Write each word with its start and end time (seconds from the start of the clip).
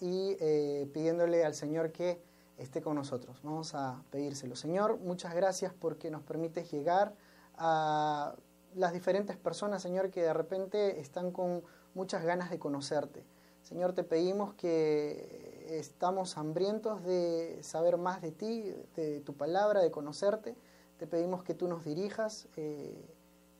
y 0.00 0.36
eh, 0.40 0.88
pidiéndole 0.92 1.44
al 1.44 1.54
Señor 1.54 1.90
que 1.90 2.22
esté 2.56 2.80
con 2.80 2.94
nosotros. 2.94 3.40
Vamos 3.42 3.74
a 3.74 4.02
pedírselo. 4.10 4.54
Señor, 4.56 4.98
muchas 4.98 5.34
gracias 5.34 5.72
porque 5.72 6.10
nos 6.10 6.22
permites 6.22 6.70
llegar 6.70 7.14
a 7.56 8.36
las 8.74 8.92
diferentes 8.92 9.36
personas, 9.36 9.82
Señor, 9.82 10.10
que 10.10 10.22
de 10.22 10.32
repente 10.32 11.00
están 11.00 11.32
con 11.32 11.62
muchas 11.94 12.24
ganas 12.24 12.50
de 12.50 12.58
conocerte. 12.58 13.24
Señor, 13.62 13.94
te 13.94 14.04
pedimos 14.04 14.54
que 14.54 15.78
estamos 15.78 16.36
hambrientos 16.36 17.02
de 17.04 17.58
saber 17.62 17.96
más 17.96 18.20
de 18.20 18.30
ti, 18.30 18.74
de 18.94 19.20
tu 19.20 19.34
palabra, 19.34 19.80
de 19.80 19.90
conocerte. 19.90 20.54
Te 20.98 21.06
pedimos 21.06 21.42
que 21.42 21.54
tú 21.54 21.66
nos 21.66 21.84
dirijas 21.84 22.46
eh, 22.56 23.08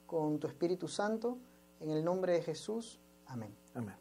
con 0.06 0.38
tu 0.38 0.46
Espíritu 0.46 0.88
Santo. 0.88 1.38
En 1.80 1.90
el 1.90 2.04
nombre 2.04 2.34
de 2.34 2.42
Jesús. 2.42 3.00
Amén. 3.26 3.56
Amén. 3.74 3.96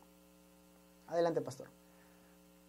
Adelante, 1.08 1.42
pastor. 1.42 1.83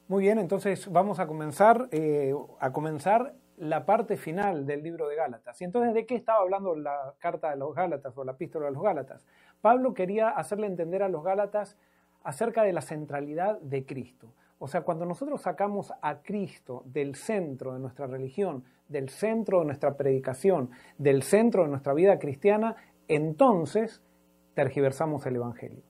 Muy 0.07 0.25
bien, 0.25 0.39
entonces 0.39 0.93
vamos 0.93 1.19
a 1.19 1.27
comenzar, 1.27 1.89
eh, 1.91 2.35
a 2.61 2.73
comenzar 2.73 3.37
la 3.57 3.87
parte 3.87 4.19
final 4.19 4.67
del 4.67 4.83
libro 4.83 5.09
de 5.09 5.17
Gálatas. 5.17 5.59
Y 5.63 5.65
entonces, 5.65 5.95
¿de 5.95 6.05
qué 6.05 6.15
estaba 6.15 6.41
hablando 6.41 6.77
la 6.77 7.15
carta 7.19 7.49
de 7.49 7.57
los 7.57 7.75
Gálatas 7.75 8.13
o 8.19 8.23
la 8.23 8.33
epístola 8.33 8.67
de 8.67 8.73
los 8.73 8.83
Gálatas? 8.83 9.27
Pablo 9.63 9.95
quería 9.95 10.29
hacerle 10.29 10.67
entender 10.67 11.03
a 11.03 11.09
los 11.09 11.25
Gálatas 11.25 11.79
acerca 12.23 12.65
de 12.65 12.75
la 12.75 12.83
centralidad 12.83 13.59
de 13.61 13.87
Cristo. 13.87 14.35
O 14.59 14.69
sea, 14.69 14.83
cuando 14.83 15.07
nosotros 15.07 15.41
sacamos 15.41 15.95
a 16.03 16.21
Cristo 16.21 16.83
del 16.85 17.15
centro 17.15 17.73
de 17.73 17.79
nuestra 17.81 18.07
religión, 18.07 18.65
del 18.89 19.09
centro 19.09 19.61
de 19.61 19.67
nuestra 19.67 19.97
predicación, 19.97 20.69
del 20.99 21.23
centro 21.23 21.63
de 21.63 21.71
nuestra 21.71 21.95
vida 21.95 22.19
cristiana, 22.19 22.77
entonces 23.09 24.03
tergiversamos 24.53 25.25
el 25.25 25.37
Evangelio. 25.37 25.83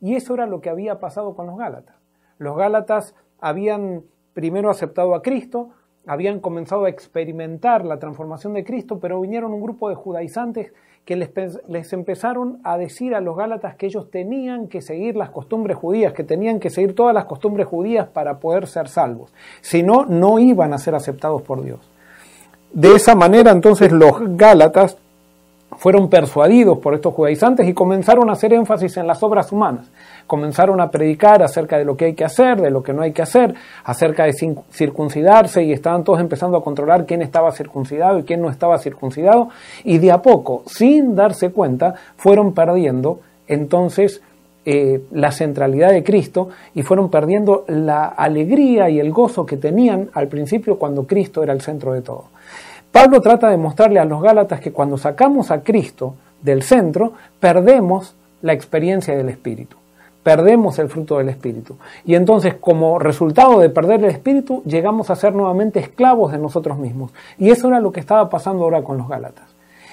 Y 0.00 0.14
eso 0.14 0.32
era 0.32 0.46
lo 0.46 0.62
que 0.62 0.70
había 0.70 1.00
pasado 1.00 1.36
con 1.36 1.46
los 1.46 1.58
Gálatas. 1.58 1.96
Los 2.38 2.56
Gálatas 2.56 3.14
habían 3.40 4.02
primero 4.34 4.70
aceptado 4.70 5.14
a 5.14 5.22
Cristo, 5.22 5.70
habían 6.06 6.40
comenzado 6.40 6.86
a 6.86 6.88
experimentar 6.88 7.84
la 7.84 7.98
transformación 7.98 8.54
de 8.54 8.64
Cristo, 8.64 8.98
pero 8.98 9.20
vinieron 9.20 9.52
un 9.52 9.60
grupo 9.60 9.88
de 9.88 9.94
judaizantes 9.94 10.72
que 11.04 11.16
les, 11.16 11.92
empezaron 11.94 12.60
a 12.64 12.76
decir 12.76 13.14
a 13.14 13.22
los 13.22 13.34
Gálatas 13.34 13.76
que 13.76 13.86
ellos 13.86 14.10
tenían 14.10 14.68
que 14.68 14.82
seguir 14.82 15.16
las 15.16 15.30
costumbres 15.30 15.76
judías, 15.76 16.12
que 16.12 16.22
tenían 16.22 16.60
que 16.60 16.68
seguir 16.68 16.94
todas 16.94 17.14
las 17.14 17.24
costumbres 17.24 17.66
judías 17.66 18.08
para 18.08 18.40
poder 18.40 18.66
ser 18.66 18.88
salvos. 18.88 19.32
Si 19.62 19.82
no, 19.82 20.04
no 20.04 20.38
iban 20.38 20.74
a 20.74 20.78
ser 20.78 20.94
aceptados 20.94 21.40
por 21.40 21.62
Dios. 21.62 21.80
De 22.72 22.94
esa 22.94 23.14
manera 23.14 23.52
entonces 23.52 23.90
los 23.90 24.36
Gálatas 24.36 24.98
fueron 25.78 26.10
persuadidos 26.10 26.78
por 26.78 26.94
estos 26.94 27.14
judaizantes 27.14 27.66
y 27.66 27.72
comenzaron 27.72 28.28
a 28.28 28.34
hacer 28.34 28.52
énfasis 28.52 28.98
en 28.98 29.06
las 29.06 29.22
obras 29.22 29.50
humanas 29.50 29.86
comenzaron 30.28 30.80
a 30.80 30.92
predicar 30.92 31.42
acerca 31.42 31.76
de 31.76 31.84
lo 31.84 31.96
que 31.96 32.04
hay 32.04 32.14
que 32.14 32.24
hacer, 32.24 32.60
de 32.60 32.70
lo 32.70 32.84
que 32.84 32.92
no 32.92 33.02
hay 33.02 33.10
que 33.12 33.22
hacer, 33.22 33.54
acerca 33.82 34.24
de 34.24 34.34
circuncidarse 34.70 35.64
y 35.64 35.72
estaban 35.72 36.04
todos 36.04 36.20
empezando 36.20 36.56
a 36.56 36.62
controlar 36.62 37.06
quién 37.06 37.22
estaba 37.22 37.50
circuncidado 37.50 38.20
y 38.20 38.22
quién 38.22 38.40
no 38.40 38.50
estaba 38.50 38.78
circuncidado 38.78 39.48
y 39.82 39.98
de 39.98 40.12
a 40.12 40.22
poco, 40.22 40.62
sin 40.66 41.16
darse 41.16 41.50
cuenta, 41.50 41.94
fueron 42.16 42.52
perdiendo 42.52 43.20
entonces 43.48 44.20
eh, 44.66 45.00
la 45.12 45.32
centralidad 45.32 45.90
de 45.90 46.04
Cristo 46.04 46.50
y 46.74 46.82
fueron 46.82 47.10
perdiendo 47.10 47.64
la 47.66 48.04
alegría 48.04 48.90
y 48.90 49.00
el 49.00 49.10
gozo 49.10 49.46
que 49.46 49.56
tenían 49.56 50.10
al 50.12 50.28
principio 50.28 50.78
cuando 50.78 51.06
Cristo 51.06 51.42
era 51.42 51.54
el 51.54 51.62
centro 51.62 51.94
de 51.94 52.02
todo. 52.02 52.26
Pablo 53.00 53.20
trata 53.20 53.48
de 53.48 53.56
mostrarle 53.56 54.00
a 54.00 54.04
los 54.04 54.20
Gálatas 54.20 54.60
que 54.60 54.72
cuando 54.72 54.98
sacamos 54.98 55.52
a 55.52 55.62
Cristo 55.62 56.16
del 56.42 56.64
centro, 56.64 57.12
perdemos 57.38 58.16
la 58.42 58.54
experiencia 58.54 59.16
del 59.16 59.28
Espíritu 59.28 59.76
perdemos 60.20 60.78
el 60.78 60.90
fruto 60.90 61.16
del 61.16 61.30
Espíritu. 61.30 61.78
Y 62.04 62.14
entonces, 62.14 62.56
como 62.60 62.98
resultado 62.98 63.60
de 63.60 63.70
perder 63.70 64.04
el 64.04 64.10
Espíritu, 64.10 64.62
llegamos 64.66 65.08
a 65.08 65.16
ser 65.16 65.32
nuevamente 65.32 65.80
esclavos 65.80 66.32
de 66.32 66.38
nosotros 66.38 66.76
mismos. 66.76 67.12
Y 67.38 67.48
eso 67.48 67.68
era 67.68 67.80
lo 67.80 67.92
que 67.92 68.00
estaba 68.00 68.28
pasando 68.28 68.64
ahora 68.64 68.82
con 68.82 68.98
los 68.98 69.08
Gálatas. 69.08 69.46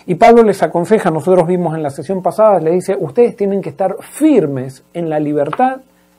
Y 0.05 0.15
Pablo 0.15 0.43
les 0.43 0.61
aconseja, 0.61 1.09
nosotros 1.09 1.47
vimos 1.47 1.73
en 1.73 1.83
la 1.83 1.89
sesión 1.89 2.21
pasada, 2.21 2.59
le 2.59 2.71
dice, 2.71 2.97
ustedes 2.99 3.37
tienen 3.37 3.61
que 3.61 3.69
estar 3.69 3.95
firmes 4.01 4.83
en 4.93 5.09
la 5.09 5.21
libertad 5.21 5.77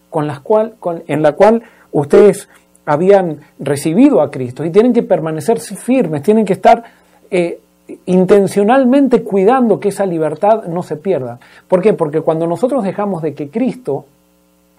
con 0.08 0.32
cual, 0.42 0.76
en 1.08 1.22
la 1.22 1.32
cual 1.32 1.64
ustedes 1.92 2.48
habían 2.86 3.40
recibido 3.58 4.22
a 4.22 4.30
Cristo 4.30 4.64
y 4.64 4.70
tienen 4.70 4.92
que 4.92 5.02
permanecer 5.02 5.60
firmes, 5.60 6.22
tienen 6.22 6.44
que 6.44 6.54
estar 6.54 6.84
eh, 7.30 7.60
intencionalmente 8.06 9.22
cuidando 9.22 9.78
que 9.78 9.88
esa 9.88 10.06
libertad 10.06 10.64
no 10.64 10.82
se 10.82 10.96
pierda. 10.96 11.38
¿Por 11.68 11.82
qué? 11.82 11.92
Porque 11.92 12.20
cuando 12.20 12.46
nosotros 12.46 12.84
dejamos 12.84 13.22
de 13.22 13.34
que 13.34 13.50
Cristo, 13.50 14.06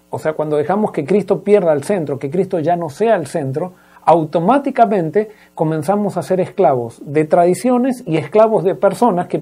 o 0.09 0.19
sea, 0.19 0.33
cuando 0.33 0.57
dejamos 0.57 0.91
que 0.91 1.05
Cristo 1.05 1.41
pierda 1.41 1.73
el 1.73 1.83
centro, 1.83 2.17
que 2.17 2.29
Cristo 2.29 2.59
ya 2.59 2.75
no 2.75 2.89
sea 2.89 3.15
el 3.15 3.27
centro, 3.27 3.73
automáticamente 4.05 5.29
comenzamos 5.53 6.15
a 6.15 6.23
ser 6.23 6.39
esclavos 6.39 7.01
de 7.01 7.25
tradiciones 7.25 8.03
y 8.05 8.15
esclavos 8.15 8.63
de 8.63 8.73
personas 8.73 9.27
que, 9.27 9.41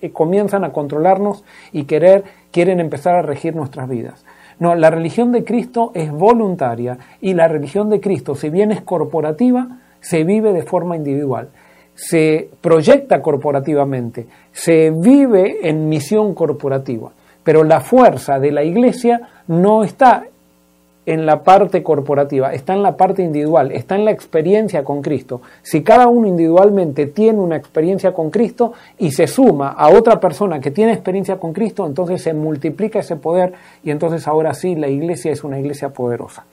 eh, 0.00 0.10
comienzan 0.12 0.62
a 0.62 0.72
controlarnos 0.72 1.42
y 1.72 1.84
querer, 1.84 2.22
quieren 2.52 2.78
empezar 2.78 3.16
a 3.16 3.22
regir 3.22 3.56
nuestras 3.56 3.88
vidas. 3.88 4.24
No, 4.58 4.74
la 4.74 4.90
religión 4.90 5.32
de 5.32 5.44
Cristo 5.44 5.92
es 5.94 6.10
voluntaria 6.10 6.98
y 7.20 7.34
la 7.34 7.46
religión 7.46 7.90
de 7.90 8.00
Cristo, 8.00 8.34
si 8.34 8.48
bien 8.48 8.72
es 8.72 8.80
corporativa, 8.80 9.80
se 10.00 10.24
vive 10.24 10.52
de 10.52 10.62
forma 10.62 10.96
individual. 10.96 11.50
Se 11.94 12.50
proyecta 12.60 13.20
corporativamente, 13.20 14.26
se 14.52 14.90
vive 14.90 15.68
en 15.68 15.88
misión 15.88 16.34
corporativa, 16.34 17.12
pero 17.42 17.64
la 17.64 17.80
fuerza 17.80 18.38
de 18.38 18.52
la 18.52 18.64
iglesia 18.64 19.20
no 19.46 19.84
está 19.84 20.24
en 21.06 21.24
la 21.24 21.44
parte 21.44 21.84
corporativa, 21.84 22.52
está 22.52 22.74
en 22.74 22.82
la 22.82 22.96
parte 22.96 23.22
individual, 23.22 23.70
está 23.70 23.94
en 23.94 24.04
la 24.04 24.10
experiencia 24.10 24.84
con 24.84 25.02
Cristo. 25.02 25.40
Si 25.62 25.82
cada 25.82 26.08
uno 26.08 26.26
individualmente 26.26 27.06
tiene 27.06 27.38
una 27.38 27.56
experiencia 27.56 28.12
con 28.12 28.30
Cristo 28.30 28.72
y 28.98 29.12
se 29.12 29.28
suma 29.28 29.68
a 29.70 29.88
otra 29.88 30.18
persona 30.18 30.60
que 30.60 30.72
tiene 30.72 30.92
experiencia 30.92 31.38
con 31.38 31.52
Cristo, 31.52 31.86
entonces 31.86 32.20
se 32.22 32.34
multiplica 32.34 32.98
ese 32.98 33.16
poder 33.16 33.52
y 33.84 33.92
entonces 33.92 34.26
ahora 34.26 34.52
sí 34.52 34.74
la 34.74 34.88
iglesia 34.88 35.30
es 35.30 35.44
una 35.44 35.60
iglesia 35.60 35.90
poderosa. 35.90 36.44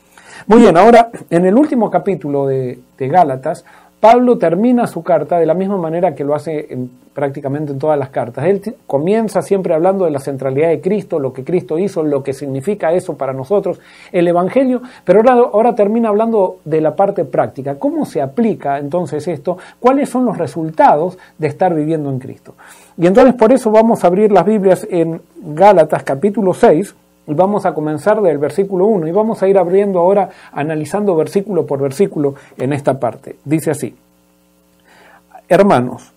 Muy 0.47 0.59
bien, 0.62 0.78
ahora 0.78 1.09
en 1.30 1.46
el 1.46 1.56
último 1.56 1.90
capítulo 1.90 2.47
de, 2.47 2.80
de 2.97 3.08
Gálatas, 3.08 3.66
Pablo 4.03 4.38
termina 4.38 4.86
su 4.86 5.02
carta 5.02 5.40
de 5.40 5.46
la 5.46 5.53
misma 5.53 5.78
manera 5.78 6.14
que 6.14 6.25
lo 6.25 6.36
hace 6.36 6.68
prácticamente 7.14 7.72
en 7.72 7.80
todas 7.80 7.97
las 7.97 8.09
cartas. 8.09 8.44
Él 8.44 8.75
comienza 8.86 9.41
siempre 9.41 9.74
hablando 9.74 10.03
de 10.03 10.12
la 10.12 10.19
centralidad 10.19 10.68
de 10.68 10.81
Cristo, 10.81 11.19
lo 11.19 11.31
que 11.31 11.46
Cristo 11.46 11.80
hizo, 11.80 12.03
lo 12.03 12.22
que 12.22 12.34
significa 12.34 12.92
eso 12.92 13.16
para 13.16 13.31
nosotros, 13.31 13.80
el 14.12 14.28
Evangelio, 14.28 14.81
pero 15.06 15.19
ahora, 15.19 15.50
ahora 15.53 15.75
termina 15.75 16.09
hablando 16.09 16.58
de 16.66 16.81
la 16.81 16.97
parte 16.97 17.24
práctica. 17.24 17.80
¿Cómo 17.80 18.06
se 18.06 18.22
aplica 18.22 18.78
entonces 18.78 19.25
esto? 19.30 19.58
¿Cuáles 19.80 20.09
son 20.09 20.25
los 20.25 20.38
resultados 20.38 21.18
de 21.38 21.47
estar 21.47 21.74
viviendo 21.74 22.09
en 22.09 22.19
Cristo? 22.19 22.56
Y 22.97 23.08
entonces 23.08 23.36
por 23.36 23.53
eso 23.53 23.72
vamos 23.72 24.03
a 24.03 24.08
abrir 24.08 24.34
las 24.34 24.46
Biblias 24.46 24.86
en 24.92 25.22
Gálatas 25.38 26.03
capítulo 26.03 26.53
6, 26.53 26.94
y 27.25 27.34
vamos 27.34 27.66
a 27.66 27.73
comenzar 27.73 28.22
del 28.22 28.38
versículo 28.38 28.85
1 28.85 29.07
y 29.07 29.11
vamos 29.11 29.41
a 29.41 29.47
ir 29.47 29.57
abriendo 29.57 30.00
ahora, 30.00 30.29
analizando 30.51 31.16
versículo 31.16 31.66
por 31.66 31.81
versículo 31.81 32.35
en 32.57 32.73
esta 32.73 33.00
parte. 33.00 33.38
Dice 33.45 33.72
así, 33.72 33.95
hermanos, 35.47 36.12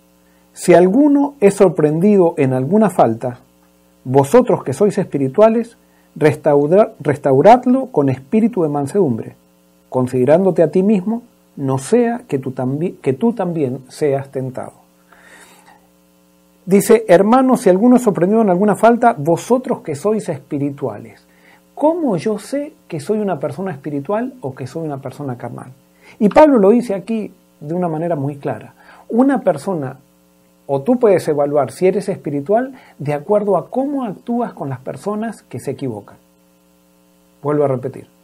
si 0.52 0.74
alguno 0.74 1.34
es 1.40 1.54
sorprendido 1.54 2.34
en 2.38 2.52
alguna 2.52 2.90
falta, 2.90 3.40
vosotros 4.04 4.64
que 4.64 4.72
sois 4.72 4.96
espirituales, 4.98 5.76
restauradlo 6.14 7.86
con 7.86 8.08
espíritu 8.08 8.62
de 8.62 8.68
mansedumbre, 8.68 9.36
considerándote 9.88 10.62
a 10.62 10.70
ti 10.70 10.82
mismo, 10.82 11.22
no 11.56 11.78
sea 11.78 12.22
que 12.26 12.38
tú, 12.38 12.54
que 13.02 13.12
tú 13.12 13.32
también 13.32 13.80
seas 13.88 14.30
tentado. 14.30 14.85
Dice, 16.66 17.04
hermanos, 17.06 17.60
si 17.60 17.70
alguno 17.70 17.96
sorprendido 17.96 18.42
en 18.42 18.50
alguna 18.50 18.74
falta, 18.74 19.14
vosotros 19.16 19.82
que 19.82 19.94
sois 19.94 20.28
espirituales, 20.28 21.24
¿cómo 21.76 22.16
yo 22.16 22.40
sé 22.40 22.72
que 22.88 22.98
soy 22.98 23.20
una 23.20 23.38
persona 23.38 23.70
espiritual 23.70 24.34
o 24.40 24.52
que 24.52 24.66
soy 24.66 24.84
una 24.84 24.98
persona 24.98 25.38
carnal? 25.38 25.70
Y 26.18 26.28
Pablo 26.28 26.58
lo 26.58 26.70
dice 26.70 26.94
aquí 26.94 27.32
de 27.60 27.72
una 27.72 27.86
manera 27.86 28.16
muy 28.16 28.34
clara. 28.38 28.74
Una 29.08 29.42
persona, 29.42 29.98
o 30.66 30.82
tú 30.82 30.98
puedes 30.98 31.28
evaluar 31.28 31.70
si 31.70 31.86
eres 31.86 32.08
espiritual 32.08 32.74
de 32.98 33.14
acuerdo 33.14 33.56
a 33.56 33.70
cómo 33.70 34.04
actúas 34.04 34.52
con 34.52 34.68
las 34.68 34.80
personas 34.80 35.42
que 35.42 35.60
se 35.60 35.70
equivocan. 35.70 36.16
Vuelvo 37.44 37.62
a 37.62 37.68
repetir. 37.68 38.15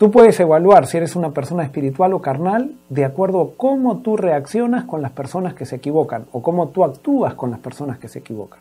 Tú 0.00 0.10
puedes 0.10 0.40
evaluar 0.40 0.86
si 0.86 0.96
eres 0.96 1.14
una 1.14 1.32
persona 1.32 1.62
espiritual 1.62 2.14
o 2.14 2.22
carnal 2.22 2.72
de 2.88 3.04
acuerdo 3.04 3.42
a 3.42 3.58
cómo 3.58 3.98
tú 3.98 4.16
reaccionas 4.16 4.86
con 4.86 5.02
las 5.02 5.10
personas 5.12 5.52
que 5.52 5.66
se 5.66 5.76
equivocan 5.76 6.24
o 6.32 6.40
cómo 6.40 6.68
tú 6.68 6.84
actúas 6.84 7.34
con 7.34 7.50
las 7.50 7.60
personas 7.60 7.98
que 7.98 8.08
se 8.08 8.20
equivocan. 8.20 8.60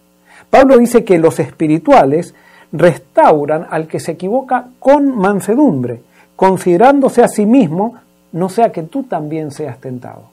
Pablo 0.49 0.77
dice 0.77 1.05
que 1.05 1.17
los 1.17 1.39
espirituales 1.39 2.35
restauran 2.73 3.67
al 3.69 3.87
que 3.87 4.01
se 4.01 4.11
equivoca 4.11 4.67
con 4.79 5.17
mansedumbre, 5.17 6.01
considerándose 6.35 7.23
a 7.23 7.29
sí 7.29 7.45
mismo, 7.45 7.95
no 8.33 8.49
sea 8.49 8.73
que 8.73 8.83
tú 8.83 9.03
también 9.03 9.51
seas 9.51 9.79
tentado. 9.79 10.23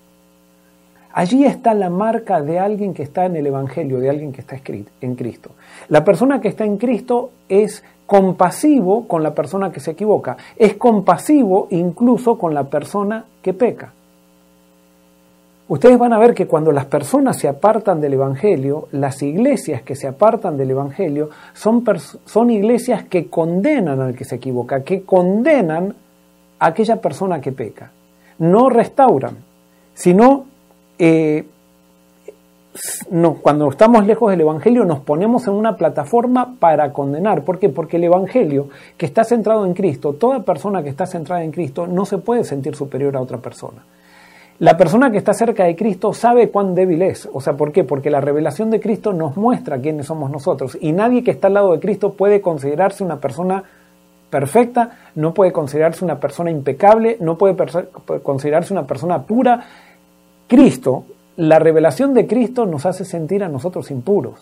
Allí 1.17 1.47
está 1.47 1.73
la 1.73 1.89
marca 1.89 2.43
de 2.43 2.59
alguien 2.59 2.93
que 2.93 3.03
está 3.03 3.25
en 3.25 3.37
el 3.37 3.47
Evangelio, 3.47 4.01
de 4.01 4.11
alguien 4.11 4.33
que 4.33 4.43
está 4.43 4.61
en 5.01 5.15
Cristo. 5.15 5.53
La 5.89 6.05
persona 6.05 6.43
que 6.43 6.49
está 6.49 6.67
en 6.67 6.77
Cristo 6.77 7.31
es 7.49 7.83
compasivo 8.05 9.09
con 9.09 9.23
la 9.23 9.35
persona 9.35 9.73
que 9.73 9.81
se 9.81 9.93
equivoca, 9.93 10.37
es 10.57 10.75
compasivo 10.75 11.69
incluso 11.71 12.37
con 12.37 12.53
la 12.53 12.65
persona 12.65 13.25
que 13.41 13.55
peca. 13.55 13.95
Ustedes 15.69 15.99
van 15.99 16.13
a 16.13 16.19
ver 16.19 16.35
que 16.35 16.47
cuando 16.47 16.71
las 16.71 16.85
personas 16.85 17.39
se 17.39 17.49
apartan 17.49 17.99
del 17.99 18.13
Evangelio, 18.13 18.89
las 18.93 19.23
iglesias 19.23 19.81
que 19.81 19.97
se 19.97 20.07
apartan 20.07 20.59
del 20.59 20.73
Evangelio 20.73 21.31
son, 21.55 21.83
son 22.27 22.51
iglesias 22.51 23.05
que 23.05 23.29
condenan 23.31 24.03
al 24.03 24.15
que 24.15 24.27
se 24.27 24.35
equivoca, 24.35 24.85
que 24.85 25.05
condenan 25.05 25.95
a 26.59 26.67
aquella 26.67 27.01
persona 27.01 27.41
que 27.41 27.53
peca. 27.53 27.91
No 28.39 28.69
restauran, 28.69 29.39
sino 29.95 30.56
eh, 30.99 31.45
no, 33.11 33.35
cuando 33.35 33.71
estamos 33.71 34.07
lejos 34.07 34.31
del 34.31 34.43
Evangelio 34.43 34.85
nos 34.85 35.01
ponemos 35.01 35.47
en 35.47 35.55
una 35.55 35.77
plataforma 35.77 36.57
para 36.59 36.93
condenar. 36.93 37.43
¿Por 37.43 37.59
qué? 37.59 37.69
Porque 37.69 37.97
el 37.97 38.05
Evangelio, 38.05 38.69
que 38.97 39.07
está 39.07 39.25
centrado 39.25 39.65
en 39.67 39.75
Cristo, 39.75 40.13
toda 40.15 40.41
persona 40.41 40.83
que 40.83 40.91
está 40.91 41.07
centrada 41.07 41.43
en 41.43 41.53
Cristo 41.53 41.87
no 41.87 42.05
se 42.05 42.19
puede 42.19 42.45
sentir 42.45 42.75
superior 42.75 43.17
a 43.17 43.21
otra 43.21 43.39
persona. 43.39 43.83
La 44.59 44.77
persona 44.77 45.11
que 45.11 45.19
está 45.19 45.35
cerca 45.35 45.65
de 45.65 45.77
Cristo 45.77 46.15
sabe 46.15 46.49
cuán 46.49 46.75
débil 46.75 47.03
es. 47.03 47.29
O 47.33 47.43
sea, 47.43 47.55
¿por 47.55 47.73
qué? 47.73 47.85
Porque 47.85 48.11
la 48.11 48.23
revelación 48.23 48.71
de 48.71 48.81
Cristo 48.81 49.13
nos 49.13 49.37
muestra 49.37 49.79
quiénes 49.79 50.07
somos 50.07 50.31
nosotros. 50.31 50.79
Y 50.81 50.93
nadie 50.93 51.23
que 51.23 51.31
está 51.31 51.49
al 51.49 51.55
lado 51.55 51.73
de 51.73 51.81
Cristo 51.81 52.15
puede 52.15 52.41
considerarse 52.41 53.05
una 53.05 53.21
persona 53.21 53.65
perfecta, 54.31 54.97
no 55.15 55.35
puede 55.35 55.53
considerarse 55.53 56.05
una 56.05 56.19
persona 56.19 56.51
impecable, 56.51 57.19
no 57.21 57.37
puede 57.37 57.55
considerarse 58.23 58.73
una 58.73 58.87
persona 58.87 59.23
pura. 59.23 59.63
Cristo, 60.47 61.05
la 61.37 61.59
revelación 61.59 62.15
de 62.15 62.27
Cristo 62.27 62.67
nos 62.67 62.87
hace 62.87 63.05
sentir 63.05 63.43
a 63.43 63.49
nosotros 63.49 63.91
impuros. 63.91 64.39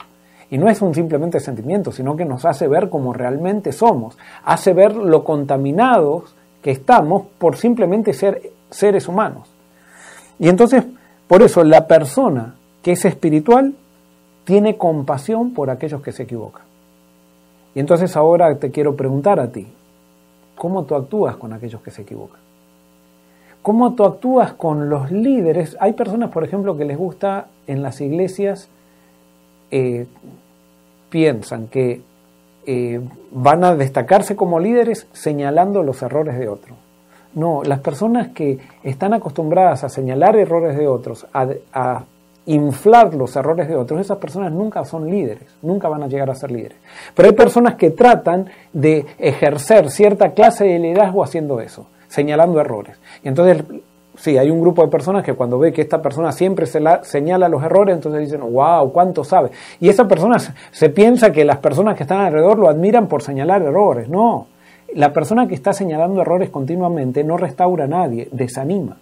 Y 0.51 0.59
no 0.59 0.69
es 0.69 0.83
un 0.83 0.95
simplemente 0.95 1.41
sentimiento, 1.41 1.91
sino 1.91 2.17
que 2.17 2.25
nos 2.25 2.45
hace 2.45 2.69
ver 2.69 2.91
como 2.91 3.13
realmente 3.13 3.73
somos. 3.73 4.17
Hace 4.45 4.73
ver 4.75 4.95
lo 4.95 5.25
contaminados 5.25 6.35
que 6.63 6.71
estamos 6.71 7.25
por 7.39 7.57
simplemente 7.57 8.13
ser 8.13 8.43
seres 8.71 9.09
humanos. 9.09 9.49
Y 10.39 10.49
entonces, 10.49 10.85
por 11.27 11.43
eso, 11.43 11.65
la 11.65 11.87
persona 11.87 12.55
que 12.83 12.93
es 12.93 13.05
espiritual 13.05 13.75
tiene 14.45 14.77
compasión 14.77 15.55
por 15.55 15.71
aquellos 15.71 16.03
que 16.03 16.13
se 16.13 16.25
equivocan. 16.25 16.63
Y 17.75 17.81
entonces 17.81 18.17
ahora 18.17 18.57
te 18.59 18.71
quiero 18.71 18.95
preguntar 18.95 19.41
a 19.41 19.51
ti, 19.51 19.67
¿cómo 20.55 20.85
tú 20.85 20.95
actúas 20.95 21.37
con 21.37 21.53
aquellos 21.53 21.81
que 21.81 21.91
se 21.91 22.03
equivocan? 22.03 22.44
¿Cómo 23.65 23.95
tú 23.95 24.05
actúas 24.05 24.53
con 24.53 24.91
los 24.91 25.11
líderes? 25.11 25.75
Hay 25.81 25.95
personas, 25.95 26.31
por 26.31 26.45
ejemplo, 26.45 26.77
que 26.77 26.85
les 26.85 26.99
gusta 26.99 27.47
en 27.67 27.83
las 27.83 27.99
iglesias, 28.03 28.69
eh, 29.71 30.07
piensan 31.09 31.69
que 31.69 32.03
eh, 32.67 33.01
van 33.31 33.65
a 33.65 33.75
destacarse 33.75 34.37
como 34.37 34.61
líderes 34.61 35.07
señalando 35.15 35.83
los 35.83 36.03
errores 36.03 36.39
de 36.39 36.47
otros. 36.47 36.77
No, 37.33 37.63
las 37.63 37.81
personas 37.81 38.29
que 38.35 38.59
están 38.83 39.15
acostumbradas 39.15 39.83
a 39.83 39.89
señalar 39.89 40.37
errores 40.37 40.77
de 40.77 40.87
otros, 40.87 41.27
a, 41.33 42.05
inflar 42.45 43.15
los 43.15 43.35
errores 43.35 43.67
de 43.67 43.77
otros, 43.77 43.99
esas 43.99 44.19
personas 44.19 44.53
nunca 44.53 44.85
son 44.85 45.11
líderes, 45.11 45.49
nunca 45.63 45.89
van 45.89 46.03
a 46.03 46.07
llegar 46.07 46.29
a 46.29 46.35
ser 46.35 46.51
líderes. 46.51 46.77
Pero 47.15 47.31
hay 47.31 47.35
personas 47.35 47.77
que 47.77 47.93
tratan 47.93 48.51
de 48.75 49.07
ejercer 49.19 49.91
cierta 49.91 50.33
clase 50.33 50.65
de 50.65 50.79
liderazgo 50.79 51.25
haciendo 51.25 51.63
eso, 51.63 51.87
señalando 52.15 52.61
errores. 52.61 52.97
Y 53.23 53.29
entonces, 53.29 53.65
sí, 54.17 54.39
hay 54.39 54.51
un 54.51 54.61
grupo 54.61 54.83
de 54.83 54.89
personas 54.89 55.25
que 55.25 55.35
cuando 55.35 55.59
ve 55.59 55.73
que 55.73 55.83
esta 55.83 56.01
persona 56.01 56.31
siempre 56.33 56.67
se 56.67 56.81
señala 57.03 57.49
los 57.49 57.63
errores, 57.63 57.97
entonces 57.97 58.21
dicen, 58.23 58.41
wow, 58.41 58.93
¿cuánto 58.93 59.25
sabe? 59.25 59.51
Y 59.81 59.89
esa 59.89 60.07
persona 60.07 60.39
se 60.39 60.91
piensa 60.91 61.33
que 61.33 61.45
las 61.45 61.59
personas 61.59 61.97
que 61.97 62.05
están 62.05 62.21
alrededor 62.21 62.59
lo 62.59 62.69
admiran 62.69 63.09
por 63.09 63.23
señalar 63.23 63.63
errores. 63.63 64.09
No, 64.09 64.47
la 64.95 65.13
persona 65.13 65.49
que 65.49 65.55
está 65.55 65.73
señalando 65.73 66.23
errores 66.23 66.51
continuamente 66.51 67.25
no 67.25 67.37
restaura 67.37 67.85
a 67.85 67.89
nadie, 67.89 68.29
desanima. 68.31 68.97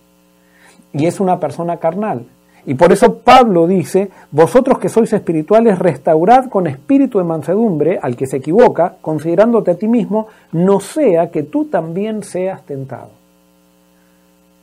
Y 0.95 1.07
es 1.07 1.21
una 1.21 1.39
persona 1.39 1.77
carnal. 1.77 2.27
Y 2.65 2.75
por 2.75 2.93
eso 2.93 3.19
Pablo 3.19 3.67
dice, 3.67 4.11
vosotros 4.31 4.79
que 4.79 4.89
sois 4.89 5.13
espirituales, 5.13 5.79
restaurad 5.79 6.49
con 6.49 6.67
espíritu 6.67 7.19
de 7.19 7.25
mansedumbre 7.25 7.99
al 8.01 8.17
que 8.17 8.27
se 8.27 8.37
equivoca, 8.37 8.97
considerándote 9.01 9.73
a 9.73 9.75
ti 9.77 9.89
mismo, 9.89 10.29
no 10.53 10.79
sea 10.79 11.31
que 11.31 11.43
tú 11.43 11.65
también 11.65 12.23
seas 12.23 12.63
tentado. 12.63 13.11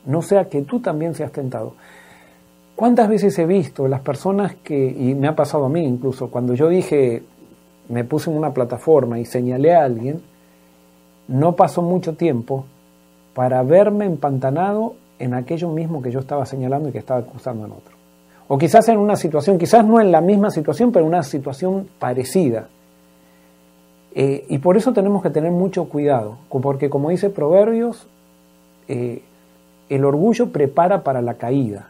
No 0.05 0.21
sea 0.21 0.47
que 0.47 0.61
tú 0.61 0.79
también 0.79 1.13
seas 1.13 1.31
tentado. 1.31 1.73
¿Cuántas 2.75 3.09
veces 3.09 3.37
he 3.37 3.45
visto 3.45 3.89
las 3.89 3.99
personas 3.99 4.55
que, 4.63 4.77
y 4.87 5.13
me 5.13 5.27
ha 5.27 5.35
pasado 5.35 5.65
a 5.65 5.69
mí 5.69 5.85
incluso, 5.85 6.29
cuando 6.29 6.53
yo 6.53 6.69
dije, 6.69 7.23
me 7.89 8.05
puse 8.05 8.31
en 8.31 8.37
una 8.37 8.53
plataforma 8.53 9.19
y 9.19 9.25
señalé 9.25 9.75
a 9.75 9.83
alguien, 9.83 10.21
no 11.27 11.57
pasó 11.57 11.81
mucho 11.81 12.13
tiempo 12.13 12.65
para 13.33 13.61
verme 13.63 14.05
empantanado 14.05 14.95
en 15.19 15.33
aquello 15.33 15.69
mismo 15.69 16.01
que 16.01 16.11
yo 16.11 16.19
estaba 16.19 16.45
señalando 16.45 16.89
y 16.89 16.91
que 16.91 16.99
estaba 16.99 17.19
acusando 17.19 17.65
en 17.65 17.71
otro. 17.73 17.95
O 18.47 18.57
quizás 18.57 18.89
en 18.89 18.97
una 18.97 19.15
situación, 19.15 19.59
quizás 19.59 19.85
no 19.85 20.01
en 20.01 20.11
la 20.11 20.21
misma 20.21 20.49
situación, 20.49 20.91
pero 20.91 21.05
en 21.05 21.09
una 21.09 21.23
situación 21.23 21.87
parecida. 21.99 22.67
Eh, 24.15 24.45
y 24.49 24.57
por 24.57 24.75
eso 24.75 24.91
tenemos 24.91 25.21
que 25.21 25.29
tener 25.29 25.51
mucho 25.51 25.85
cuidado, 25.85 26.37
porque 26.49 26.89
como 26.89 27.11
dice 27.11 27.29
Proverbios, 27.29 28.07
eh, 28.87 29.21
el 29.89 30.03
orgullo 30.03 30.51
prepara 30.51 31.03
para 31.03 31.21
la 31.21 31.35
caída. 31.35 31.89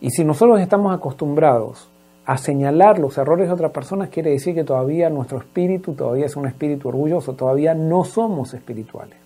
Y 0.00 0.10
si 0.10 0.24
nosotros 0.24 0.60
estamos 0.60 0.94
acostumbrados 0.94 1.88
a 2.26 2.38
señalar 2.38 2.98
los 2.98 3.18
errores 3.18 3.48
de 3.48 3.54
otras 3.54 3.70
personas 3.70 4.08
quiere 4.08 4.30
decir 4.30 4.54
que 4.54 4.64
todavía 4.64 5.10
nuestro 5.10 5.38
espíritu 5.38 5.92
todavía 5.92 6.26
es 6.26 6.36
un 6.36 6.46
espíritu 6.46 6.88
orgulloso, 6.88 7.34
todavía 7.34 7.74
no 7.74 8.04
somos 8.04 8.54
espirituales. 8.54 9.18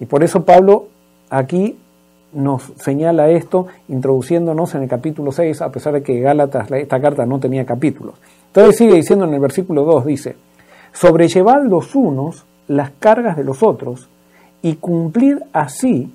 Y 0.00 0.06
por 0.06 0.22
eso 0.22 0.44
Pablo 0.44 0.88
aquí 1.30 1.78
nos 2.34 2.72
señala 2.76 3.30
esto 3.30 3.66
introduciéndonos 3.88 4.74
en 4.74 4.82
el 4.82 4.88
capítulo 4.88 5.32
6, 5.32 5.62
a 5.62 5.70
pesar 5.70 5.94
de 5.94 6.02
que 6.02 6.20
Gálatas, 6.20 6.70
esta 6.70 7.00
carta 7.00 7.26
no 7.26 7.38
tenía 7.38 7.64
capítulos. 7.64 8.14
Entonces 8.48 8.76
sigue 8.76 8.94
diciendo 8.94 9.24
en 9.24 9.34
el 9.34 9.40
versículo 9.40 9.84
2, 9.84 10.04
dice, 10.06 10.36
sobrellevad 10.92 11.64
los 11.64 11.94
unos 11.94 12.44
las 12.68 12.90
cargas 12.98 13.36
de 13.36 13.44
los 13.44 13.62
otros 13.62 14.08
y 14.62 14.76
cumplid 14.76 15.38
así 15.52 16.12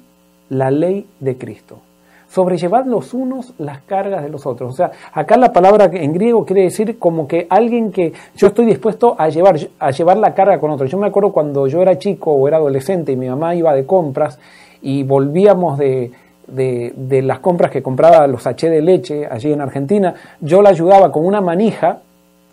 la 0.50 0.72
ley 0.72 1.08
de 1.20 1.38
Cristo 1.38 1.82
sobrellevad 2.30 2.86
los 2.86 3.14
unos 3.14 3.54
las 3.58 3.82
cargas 3.82 4.24
de 4.24 4.30
los 4.30 4.46
otros. 4.46 4.74
O 4.74 4.76
sea, 4.76 4.92
acá 5.12 5.36
la 5.38 5.52
palabra 5.52 5.90
en 5.92 6.14
griego 6.14 6.46
quiere 6.46 6.64
decir 6.64 6.98
como 7.00 7.28
que 7.28 7.48
alguien 7.50 7.92
que 7.92 8.14
yo 8.36 8.48
estoy 8.48 8.66
dispuesto 8.66 9.16
a 9.18 9.30
llevar, 9.30 9.58
a 9.80 9.92
llevar 9.92 10.18
la 10.18 10.34
carga 10.34 10.60
con 10.60 10.72
otro. 10.72 10.86
Yo 10.86 10.98
me 10.98 11.08
acuerdo 11.08 11.32
cuando 11.32 11.68
yo 11.68 11.82
era 11.82 11.98
chico 11.98 12.32
o 12.32 12.48
era 12.48 12.58
adolescente 12.58 13.12
y 13.12 13.16
mi 13.16 13.28
mamá 13.28 13.56
iba 13.56 13.74
de 13.74 13.86
compras 13.86 14.40
y 14.82 15.04
volvíamos 15.04 15.78
de, 15.78 16.12
de, 16.48 17.22
las 17.22 17.40
compras 17.40 17.72
que 17.72 17.84
compraba 17.84 18.26
los 18.28 18.48
H 18.48 18.70
de 18.70 18.82
leche 18.82 19.28
allí 19.30 19.52
en 19.52 19.62
Argentina, 19.62 20.14
yo 20.40 20.62
la 20.62 20.70
ayudaba 20.70 21.12
con 21.12 21.26
una 21.26 21.42
manija, 21.42 22.00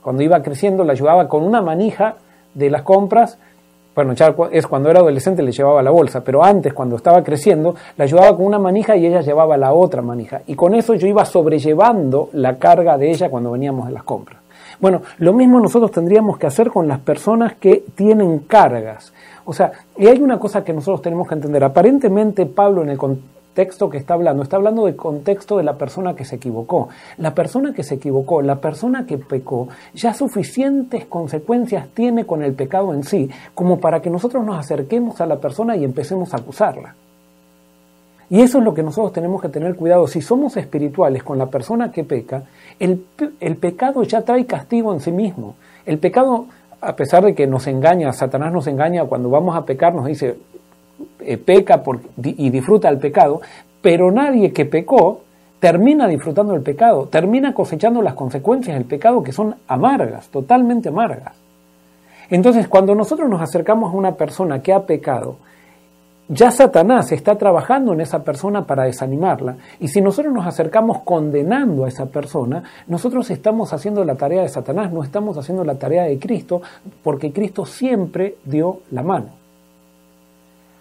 cuando 0.02 0.22
iba 0.22 0.42
creciendo, 0.42 0.84
la 0.84 0.92
ayudaba 0.92 1.28
con 1.28 1.42
una 1.42 1.62
manija 1.62 2.16
de 2.54 2.70
las 2.70 2.82
compras 2.82 3.38
bueno, 3.96 4.12
ya 4.12 4.34
es 4.52 4.66
cuando 4.66 4.90
era 4.90 5.00
adolescente 5.00 5.42
le 5.42 5.52
llevaba 5.52 5.82
la 5.82 5.90
bolsa, 5.90 6.22
pero 6.22 6.44
antes, 6.44 6.74
cuando 6.74 6.96
estaba 6.96 7.24
creciendo, 7.24 7.74
la 7.96 8.04
ayudaba 8.04 8.36
con 8.36 8.44
una 8.44 8.58
manija 8.58 8.94
y 8.94 9.06
ella 9.06 9.22
llevaba 9.22 9.56
la 9.56 9.72
otra 9.72 10.02
manija. 10.02 10.42
Y 10.46 10.54
con 10.54 10.74
eso 10.74 10.92
yo 10.96 11.06
iba 11.06 11.24
sobrellevando 11.24 12.28
la 12.34 12.58
carga 12.58 12.98
de 12.98 13.10
ella 13.10 13.30
cuando 13.30 13.52
veníamos 13.52 13.86
de 13.86 13.94
las 13.94 14.02
compras. 14.02 14.42
Bueno, 14.80 15.00
lo 15.16 15.32
mismo 15.32 15.60
nosotros 15.60 15.90
tendríamos 15.92 16.36
que 16.36 16.46
hacer 16.46 16.68
con 16.68 16.86
las 16.86 16.98
personas 16.98 17.54
que 17.54 17.84
tienen 17.94 18.40
cargas. 18.40 19.14
O 19.46 19.52
sea, 19.52 19.72
y 19.96 20.06
hay 20.08 20.20
una 20.20 20.38
cosa 20.38 20.62
que 20.62 20.72
nosotros 20.72 21.00
tenemos 21.00 21.26
que 21.28 21.34
entender. 21.34 21.64
Aparentemente 21.64 22.46
Pablo 22.46 22.82
en 22.82 22.90
el 22.90 22.98
texto 23.54 23.88
que 23.88 23.96
está 23.96 24.14
hablando, 24.14 24.42
está 24.42 24.56
hablando 24.56 24.84
del 24.84 24.96
contexto 24.96 25.56
de 25.56 25.62
la 25.62 25.78
persona 25.78 26.14
que 26.14 26.24
se 26.24 26.36
equivocó. 26.36 26.88
La 27.16 27.34
persona 27.34 27.72
que 27.72 27.84
se 27.84 27.94
equivocó, 27.94 28.42
la 28.42 28.60
persona 28.60 29.06
que 29.06 29.18
pecó, 29.18 29.68
ya 29.94 30.12
suficientes 30.12 31.06
consecuencias 31.06 31.88
tiene 31.94 32.26
con 32.26 32.42
el 32.42 32.52
pecado 32.52 32.92
en 32.92 33.04
sí, 33.04 33.30
como 33.54 33.80
para 33.80 34.02
que 34.02 34.10
nosotros 34.10 34.44
nos 34.44 34.58
acerquemos 34.58 35.20
a 35.20 35.26
la 35.26 35.40
persona 35.40 35.76
y 35.76 35.84
empecemos 35.84 36.34
a 36.34 36.38
acusarla. 36.38 36.94
Y 38.28 38.40
eso 38.40 38.58
es 38.58 38.64
lo 38.64 38.74
que 38.74 38.82
nosotros 38.82 39.12
tenemos 39.12 39.40
que 39.40 39.48
tener 39.48 39.76
cuidado. 39.76 40.08
Si 40.08 40.20
somos 40.20 40.56
espirituales 40.56 41.22
con 41.22 41.38
la 41.38 41.46
persona 41.46 41.92
que 41.92 42.02
peca, 42.02 42.42
el, 42.78 43.06
el 43.38 43.56
pecado 43.56 44.02
ya 44.02 44.22
trae 44.22 44.44
castigo 44.44 44.92
en 44.92 45.00
sí 45.00 45.12
mismo. 45.12 45.54
El 45.86 45.98
pecado, 45.98 46.46
a 46.80 46.94
pesar 46.94 47.24
de 47.24 47.34
que 47.34 47.46
nos 47.46 47.66
engaña, 47.66 48.12
Satanás 48.12 48.52
nos 48.52 48.66
engaña 48.66 49.04
cuando 49.04 49.30
vamos 49.30 49.56
a 49.56 49.64
pecar, 49.64 49.94
nos 49.94 50.06
dice, 50.06 50.36
eh, 51.20 51.36
peca 51.36 51.82
y 52.22 52.50
disfruta 52.50 52.88
el 52.88 52.98
pecado, 52.98 53.40
pero 53.82 54.10
nadie 54.10 54.52
que 54.52 54.64
pecó 54.64 55.20
termina 55.58 56.06
disfrutando 56.06 56.54
el 56.54 56.62
pecado, 56.62 57.08
termina 57.08 57.54
cosechando 57.54 58.02
las 58.02 58.14
consecuencias 58.14 58.76
del 58.76 58.84
pecado 58.86 59.22
que 59.22 59.32
son 59.32 59.56
amargas, 59.68 60.28
totalmente 60.28 60.90
amargas. 60.90 61.34
Entonces, 62.28 62.68
cuando 62.68 62.94
nosotros 62.94 63.28
nos 63.28 63.40
acercamos 63.40 63.92
a 63.92 63.96
una 63.96 64.12
persona 64.16 64.60
que 64.60 64.72
ha 64.72 64.84
pecado, 64.84 65.36
ya 66.28 66.50
Satanás 66.50 67.12
está 67.12 67.36
trabajando 67.36 67.92
en 67.92 68.00
esa 68.00 68.24
persona 68.24 68.66
para 68.66 68.84
desanimarla. 68.84 69.56
Y 69.78 69.88
si 69.88 70.00
nosotros 70.00 70.34
nos 70.34 70.46
acercamos 70.46 71.02
condenando 71.02 71.84
a 71.84 71.88
esa 71.88 72.06
persona, 72.06 72.64
nosotros 72.88 73.30
estamos 73.30 73.72
haciendo 73.72 74.04
la 74.04 74.16
tarea 74.16 74.42
de 74.42 74.48
Satanás, 74.48 74.92
no 74.92 75.04
estamos 75.04 75.38
haciendo 75.38 75.64
la 75.64 75.76
tarea 75.76 76.04
de 76.04 76.18
Cristo, 76.18 76.62
porque 77.02 77.32
Cristo 77.32 77.64
siempre 77.64 78.36
dio 78.44 78.80
la 78.90 79.02
mano. 79.02 79.28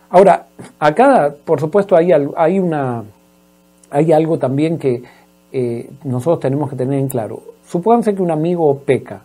Ahora, 0.10 0.48
acá, 0.80 1.34
por 1.46 1.60
supuesto, 1.60 1.96
hay, 1.96 2.12
hay, 2.12 2.60
una, 2.60 3.04
hay 3.92 4.12
algo 4.14 4.40
también 4.40 4.80
que 4.80 5.04
eh, 5.52 5.90
nosotros 6.04 6.40
tenemos 6.40 6.70
que 6.70 6.76
tener 6.76 7.00
en 7.00 7.08
claro. 7.08 7.42
Supónganse 7.68 8.16
que 8.16 8.22
un 8.22 8.32
amigo 8.32 8.80
peca. 8.80 9.22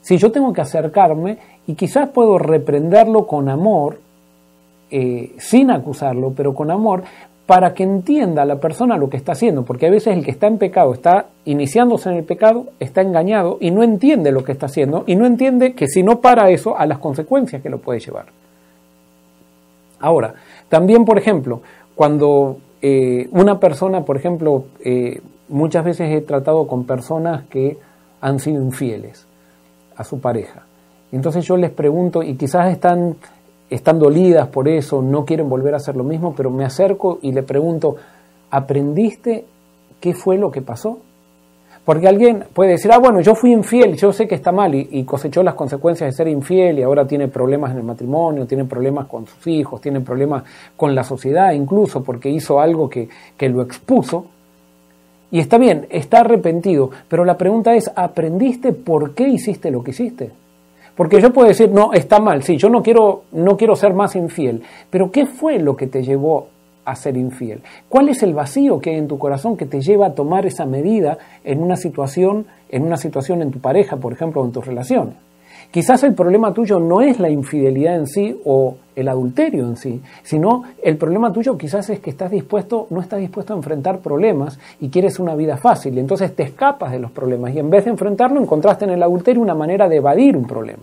Si 0.00 0.18
yo 0.18 0.30
tengo 0.30 0.52
que 0.52 0.60
acercarme 0.60 1.38
y 1.66 1.74
quizás 1.74 2.10
puedo 2.10 2.38
reprenderlo 2.38 3.26
con 3.26 3.48
amor, 3.48 4.00
eh, 4.90 5.34
sin 5.38 5.70
acusarlo, 5.70 6.32
pero 6.36 6.54
con 6.54 6.70
amor, 6.70 7.02
para 7.46 7.74
que 7.74 7.84
entienda 7.84 8.44
la 8.44 8.56
persona 8.56 8.96
lo 8.96 9.08
que 9.08 9.16
está 9.16 9.32
haciendo, 9.32 9.64
porque 9.64 9.86
a 9.86 9.90
veces 9.90 10.16
el 10.16 10.24
que 10.24 10.32
está 10.32 10.48
en 10.48 10.58
pecado 10.58 10.92
está 10.92 11.26
iniciándose 11.44 12.10
en 12.10 12.16
el 12.16 12.24
pecado, 12.24 12.66
está 12.80 13.02
engañado 13.02 13.58
y 13.60 13.70
no 13.70 13.84
entiende 13.84 14.32
lo 14.32 14.42
que 14.42 14.52
está 14.52 14.66
haciendo 14.66 15.04
y 15.06 15.14
no 15.14 15.26
entiende 15.26 15.74
que 15.74 15.86
si 15.86 16.02
no 16.02 16.20
para 16.20 16.50
eso 16.50 16.76
a 16.76 16.86
las 16.86 16.98
consecuencias 16.98 17.62
que 17.62 17.70
lo 17.70 17.78
puede 17.78 18.00
llevar. 18.00 18.26
Ahora, 20.00 20.34
también, 20.68 21.04
por 21.04 21.18
ejemplo, 21.18 21.62
cuando 21.94 22.58
eh, 22.82 23.28
una 23.30 23.60
persona, 23.60 24.04
por 24.04 24.16
ejemplo, 24.16 24.64
eh, 24.84 25.20
muchas 25.48 25.84
veces 25.84 26.10
he 26.12 26.20
tratado 26.22 26.66
con 26.66 26.84
personas 26.84 27.44
que 27.46 27.78
han 28.20 28.40
sido 28.40 28.62
infieles 28.62 29.26
a 29.96 30.04
su 30.04 30.20
pareja. 30.20 30.64
Entonces 31.12 31.44
yo 31.46 31.56
les 31.56 31.70
pregunto, 31.70 32.22
y 32.22 32.34
quizás 32.34 32.72
están 32.72 33.16
están 33.68 33.98
dolidas 33.98 34.48
por 34.48 34.68
eso, 34.68 35.02
no 35.02 35.24
quieren 35.24 35.48
volver 35.48 35.74
a 35.74 35.78
hacer 35.78 35.96
lo 35.96 36.04
mismo, 36.04 36.34
pero 36.36 36.50
me 36.50 36.64
acerco 36.64 37.18
y 37.22 37.32
le 37.32 37.42
pregunto, 37.42 37.96
¿aprendiste 38.50 39.44
qué 40.00 40.14
fue 40.14 40.38
lo 40.38 40.50
que 40.50 40.62
pasó? 40.62 40.98
Porque 41.84 42.08
alguien 42.08 42.44
puede 42.52 42.72
decir, 42.72 42.90
ah, 42.92 42.98
bueno, 42.98 43.20
yo 43.20 43.36
fui 43.36 43.52
infiel, 43.52 43.96
yo 43.96 44.12
sé 44.12 44.26
que 44.26 44.34
está 44.34 44.50
mal 44.50 44.74
y, 44.74 45.04
cosechó 45.04 45.44
las 45.44 45.54
consecuencias 45.54 46.10
de 46.10 46.16
ser 46.16 46.26
infiel 46.26 46.80
y 46.80 46.82
ahora 46.82 47.06
tiene 47.06 47.28
problemas 47.28 47.70
en 47.70 47.78
el 47.78 47.84
matrimonio, 47.84 48.44
tiene 48.44 48.64
problemas 48.64 49.06
con 49.06 49.24
sus 49.26 49.46
hijos, 49.46 49.80
tiene 49.80 50.00
problemas 50.00 50.42
con 50.76 50.96
la 50.96 51.04
sociedad 51.04 51.52
incluso 51.52 52.02
porque 52.02 52.28
hizo 52.28 52.58
algo 52.58 52.90
que, 52.90 53.08
que 53.36 53.48
lo 53.48 53.62
expuso. 53.62 54.26
Y 55.30 55.38
está 55.38 55.58
bien, 55.58 55.86
está 55.90 56.20
arrepentido, 56.20 56.90
pero 57.08 57.24
la 57.24 57.36
pregunta 57.36 57.74
es, 57.76 57.88
¿aprendiste 57.94 58.72
por 58.72 59.14
qué 59.14 59.28
hiciste 59.28 59.70
lo 59.70 59.84
que 59.84 59.92
hiciste? 59.92 60.32
Porque 60.96 61.20
yo 61.20 61.32
puedo 61.32 61.48
decir, 61.48 61.70
no, 61.70 61.92
está 61.92 62.20
mal, 62.20 62.42
sí, 62.42 62.56
yo 62.56 62.70
no 62.70 62.82
quiero, 62.82 63.24
no 63.32 63.56
quiero 63.56 63.76
ser 63.76 63.92
más 63.92 64.16
infiel, 64.16 64.62
pero 64.88 65.10
¿qué 65.10 65.26
fue 65.26 65.58
lo 65.58 65.76
que 65.76 65.86
te 65.86 66.02
llevó 66.02 66.48
a 66.86 66.94
ser 66.96 67.16
infiel? 67.16 67.62
¿Cuál 67.88 68.08
es 68.08 68.22
el 68.22 68.32
vacío 68.32 68.80
que 68.80 68.90
hay 68.90 68.96
en 68.96 69.08
tu 69.08 69.18
corazón 69.18 69.56
que 69.56 69.66
te 69.66 69.82
lleva 69.82 70.06
a 70.06 70.14
tomar 70.14 70.46
esa 70.46 70.64
medida 70.64 71.18
en 71.44 71.62
una 71.62 71.76
situación, 71.76 72.46
en 72.70 72.82
una 72.82 72.96
situación 72.96 73.42
en 73.42 73.50
tu 73.50 73.60
pareja, 73.60 73.98
por 73.98 74.14
ejemplo, 74.14 74.40
o 74.40 74.46
en 74.46 74.52
tus 74.52 74.66
relaciones? 74.66 75.14
Quizás 75.70 76.02
el 76.04 76.14
problema 76.14 76.52
tuyo 76.52 76.78
no 76.78 77.00
es 77.00 77.20
la 77.20 77.28
infidelidad 77.28 77.96
en 77.96 78.06
sí 78.06 78.40
o 78.44 78.76
el 78.94 79.08
adulterio 79.08 79.66
en 79.66 79.76
sí, 79.76 80.00
sino 80.22 80.62
el 80.82 80.96
problema 80.96 81.32
tuyo 81.32 81.56
quizás 81.58 81.90
es 81.90 82.00
que 82.00 82.10
estás 82.10 82.30
dispuesto, 82.30 82.86
no 82.90 83.00
estás 83.00 83.20
dispuesto 83.20 83.52
a 83.52 83.56
enfrentar 83.56 83.98
problemas 83.98 84.58
y 84.80 84.88
quieres 84.88 85.18
una 85.18 85.34
vida 85.34 85.56
fácil, 85.58 85.94
y 85.94 86.00
entonces 86.00 86.34
te 86.34 86.44
escapas 86.44 86.92
de 86.92 86.98
los 86.98 87.10
problemas 87.10 87.54
y 87.54 87.58
en 87.58 87.68
vez 87.68 87.84
de 87.84 87.90
enfrentarlo 87.90 88.40
encontraste 88.40 88.86
en 88.86 88.92
el 88.92 89.02
adulterio 89.02 89.42
una 89.42 89.54
manera 89.54 89.88
de 89.88 89.96
evadir 89.96 90.36
un 90.36 90.46
problema. 90.46 90.82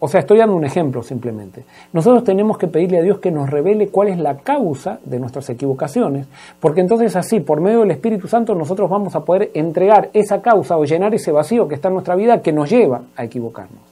O 0.00 0.06
sea, 0.06 0.20
estoy 0.20 0.38
dando 0.38 0.54
un 0.54 0.64
ejemplo 0.64 1.02
simplemente. 1.02 1.64
Nosotros 1.92 2.22
tenemos 2.22 2.56
que 2.56 2.68
pedirle 2.68 2.98
a 2.98 3.02
Dios 3.02 3.18
que 3.18 3.32
nos 3.32 3.50
revele 3.50 3.88
cuál 3.88 4.08
es 4.08 4.18
la 4.18 4.36
causa 4.38 5.00
de 5.04 5.18
nuestras 5.18 5.50
equivocaciones, 5.50 6.26
porque 6.60 6.80
entonces 6.80 7.16
así, 7.16 7.40
por 7.40 7.60
medio 7.60 7.80
del 7.80 7.90
Espíritu 7.90 8.28
Santo, 8.28 8.54
nosotros 8.54 8.88
vamos 8.88 9.16
a 9.16 9.24
poder 9.24 9.50
entregar 9.54 10.10
esa 10.12 10.40
causa 10.40 10.76
o 10.76 10.84
llenar 10.84 11.14
ese 11.14 11.32
vacío 11.32 11.66
que 11.66 11.74
está 11.74 11.88
en 11.88 11.94
nuestra 11.94 12.14
vida 12.14 12.42
que 12.42 12.52
nos 12.52 12.70
lleva 12.70 13.02
a 13.16 13.24
equivocarnos. 13.24 13.82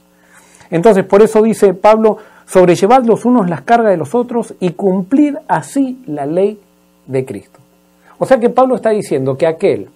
Entonces, 0.69 1.03
por 1.03 1.21
eso 1.21 1.41
dice 1.41 1.73
Pablo, 1.73 2.17
sobrellevad 2.45 3.03
los 3.03 3.25
unos 3.25 3.49
las 3.49 3.61
cargas 3.61 3.91
de 3.91 3.97
los 3.97 4.15
otros 4.15 4.53
y 4.61 4.71
cumplid 4.71 5.35
así 5.49 6.01
la 6.05 6.25
ley 6.25 6.59
de 7.05 7.25
Cristo. 7.25 7.59
O 8.17 8.25
sea 8.25 8.39
que 8.39 8.49
Pablo 8.49 8.75
está 8.75 8.91
diciendo 8.91 9.37
que 9.37 9.45
aquel 9.45 9.89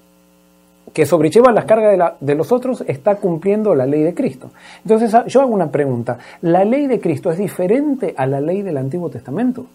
que 0.93 1.05
sobrelleva 1.05 1.51
las 1.51 1.65
cargas 1.65 2.13
de, 2.19 2.35
los 2.35 2.51
otros 2.51 2.83
está 2.87 3.15
cumpliendo 3.15 3.75
la 3.75 3.85
ley 3.85 4.03
de 4.03 4.13
Cristo. 4.13 4.51
Entonces 4.83 5.15
yo 5.27 5.41
hago 5.41 5.53
una 5.53 5.71
pregunta, 5.71 6.17
¿la 6.41 6.65
ley 6.65 6.87
de 6.87 6.99
Cristo 6.99 7.31
es 7.31 7.37
diferente 7.37 8.13
a 8.17 8.25
la 8.25 8.41
ley 8.41 8.61
del 8.61 8.77
Antiguo 8.77 9.09
Testamento? 9.09 9.65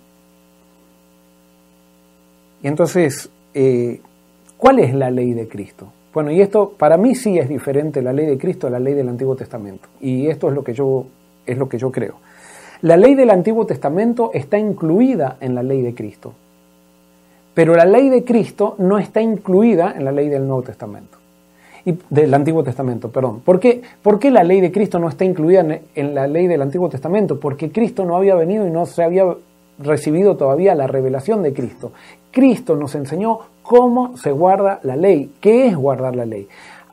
Y 2.63 2.69
entonces, 2.69 3.31
eh, 3.55 4.01
¿cuál 4.57 4.79
es 4.81 4.95
la 4.95 5.11
ley 5.11 5.33
de 5.33 5.49
Cristo? 5.49 5.93
Bueno, 6.13 6.31
y 6.31 6.41
esto 6.41 6.73
para 6.77 6.97
mí 6.97 7.15
sí 7.15 7.39
es 7.39 7.49
diferente 7.49 8.01
la 8.01 8.13
ley 8.13 8.27
de 8.27 8.39
Cristo 8.39 8.67
a 8.67 8.71
la 8.71 8.81
ley 8.81 8.95
del 8.95 9.09
Antiguo 9.09 9.37
Testamento. 9.37 9.89
Y 10.01 10.29
esto 10.29 10.49
es 10.49 10.55
lo 10.55 10.65
que 10.65 10.73
yo, 10.73 11.07
es 11.45 11.59
lo 11.59 11.69
que 11.69 11.79
yo 11.79 11.91
creo. 11.91 12.17
La 12.83 12.97
ley 12.97 13.15
del 13.15 13.31
Antiguo 13.31 13.67
Testamento 13.67 14.31
está 14.33 14.59
incluida 14.59 15.37
en 15.41 15.55
la 15.55 15.63
ley 15.63 15.83
de 15.83 15.95
Cristo. 15.95 16.33
Pero 17.57 17.75
la 17.75 17.87
ley 17.87 18.11
de 18.11 18.23
Cristo 18.23 18.75
no 18.77 18.99
está 18.99 19.23
incluida 19.23 19.95
en 19.97 20.05
la 20.05 20.13
ley 20.13 20.29
del 20.29 20.47
Nuevo 20.47 20.61
Testamento. 20.61 21.17
Y 21.87 21.97
del 22.11 22.35
Antiguo 22.35 22.63
Testamento, 22.63 23.11
perdón. 23.11 23.41
¿Por 23.41 23.61
qué, 23.61 23.81
¿Por 24.03 24.19
qué 24.19 24.31
la 24.31 24.45
ley 24.45 24.61
de 24.61 24.71
Cristo 24.71 24.99
no 24.99 25.09
está 25.09 25.25
incluida 25.25 25.65
en, 25.95 26.15
la 26.15 26.27
ley 26.27 26.49
del 26.49 26.61
Antiguo 26.61 26.91
Testamento? 26.91 27.41
Porque 27.41 27.73
Cristo 27.73 28.05
no 28.05 28.15
había 28.15 28.35
venido 28.35 28.67
y 28.67 28.71
no 28.71 28.85
se 28.85 29.03
había 29.03 29.25
recibido 29.79 30.37
todavía 30.37 30.75
la 30.75 30.87
revelación 30.87 31.43
de 31.43 31.55
Cristo. 31.55 31.93
Cristo 32.31 32.77
nos 32.77 32.95
enseñó 32.95 33.39
cómo 33.63 34.19
se 34.19 34.33
guarda 34.33 34.79
la 34.83 34.97
ley, 34.97 35.33
qué 35.41 35.69
es 35.69 35.77
guardar 35.77 36.15
la 36.15 36.27
ley. 36.27 36.49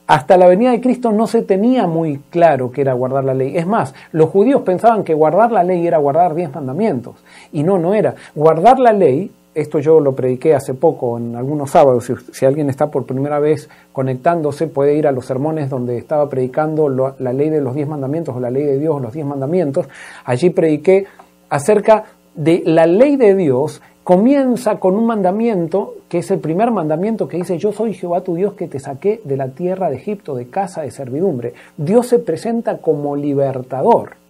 Hasta 0.07 0.37
la 0.37 0.47
venida 0.47 0.71
de 0.71 0.79
Cristo 0.79 1.11
no 1.11 1.27
se 1.27 1.41
tenía 1.41 1.87
muy 1.87 2.21
claro 2.29 2.71
qué 2.71 2.79
era 2.79 2.93
guardar 2.93 3.25
la 3.25 3.33
ley. 3.33 3.57
Es 3.57 3.67
más, 3.67 3.93
los 4.13 4.29
judíos 4.29 4.61
pensaban 4.61 5.03
que 5.03 5.13
guardar 5.13 5.51
la 5.51 5.65
ley 5.65 5.85
era 5.85 5.97
guardar 5.97 6.35
diez 6.35 6.55
mandamientos. 6.55 7.15
Y 7.51 7.63
no, 7.63 7.77
no 7.79 7.93
era. 7.93 8.15
Guardar 8.33 8.79
la 8.79 8.93
ley 8.93 9.29
esto 9.55 9.79
yo 9.79 9.99
lo 9.99 10.13
prediqué 10.13 10.55
hace 10.55 10.73
poco 10.73 11.17
en 11.17 11.35
algunos 11.35 11.71
sábados, 11.71 12.11
si, 12.31 12.45
alguien 12.45 12.69
está 12.69 12.89
por 12.89 13.05
primera 13.05 13.39
vez 13.39 13.69
conectándose 13.91 14.67
puede 14.67 14.95
ir 14.95 15.07
a 15.07 15.11
los 15.11 15.25
sermones 15.25 15.69
donde 15.69 15.97
estaba 15.97 16.29
predicando 16.29 16.89
la 16.89 17.33
ley 17.33 17.49
de 17.49 17.61
los 17.61 17.75
diez 17.75 17.87
mandamientos 17.87 18.35
o 18.35 18.39
la 18.39 18.49
ley 18.49 18.63
de 18.63 18.79
Dios, 18.79 19.01
los 19.01 19.13
diez 19.13 19.25
mandamientos, 19.25 19.87
allí 20.25 20.49
prediqué 20.49 21.05
acerca 21.49 22.05
de 22.35 22.63
la 22.65 22.87
ley 22.87 23.15
de 23.15 23.35
Dios, 23.35 23.81
comienza 24.03 24.79
con 24.79 24.95
un 24.95 25.05
mandamiento 25.05 25.95
que 26.09 26.19
es 26.19 26.31
el 26.31 26.39
primer 26.39 26.71
mandamiento 26.71 27.27
que 27.27 27.37
dice, 27.37 27.57
yo 27.57 27.71
soy 27.71 27.93
Jehová 27.93 28.21
tu 28.21 28.35
Dios 28.35 28.53
que 28.53 28.67
te 28.67 28.79
saqué 28.79 29.21
de 29.23 29.37
la 29.37 29.49
tierra 29.49 29.89
de 29.89 29.97
Egipto, 29.97 30.35
de 30.35 30.47
casa 30.47 30.81
de 30.81 30.91
servidumbre. 30.91 31.53
Dios 31.77 32.07
se 32.07 32.19
presenta 32.19 32.79
como 32.79 33.15
libertador. 33.15 34.22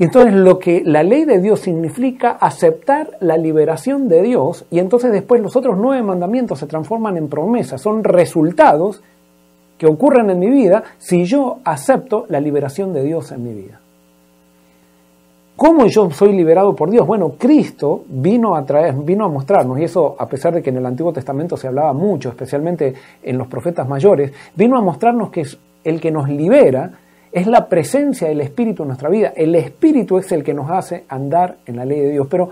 Y 0.00 0.04
entonces 0.04 0.32
lo 0.32 0.58
que 0.58 0.82
la 0.82 1.02
ley 1.02 1.26
de 1.26 1.40
Dios 1.40 1.60
significa 1.60 2.30
aceptar 2.30 3.18
la 3.20 3.36
liberación 3.36 4.08
de 4.08 4.22
Dios 4.22 4.64
y 4.70 4.78
entonces 4.78 5.12
después 5.12 5.42
los 5.42 5.56
otros 5.56 5.76
nueve 5.76 6.02
mandamientos 6.02 6.58
se 6.58 6.66
transforman 6.66 7.18
en 7.18 7.28
promesas, 7.28 7.82
son 7.82 8.02
resultados 8.02 9.02
que 9.76 9.86
ocurren 9.86 10.30
en 10.30 10.38
mi 10.38 10.48
vida 10.48 10.84
si 10.96 11.26
yo 11.26 11.58
acepto 11.64 12.24
la 12.30 12.40
liberación 12.40 12.94
de 12.94 13.02
Dios 13.02 13.30
en 13.30 13.44
mi 13.44 13.52
vida. 13.52 13.78
¿Cómo 15.54 15.84
yo 15.84 16.10
soy 16.10 16.32
liberado 16.32 16.74
por 16.74 16.90
Dios? 16.90 17.06
Bueno, 17.06 17.34
Cristo 17.36 18.04
vino 18.08 18.56
a 18.56 18.64
traer, 18.64 18.94
vino 18.94 19.26
a 19.26 19.28
mostrarnos, 19.28 19.78
y 19.78 19.84
eso 19.84 20.16
a 20.18 20.26
pesar 20.26 20.54
de 20.54 20.62
que 20.62 20.70
en 20.70 20.78
el 20.78 20.86
Antiguo 20.86 21.12
Testamento 21.12 21.58
se 21.58 21.68
hablaba 21.68 21.92
mucho, 21.92 22.30
especialmente 22.30 22.94
en 23.22 23.36
los 23.36 23.48
profetas 23.48 23.86
mayores, 23.86 24.32
vino 24.56 24.78
a 24.78 24.80
mostrarnos 24.80 25.28
que 25.28 25.42
es 25.42 25.58
el 25.84 26.00
que 26.00 26.10
nos 26.10 26.26
libera 26.30 26.99
es 27.32 27.46
la 27.46 27.68
presencia 27.68 28.28
del 28.28 28.40
Espíritu 28.40 28.82
en 28.82 28.88
nuestra 28.88 29.08
vida. 29.08 29.32
El 29.36 29.54
Espíritu 29.54 30.18
es 30.18 30.30
el 30.32 30.42
que 30.42 30.54
nos 30.54 30.70
hace 30.70 31.04
andar 31.08 31.58
en 31.66 31.76
la 31.76 31.84
ley 31.84 32.00
de 32.00 32.10
Dios. 32.10 32.26
Pero, 32.28 32.50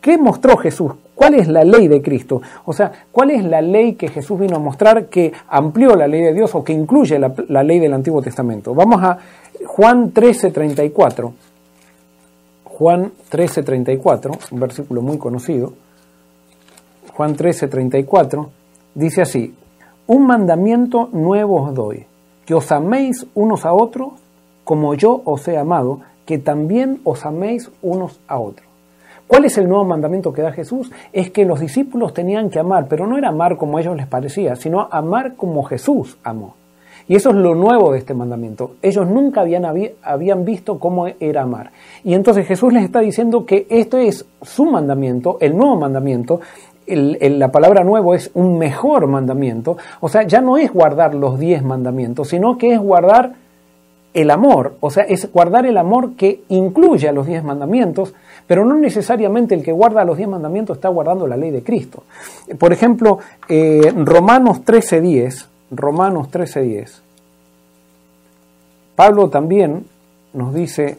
¿qué 0.00 0.16
mostró 0.16 0.56
Jesús? 0.56 0.92
¿Cuál 1.14 1.34
es 1.34 1.48
la 1.48 1.64
ley 1.64 1.88
de 1.88 2.00
Cristo? 2.00 2.40
O 2.64 2.72
sea, 2.72 2.90
¿cuál 3.12 3.30
es 3.32 3.44
la 3.44 3.60
ley 3.60 3.94
que 3.94 4.08
Jesús 4.08 4.38
vino 4.38 4.56
a 4.56 4.60
mostrar 4.60 5.06
que 5.06 5.32
amplió 5.48 5.94
la 5.94 6.06
ley 6.06 6.22
de 6.22 6.32
Dios 6.32 6.54
o 6.54 6.64
que 6.64 6.72
incluye 6.72 7.18
la, 7.18 7.62
ley 7.62 7.80
del 7.80 7.92
Antiguo 7.92 8.22
Testamento? 8.22 8.74
Vamos 8.74 9.02
a 9.02 9.18
Juan 9.66 10.12
13:34. 10.14 11.32
Juan 12.64 13.12
13:34, 13.30 14.52
un 14.52 14.60
versículo 14.60 15.02
muy 15.02 15.18
conocido. 15.18 15.72
Juan 17.12 17.36
13:34 17.36 18.48
dice 18.94 19.22
así, 19.22 19.52
un 20.06 20.26
mandamiento 20.26 21.08
nuevo 21.12 21.62
os 21.62 21.74
doy 21.74 22.06
que 22.48 22.54
os 22.54 22.72
améis 22.72 23.26
unos 23.34 23.66
a 23.66 23.74
otros 23.74 24.14
como 24.64 24.94
yo 24.94 25.20
os 25.26 25.46
he 25.48 25.58
amado, 25.58 26.00
que 26.24 26.38
también 26.38 26.98
os 27.04 27.26
améis 27.26 27.70
unos 27.82 28.20
a 28.26 28.38
otros. 28.38 28.66
¿Cuál 29.26 29.44
es 29.44 29.58
el 29.58 29.68
nuevo 29.68 29.84
mandamiento 29.84 30.32
que 30.32 30.40
da 30.40 30.50
Jesús? 30.50 30.90
Es 31.12 31.30
que 31.30 31.44
los 31.44 31.60
discípulos 31.60 32.14
tenían 32.14 32.48
que 32.48 32.58
amar, 32.58 32.86
pero 32.88 33.06
no 33.06 33.18
era 33.18 33.28
amar 33.28 33.58
como 33.58 33.76
a 33.76 33.82
ellos 33.82 33.98
les 33.98 34.06
parecía, 34.06 34.56
sino 34.56 34.88
amar 34.90 35.36
como 35.36 35.62
Jesús 35.64 36.16
amó. 36.24 36.54
Y 37.06 37.16
eso 37.16 37.30
es 37.30 37.36
lo 37.36 37.54
nuevo 37.54 37.92
de 37.92 37.98
este 37.98 38.14
mandamiento. 38.14 38.76
Ellos 38.80 39.06
nunca 39.06 39.42
habían, 39.42 39.66
habían 40.02 40.44
visto 40.46 40.78
cómo 40.78 41.06
era 41.20 41.42
amar. 41.42 41.70
Y 42.02 42.14
entonces 42.14 42.46
Jesús 42.46 42.72
les 42.72 42.84
está 42.84 43.00
diciendo 43.00 43.44
que 43.44 43.66
esto 43.68 43.98
es 43.98 44.24
su 44.40 44.64
mandamiento, 44.64 45.36
el 45.40 45.54
nuevo 45.54 45.76
mandamiento, 45.76 46.40
la 46.88 47.52
palabra 47.52 47.84
nuevo 47.84 48.14
es 48.14 48.30
un 48.34 48.58
mejor 48.58 49.06
mandamiento, 49.06 49.76
o 50.00 50.08
sea, 50.08 50.22
ya 50.22 50.40
no 50.40 50.56
es 50.58 50.72
guardar 50.72 51.14
los 51.14 51.38
diez 51.38 51.62
mandamientos, 51.62 52.28
sino 52.28 52.56
que 52.58 52.72
es 52.72 52.80
guardar 52.80 53.34
el 54.14 54.30
amor, 54.30 54.76
o 54.80 54.90
sea, 54.90 55.04
es 55.04 55.30
guardar 55.32 55.66
el 55.66 55.76
amor 55.76 56.14
que 56.16 56.42
incluye 56.48 57.12
los 57.12 57.26
diez 57.26 57.44
mandamientos, 57.44 58.14
pero 58.46 58.64
no 58.64 58.74
necesariamente 58.76 59.54
el 59.54 59.62
que 59.62 59.72
guarda 59.72 60.04
los 60.04 60.16
diez 60.16 60.28
mandamientos 60.28 60.78
está 60.78 60.88
guardando 60.88 61.26
la 61.26 61.36
ley 61.36 61.50
de 61.50 61.62
Cristo. 61.62 62.04
Por 62.58 62.72
ejemplo, 62.72 63.18
eh, 63.48 63.92
Romanos 63.96 64.62
13.10, 64.64 65.46
Romanos 65.70 66.28
13.10, 66.30 67.00
Pablo 68.96 69.28
también 69.28 69.84
nos 70.32 70.54
dice 70.54 70.98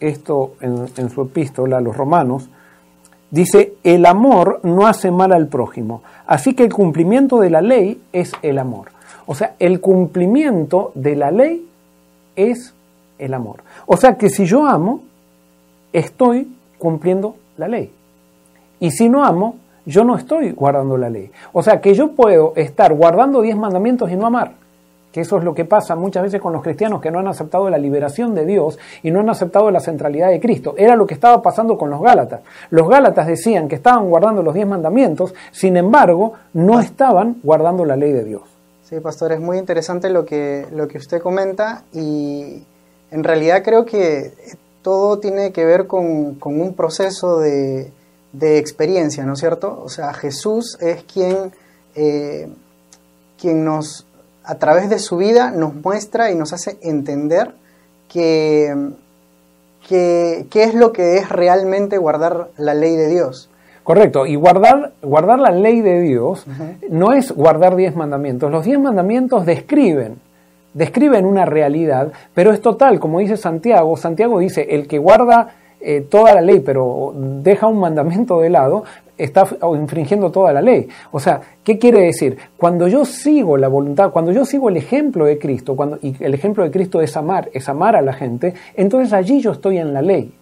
esto 0.00 0.54
en 0.60 1.10
su 1.10 1.22
epístola 1.22 1.78
a 1.78 1.80
los 1.80 1.96
romanos, 1.96 2.50
Dice, 3.30 3.74
el 3.82 4.06
amor 4.06 4.60
no 4.62 4.86
hace 4.86 5.10
mal 5.10 5.32
al 5.32 5.48
prójimo. 5.48 6.02
Así 6.26 6.54
que 6.54 6.64
el 6.64 6.72
cumplimiento 6.72 7.40
de 7.40 7.50
la 7.50 7.60
ley 7.60 8.00
es 8.12 8.32
el 8.42 8.58
amor. 8.58 8.88
O 9.26 9.34
sea, 9.34 9.54
el 9.58 9.80
cumplimiento 9.80 10.92
de 10.94 11.16
la 11.16 11.30
ley 11.30 11.68
es 12.36 12.74
el 13.18 13.34
amor. 13.34 13.62
O 13.86 13.96
sea 13.96 14.16
que 14.16 14.30
si 14.30 14.44
yo 14.44 14.66
amo, 14.66 15.02
estoy 15.92 16.48
cumpliendo 16.78 17.36
la 17.56 17.68
ley. 17.68 17.90
Y 18.78 18.90
si 18.90 19.08
no 19.08 19.24
amo, 19.24 19.56
yo 19.84 20.04
no 20.04 20.16
estoy 20.16 20.52
guardando 20.52 20.96
la 20.96 21.10
ley. 21.10 21.30
O 21.52 21.62
sea 21.62 21.80
que 21.80 21.94
yo 21.94 22.12
puedo 22.12 22.52
estar 22.56 22.94
guardando 22.94 23.40
diez 23.42 23.56
mandamientos 23.56 24.10
y 24.10 24.16
no 24.16 24.26
amar 24.26 24.52
que 25.12 25.22
eso 25.22 25.38
es 25.38 25.44
lo 25.44 25.54
que 25.54 25.64
pasa 25.64 25.96
muchas 25.96 26.22
veces 26.22 26.40
con 26.40 26.52
los 26.52 26.62
cristianos 26.62 27.00
que 27.00 27.10
no 27.10 27.18
han 27.18 27.28
aceptado 27.28 27.70
la 27.70 27.78
liberación 27.78 28.34
de 28.34 28.44
Dios 28.44 28.78
y 29.02 29.10
no 29.10 29.20
han 29.20 29.30
aceptado 29.30 29.70
la 29.70 29.80
centralidad 29.80 30.28
de 30.28 30.40
Cristo. 30.40 30.74
Era 30.76 30.94
lo 30.94 31.06
que 31.06 31.14
estaba 31.14 31.40
pasando 31.42 31.78
con 31.78 31.90
los 31.90 32.02
Gálatas. 32.02 32.40
Los 32.70 32.88
Gálatas 32.88 33.26
decían 33.26 33.68
que 33.68 33.76
estaban 33.76 34.08
guardando 34.10 34.42
los 34.42 34.54
diez 34.54 34.66
mandamientos, 34.66 35.34
sin 35.52 35.76
embargo, 35.76 36.34
no 36.52 36.80
estaban 36.80 37.36
guardando 37.42 37.84
la 37.84 37.96
ley 37.96 38.12
de 38.12 38.24
Dios. 38.24 38.42
Sí, 38.84 39.00
pastor, 39.00 39.32
es 39.32 39.40
muy 39.40 39.58
interesante 39.58 40.10
lo 40.10 40.24
que, 40.24 40.66
lo 40.70 40.86
que 40.86 40.98
usted 40.98 41.20
comenta 41.20 41.82
y 41.92 42.62
en 43.10 43.24
realidad 43.24 43.62
creo 43.64 43.84
que 43.84 44.32
todo 44.82 45.18
tiene 45.18 45.50
que 45.50 45.64
ver 45.64 45.88
con, 45.88 46.38
un 46.40 46.74
proceso 46.74 47.40
de, 47.40 47.90
experiencia, 48.40 49.24
¿no 49.24 49.32
es 49.32 49.40
cierto? 49.40 49.82
O 49.82 49.88
sea, 49.88 50.12
Jesús 50.12 50.78
es 50.80 51.02
quien, 51.02 51.52
eh, 51.96 52.48
quien 53.40 53.64
nos 53.64 54.05
a 54.46 54.54
través 54.54 54.88
de 54.88 54.98
su 54.98 55.16
vida 55.16 55.50
nos 55.50 55.74
muestra 55.74 56.30
y 56.30 56.36
nos 56.36 56.52
hace 56.52 56.78
entender 56.82 57.52
que, 58.08 58.74
qué 59.88 60.46
es 60.52 60.74
lo 60.74 60.92
que 60.92 61.16
es 61.16 61.28
realmente 61.28 61.98
guardar 61.98 62.48
la 62.56 62.74
ley 62.74 62.96
de 62.96 63.08
Dios. 63.08 63.50
Correcto, 63.82 64.26
y 64.26 64.34
guardar, 64.34 64.92
guardar 65.02 65.38
la 65.38 65.50
ley 65.50 65.80
de 65.80 66.00
Dios 66.00 66.44
no 66.90 67.12
es 67.12 67.30
guardar 67.30 67.76
diez 67.76 67.94
mandamientos. 67.94 68.50
Los 68.50 68.64
diez 68.64 68.80
mandamientos 68.80 69.46
describen, 69.46 70.16
describen 70.74 71.24
una 71.24 71.44
realidad, 71.44 72.12
pero 72.34 72.52
es 72.52 72.60
total, 72.60 72.98
como 72.98 73.20
dice 73.20 73.36
Santiago. 73.36 73.96
Santiago 73.96 74.40
dice, 74.40 74.66
el 74.70 74.88
que 74.88 74.98
guarda 74.98 75.54
eh, 75.80 76.00
toda 76.00 76.34
la 76.34 76.40
ley, 76.40 76.60
pero 76.60 77.12
deja 77.16 77.68
un 77.68 77.78
mandamiento 77.78 78.40
de 78.40 78.50
lado, 78.50 78.84
está 79.18 79.46
infringiendo 79.74 80.30
toda 80.30 80.52
la 80.52 80.62
ley. 80.62 80.88
O 81.12 81.20
sea, 81.20 81.40
¿qué 81.64 81.78
quiere 81.78 82.02
decir? 82.02 82.36
Cuando 82.56 82.88
yo 82.88 83.04
sigo 83.04 83.56
la 83.56 83.68
voluntad, 83.68 84.10
cuando 84.10 84.32
yo 84.32 84.44
sigo 84.44 84.68
el 84.68 84.76
ejemplo 84.76 85.24
de 85.24 85.38
Cristo, 85.38 85.76
cuando, 85.76 85.98
y 86.02 86.14
el 86.20 86.34
ejemplo 86.34 86.64
de 86.64 86.70
Cristo 86.70 87.00
es 87.00 87.16
amar, 87.16 87.48
es 87.52 87.68
amar 87.68 87.96
a 87.96 88.02
la 88.02 88.12
gente, 88.12 88.54
entonces 88.74 89.12
allí 89.12 89.40
yo 89.40 89.52
estoy 89.52 89.78
en 89.78 89.92
la 89.92 90.02
ley. 90.02 90.32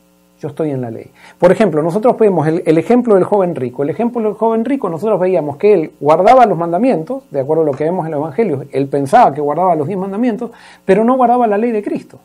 Yo 0.40 0.48
estoy 0.48 0.72
en 0.72 0.82
la 0.82 0.90
ley. 0.90 1.10
Por 1.38 1.52
ejemplo, 1.52 1.82
nosotros 1.82 2.18
vemos 2.18 2.46
el, 2.46 2.62
el 2.66 2.76
ejemplo 2.76 3.14
del 3.14 3.24
joven 3.24 3.54
rico. 3.54 3.82
El 3.82 3.90
ejemplo 3.90 4.20
del 4.20 4.34
joven 4.34 4.64
rico, 4.64 4.90
nosotros 4.90 5.18
veíamos 5.18 5.56
que 5.56 5.72
él 5.72 5.92
guardaba 6.00 6.44
los 6.44 6.58
mandamientos, 6.58 7.22
de 7.30 7.40
acuerdo 7.40 7.62
a 7.62 7.66
lo 7.66 7.72
que 7.72 7.84
vemos 7.84 8.04
en 8.06 8.12
el 8.12 8.18
Evangelio, 8.18 8.64
él 8.70 8.88
pensaba 8.88 9.32
que 9.32 9.40
guardaba 9.40 9.74
los 9.74 9.86
diez 9.86 9.98
mandamientos, 9.98 10.50
pero 10.84 11.02
no 11.02 11.16
guardaba 11.16 11.46
la 11.46 11.56
ley 11.56 11.70
de 11.70 11.82
Cristo, 11.82 12.18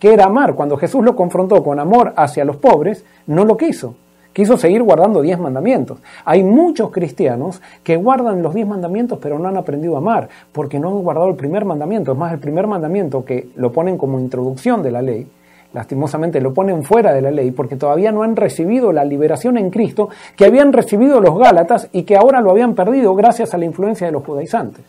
que 0.00 0.12
era 0.12 0.24
amar. 0.24 0.54
Cuando 0.54 0.76
Jesús 0.76 1.04
lo 1.04 1.14
confrontó 1.14 1.62
con 1.62 1.78
amor 1.78 2.14
hacia 2.16 2.44
los 2.44 2.56
pobres, 2.56 3.04
no 3.26 3.44
lo 3.44 3.56
quiso 3.56 3.94
quiso 4.36 4.58
seguir 4.58 4.82
guardando 4.82 5.22
diez 5.22 5.38
mandamientos. 5.38 5.98
Hay 6.26 6.42
muchos 6.42 6.90
cristianos 6.90 7.62
que 7.82 7.96
guardan 7.96 8.42
los 8.42 8.52
diez 8.52 8.68
mandamientos 8.68 9.18
pero 9.18 9.38
no 9.38 9.48
han 9.48 9.56
aprendido 9.56 9.94
a 9.94 9.98
amar 9.98 10.28
porque 10.52 10.78
no 10.78 10.90
han 10.90 11.02
guardado 11.02 11.30
el 11.30 11.36
primer 11.36 11.64
mandamiento. 11.64 12.12
Es 12.12 12.18
más, 12.18 12.34
el 12.34 12.38
primer 12.38 12.66
mandamiento 12.66 13.24
que 13.24 13.48
lo 13.56 13.72
ponen 13.72 13.96
como 13.96 14.20
introducción 14.20 14.82
de 14.82 14.90
la 14.90 15.00
ley, 15.00 15.26
lastimosamente 15.72 16.42
lo 16.42 16.52
ponen 16.52 16.84
fuera 16.84 17.14
de 17.14 17.22
la 17.22 17.30
ley 17.30 17.50
porque 17.50 17.76
todavía 17.76 18.12
no 18.12 18.24
han 18.24 18.36
recibido 18.36 18.92
la 18.92 19.06
liberación 19.06 19.56
en 19.56 19.70
Cristo 19.70 20.10
que 20.36 20.44
habían 20.44 20.70
recibido 20.74 21.18
los 21.22 21.38
Gálatas 21.38 21.88
y 21.92 22.02
que 22.02 22.16
ahora 22.16 22.42
lo 22.42 22.50
habían 22.50 22.74
perdido 22.74 23.14
gracias 23.14 23.54
a 23.54 23.56
la 23.56 23.64
influencia 23.64 24.06
de 24.06 24.12
los 24.12 24.22
judaizantes. 24.22 24.84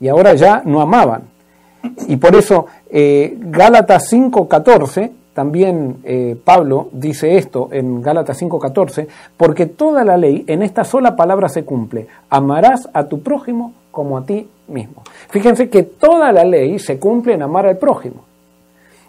Y 0.00 0.08
ahora 0.08 0.34
ya 0.34 0.62
no 0.64 0.80
amaban. 0.80 1.22
Y 2.08 2.16
por 2.16 2.34
eso 2.34 2.66
eh, 2.90 3.36
Gálatas 3.38 4.12
5.14 4.12 5.21
también 5.34 5.98
eh, 6.04 6.36
Pablo 6.44 6.88
dice 6.92 7.36
esto 7.36 7.68
en 7.72 8.02
Gálatas 8.02 8.40
5:14, 8.40 9.06
porque 9.36 9.66
toda 9.66 10.04
la 10.04 10.16
ley 10.16 10.44
en 10.46 10.62
esta 10.62 10.84
sola 10.84 11.16
palabra 11.16 11.48
se 11.48 11.64
cumple, 11.64 12.06
amarás 12.28 12.88
a 12.92 13.04
tu 13.04 13.22
prójimo 13.22 13.72
como 13.90 14.18
a 14.18 14.24
ti 14.24 14.48
mismo. 14.68 15.02
Fíjense 15.28 15.70
que 15.70 15.82
toda 15.82 16.32
la 16.32 16.44
ley 16.44 16.78
se 16.78 16.98
cumple 16.98 17.34
en 17.34 17.42
amar 17.42 17.66
al 17.66 17.78
prójimo. 17.78 18.24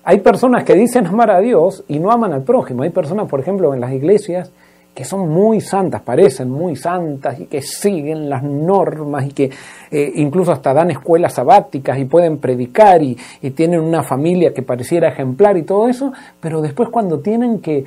Hay 0.06 0.20
personas 0.20 0.64
que 0.66 0.74
dicen 0.74 1.08
amar 1.08 1.32
a 1.32 1.40
Dios 1.40 1.84
y 1.88 2.00
no 2.00 2.12
aman 2.12 2.34
al 2.34 2.44
prójimo. 2.44 2.84
Hay 2.84 2.90
personas, 2.90 3.30
por 3.30 3.40
ejemplo, 3.40 3.74
en 3.74 3.80
las 3.80 3.94
iglesias 3.94 4.52
que 4.94 5.06
son 5.06 5.30
muy 5.30 5.60
santas, 5.60 6.02
parecen 6.02 6.50
muy 6.50 6.76
santas 6.76 7.40
y 7.40 7.46
que 7.46 7.62
siguen 7.62 8.30
las 8.30 8.44
normas 8.44 9.26
y 9.26 9.30
que 9.30 9.50
eh, 9.90 10.12
incluso 10.16 10.52
hasta 10.52 10.74
dan 10.74 10.92
escuelas 10.92 11.34
sabáticas 11.34 11.98
y 11.98 12.06
pueden 12.06 12.38
predicar 12.38 13.02
y, 13.02 13.18
tienen 13.56 13.82
una 13.82 14.04
familia 14.04 14.54
que 14.54 14.62
pareciera 14.62 15.10
ejemplar 15.10 15.58
y 15.58 15.64
todo 15.64 15.88
eso, 15.88 16.14
pero 16.40 16.62
después 16.62 16.90
cuando 16.90 17.20
tienen 17.20 17.60
que, 17.60 17.86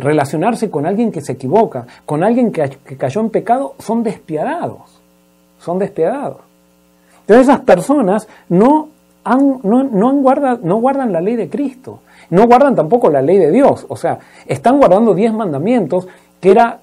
relacionarse 0.00 0.70
con 0.70 0.86
alguien 0.86 1.10
que 1.10 1.20
se 1.20 1.32
equivoca, 1.32 1.84
con 2.06 2.22
alguien 2.22 2.52
que, 2.52 2.68
cayó 2.96 3.20
en 3.20 3.30
pecado, 3.30 3.74
son 3.78 4.02
despiadados, 4.02 5.00
son 5.58 5.78
despiadados. 5.78 6.38
Entonces 7.22 7.48
esas 7.48 7.60
personas 7.60 8.28
no, 8.48 8.88
han, 9.24 9.58
no, 9.62 9.82
no, 9.82 10.12
no 10.12 10.76
guardan 10.76 11.12
la 11.12 11.20
ley 11.20 11.36
de 11.36 11.48
Cristo 11.48 12.00
no 12.32 12.46
guardan 12.46 12.74
tampoco 12.74 13.10
la 13.10 13.20
ley 13.20 13.36
de 13.36 13.50
Dios, 13.50 13.84
o 13.88 13.96
sea, 13.96 14.18
están 14.46 14.78
guardando 14.78 15.14
diez 15.14 15.34
mandamientos 15.34 16.08
que 16.40 16.50
era, 16.50 16.80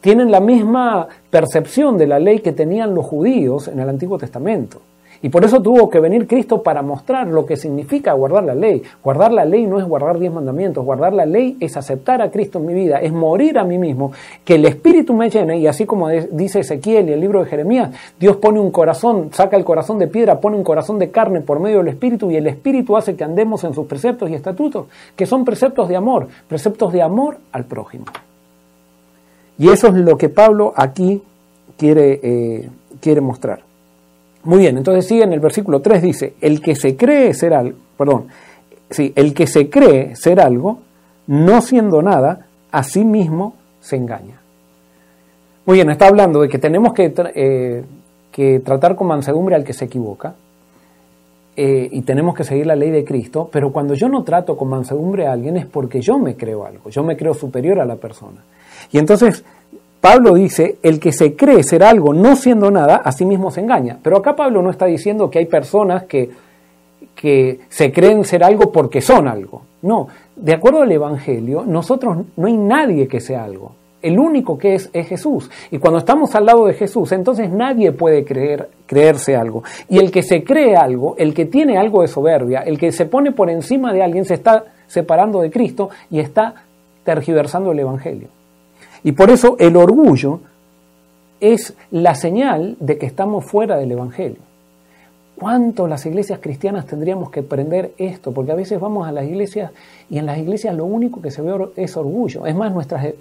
tienen 0.00 0.30
la 0.30 0.38
misma 0.38 1.08
percepción 1.30 1.98
de 1.98 2.06
la 2.06 2.20
ley 2.20 2.38
que 2.38 2.52
tenían 2.52 2.94
los 2.94 3.04
judíos 3.04 3.66
en 3.66 3.80
el 3.80 3.88
Antiguo 3.88 4.18
Testamento. 4.18 4.80
Y 5.22 5.28
por 5.30 5.44
eso 5.44 5.60
tuvo 5.60 5.90
que 5.90 6.00
venir 6.00 6.26
Cristo 6.26 6.62
para 6.62 6.82
mostrar 6.82 7.26
lo 7.26 7.44
que 7.44 7.56
significa 7.56 8.12
guardar 8.12 8.44
la 8.44 8.54
ley. 8.54 8.82
Guardar 9.02 9.32
la 9.32 9.44
ley 9.44 9.66
no 9.66 9.78
es 9.78 9.84
guardar 9.84 10.18
diez 10.18 10.32
mandamientos, 10.32 10.84
guardar 10.84 11.12
la 11.12 11.26
ley 11.26 11.56
es 11.60 11.76
aceptar 11.76 12.22
a 12.22 12.30
Cristo 12.30 12.58
en 12.58 12.66
mi 12.66 12.74
vida, 12.74 12.98
es 13.00 13.12
morir 13.12 13.58
a 13.58 13.64
mí 13.64 13.78
mismo, 13.78 14.12
que 14.44 14.54
el 14.54 14.64
Espíritu 14.64 15.14
me 15.14 15.30
llene 15.30 15.58
y 15.58 15.66
así 15.66 15.86
como 15.86 16.08
dice 16.08 16.60
Ezequiel 16.60 17.08
y 17.08 17.12
el 17.12 17.20
libro 17.20 17.40
de 17.42 17.50
Jeremías, 17.50 17.90
Dios 18.18 18.36
pone 18.36 18.60
un 18.60 18.70
corazón, 18.70 19.30
saca 19.32 19.56
el 19.56 19.64
corazón 19.64 19.98
de 19.98 20.06
piedra, 20.06 20.40
pone 20.40 20.56
un 20.56 20.64
corazón 20.64 20.98
de 20.98 21.10
carne 21.10 21.40
por 21.40 21.60
medio 21.60 21.78
del 21.78 21.88
Espíritu 21.88 22.30
y 22.30 22.36
el 22.36 22.46
Espíritu 22.46 22.96
hace 22.96 23.16
que 23.16 23.24
andemos 23.24 23.64
en 23.64 23.74
sus 23.74 23.86
preceptos 23.86 24.30
y 24.30 24.34
estatutos, 24.34 24.86
que 25.16 25.26
son 25.26 25.44
preceptos 25.44 25.88
de 25.88 25.96
amor, 25.96 26.28
preceptos 26.46 26.92
de 26.92 27.02
amor 27.02 27.38
al 27.52 27.64
prójimo. 27.64 28.06
Y 29.58 29.68
eso 29.70 29.88
es 29.88 29.94
lo 29.94 30.16
que 30.16 30.28
Pablo 30.28 30.72
aquí 30.76 31.20
quiere, 31.76 32.20
eh, 32.22 32.70
quiere 33.00 33.20
mostrar. 33.20 33.67
Muy 34.48 34.60
bien, 34.60 34.78
entonces 34.78 35.06
sigue 35.06 35.24
en 35.24 35.34
el 35.34 35.40
versículo 35.40 35.82
3, 35.82 36.00
dice, 36.00 36.32
el 36.40 36.62
que 36.62 36.74
se 36.74 36.96
cree 36.96 37.34
ser 37.34 37.52
algo, 37.52 37.76
perdón, 37.98 38.28
sí, 38.88 39.12
el 39.14 39.34
que 39.34 39.46
se 39.46 39.68
cree 39.68 40.16
ser 40.16 40.40
algo, 40.40 40.78
no 41.26 41.60
siendo 41.60 42.00
nada, 42.00 42.46
a 42.72 42.82
sí 42.82 43.04
mismo 43.04 43.56
se 43.82 43.96
engaña. 43.96 44.40
Muy 45.66 45.74
bien, 45.74 45.90
está 45.90 46.08
hablando 46.08 46.40
de 46.40 46.48
que 46.48 46.56
tenemos 46.56 46.94
que, 46.94 47.12
eh, 47.34 48.60
tratar 48.64 48.96
con 48.96 49.08
mansedumbre 49.08 49.54
al 49.54 49.64
que 49.64 49.74
se 49.74 49.84
equivoca, 49.84 50.34
eh, 51.54 51.86
y 51.92 52.00
tenemos 52.00 52.34
que 52.34 52.44
seguir 52.44 52.68
la 52.68 52.74
ley 52.74 52.90
de 52.90 53.04
Cristo, 53.04 53.50
pero 53.52 53.70
cuando 53.70 53.92
yo 53.92 54.08
no 54.08 54.24
trato 54.24 54.56
con 54.56 54.70
mansedumbre 54.70 55.26
a 55.26 55.32
alguien 55.32 55.58
es 55.58 55.66
porque 55.66 56.00
yo 56.00 56.18
me 56.18 56.36
creo 56.36 56.64
algo, 56.64 56.88
yo 56.88 57.02
me 57.02 57.18
creo 57.18 57.34
superior 57.34 57.80
a 57.80 57.84
la 57.84 57.96
persona. 57.96 58.42
Y 58.92 58.96
entonces 58.96 59.44
Pablo 60.00 60.34
dice, 60.34 60.78
el 60.82 61.00
que 61.00 61.12
se 61.12 61.34
cree 61.34 61.62
ser 61.64 61.82
algo 61.82 62.14
no 62.14 62.36
siendo 62.36 62.70
nada, 62.70 62.96
a 62.96 63.10
sí 63.10 63.24
mismo 63.24 63.50
se 63.50 63.60
engaña. 63.60 63.98
Pero 64.02 64.18
acá 64.18 64.36
Pablo 64.36 64.62
no 64.62 64.70
está 64.70 64.86
diciendo 64.86 65.28
que 65.28 65.40
hay 65.40 65.46
personas 65.46 66.04
que, 66.04 66.30
que 67.16 67.60
se 67.68 67.92
creen 67.92 68.24
ser 68.24 68.44
algo 68.44 68.70
porque 68.70 69.00
son 69.00 69.26
algo. 69.26 69.62
No, 69.82 70.08
de 70.36 70.54
acuerdo 70.54 70.82
al 70.82 70.92
Evangelio, 70.92 71.64
nosotros 71.66 72.18
no 72.36 72.46
hay 72.46 72.56
nadie 72.56 73.08
que 73.08 73.20
sea 73.20 73.42
algo. 73.44 73.72
El 74.00 74.20
único 74.20 74.56
que 74.56 74.76
es 74.76 74.90
es 74.92 75.08
Jesús. 75.08 75.50
Y 75.72 75.78
cuando 75.78 75.98
estamos 75.98 76.32
al 76.36 76.46
lado 76.46 76.66
de 76.66 76.74
Jesús, 76.74 77.10
entonces 77.10 77.50
nadie 77.50 77.90
puede 77.90 78.24
creer, 78.24 78.68
creerse 78.86 79.34
algo. 79.34 79.64
Y 79.88 79.98
el 79.98 80.12
que 80.12 80.22
se 80.22 80.44
cree 80.44 80.76
algo, 80.76 81.16
el 81.18 81.34
que 81.34 81.46
tiene 81.46 81.76
algo 81.76 82.02
de 82.02 82.08
soberbia, 82.08 82.60
el 82.60 82.78
que 82.78 82.92
se 82.92 83.06
pone 83.06 83.32
por 83.32 83.50
encima 83.50 83.92
de 83.92 84.04
alguien, 84.04 84.24
se 84.24 84.34
está 84.34 84.66
separando 84.86 85.40
de 85.40 85.50
Cristo 85.50 85.90
y 86.10 86.20
está 86.20 86.54
tergiversando 87.02 87.72
el 87.72 87.80
Evangelio. 87.80 88.37
Y 89.08 89.12
por 89.12 89.30
eso 89.30 89.56
el 89.58 89.74
orgullo 89.76 90.40
es 91.40 91.72
la 91.90 92.14
señal 92.14 92.76
de 92.78 92.98
que 92.98 93.06
estamos 93.06 93.42
fuera 93.46 93.78
del 93.78 93.92
Evangelio. 93.92 94.36
¿Cuánto 95.38 95.86
las 95.86 96.04
iglesias 96.04 96.40
cristianas 96.42 96.84
tendríamos 96.84 97.30
que 97.30 97.40
aprender 97.40 97.92
esto? 97.96 98.32
Porque 98.32 98.50
a 98.50 98.56
veces 98.56 98.80
vamos 98.80 99.06
a 99.06 99.12
las 99.12 99.24
iglesias 99.24 99.70
y 100.10 100.18
en 100.18 100.26
las 100.26 100.36
iglesias 100.36 100.74
lo 100.74 100.84
único 100.84 101.22
que 101.22 101.30
se 101.30 101.42
ve 101.42 101.68
es 101.76 101.96
orgullo. 101.96 102.44
Es 102.44 102.56
más, 102.56 102.72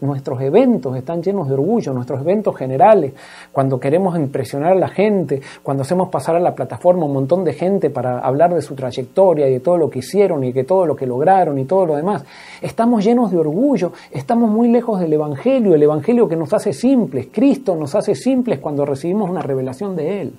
nuestros 0.01 0.41
eventos 0.41 0.97
están 0.97 1.21
llenos 1.21 1.47
de 1.47 1.53
orgullo, 1.53 1.93
nuestros 1.93 2.21
eventos 2.21 2.58
generales, 2.58 3.13
cuando 3.51 3.80
queremos 3.80 4.17
impresionar 4.17 4.71
a 4.71 4.75
la 4.75 4.88
gente, 4.88 5.41
cuando 5.62 5.84
hacemos 5.84 6.10
pasar 6.10 6.36
a 6.36 6.39
la 6.39 6.56
plataforma 6.56 7.06
un 7.06 7.13
montón 7.13 7.43
de 7.43 7.53
gente 7.53 7.91
para 7.91 8.17
hablar 8.17 8.51
de 8.56 8.63
su 8.63 8.73
trayectoria 8.73 9.47
y 9.47 9.53
de 9.53 9.60
todo 9.60 9.77
lo 9.77 9.88
que 9.88 9.99
hicieron 9.99 10.43
y 10.43 10.51
de 10.51 10.63
todo 10.63 10.88
lo 10.88 10.95
que 10.95 11.06
lograron 11.06 11.60
y 11.60 11.65
todo 11.65 11.86
lo 11.86 11.95
demás. 11.97 12.25
Estamos 12.63 13.06
llenos 13.06 13.30
de 13.30 13.38
orgullo, 13.38 13.91
estamos 14.10 14.49
muy 14.49 14.69
lejos 14.69 14.99
del 14.99 15.13
Evangelio, 15.13 15.75
el 15.75 15.84
Evangelio 15.84 16.27
que 16.27 16.36
nos 16.36 16.51
hace 16.51 16.73
simples. 16.73 17.27
Cristo 17.32 17.75
nos 17.75 17.93
hace 17.93 18.15
simples 18.15 18.58
cuando 18.58 18.86
recibimos 18.86 19.30
una 19.30 19.43
revelación 19.43 19.95
de 19.95 20.21
Él. 20.21 20.34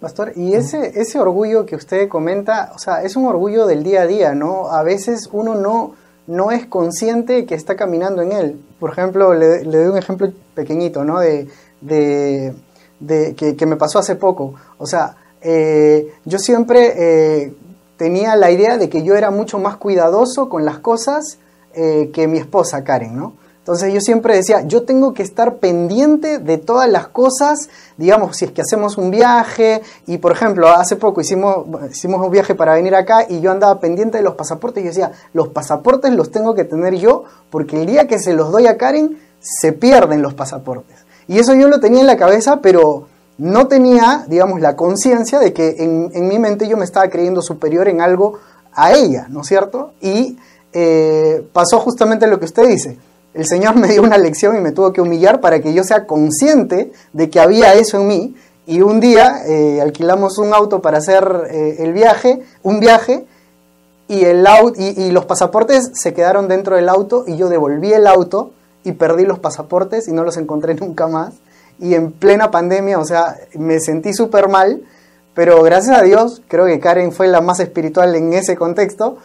Pastor, 0.00 0.32
y 0.34 0.54
ese, 0.54 0.98
ese 0.98 1.18
orgullo 1.18 1.66
que 1.66 1.76
usted 1.76 2.08
comenta, 2.08 2.72
o 2.74 2.78
sea, 2.78 3.02
es 3.02 3.16
un 3.16 3.26
orgullo 3.26 3.66
del 3.66 3.82
día 3.82 4.02
a 4.02 4.06
día, 4.06 4.34
¿no? 4.34 4.70
A 4.70 4.82
veces 4.82 5.28
uno 5.30 5.54
no, 5.54 5.94
no 6.26 6.50
es 6.52 6.64
consciente 6.66 7.44
que 7.44 7.54
está 7.54 7.76
caminando 7.76 8.22
en 8.22 8.32
él. 8.32 8.60
Por 8.78 8.92
ejemplo, 8.92 9.34
le, 9.34 9.62
doy 9.64 9.88
un 9.88 9.98
ejemplo 9.98 10.32
pequeñito, 10.54 11.04
¿no? 11.04 11.20
De, 11.20 11.48
de, 11.80 12.54
que, 13.34 13.66
me 13.66 13.76
pasó 13.76 13.98
hace 13.98 14.16
poco. 14.16 14.54
O 14.78 14.86
sea, 14.86 15.16
eh, 15.42 16.14
yo 16.24 16.38
siempre 16.38 16.94
eh, 16.96 17.54
tenía 17.98 18.36
la 18.36 18.50
idea 18.50 18.78
de 18.78 18.88
que 18.88 19.02
yo 19.02 19.16
era 19.16 19.30
mucho 19.30 19.58
más 19.58 19.76
cuidadoso 19.76 20.48
con 20.48 20.64
las 20.64 20.78
cosas 20.78 21.38
eh, 21.74 22.10
que 22.14 22.26
mi 22.26 22.38
esposa 22.38 22.84
Karen, 22.84 23.14
¿no? 23.14 23.34
Entonces 23.70 23.94
yo 23.94 24.00
siempre 24.00 24.34
decía, 24.34 24.62
yo 24.62 24.82
tengo 24.82 25.14
que 25.14 25.22
estar 25.22 25.58
pendiente 25.58 26.40
de 26.40 26.58
todas 26.58 26.90
las 26.90 27.06
cosas, 27.06 27.68
digamos, 27.96 28.36
si 28.36 28.46
es 28.46 28.50
que 28.50 28.62
hacemos 28.62 28.98
un 28.98 29.12
viaje, 29.12 29.80
y 30.08 30.18
por 30.18 30.32
ejemplo, 30.32 30.68
hace 30.70 30.96
poco 30.96 31.20
hicimos, 31.20 31.66
hicimos 31.88 32.20
un 32.20 32.32
viaje 32.32 32.56
para 32.56 32.74
venir 32.74 32.96
acá 32.96 33.26
y 33.28 33.40
yo 33.40 33.52
andaba 33.52 33.78
pendiente 33.78 34.18
de 34.18 34.24
los 34.24 34.34
pasaportes 34.34 34.82
y 34.82 34.88
decía, 34.88 35.12
los 35.34 35.50
pasaportes 35.50 36.12
los 36.14 36.32
tengo 36.32 36.56
que 36.56 36.64
tener 36.64 36.96
yo 36.96 37.22
porque 37.48 37.80
el 37.80 37.86
día 37.86 38.08
que 38.08 38.18
se 38.18 38.32
los 38.32 38.50
doy 38.50 38.66
a 38.66 38.76
Karen, 38.76 39.20
se 39.38 39.72
pierden 39.72 40.20
los 40.20 40.34
pasaportes. 40.34 40.96
Y 41.28 41.38
eso 41.38 41.54
yo 41.54 41.68
lo 41.68 41.78
tenía 41.78 42.00
en 42.00 42.08
la 42.08 42.16
cabeza, 42.16 42.58
pero 42.60 43.06
no 43.38 43.68
tenía, 43.68 44.24
digamos, 44.26 44.60
la 44.60 44.74
conciencia 44.74 45.38
de 45.38 45.52
que 45.52 45.76
en, 45.78 46.10
en, 46.12 46.26
mi 46.26 46.40
mente 46.40 46.66
yo 46.66 46.76
me 46.76 46.84
estaba 46.84 47.08
creyendo 47.08 47.40
superior 47.40 47.86
en 47.86 48.00
algo 48.00 48.40
a 48.72 48.94
ella, 48.94 49.28
¿no 49.28 49.42
es 49.42 49.46
cierto? 49.46 49.92
Y 50.00 50.36
eh, 50.72 51.46
pasó 51.52 51.78
justamente 51.78 52.26
lo 52.26 52.40
que 52.40 52.46
usted 52.46 52.66
dice 52.66 52.98
el 53.32 53.46
Señor 53.46 53.76
me 53.76 53.88
dio 53.88 54.02
una 54.02 54.18
lección 54.18 54.56
y 54.56 54.60
me 54.60 54.72
tuvo 54.72 54.92
que 54.92 55.00
humillar 55.00 55.40
para 55.40 55.60
que 55.60 55.72
yo 55.72 55.84
sea 55.84 56.06
consciente 56.06 56.92
de 57.12 57.30
que 57.30 57.40
había 57.40 57.74
eso 57.74 58.00
en 58.00 58.06
mí. 58.06 58.36
Y 58.66 58.82
un 58.82 59.00
día 59.00 59.42
eh, 59.46 59.80
alquilamos 59.80 60.38
un 60.38 60.52
auto 60.52 60.80
para 60.82 60.98
hacer 60.98 61.48
eh, 61.50 61.76
el 61.80 61.92
viaje, 61.92 62.42
un 62.62 62.80
viaje, 62.80 63.26
y, 64.08 64.24
el 64.24 64.44
y, 64.76 65.02
y 65.02 65.10
los 65.12 65.24
pasaportes 65.24 65.92
se 65.94 66.12
quedaron 66.12 66.48
dentro 66.48 66.74
del 66.74 66.88
auto 66.88 67.24
y 67.28 67.36
yo 67.36 67.48
devolví 67.48 67.92
el 67.92 68.08
auto 68.08 68.50
y 68.82 68.92
perdí 68.92 69.24
los 69.24 69.38
pasaportes 69.38 70.08
y 70.08 70.12
no 70.12 70.24
los 70.24 70.36
encontré 70.36 70.74
nunca 70.80 71.06
más. 71.06 71.34
Y 71.78 71.94
en 71.94 72.12
plena 72.12 72.50
pandemia, 72.50 72.98
o 72.98 73.04
sea, 73.04 73.36
me 73.54 73.80
sentí 73.80 74.12
súper 74.12 74.48
mal, 74.48 74.82
pero 75.34 75.62
gracias 75.62 75.96
a 75.96 76.02
Dios, 76.02 76.42
creo 76.48 76.66
que 76.66 76.80
Karen 76.80 77.12
fue 77.12 77.28
la 77.28 77.40
más 77.40 77.60
espiritual 77.60 78.14
en 78.14 78.32
ese 78.34 78.56
contexto 78.56 79.18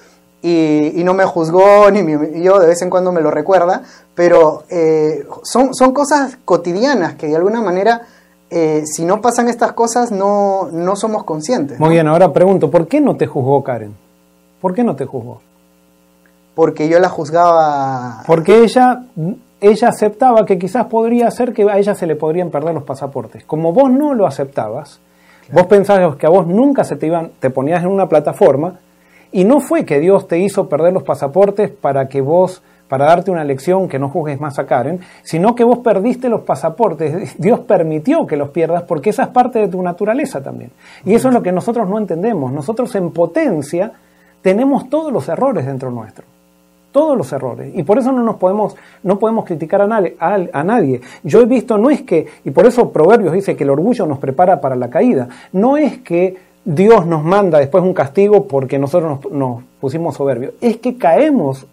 y, 0.47 1.03
no 1.03 1.15
me 1.15 1.25
juzgó, 1.25 1.89
ni 1.89 2.43
yo 2.43 2.59
de 2.59 2.67
vez 2.67 2.81
en 2.83 2.89
cuando 2.91 3.11
me 3.11 3.21
lo 3.21 3.31
recuerda, 3.31 3.81
pero 4.13 4.63
eh, 4.69 5.25
son, 5.43 5.73
son 5.73 5.91
cosas 5.91 6.37
cotidianas 6.45 7.15
que 7.15 7.27
de 7.27 7.35
alguna 7.35 7.61
manera, 7.61 8.03
eh, 8.51 8.83
si 8.85 9.05
no 9.05 9.21
pasan 9.21 9.49
estas 9.49 9.71
cosas, 9.73 10.11
no, 10.11 10.69
no 10.71 10.95
somos 10.95 11.23
conscientes. 11.23 11.79
Muy 11.79 11.89
bien, 11.89 12.07
ahora 12.07 12.31
pregunto, 12.31 12.69
¿por 12.69 12.87
qué 12.87 13.01
no 13.01 13.15
te 13.15 13.25
juzgó 13.25 13.63
Karen? 13.63 13.95
¿Por 14.61 14.75
qué 14.75 14.83
no 14.83 14.95
te 14.95 15.05
juzgó? 15.05 15.41
Porque 16.53 16.87
yo 16.87 16.99
la 16.99 17.09
juzgaba... 17.09 18.21
Porque 18.27 18.63
ella, 18.63 19.03
ella 19.59 19.89
aceptaba 19.89 20.45
que 20.45 20.59
quizás 20.59 20.85
podría 20.85 21.29
ser 21.31 21.53
que 21.53 21.63
a 21.63 21.79
ella 21.79 21.95
se 21.95 22.05
le 22.05 22.15
podrían 22.15 22.51
perder 22.51 22.75
los 22.75 22.83
pasaportes. 22.83 23.43
Como 23.45 23.73
vos 23.73 23.89
no 23.89 24.13
lo 24.13 24.27
aceptabas, 24.27 24.99
vos 25.51 25.65
pensabas 25.65 26.17
que 26.17 26.27
a 26.27 26.29
vos 26.29 26.45
nunca 26.45 26.83
se 26.83 26.95
te 26.97 27.07
iban, 27.07 27.31
te 27.39 27.49
ponías 27.49 27.83
en 27.83 27.89
una 27.89 28.07
plataforma, 28.07 28.79
y 29.35 29.43
no 29.43 29.59
fue 29.59 29.83
que 29.83 29.99
Dios 29.99 30.29
te 30.29 30.39
hizo 30.39 30.69
perder 30.69 30.93
los 30.93 31.03
pasaportes 31.03 31.69
para 31.69 32.07
que 32.07 32.21
vos, 32.21 32.63
para 32.87 33.03
darte 33.03 33.31
una 33.31 33.43
lección 33.43 33.89
que 33.89 33.99
no 33.99 34.07
juzgues 34.07 34.39
más 34.39 34.59
a 34.59 34.65
Karen, 34.65 35.01
sino 35.23 35.55
que 35.55 35.65
vos 35.65 35.79
perdiste 35.79 36.29
los 36.29 36.43
pasaportes. 36.43 37.35
Dios 37.37 37.59
permitió 37.59 38.25
que 38.25 38.37
los 38.37 38.51
pierdas 38.51 38.83
porque 38.83 39.09
esa 39.09 39.23
es 39.23 39.29
parte 39.29 39.59
de 39.59 39.67
tu 39.67 39.81
naturaleza 39.83 40.41
también. 40.41 40.71
Y 41.03 41.15
eso 41.15 41.27
es 41.27 41.33
lo 41.33 41.43
que 41.43 41.51
nosotros 41.51 41.89
no 41.89 41.97
entendemos. 41.97 42.53
Nosotros 42.53 42.95
en 42.95 43.11
potencia 43.11 43.91
tenemos 44.41 44.89
todos 44.89 45.11
los 45.11 45.27
errores 45.27 45.65
dentro 45.65 45.91
nuestro 45.91 46.23
todos 46.93 47.17
los 47.17 47.29
errores. 47.33 47.73
Y 47.75 47.83
por 47.83 47.97
eso 47.99 48.13
no 48.13 48.23
nos 48.23 48.37
podemos, 48.37 48.77
no 49.03 49.19
podemos 49.19 49.43
criticar 49.43 49.81
a 49.81 49.85
nadie, 49.85 50.15
a, 50.17 50.63
nadie. 50.63 51.01
Yo 51.23 51.41
he 51.41 51.45
visto, 51.45 51.77
no 51.77 51.89
es 51.89 52.03
que, 52.03 52.25
y 52.45 52.51
por 52.51 52.65
eso 52.65 52.89
Proverbios 52.89 53.33
dice 53.33 53.57
que 53.57 53.65
el 53.65 53.71
orgullo 53.71 54.05
nos 54.05 54.17
prepara 54.17 54.61
para 54.61 54.77
la 54.77 54.89
caída, 54.89 55.27
no 55.51 55.75
es 55.75 55.97
que 55.97 56.37
Dios 56.65 57.05
nos 57.05 57.23
manda 57.23 57.59
después 57.59 57.83
un 57.83 57.93
castigo 57.93 58.47
porque 58.47 58.79
nosotros 58.79 59.31
nos, 59.31 59.63
pusimos 59.79 60.15
soberbios. 60.15 60.53
Es 60.61 60.77
que 60.77 60.97
caemos. 60.97 61.67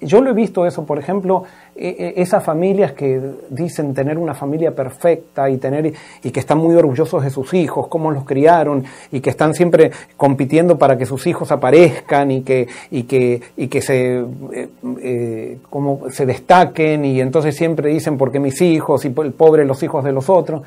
Yo 0.00 0.20
lo 0.20 0.30
he 0.30 0.32
visto 0.32 0.66
eso, 0.66 0.84
por 0.84 0.98
ejemplo, 0.98 1.44
e, 1.76 1.88
e, 1.88 2.22
esas 2.22 2.42
familias 2.42 2.92
que 2.92 3.20
dicen 3.50 3.94
tener 3.94 4.18
una 4.18 4.34
familia 4.34 4.74
perfecta 4.74 5.48
y 5.48 5.58
tener 5.58 5.92
y 6.22 6.30
que 6.30 6.40
están 6.40 6.58
muy 6.58 6.74
orgullosos 6.74 7.22
de 7.22 7.30
sus 7.30 7.54
hijos, 7.54 7.86
cómo 7.88 8.10
los 8.10 8.24
criaron 8.24 8.84
y 9.12 9.20
que 9.20 9.30
están 9.30 9.54
siempre 9.54 9.92
compitiendo 10.16 10.76
para 10.76 10.98
que 10.98 11.06
sus 11.06 11.26
hijos 11.28 11.52
aparezcan 11.52 12.32
y 12.32 12.42
que 12.42 12.66
y 12.90 13.04
que 13.04 13.40
y 13.56 13.68
que 13.68 13.80
se 13.80 14.18
eh, 14.18 14.68
eh, 15.02 15.58
como 15.70 16.10
se 16.10 16.26
destaquen 16.26 17.04
y 17.04 17.20
entonces 17.20 17.56
siempre 17.56 17.90
dicen 17.90 18.18
porque 18.18 18.40
mis 18.40 18.60
hijos 18.60 19.04
y 19.04 19.14
el 19.16 19.32
pobre 19.32 19.64
los 19.64 19.82
hijos 19.82 20.04
de 20.04 20.12
los 20.12 20.28
otros. 20.28 20.62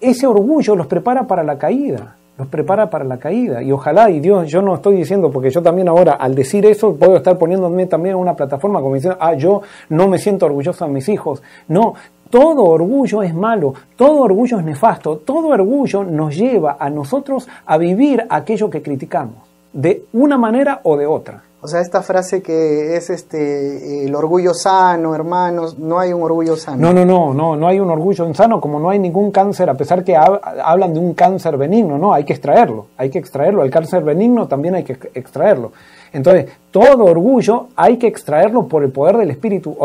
Ese 0.00 0.26
orgullo 0.26 0.74
los 0.76 0.86
prepara 0.86 1.26
para 1.26 1.42
la 1.42 1.58
caída 1.58 2.17
los 2.38 2.46
prepara 2.46 2.88
para 2.88 3.04
la 3.04 3.18
caída. 3.18 3.60
Y 3.62 3.72
ojalá, 3.72 4.08
y 4.10 4.20
Dios, 4.20 4.48
yo 4.48 4.62
no 4.62 4.76
estoy 4.76 4.96
diciendo, 4.96 5.30
porque 5.30 5.50
yo 5.50 5.60
también 5.60 5.88
ahora, 5.88 6.12
al 6.12 6.36
decir 6.36 6.64
eso, 6.64 6.94
puedo 6.94 7.16
estar 7.16 7.36
poniéndome 7.36 7.86
también 7.86 8.14
en 8.14 8.20
una 8.20 8.36
plataforma 8.36 8.80
como 8.80 8.94
diciendo, 8.94 9.18
ah, 9.20 9.34
yo 9.34 9.62
no 9.88 10.06
me 10.06 10.18
siento 10.18 10.46
orgulloso 10.46 10.84
de 10.86 10.92
mis 10.92 11.08
hijos. 11.08 11.42
No, 11.66 11.94
todo 12.30 12.64
orgullo 12.64 13.22
es 13.24 13.34
malo, 13.34 13.74
todo 13.96 14.20
orgullo 14.20 14.58
es 14.60 14.64
nefasto, 14.64 15.16
todo 15.18 15.48
orgullo 15.48 16.04
nos 16.04 16.36
lleva 16.36 16.76
a 16.78 16.88
nosotros 16.88 17.48
a 17.66 17.76
vivir 17.76 18.24
aquello 18.30 18.70
que 18.70 18.82
criticamos, 18.82 19.36
de 19.72 20.04
una 20.12 20.38
manera 20.38 20.80
o 20.84 20.96
de 20.96 21.06
otra. 21.06 21.42
O 21.60 21.66
sea, 21.66 21.80
esta 21.80 22.02
frase 22.02 22.40
que 22.40 22.96
es 22.96 23.10
este 23.10 24.04
el 24.06 24.14
orgullo 24.14 24.54
sano, 24.54 25.12
hermanos, 25.12 25.76
no 25.76 25.98
hay 25.98 26.12
un 26.12 26.22
orgullo 26.22 26.56
sano. 26.56 26.78
No, 26.78 26.92
no, 26.92 27.04
no, 27.04 27.34
no, 27.34 27.56
no 27.56 27.66
hay 27.66 27.80
un 27.80 27.90
orgullo 27.90 28.26
insano, 28.26 28.60
como 28.60 28.78
no 28.78 28.90
hay 28.90 29.00
ningún 29.00 29.32
cáncer, 29.32 29.68
a 29.68 29.74
pesar 29.74 30.04
que 30.04 30.16
hablan 30.16 30.94
de 30.94 31.00
un 31.00 31.14
cáncer 31.14 31.56
benigno, 31.56 31.98
no, 31.98 32.14
hay 32.14 32.22
que 32.22 32.32
extraerlo, 32.32 32.86
hay 32.96 33.10
que 33.10 33.18
extraerlo. 33.18 33.64
El 33.64 33.70
cáncer 33.70 34.04
benigno 34.04 34.46
también 34.46 34.76
hay 34.76 34.84
que 34.84 34.96
extraerlo. 35.14 35.72
Entonces, 36.12 36.46
todo 36.70 37.04
orgullo 37.04 37.66
hay 37.74 37.96
que 37.96 38.06
extraerlo 38.06 38.68
por 38.68 38.84
el 38.84 38.92
poder 38.92 39.16
del 39.16 39.30
Espíritu. 39.30 39.76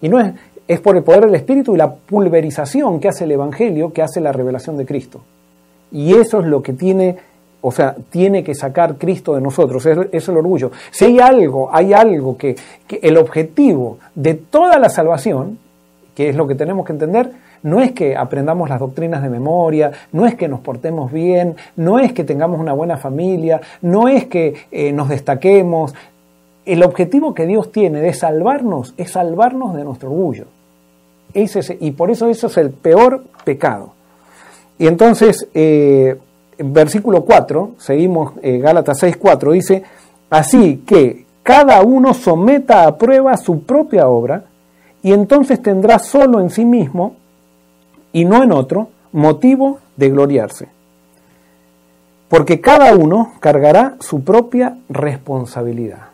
Y 0.00 0.08
no 0.08 0.20
es, 0.20 0.32
es 0.68 0.80
por 0.80 0.96
el 0.96 1.02
poder 1.02 1.26
del 1.26 1.34
Espíritu 1.34 1.74
y 1.74 1.78
la 1.78 1.92
pulverización 1.92 3.00
que 3.00 3.08
hace 3.08 3.24
el 3.24 3.32
Evangelio, 3.32 3.92
que 3.92 4.02
hace 4.02 4.20
la 4.20 4.30
revelación 4.30 4.76
de 4.76 4.86
Cristo. 4.86 5.20
Y 5.90 6.14
eso 6.14 6.38
es 6.38 6.46
lo 6.46 6.62
que 6.62 6.72
tiene 6.72 7.16
o 7.62 7.72
sea, 7.72 7.94
tiene 8.10 8.42
que 8.42 8.54
sacar 8.54 8.96
Cristo 8.96 9.34
de 9.34 9.40
nosotros, 9.40 9.84
es, 9.86 9.98
es 10.12 10.28
el 10.28 10.36
orgullo. 10.36 10.70
Si 10.90 11.04
hay 11.04 11.18
algo, 11.18 11.68
hay 11.72 11.92
algo 11.92 12.36
que, 12.36 12.56
el 13.02 13.16
objetivo 13.16 13.98
de 14.14 14.34
toda 14.34 14.78
la 14.78 14.88
salvación, 14.88 15.58
que 16.14 16.28
es 16.28 16.36
lo 16.36 16.46
que 16.46 16.54
tenemos 16.54 16.86
que 16.86 16.92
entender, 16.92 17.30
no 17.62 17.80
es 17.80 17.92
que 17.92 18.16
aprendamos 18.16 18.68
las 18.70 18.80
doctrinas 18.80 19.22
de 19.22 19.28
memoria, 19.28 19.92
no 20.12 20.26
es 20.26 20.34
que 20.34 20.48
nos 20.48 20.60
portemos 20.60 21.12
bien, 21.12 21.56
no 21.76 21.98
es 21.98 22.12
que 22.12 22.24
tengamos 22.24 22.58
una 22.58 22.72
buena 22.72 22.96
familia, 22.96 23.60
no 23.82 24.08
es 24.08 24.24
que 24.26 24.54
eh, 24.70 24.92
nos 24.92 25.08
destaquemos. 25.10 25.94
El 26.64 26.82
objetivo 26.82 27.34
que 27.34 27.46
Dios 27.46 27.70
tiene 27.70 28.00
de 28.00 28.14
salvarnos 28.14 28.94
es 28.96 29.12
salvarnos 29.12 29.74
de 29.74 29.84
nuestro 29.84 30.10
orgullo. 30.10 30.46
Y 31.34 31.90
por 31.92 32.10
eso 32.10 32.28
eso 32.28 32.46
es 32.48 32.56
el 32.56 32.70
peor 32.70 33.24
pecado. 33.44 33.92
Y 34.78 34.86
entonces, 34.86 35.46
eh, 35.54 36.16
versículo 36.62 37.24
4, 37.24 37.72
seguimos 37.78 38.32
eh, 38.42 38.58
Gálatas 38.58 38.98
6, 38.98 39.16
4, 39.16 39.52
dice, 39.52 39.82
así 40.30 40.82
que 40.86 41.26
cada 41.42 41.82
uno 41.82 42.14
someta 42.14 42.86
a 42.86 42.96
prueba 42.96 43.36
su 43.36 43.62
propia 43.62 44.08
obra 44.08 44.44
y 45.02 45.12
entonces 45.12 45.62
tendrá 45.62 45.98
solo 45.98 46.40
en 46.40 46.50
sí 46.50 46.64
mismo 46.64 47.16
y 48.12 48.24
no 48.24 48.42
en 48.42 48.52
otro 48.52 48.88
motivo 49.12 49.78
de 49.96 50.10
gloriarse. 50.10 50.68
Porque 52.28 52.60
cada 52.60 52.94
uno 52.94 53.32
cargará 53.40 53.96
su 54.00 54.22
propia 54.22 54.76
responsabilidad. 54.88 56.08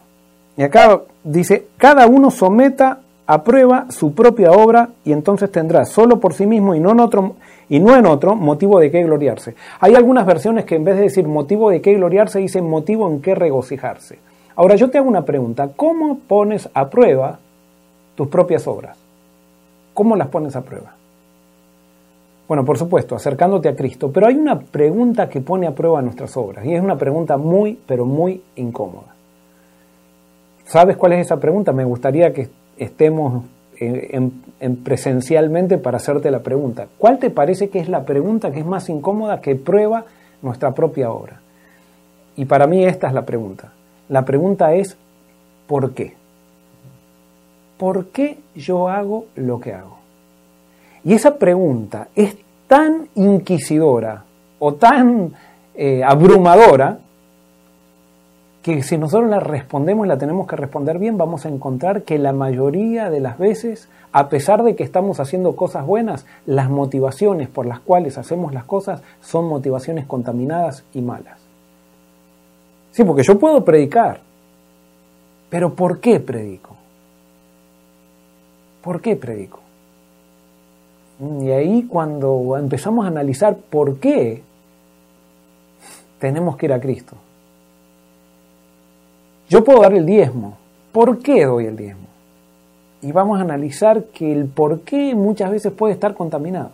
Y 0.57 0.63
acá 0.63 1.03
dice, 1.23 1.69
cada 1.77 2.07
uno 2.07 2.31
someta 2.31 3.01
a 3.27 3.43
prueba 3.43 3.87
su 3.91 4.15
propia 4.15 4.53
obra 4.53 4.91
y 5.05 5.12
entonces 5.12 5.51
tendrá 5.51 5.85
solo 5.85 6.21
por 6.21 6.35
sí 6.35 6.47
mismo 6.47 6.75
y 6.75 6.81
no 6.81 6.93
en 6.93 7.01
otro 7.01 7.35
y 7.69 7.81
no 7.81 7.97
en 7.97 8.07
otro 8.07 8.37
motivo 8.37 8.79
de 8.79 8.91
qué 8.91 9.03
gloriarse. 9.03 9.55
Hay 9.81 9.95
algunas 9.95 10.25
versiones 10.25 10.65
que 10.65 10.77
en 10.77 10.85
vez 10.85 10.97
de 10.97 11.03
decir 11.03 11.27
motivo 11.27 11.71
de 11.71 11.81
qué 11.81 11.95
gloriarse 11.95 12.39
dicen 12.39 12.69
motivo 12.69 13.09
en 13.11 13.21
qué 13.21 13.35
regocijarse. 13.35 14.19
Ahora 14.55 14.77
yo 14.77 14.89
te 14.89 14.99
hago 14.99 15.09
una 15.09 15.25
pregunta, 15.25 15.71
¿cómo 15.75 16.21
pones 16.21 16.69
a 16.73 16.89
prueba 16.89 17.39
tus 18.15 18.29
propias 18.29 18.67
obras? 18.67 18.97
¿Cómo 19.93 20.17
las 20.17 20.29
pones 20.29 20.55
a 20.55 20.62
prueba? 20.62 20.95
Bueno, 22.49 22.65
por 22.65 22.79
supuesto, 22.79 23.17
acercándote 23.17 23.69
a 23.69 23.75
Cristo, 23.75 24.12
pero 24.12 24.29
hay 24.29 24.37
una 24.37 24.61
pregunta 24.61 25.29
que 25.29 25.41
pone 25.41 25.67
a 25.67 25.75
prueba 25.75 26.01
nuestras 26.01 26.37
obras 26.37 26.65
y 26.65 26.75
es 26.75 26.81
una 26.81 26.97
pregunta 26.97 27.37
muy, 27.37 27.79
pero 27.87 28.05
muy 28.05 28.41
incómoda. 28.55 29.15
¿Sabes 30.65 30.97
cuál 30.97 31.15
es 31.15 31.27
esa 31.27 31.39
pregunta? 31.39 31.73
Me 31.73 31.85
gustaría 31.85 32.33
que 32.33 32.49
estemos 32.79 33.45
en, 33.79 34.77
presencialmente 34.85 35.79
para 35.79 35.99
hacerte 35.99 36.31
la 36.31 36.41
pregunta. 36.41 36.87
¿Cuál 36.99 37.19
te 37.19 37.31
parece 37.31 37.69
que 37.69 37.79
es 37.79 37.89
la 37.89 38.05
pregunta 38.05 38.51
que 38.51 38.61
es 38.61 38.67
más 38.67 38.89
incómoda 38.89 39.41
que 39.41 39.57
prueba 39.57 40.05
nuestra 40.43 40.73
propia 40.73 41.11
obra? 41.11 41.41
Y 42.37 42.45
para 42.45 42.67
mí 42.67 42.85
esta 42.85 43.09
es 43.09 43.15
la 43.15 43.25
pregunta. 43.25 43.73
La 44.09 44.25
pregunta 44.25 44.75
es, 44.75 44.97
¿por 45.67 45.93
qué? 45.95 46.15
¿Por 47.79 48.07
qué 48.07 48.39
yo 48.55 48.89
hago 48.89 49.27
lo 49.37 49.61
que 49.61 49.73
hago? 49.73 49.99
Y 51.05 51.15
esa 51.15 51.37
pregunta 51.37 52.09
es 52.15 52.37
tan 52.67 53.09
inquisidora 53.15 54.25
o 54.59 54.75
tan 54.75 55.33
eh, 55.75 56.03
abrumadora 56.03 56.99
que 58.67 58.83
si 58.83 58.99
nosotros 58.99 59.31
la 59.31 59.39
respondemos 59.39 60.09
la 60.09 60.19
tenemos 60.19 60.49
que 60.49 60.57
responder 60.57 60.99
bien, 60.99 61.17
vamos 61.17 61.47
a 61.47 61.49
encontrar 61.49 62.03
que 62.03 62.19
la 62.19 62.33
mayoría 62.33 63.11
de 63.11 63.21
las 63.21 63.39
veces, 63.39 63.89
a 64.11 64.29
pesar 64.29 64.65
de 64.65 64.75
que 64.75 64.83
estamos 64.83 65.21
haciendo 65.21 65.55
cosas 65.55 65.87
buenas, 65.87 66.27
las 66.47 66.69
motivaciones 66.69 67.49
por 67.49 67.65
las 67.65 67.79
cuales 67.79 68.19
hacemos 68.19 68.53
las 68.53 68.65
cosas 68.65 69.03
son 69.21 69.47
motivaciones 69.47 70.05
contaminadas 70.05 70.83
y 70.93 71.01
malas. 71.01 71.39
Sí, 72.91 73.05
porque 73.05 73.23
yo 73.23 73.39
puedo 73.39 73.65
predicar, 73.65 74.19
pero 75.49 75.73
¿por 75.75 76.01
qué 76.01 76.19
predico? 76.19 76.75
¿Por 78.83 79.01
qué 79.01 79.15
predico? 79.15 79.61
Y 81.41 81.53
ahí 81.53 81.85
cuando 81.85 82.57
empezamos 82.59 83.05
a 83.05 83.09
analizar 83.11 83.55
por 83.57 83.99
qué 84.01 84.43
tenemos 86.19 86.57
que 86.57 86.67
ir 86.67 86.73
a 86.73 86.81
Cristo 86.81 87.17
yo 89.49 89.65
puedo 89.65 89.83
dar 89.83 89.95
el 89.95 90.07
diezmo. 90.07 90.57
¿Por 90.93 91.19
qué 91.19 91.45
doy 91.45 91.67
el 91.67 91.77
diezmo? 91.77 92.07
Y 93.03 93.13
vamos 93.13 93.39
a 93.39 93.43
analizar 93.43 94.05
que 94.05 94.33
el 94.33 94.47
por 94.47 94.81
qué 94.81 95.15
muchas 95.15 95.51
veces 95.51 95.73
puede 95.73 95.95
estar 95.95 96.15
contaminado. 96.15 96.71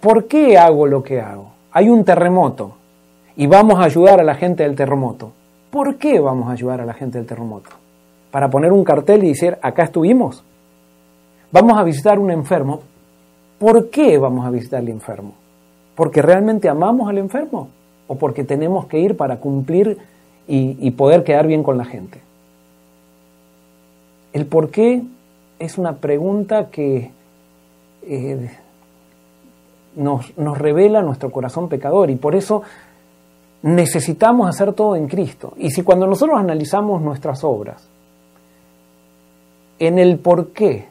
¿Por 0.00 0.26
qué 0.26 0.56
hago 0.56 0.86
lo 0.86 1.02
que 1.02 1.20
hago? 1.20 1.50
Hay 1.72 1.88
un 1.90 2.04
terremoto 2.04 2.72
y 3.36 3.46
vamos 3.46 3.78
a 3.78 3.84
ayudar 3.84 4.20
a 4.20 4.24
la 4.24 4.36
gente 4.36 4.62
del 4.62 4.76
terremoto. 4.76 5.32
¿Por 5.70 5.96
qué 5.96 6.20
vamos 6.20 6.48
a 6.48 6.52
ayudar 6.52 6.80
a 6.80 6.86
la 6.86 6.94
gente 6.94 7.18
del 7.18 7.26
terremoto? 7.26 7.70
¿Para 8.30 8.48
poner 8.48 8.72
un 8.72 8.84
cartel 8.84 9.24
y 9.24 9.28
decir, 9.28 9.58
acá 9.60 9.84
estuvimos? 9.84 10.44
Vamos 11.50 11.78
a 11.78 11.82
visitar 11.82 12.18
un 12.18 12.30
enfermo. 12.30 12.80
¿Por 13.58 13.90
qué 13.90 14.18
vamos 14.18 14.46
a 14.46 14.50
visitar 14.50 14.80
al 14.80 14.88
enfermo? 14.88 15.32
¿Porque 15.94 16.22
realmente 16.22 16.68
amamos 16.68 17.08
al 17.08 17.18
enfermo? 17.18 17.68
¿O 18.06 18.14
porque 18.14 18.44
tenemos 18.44 18.86
que 18.86 19.00
ir 19.00 19.16
para 19.16 19.38
cumplir 19.38 19.98
y, 20.50 20.90
poder 20.92 21.24
quedar 21.24 21.46
bien 21.46 21.62
con 21.62 21.76
la 21.76 21.84
gente. 21.84 22.20
El 24.32 24.46
por 24.46 24.70
qué 24.70 25.02
es 25.58 25.76
una 25.76 25.96
pregunta 25.96 26.70
que 26.70 27.10
eh, 28.02 28.50
nos, 29.94 30.36
nos, 30.38 30.56
revela 30.56 31.02
nuestro 31.02 31.30
corazón 31.30 31.68
pecador 31.68 32.08
y 32.08 32.16
por 32.16 32.34
eso 32.34 32.62
necesitamos 33.62 34.48
hacer 34.48 34.72
todo 34.72 34.96
en 34.96 35.06
Cristo. 35.06 35.52
Y 35.58 35.70
si 35.70 35.82
cuando 35.82 36.06
nosotros 36.06 36.38
analizamos 36.38 37.02
nuestras 37.02 37.44
obras, 37.44 37.86
en 39.78 39.98
el 39.98 40.18
por 40.18 40.48
qué 40.48 40.86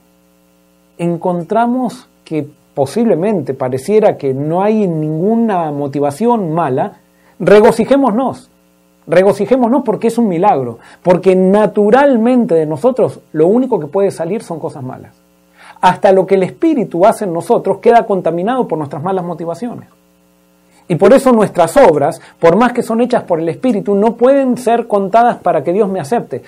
encontramos 0.99 2.07
que 2.23 2.47
posiblemente 2.75 3.55
pareciera 3.55 4.17
que 4.17 4.35
no 4.35 4.61
hay 4.61 4.87
ninguna 4.87 5.71
motivación 5.71 6.53
mala, 6.53 6.99
regocijémonos 7.39 8.51
Regocijémonos 9.07 9.83
porque 9.83 10.07
es 10.07 10.17
un 10.17 10.27
milagro, 10.27 10.79
porque 11.01 11.35
naturalmente 11.35 12.55
de 12.55 12.65
nosotros 12.65 13.21
lo 13.31 13.47
único 13.47 13.79
que 13.79 13.87
puede 13.87 14.11
salir 14.11 14.43
son 14.43 14.59
cosas 14.59 14.83
malas. 14.83 15.13
Hasta 15.79 16.11
lo 16.11 16.27
que 16.27 16.35
el 16.35 16.43
Espíritu 16.43 17.05
hace 17.05 17.23
en 17.23 17.33
nosotros 17.33 17.77
queda 17.77 18.05
contaminado 18.05 18.67
por 18.67 18.77
nuestras 18.77 19.01
malas 19.01 19.23
motivaciones. 19.23 19.87
Y 20.89 20.95
por 20.95 21.13
eso 21.13 21.31
nuestras 21.31 21.75
obras, 21.77 22.21
por 22.39 22.55
más 22.57 22.73
que 22.73 22.83
son 22.83 23.01
hechas 23.01 23.23
por 23.23 23.39
el 23.39 23.49
Espíritu, 23.49 23.95
no 23.95 24.15
pueden 24.15 24.57
ser 24.57 24.87
contadas 24.87 25.37
para 25.37 25.63
que 25.63 25.73
Dios 25.73 25.89
me 25.89 25.99
acepte. 25.99 26.43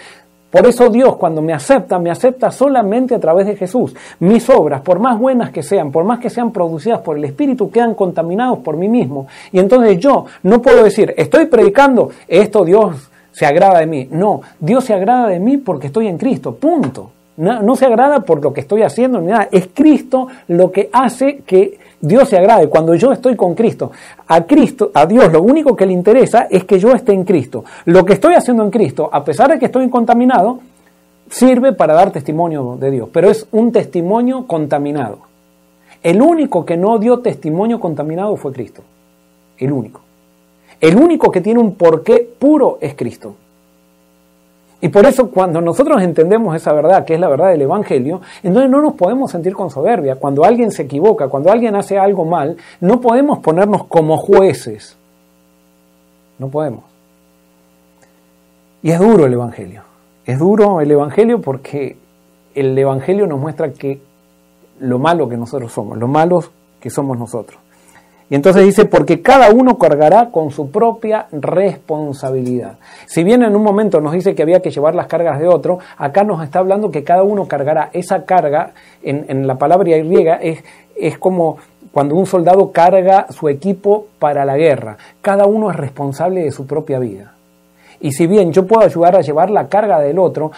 Por 0.49 0.65
eso 0.65 0.89
Dios 0.89 1.15
cuando 1.17 1.41
me 1.41 1.53
acepta, 1.53 1.99
me 1.99 2.09
acepta 2.09 2.49
solamente 2.49 3.13
a 3.13 3.19
través 3.19 3.45
de 3.45 3.55
Jesús. 3.55 3.95
Mis 4.19 4.49
obras, 4.49 4.81
por 4.81 4.99
más 4.99 5.19
buenas 5.19 5.51
que 5.51 5.61
sean, 5.61 5.91
por 5.91 6.03
más 6.03 6.19
que 6.19 6.29
sean 6.29 6.51
producidas 6.51 7.01
por 7.01 7.17
el 7.17 7.25
Espíritu, 7.25 7.69
quedan 7.69 7.93
contaminados 7.93 8.59
por 8.59 8.75
mí 8.75 8.87
mismo. 8.87 9.27
Y 9.51 9.59
entonces 9.59 9.99
yo 9.99 10.25
no 10.43 10.61
puedo 10.61 10.83
decir, 10.83 11.13
estoy 11.17 11.45
predicando, 11.45 12.09
esto 12.27 12.65
Dios 12.65 13.09
se 13.31 13.45
agrada 13.45 13.79
de 13.79 13.87
mí. 13.87 14.07
No, 14.11 14.41
Dios 14.59 14.85
se 14.85 14.93
agrada 14.93 15.27
de 15.27 15.39
mí 15.39 15.57
porque 15.57 15.87
estoy 15.87 16.07
en 16.07 16.17
Cristo, 16.17 16.55
punto. 16.55 17.11
No, 17.37 17.61
no 17.61 17.75
se 17.77 17.85
agrada 17.85 18.21
por 18.21 18.43
lo 18.43 18.51
que 18.51 18.61
estoy 18.61 18.81
haciendo 18.81 19.21
ni 19.21 19.27
nada. 19.27 19.47
Es 19.51 19.69
Cristo 19.73 20.27
lo 20.47 20.71
que 20.71 20.89
hace 20.91 21.37
que 21.45 21.78
Dios 22.01 22.29
se 22.29 22.37
agrade 22.37 22.69
cuando 22.69 22.95
yo 22.95 23.11
estoy 23.11 23.35
con 23.35 23.55
Cristo. 23.55 23.91
A 24.27 24.43
Cristo, 24.45 24.91
a 24.93 25.05
Dios, 25.05 25.31
lo 25.31 25.41
único 25.41 25.75
que 25.75 25.85
le 25.85 25.93
interesa 25.93 26.47
es 26.49 26.63
que 26.63 26.79
yo 26.79 26.91
esté 26.93 27.13
en 27.13 27.25
Cristo. 27.25 27.65
Lo 27.85 28.05
que 28.05 28.13
estoy 28.13 28.35
haciendo 28.35 28.63
en 28.63 28.71
Cristo, 28.71 29.09
a 29.11 29.23
pesar 29.23 29.51
de 29.51 29.59
que 29.59 29.65
estoy 29.65 29.89
contaminado, 29.89 30.59
sirve 31.29 31.73
para 31.73 31.93
dar 31.93 32.11
testimonio 32.11 32.77
de 32.79 32.91
Dios, 32.91 33.09
pero 33.11 33.29
es 33.29 33.47
un 33.51 33.71
testimonio 33.71 34.47
contaminado. 34.47 35.19
El 36.01 36.21
único 36.21 36.65
que 36.65 36.77
no 36.77 36.97
dio 36.97 37.19
testimonio 37.19 37.79
contaminado 37.79 38.35
fue 38.37 38.53
Cristo. 38.53 38.81
El 39.57 39.73
único. 39.73 40.01
El 40.79 40.95
único 40.95 41.29
que 41.29 41.41
tiene 41.41 41.59
un 41.59 41.75
porqué 41.75 42.27
puro 42.39 42.77
es 42.79 42.95
Cristo. 42.95 43.35
Y 44.81 44.89
por 44.89 45.05
eso 45.05 45.29
cuando 45.29 45.59
nosotros 45.59 46.01
entendemos 46.01 46.55
esa 46.55 46.71
verdad, 46.71 47.03
que 47.03 47.15
es 47.15 47.19
la 47.19 47.27
verdad 47.27 47.49
del 47.49 47.63
Evangelio, 47.63 48.21
entonces 48.43 48.71
no 48.71 48.81
nos 48.81 48.93
podemos 48.93 49.29
sentir 49.29 49.53
con 49.53 49.69
soberbia. 49.69 50.15
Cuando 50.15 50.45
alguien 50.45 50.71
se 50.71 50.83
equivoca, 50.83 51.27
cuando 51.27 51.51
alguien 51.51 51.75
hace 51.75 51.97
algo 51.97 52.23
mal, 52.23 52.55
no 52.79 53.01
podemos 53.01 53.39
ponernos 53.39 53.85
como 53.87 54.17
jueces. 54.17 54.97
No 56.37 56.47
podemos. 56.47 56.85
Y 58.81 58.91
es 58.91 58.99
duro 58.99 59.25
el 59.25 59.33
Evangelio. 59.33 59.83
Es 60.25 60.39
duro 60.39 60.79
el 60.79 60.89
Evangelio 60.89 61.41
porque 61.41 61.97
el 62.55 62.77
Evangelio 62.77 63.27
nos 63.27 63.39
muestra 63.39 63.73
que 63.73 64.01
lo 64.79 64.97
malo 64.97 65.27
que 65.27 65.35
nosotros 65.35 65.73
somos, 65.73 65.97
lo 65.97 66.07
malos 66.07 66.51
que 66.79 66.89
somos 66.89 67.17
nosotros. 67.17 67.59
Y 68.29 68.35
entonces 68.35 68.63
dice, 68.63 68.85
porque 68.85 69.21
cada 69.21 69.49
uno 69.51 69.77
cargará 69.77 70.29
con 70.29 70.51
su 70.51 70.69
propia 70.69 71.25
responsabilidad. 71.31 72.77
Si 73.07 73.23
bien 73.23 73.41
en 73.41 73.55
un 73.55 73.63
momento 73.63 73.99
nos 74.01 74.13
dice 74.13 74.35
que 74.35 74.43
había 74.43 74.61
que 74.61 74.69
llevar 74.69 74.93
las 74.93 75.07
cargas 75.07 75.39
de 75.39 75.47
otro, 75.47 75.79
acá 75.97 76.23
nos 76.23 76.43
está 76.43 76.59
hablando 76.59 76.91
que 76.91 77.03
cada 77.03 77.23
uno 77.23 77.47
cargará 77.47 77.89
esa 77.91 78.25
carga, 78.25 78.73
en, 79.01 79.47
la 79.47 79.55
palabra 79.55 79.97
griega 79.97 80.35
es, 80.35 80.63
es 80.95 81.17
como 81.17 81.57
cuando 81.91 82.15
un 82.15 82.27
soldado 82.27 82.71
carga 82.71 83.25
su 83.31 83.49
equipo 83.49 84.05
para 84.19 84.45
la 84.45 84.57
guerra. 84.57 84.97
Cada 85.21 85.47
uno 85.47 85.71
es 85.71 85.77
responsable 85.77 86.43
de 86.43 86.51
su 86.51 86.67
propia 86.67 86.99
vida. 86.99 87.33
Y 87.99 88.11
si 88.11 88.27
bien 88.27 88.51
yo 88.51 88.67
puedo 88.67 88.85
ayudar 88.85 89.15
a 89.15 89.21
llevar 89.21 89.49
la 89.49 89.67
carga 89.67 89.99
del 89.99 90.19
otro, 90.19 90.51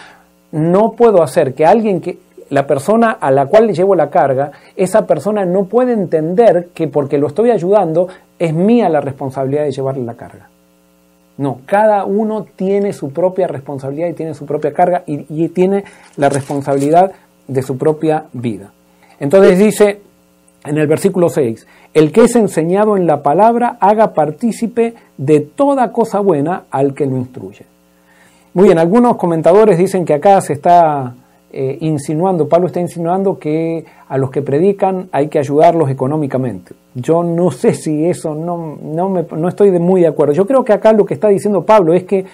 no 0.52 0.92
puedo 0.92 1.22
hacer 1.22 1.54
que 1.54 1.64
alguien 1.64 2.02
que 2.02 2.18
la 2.52 2.66
persona 2.66 3.12
a 3.12 3.30
la 3.30 3.46
cual 3.46 3.66
le 3.66 3.72
llevo 3.72 3.94
la 3.94 4.10
carga, 4.10 4.52
esa 4.76 5.06
persona 5.06 5.46
no 5.46 5.64
puede 5.64 5.94
entender 5.94 6.68
que 6.74 6.86
porque 6.86 7.16
lo 7.16 7.28
estoy 7.28 7.50
ayudando 7.50 8.08
es 8.38 8.52
mía 8.52 8.90
la 8.90 9.00
responsabilidad 9.00 9.64
de 9.64 9.72
llevarle 9.72 10.04
la 10.04 10.16
carga. 10.16 10.50
No, 11.38 11.60
cada 11.64 12.04
uno 12.04 12.44
tiene 12.54 12.92
su 12.92 13.10
propia 13.10 13.46
responsabilidad 13.46 14.08
y 14.08 14.12
tiene 14.12 14.34
su 14.34 14.44
propia 14.44 14.74
carga 14.74 15.02
y, 15.06 15.24
y 15.30 15.48
tiene 15.48 15.84
la 16.18 16.28
responsabilidad 16.28 17.12
de 17.48 17.62
su 17.62 17.78
propia 17.78 18.24
vida. 18.34 18.70
Entonces 19.18 19.58
dice 19.58 20.02
en 20.66 20.76
el 20.76 20.86
versículo 20.86 21.30
6, 21.30 21.66
el 21.94 22.12
que 22.12 22.24
es 22.24 22.36
enseñado 22.36 22.98
en 22.98 23.06
la 23.06 23.22
palabra 23.22 23.78
haga 23.80 24.12
partícipe 24.12 24.92
de 25.16 25.40
toda 25.40 25.90
cosa 25.90 26.20
buena 26.20 26.64
al 26.70 26.92
que 26.92 27.06
lo 27.06 27.16
instruye. 27.16 27.64
Muy 28.52 28.66
bien, 28.66 28.78
algunos 28.78 29.16
comentadores 29.16 29.78
dicen 29.78 30.04
que 30.04 30.12
acá 30.12 30.38
se 30.42 30.52
está 30.52 31.14
eh, 31.54 31.76
insinuando, 31.80 32.48
Pablo 32.48 32.68
está 32.68 32.80
insinuando 32.80 33.38
que 33.38 33.84
a 34.08 34.16
los 34.16 34.30
que 34.30 34.40
predican 34.40 35.08
hay 35.12 35.28
que 35.28 35.38
ayudarlos 35.38 35.90
económicamente. 35.90 36.74
Yo 36.94 37.22
no 37.22 37.50
sé 37.50 37.74
si 37.74 38.06
eso, 38.06 38.34
no, 38.34 38.78
no, 38.82 39.10
me, 39.10 39.26
no 39.36 39.48
estoy 39.48 39.70
de 39.70 39.78
muy 39.78 40.00
de 40.00 40.06
acuerdo. 40.06 40.32
Yo 40.32 40.46
creo 40.46 40.64
que 40.64 40.72
acá 40.72 40.92
lo 40.92 41.04
que 41.04 41.14
está 41.14 41.28
diciendo 41.28 41.64
Pablo 41.64 41.92
es 41.92 42.04
que 42.04 42.24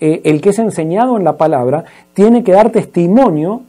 eh, 0.00 0.20
el 0.24 0.40
que 0.40 0.50
es 0.50 0.58
enseñado 0.58 1.16
en 1.16 1.24
la 1.24 1.36
palabra 1.36 1.84
tiene 2.12 2.42
que 2.42 2.52
dar 2.52 2.70
testimonio, 2.70 3.62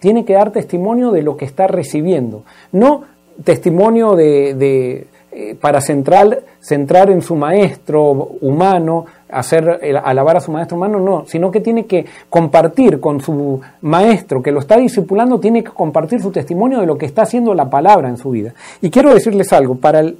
tiene 0.00 0.24
que 0.24 0.34
dar 0.34 0.50
testimonio 0.50 1.12
de 1.12 1.22
lo 1.22 1.36
que 1.36 1.44
está 1.44 1.66
recibiendo, 1.66 2.42
no 2.72 3.04
testimonio 3.44 4.16
de, 4.16 5.06
eh, 5.32 5.54
para 5.60 5.80
centrar, 5.80 6.42
centrar 6.60 7.10
en 7.10 7.22
su 7.22 7.36
maestro 7.36 8.10
humano, 8.40 9.06
hacer 9.32 9.80
alabar 10.04 10.36
a 10.36 10.40
su 10.40 10.52
maestro 10.52 10.76
humano, 10.76 11.00
no, 11.00 11.24
sino 11.26 11.50
que 11.50 11.60
tiene 11.60 11.86
que 11.86 12.06
compartir 12.28 13.00
con 13.00 13.20
su 13.20 13.60
maestro 13.82 14.42
que 14.42 14.52
lo 14.52 14.60
está 14.60 14.76
discipulando, 14.76 15.40
tiene 15.40 15.64
que 15.64 15.70
compartir 15.70 16.20
su 16.20 16.30
testimonio 16.30 16.80
de 16.80 16.86
lo 16.86 16.98
que 16.98 17.06
está 17.06 17.22
haciendo 17.22 17.54
la 17.54 17.70
palabra 17.70 18.08
en 18.08 18.16
su 18.16 18.30
vida. 18.30 18.54
Y 18.80 18.90
quiero 18.90 19.12
decirles 19.14 19.52
algo, 19.52 19.76
para 19.76 20.00
el, 20.00 20.18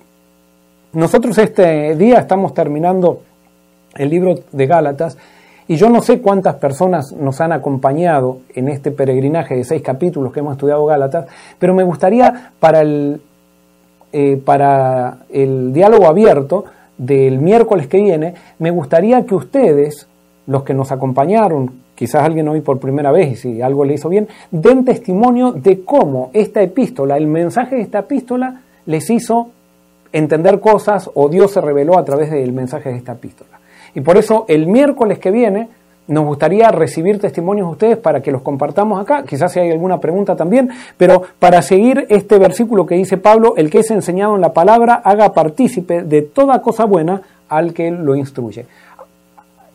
nosotros 0.92 1.38
este 1.38 1.94
día 1.96 2.18
estamos 2.18 2.52
terminando 2.54 3.20
el 3.96 4.10
libro 4.10 4.34
de 4.50 4.66
Gálatas 4.66 5.16
y 5.68 5.76
yo 5.76 5.88
no 5.88 6.02
sé 6.02 6.20
cuántas 6.20 6.56
personas 6.56 7.12
nos 7.12 7.40
han 7.40 7.52
acompañado 7.52 8.40
en 8.54 8.68
este 8.68 8.90
peregrinaje 8.90 9.54
de 9.54 9.62
seis 9.62 9.82
capítulos 9.82 10.32
que 10.32 10.40
hemos 10.40 10.54
estudiado 10.54 10.84
Gálatas, 10.84 11.26
pero 11.60 11.74
me 11.74 11.84
gustaría 11.84 12.50
para 12.58 12.80
el, 12.80 13.20
eh, 14.12 14.36
para 14.44 15.18
el 15.30 15.72
diálogo 15.72 16.06
abierto, 16.06 16.64
del 17.00 17.38
miércoles 17.38 17.86
que 17.86 17.96
viene, 17.96 18.34
me 18.58 18.70
gustaría 18.70 19.24
que 19.24 19.34
ustedes, 19.34 20.06
los 20.46 20.64
que 20.64 20.74
nos 20.74 20.92
acompañaron, 20.92 21.72
quizás 21.94 22.22
alguien 22.22 22.46
hoy 22.48 22.60
por 22.60 22.78
primera 22.78 23.10
vez 23.10 23.32
y 23.32 23.36
si 23.36 23.62
algo 23.62 23.86
le 23.86 23.94
hizo 23.94 24.10
bien, 24.10 24.28
den 24.50 24.84
testimonio 24.84 25.52
de 25.52 25.82
cómo 25.82 26.28
esta 26.34 26.60
epístola, 26.60 27.16
el 27.16 27.26
mensaje 27.26 27.76
de 27.76 27.82
esta 27.82 28.00
epístola, 28.00 28.60
les 28.84 29.08
hizo 29.08 29.48
entender 30.12 30.60
cosas 30.60 31.10
o 31.14 31.30
Dios 31.30 31.52
se 31.52 31.62
reveló 31.62 31.98
a 31.98 32.04
través 32.04 32.30
del 32.30 32.52
mensaje 32.52 32.90
de 32.90 32.96
esta 32.96 33.12
epístola. 33.12 33.60
Y 33.94 34.02
por 34.02 34.18
eso 34.18 34.44
el 34.46 34.66
miércoles 34.66 35.18
que 35.18 35.30
viene 35.30 35.68
nos 36.08 36.24
gustaría 36.24 36.70
recibir 36.70 37.20
testimonios 37.20 37.68
de 37.68 37.72
ustedes 37.72 37.98
para 37.98 38.20
que 38.20 38.32
los 38.32 38.42
compartamos 38.42 39.00
acá, 39.00 39.22
quizás 39.24 39.52
si 39.52 39.60
hay 39.60 39.70
alguna 39.70 40.00
pregunta 40.00 40.34
también, 40.34 40.70
pero 40.96 41.22
para 41.38 41.62
seguir 41.62 42.06
este 42.08 42.38
versículo 42.38 42.84
que 42.84 42.96
dice 42.96 43.16
Pablo, 43.16 43.54
el 43.56 43.70
que 43.70 43.78
es 43.78 43.90
enseñado 43.90 44.34
en 44.34 44.40
la 44.40 44.52
palabra 44.52 45.02
haga 45.04 45.32
partícipe 45.32 46.02
de 46.02 46.22
toda 46.22 46.62
cosa 46.62 46.84
buena 46.84 47.22
al 47.48 47.72
que 47.72 47.90
lo 47.90 48.16
instruye. 48.16 48.66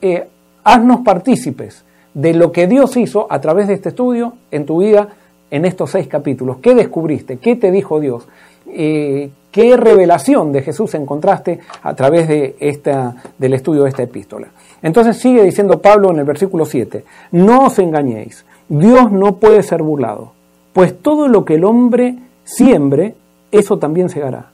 Eh, 0.01 0.27
haznos 0.63 1.01
partícipes 1.01 1.85
de 2.13 2.33
lo 2.33 2.51
que 2.51 2.67
Dios 2.67 2.97
hizo 2.97 3.27
a 3.29 3.39
través 3.39 3.67
de 3.67 3.75
este 3.75 3.89
estudio 3.89 4.33
en 4.51 4.65
tu 4.65 4.79
vida 4.79 5.09
en 5.51 5.65
estos 5.65 5.91
seis 5.91 6.07
capítulos. 6.07 6.57
¿Qué 6.57 6.75
descubriste? 6.75 7.38
¿Qué 7.38 7.55
te 7.55 7.71
dijo 7.71 7.99
Dios? 7.99 8.27
Eh, 8.67 9.29
¿Qué 9.51 9.77
revelación 9.77 10.51
de 10.51 10.61
Jesús 10.61 10.93
encontraste 10.95 11.59
a 11.81 11.93
través 11.93 12.27
de 12.27 12.55
esta, 12.59 13.15
del 13.38 13.53
estudio 13.53 13.83
de 13.83 13.89
esta 13.89 14.03
epístola? 14.03 14.47
Entonces 14.86 15.17
sigue 15.17 15.41
diciendo 15.41 15.82
Pablo 15.82 16.12
en 16.12 16.19
el 16.19 16.26
versículo 16.26 16.63
7, 16.63 17.04
no 17.32 17.65
os 17.65 17.80
engañéis, 17.80 18.45
Dios 18.69 19.12
no 19.12 19.38
puede 19.38 19.63
ser 19.63 19.82
burlado, 19.82 20.34
pues 20.74 20.95
todo 21.02 21.28
lo 21.28 21.43
que 21.43 21.56
el 21.56 21.63
hombre 21.63 22.19
siembre, 22.43 23.15
eso 23.52 23.80
también 23.80 24.10
segará. 24.10 24.52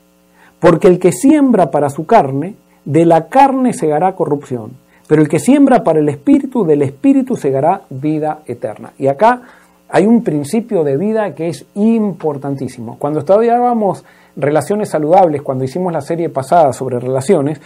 Porque 0.62 0.88
el 0.88 1.00
que 1.00 1.12
siembra 1.12 1.70
para 1.70 1.90
su 1.90 2.06
carne, 2.06 2.56
de 2.86 3.06
la 3.06 3.28
carne 3.28 3.74
segará 3.74 4.16
corrupción, 4.16 4.72
pero 5.06 5.22
el 5.22 5.28
que 5.28 5.40
siembra 5.40 5.84
para 5.84 6.00
el 6.00 6.08
espíritu, 6.08 6.64
del 6.64 6.84
espíritu 6.84 7.36
segará 7.36 7.82
vida 7.90 8.40
eterna. 8.46 8.94
Y 8.98 9.08
acá 9.08 9.42
hay 9.90 10.06
un 10.06 10.24
principio 10.24 10.86
de 10.86 10.96
vida 10.96 11.36
que 11.36 11.50
es 11.50 11.66
importantísimo. 11.76 12.96
Cuando 12.98 13.20
estudiábamos 13.20 14.06
relaciones 14.38 14.92
saludables, 14.92 15.42
cuando 15.42 15.66
hicimos 15.66 15.92
la 15.92 16.00
serie 16.00 16.30
pasada 16.30 16.72
sobre 16.72 17.02
relaciones, 17.02 17.60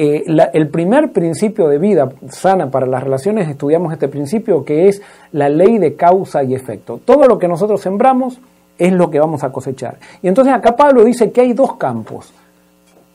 eh, 0.00 0.24
el 0.52 0.68
primer 0.68 1.10
principio 1.10 1.66
de 1.66 1.78
vida 1.78 2.08
sana 2.28 2.70
para 2.70 2.86
las 2.86 3.02
relaciones, 3.02 3.48
estudiamos 3.48 3.92
este 3.92 4.06
principio 4.06 4.64
que 4.64 4.86
es 4.86 5.02
la 5.32 5.48
ley 5.48 5.78
de 5.78 5.96
causa 5.96 6.44
y 6.44 6.54
efecto. 6.54 7.00
Todo 7.04 7.26
lo 7.26 7.36
que 7.36 7.48
nosotros 7.48 7.80
sembramos 7.80 8.38
es 8.78 8.92
lo 8.92 9.10
que 9.10 9.18
vamos 9.18 9.42
a 9.42 9.50
cosechar. 9.50 9.98
Y 10.22 10.28
entonces 10.28 10.54
acá 10.54 10.76
Pablo 10.76 11.02
dice 11.02 11.32
que 11.32 11.40
hay 11.40 11.52
dos 11.52 11.74
campos 11.78 12.32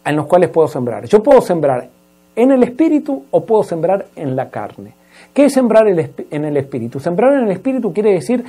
en 0.04 0.18
los 0.18 0.26
cuales 0.26 0.50
puedo 0.50 0.68
sembrar. 0.68 1.06
Yo 1.06 1.24
puedo 1.24 1.40
sembrar 1.40 1.88
en 2.36 2.52
el 2.52 2.62
espíritu 2.64 3.24
o 3.32 3.46
puedo 3.46 3.64
sembrar 3.64 4.08
en 4.18 4.36
la 4.36 4.50
carne. 4.50 4.92
¿Qué 5.34 5.46
es 5.46 5.54
sembrar 5.54 5.88
en 5.88 6.46
el 6.46 6.58
espíritu? 6.58 7.00
Sembrar 7.00 7.32
en 7.36 7.46
el 7.46 7.52
espíritu 7.52 7.94
quiere 7.94 8.12
decir 8.12 8.44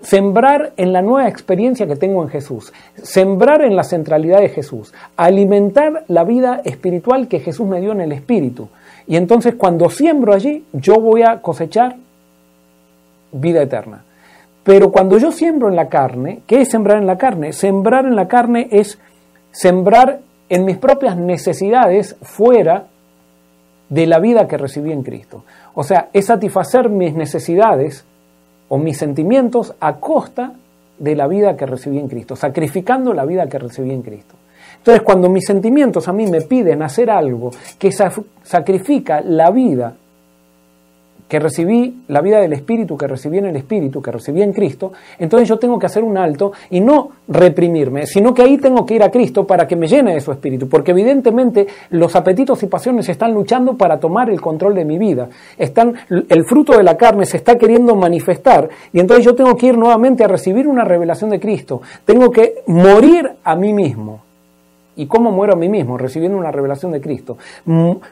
Sembrar 0.00 0.72
en 0.76 0.92
la 0.92 1.02
nueva 1.02 1.28
experiencia 1.28 1.86
que 1.86 1.96
tengo 1.96 2.22
en 2.22 2.28
Jesús, 2.28 2.72
sembrar 3.02 3.62
en 3.62 3.74
la 3.74 3.82
centralidad 3.82 4.40
de 4.40 4.48
Jesús, 4.48 4.94
alimentar 5.16 6.04
la 6.06 6.24
vida 6.24 6.60
espiritual 6.64 7.26
que 7.26 7.40
Jesús 7.40 7.66
me 7.66 7.80
dio 7.80 7.92
en 7.92 8.00
el 8.00 8.12
Espíritu. 8.12 8.68
Y 9.06 9.16
entonces 9.16 9.54
cuando 9.56 9.90
siembro 9.90 10.34
allí, 10.34 10.64
yo 10.72 11.00
voy 11.00 11.22
a 11.22 11.42
cosechar 11.42 11.96
vida 13.32 13.62
eterna. 13.62 14.04
Pero 14.62 14.92
cuando 14.92 15.18
yo 15.18 15.32
siembro 15.32 15.68
en 15.68 15.76
la 15.76 15.88
carne, 15.88 16.42
¿qué 16.46 16.60
es 16.60 16.70
sembrar 16.70 16.98
en 16.98 17.06
la 17.06 17.16
carne? 17.16 17.52
Sembrar 17.52 18.04
en 18.04 18.16
la 18.16 18.28
carne 18.28 18.68
es 18.70 18.98
sembrar 19.50 20.20
en 20.48 20.64
mis 20.64 20.76
propias 20.76 21.16
necesidades 21.16 22.16
fuera 22.22 22.86
de 23.88 24.06
la 24.06 24.18
vida 24.18 24.46
que 24.46 24.58
recibí 24.58 24.92
en 24.92 25.02
Cristo. 25.02 25.44
O 25.74 25.84
sea, 25.84 26.10
es 26.12 26.26
satisfacer 26.26 26.90
mis 26.90 27.14
necesidades 27.14 28.04
o 28.68 28.78
mis 28.78 28.98
sentimientos 28.98 29.74
a 29.80 29.96
costa 29.96 30.52
de 30.98 31.16
la 31.16 31.26
vida 31.26 31.56
que 31.56 31.66
recibí 31.66 31.98
en 31.98 32.08
Cristo, 32.08 32.36
sacrificando 32.36 33.14
la 33.14 33.24
vida 33.24 33.46
que 33.48 33.58
recibí 33.58 33.90
en 33.90 34.02
Cristo. 34.02 34.34
Entonces, 34.78 35.02
cuando 35.02 35.28
mis 35.28 35.44
sentimientos 35.46 36.08
a 36.08 36.12
mí 36.12 36.26
me 36.26 36.42
piden 36.42 36.82
hacer 36.82 37.10
algo 37.10 37.50
que 37.78 37.90
sacrifica 37.92 39.20
la 39.20 39.50
vida 39.50 39.94
que 41.28 41.38
recibí, 41.38 42.02
la 42.08 42.20
vida 42.20 42.40
del 42.40 42.52
Espíritu 42.54 42.96
que 42.96 43.06
recibí 43.06 43.38
en 43.38 43.46
el 43.46 43.56
Espíritu, 43.56 44.00
que 44.00 44.10
recibí 44.10 44.42
en 44.42 44.52
Cristo, 44.52 44.92
entonces 45.18 45.48
yo 45.48 45.58
tengo 45.58 45.78
que 45.78 45.86
hacer 45.86 46.02
un 46.02 46.16
alto 46.16 46.52
y 46.70 46.80
no 46.80 47.10
reprimirme, 47.28 48.06
sino 48.06 48.32
que 48.32 48.42
ahí 48.42 48.58
tengo 48.58 48.86
que 48.86 48.94
ir 48.94 49.02
a 49.02 49.10
Cristo 49.10 49.46
para 49.46 49.66
que 49.66 49.76
me 49.76 49.86
llene 49.86 50.14
de 50.14 50.20
su 50.20 50.32
Espíritu, 50.32 50.68
porque 50.68 50.92
evidentemente 50.92 51.66
los 51.90 52.16
apetitos 52.16 52.62
y 52.62 52.66
pasiones 52.66 53.08
están 53.08 53.34
luchando 53.34 53.76
para 53.76 54.00
tomar 54.00 54.30
el 54.30 54.40
control 54.40 54.74
de 54.74 54.84
mi 54.84 54.98
vida, 54.98 55.28
están, 55.58 55.94
el 56.08 56.44
fruto 56.44 56.76
de 56.76 56.82
la 56.82 56.96
carne 56.96 57.26
se 57.26 57.36
está 57.36 57.58
queriendo 57.58 57.94
manifestar 57.94 58.68
y 58.92 59.00
entonces 59.00 59.24
yo 59.24 59.34
tengo 59.34 59.56
que 59.56 59.66
ir 59.66 59.78
nuevamente 59.78 60.24
a 60.24 60.28
recibir 60.28 60.66
una 60.66 60.84
revelación 60.84 61.30
de 61.30 61.40
Cristo, 61.40 61.82
tengo 62.04 62.30
que 62.30 62.62
morir 62.66 63.32
a 63.44 63.54
mí 63.54 63.72
mismo 63.74 64.27
¿Y 64.98 65.06
cómo 65.06 65.30
muero 65.30 65.52
a 65.52 65.56
mí 65.56 65.68
mismo? 65.68 65.96
Recibiendo 65.96 66.36
una 66.36 66.50
revelación 66.50 66.90
de 66.90 67.00
Cristo. 67.00 67.38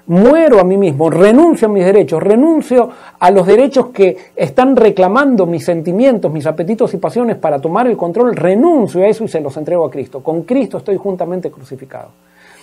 Muero 0.06 0.60
a 0.60 0.64
mí 0.64 0.76
mismo, 0.76 1.10
renuncio 1.10 1.66
a 1.66 1.70
mis 1.72 1.84
derechos, 1.84 2.22
renuncio 2.22 2.88
a 3.18 3.30
los 3.32 3.44
derechos 3.44 3.86
que 3.86 4.16
están 4.36 4.76
reclamando 4.76 5.46
mis 5.46 5.64
sentimientos, 5.64 6.30
mis 6.30 6.46
apetitos 6.46 6.94
y 6.94 6.98
pasiones 6.98 7.38
para 7.38 7.60
tomar 7.60 7.88
el 7.88 7.96
control, 7.96 8.36
renuncio 8.36 9.02
a 9.02 9.08
eso 9.08 9.24
y 9.24 9.28
se 9.28 9.40
los 9.40 9.56
entrego 9.56 9.84
a 9.84 9.90
Cristo. 9.90 10.22
Con 10.22 10.42
Cristo 10.42 10.78
estoy 10.78 10.96
juntamente 10.96 11.50
crucificado. 11.50 12.10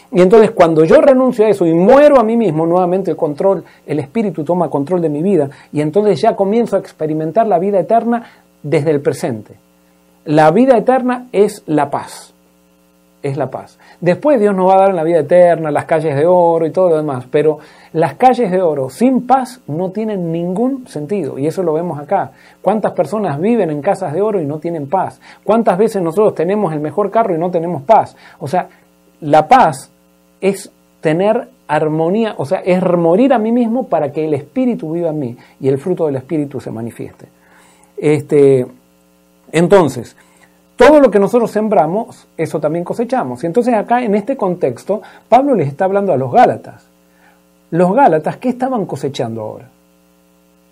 Y 0.10 0.22
entonces 0.22 0.52
cuando 0.52 0.86
yo 0.86 1.02
renuncio 1.02 1.46
a 1.46 1.50
eso 1.50 1.66
y 1.66 1.74
muero 1.74 2.18
a 2.18 2.24
mí 2.24 2.38
mismo, 2.38 2.66
nuevamente 2.66 3.12
el 3.12 3.18
control, 3.18 3.66
el 3.86 4.00
Espíritu 4.00 4.46
toma 4.46 4.70
control 4.70 5.02
de 5.02 5.10
mi 5.10 5.22
vida 5.22 5.50
y 5.74 5.82
entonces 5.82 6.22
ya 6.22 6.34
comienzo 6.34 6.78
a 6.78 6.80
experimentar 6.80 7.46
la 7.46 7.60
vida 7.60 7.78
eterna 7.78 8.24
desde 8.62 8.92
el 8.92 9.02
presente. 9.02 9.56
La 10.24 10.50
vida 10.52 10.78
eterna 10.78 11.28
es 11.34 11.62
la 11.66 11.92
paz 11.92 12.33
es 13.24 13.38
la 13.38 13.50
paz. 13.50 13.80
Después 14.02 14.40
Dios 14.40 14.54
nos 14.54 14.70
va 14.70 14.76
a 14.76 14.82
dar 14.82 14.94
la 14.94 15.04
vida 15.04 15.20
eterna, 15.20 15.72
las 15.72 15.86
calles 15.86 16.16
de 16.16 16.26
oro 16.26 16.66
y 16.66 16.72
todo 16.72 16.90
lo 16.90 16.98
demás, 16.98 17.26
pero 17.32 17.58
las 17.94 18.16
calles 18.16 18.52
de 18.52 18.62
oro 18.62 18.90
sin 18.90 19.26
paz 19.26 19.62
no 19.68 19.92
tienen 19.92 20.32
ningún 20.32 20.86
sentido 20.88 21.40
y 21.40 21.48
eso 21.48 21.64
lo 21.64 21.74
vemos 21.74 22.00
acá. 22.00 22.32
¿Cuántas 22.62 22.92
personas 22.92 23.40
viven 23.40 23.72
en 23.72 23.82
casas 23.82 24.14
de 24.14 24.22
oro 24.22 24.42
y 24.42 24.46
no 24.46 24.60
tienen 24.60 24.90
paz? 24.90 25.22
¿Cuántas 25.44 25.78
veces 25.78 26.02
nosotros 26.02 26.36
tenemos 26.36 26.74
el 26.74 26.82
mejor 26.82 27.10
carro 27.10 27.34
y 27.34 27.40
no 27.40 27.50
tenemos 27.50 27.84
paz? 27.84 28.16
O 28.40 28.48
sea, 28.48 28.68
la 29.22 29.48
paz 29.48 29.90
es 30.42 30.70
tener 31.00 31.48
armonía, 31.66 32.36
o 32.38 32.46
sea, 32.46 32.60
es 32.60 32.84
morir 32.84 33.34
a 33.34 33.40
mí 33.40 33.54
mismo 33.54 33.88
para 33.88 34.12
que 34.12 34.26
el 34.26 34.34
espíritu 34.34 34.92
viva 34.92 35.10
en 35.10 35.20
mí 35.20 35.38
y 35.62 35.70
el 35.70 35.78
fruto 35.78 36.08
del 36.08 36.18
espíritu 36.18 36.60
se 36.60 36.72
manifieste. 36.72 37.28
Este, 37.96 38.68
entonces, 39.52 40.18
todo 40.76 41.00
lo 41.00 41.12
que 41.12 41.20
nosotros 41.20 41.52
sembramos, 41.52 42.28
eso 42.36 42.60
también 42.60 42.84
cosechamos. 42.84 43.44
Y 43.44 43.48
entonces 43.48 43.74
acá, 43.74 44.04
en 44.04 44.16
este 44.16 44.36
contexto, 44.36 45.02
Pablo 45.30 45.56
les 45.56 45.68
está 45.68 45.86
hablando 45.86 46.12
a 46.12 46.18
los 46.18 46.32
Gálatas. 46.32 46.86
Los 47.70 47.94
Gálatas, 47.94 48.38
¿qué 48.38 48.50
estaban 48.50 48.86
cosechando 48.86 49.42
ahora? 49.42 49.70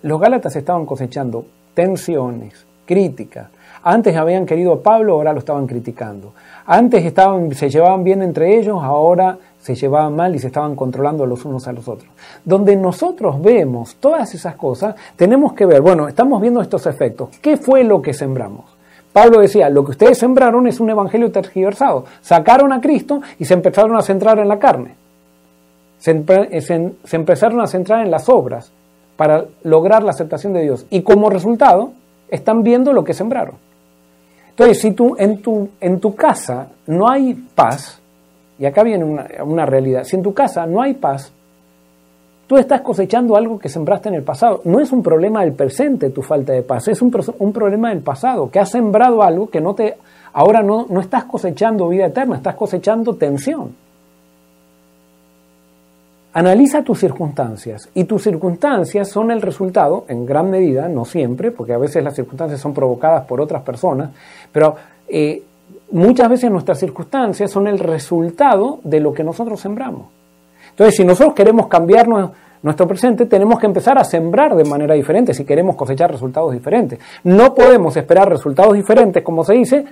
Los 0.03 0.19
Gálatas 0.19 0.55
estaban 0.55 0.85
cosechando 0.85 1.45
tensiones, 1.73 2.65
críticas. 2.85 3.49
Antes 3.83 4.15
habían 4.15 4.45
querido 4.45 4.73
a 4.73 4.83
Pablo, 4.83 5.13
ahora 5.13 5.33
lo 5.33 5.39
estaban 5.39 5.67
criticando. 5.67 6.33
Antes 6.65 7.13
se 7.57 7.69
llevaban 7.69 8.03
bien 8.03 8.21
entre 8.21 8.57
ellos, 8.57 8.83
ahora 8.83 9.37
se 9.59 9.75
llevaban 9.75 10.15
mal 10.15 10.35
y 10.35 10.39
se 10.39 10.47
estaban 10.47 10.75
controlando 10.75 11.25
los 11.25 11.45
unos 11.45 11.67
a 11.67 11.73
los 11.73 11.87
otros. 11.87 12.09
Donde 12.43 12.75
nosotros 12.75 13.41
vemos 13.41 13.95
todas 13.95 14.33
esas 14.33 14.55
cosas, 14.55 14.95
tenemos 15.15 15.53
que 15.53 15.65
ver, 15.65 15.81
bueno, 15.81 16.07
estamos 16.07 16.41
viendo 16.41 16.61
estos 16.61 16.85
efectos. 16.87 17.29
¿Qué 17.41 17.57
fue 17.57 17.83
lo 17.83 18.01
que 18.01 18.13
sembramos? 18.13 18.70
Pablo 19.13 19.41
decía, 19.41 19.69
lo 19.69 19.83
que 19.83 19.91
ustedes 19.91 20.17
sembraron 20.17 20.67
es 20.67 20.79
un 20.79 20.89
evangelio 20.89 21.31
tergiversado. 21.31 22.05
Sacaron 22.21 22.71
a 22.71 22.81
Cristo 22.81 23.21
y 23.39 23.45
se 23.45 23.53
empezaron 23.53 23.95
a 23.95 24.01
centrar 24.01 24.39
en 24.39 24.47
la 24.47 24.59
carne. 24.59 24.95
Se, 25.99 26.23
se 27.03 27.15
empezaron 27.15 27.61
a 27.61 27.67
centrar 27.67 28.03
en 28.03 28.11
las 28.11 28.29
obras 28.29 28.71
para 29.17 29.45
lograr 29.63 30.01
la 30.03 30.11
aceptación 30.11 30.53
de 30.53 30.63
Dios. 30.63 30.85
Y 30.89 31.01
como 31.03 31.29
resultado, 31.29 31.91
están 32.29 32.63
viendo 32.63 32.93
lo 32.93 33.03
que 33.03 33.13
sembraron. 33.13 33.55
Entonces, 34.49 34.81
si 34.81 34.91
tú 34.91 35.15
en 35.17 35.41
tu, 35.41 35.69
en 35.79 35.99
tu 35.99 36.15
casa 36.15 36.67
no 36.87 37.09
hay 37.09 37.33
paz, 37.33 38.01
y 38.57 38.65
acá 38.65 38.83
viene 38.83 39.03
una, 39.03 39.65
realidad, 39.65 40.03
si 40.03 40.15
en 40.15 40.23
tu 40.23 40.33
casa 40.33 40.65
no 40.65 40.81
hay 40.81 40.93
paz, 40.93 41.31
tú 42.51 42.57
estás 42.57 42.81
cosechando 42.81 43.37
algo 43.37 43.57
que 43.57 43.69
sembraste 43.69 44.09
en 44.09 44.15
el 44.15 44.23
pasado. 44.23 44.59
No 44.65 44.81
es 44.81 44.91
un 44.91 45.01
problema 45.01 45.39
del 45.39 45.53
presente 45.53 46.09
tu 46.09 46.21
falta 46.21 46.51
de 46.51 46.63
paz, 46.63 46.89
es 46.89 47.01
un, 47.01 47.09
un 47.39 47.53
problema 47.53 47.91
del 47.91 48.01
pasado, 48.01 48.51
que 48.51 48.59
has 48.59 48.69
sembrado 48.69 49.23
algo 49.23 49.49
que 49.49 49.61
no 49.61 49.73
te, 49.73 49.95
ahora 50.33 50.61
no, 50.61 50.85
no 50.89 50.99
estás 50.99 51.23
cosechando 51.23 51.87
vida 51.87 52.07
eterna, 52.07 52.35
estás 52.35 52.55
cosechando 52.55 53.15
tensión. 53.15 53.73
Analiza 56.33 56.83
tus 56.83 56.99
circunstancias 56.99 57.87
y 57.93 58.03
tus 58.03 58.23
circunstancias 58.23 59.07
son 59.07 59.31
el 59.31 59.41
resultado, 59.41 60.03
en 60.09 60.25
gran 60.25 60.49
medida, 60.49 60.89
no 60.89 61.05
siempre, 61.05 61.51
porque 61.51 61.71
a 61.71 61.77
veces 61.77 62.03
las 62.03 62.15
circunstancias 62.15 62.59
son 62.59 62.73
provocadas 62.73 63.23
por 63.27 63.39
otras 63.39 63.61
personas, 63.61 64.09
pero 64.51 64.75
eh, 65.07 65.41
muchas 65.91 66.27
veces 66.27 66.51
nuestras 66.51 66.79
circunstancias 66.79 67.49
son 67.49 67.67
el 67.67 67.79
resultado 67.79 68.81
de 68.83 68.99
lo 68.99 69.13
que 69.13 69.23
nosotros 69.23 69.61
sembramos. 69.61 70.07
Entonces, 70.71 70.95
si 70.95 71.05
nosotros 71.05 71.33
queremos 71.35 71.67
cambiarnos 71.67 72.31
nuestro 72.63 72.87
presente, 72.87 73.25
tenemos 73.25 73.59
que 73.59 73.65
empezar 73.65 73.97
a 73.97 74.03
sembrar 74.03 74.55
de 74.55 74.63
manera 74.63 74.93
diferente 74.93 75.33
si 75.33 75.45
queremos 75.45 75.75
cosechar 75.75 76.11
resultados 76.11 76.51
diferentes. 76.51 76.99
No 77.23 77.55
podemos 77.55 77.95
esperar 77.97 78.29
resultados 78.29 78.73
diferentes, 78.73 79.23
como 79.23 79.43
se 79.43 79.53
dice, 79.53 79.85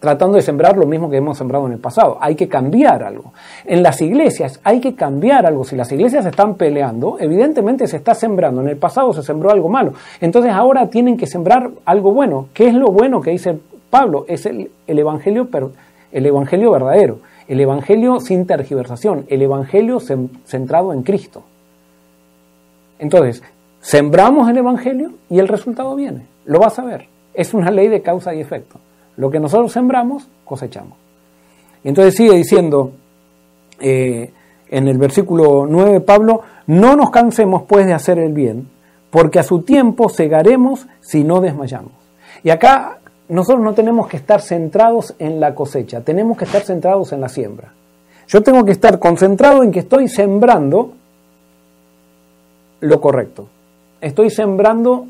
tratando 0.00 0.36
de 0.36 0.42
sembrar 0.42 0.76
lo 0.78 0.86
mismo 0.86 1.10
que 1.10 1.18
hemos 1.18 1.36
sembrado 1.36 1.66
en 1.66 1.74
el 1.74 1.78
pasado. 1.78 2.16
Hay 2.20 2.34
que 2.34 2.48
cambiar 2.48 3.02
algo. 3.02 3.32
En 3.66 3.82
las 3.82 4.00
iglesias 4.00 4.58
hay 4.64 4.80
que 4.80 4.94
cambiar 4.94 5.44
algo. 5.44 5.62
Si 5.64 5.76
las 5.76 5.92
iglesias 5.92 6.24
están 6.24 6.54
peleando, 6.54 7.18
evidentemente 7.20 7.86
se 7.86 7.98
está 7.98 8.14
sembrando. 8.14 8.62
En 8.62 8.68
el 8.68 8.78
pasado 8.78 9.12
se 9.12 9.22
sembró 9.22 9.50
algo 9.50 9.68
malo. 9.68 9.92
Entonces 10.20 10.52
ahora 10.52 10.88
tienen 10.88 11.18
que 11.18 11.26
sembrar 11.26 11.70
algo 11.84 12.12
bueno. 12.12 12.48
¿Qué 12.54 12.68
es 12.68 12.74
lo 12.74 12.90
bueno 12.90 13.20
que 13.20 13.30
dice 13.30 13.58
Pablo? 13.90 14.24
Es 14.26 14.46
el, 14.46 14.70
evangelio, 14.86 15.48
el 16.12 16.26
evangelio 16.26 16.70
verdadero. 16.72 17.18
El 17.50 17.60
evangelio 17.60 18.20
sin 18.20 18.46
tergiversación. 18.46 19.26
El 19.26 19.42
evangelio 19.42 19.98
centrado 19.98 20.92
en 20.92 21.02
Cristo. 21.02 21.42
Entonces, 23.00 23.42
sembramos 23.80 24.48
el 24.48 24.58
evangelio 24.58 25.14
y 25.28 25.40
el 25.40 25.48
resultado 25.48 25.96
viene. 25.96 26.26
Lo 26.44 26.60
vas 26.60 26.78
a 26.78 26.84
ver. 26.84 27.08
Es 27.34 27.52
una 27.52 27.72
ley 27.72 27.88
de 27.88 28.02
causa 28.02 28.32
y 28.32 28.40
efecto. 28.40 28.78
Lo 29.16 29.32
que 29.32 29.40
nosotros 29.40 29.72
sembramos, 29.72 30.28
cosechamos. 30.44 30.96
Entonces 31.82 32.14
sigue 32.14 32.36
diciendo 32.36 32.92
eh, 33.80 34.32
en 34.68 34.86
el 34.86 34.98
versículo 34.98 35.66
9 35.68 36.02
Pablo, 36.02 36.42
no 36.68 36.94
nos 36.94 37.10
cansemos 37.10 37.64
pues 37.64 37.84
de 37.84 37.94
hacer 37.94 38.20
el 38.20 38.32
bien, 38.32 38.68
porque 39.10 39.40
a 39.40 39.42
su 39.42 39.62
tiempo 39.62 40.08
segaremos 40.08 40.86
si 41.00 41.24
no 41.24 41.40
desmayamos. 41.40 41.94
Y 42.44 42.50
acá 42.50 42.99
nosotros 43.30 43.64
no 43.64 43.74
tenemos 43.74 44.08
que 44.08 44.16
estar 44.16 44.40
centrados 44.40 45.14
en 45.18 45.40
la 45.40 45.54
cosecha, 45.54 46.00
tenemos 46.00 46.36
que 46.36 46.44
estar 46.44 46.62
centrados 46.62 47.12
en 47.12 47.20
la 47.20 47.28
siembra. 47.28 47.72
Yo 48.28 48.42
tengo 48.42 48.64
que 48.64 48.72
estar 48.72 48.98
concentrado 48.98 49.62
en 49.62 49.72
que 49.72 49.80
estoy 49.80 50.08
sembrando 50.08 50.92
lo 52.80 53.00
correcto. 53.00 53.48
Estoy 54.00 54.30
sembrando 54.30 55.06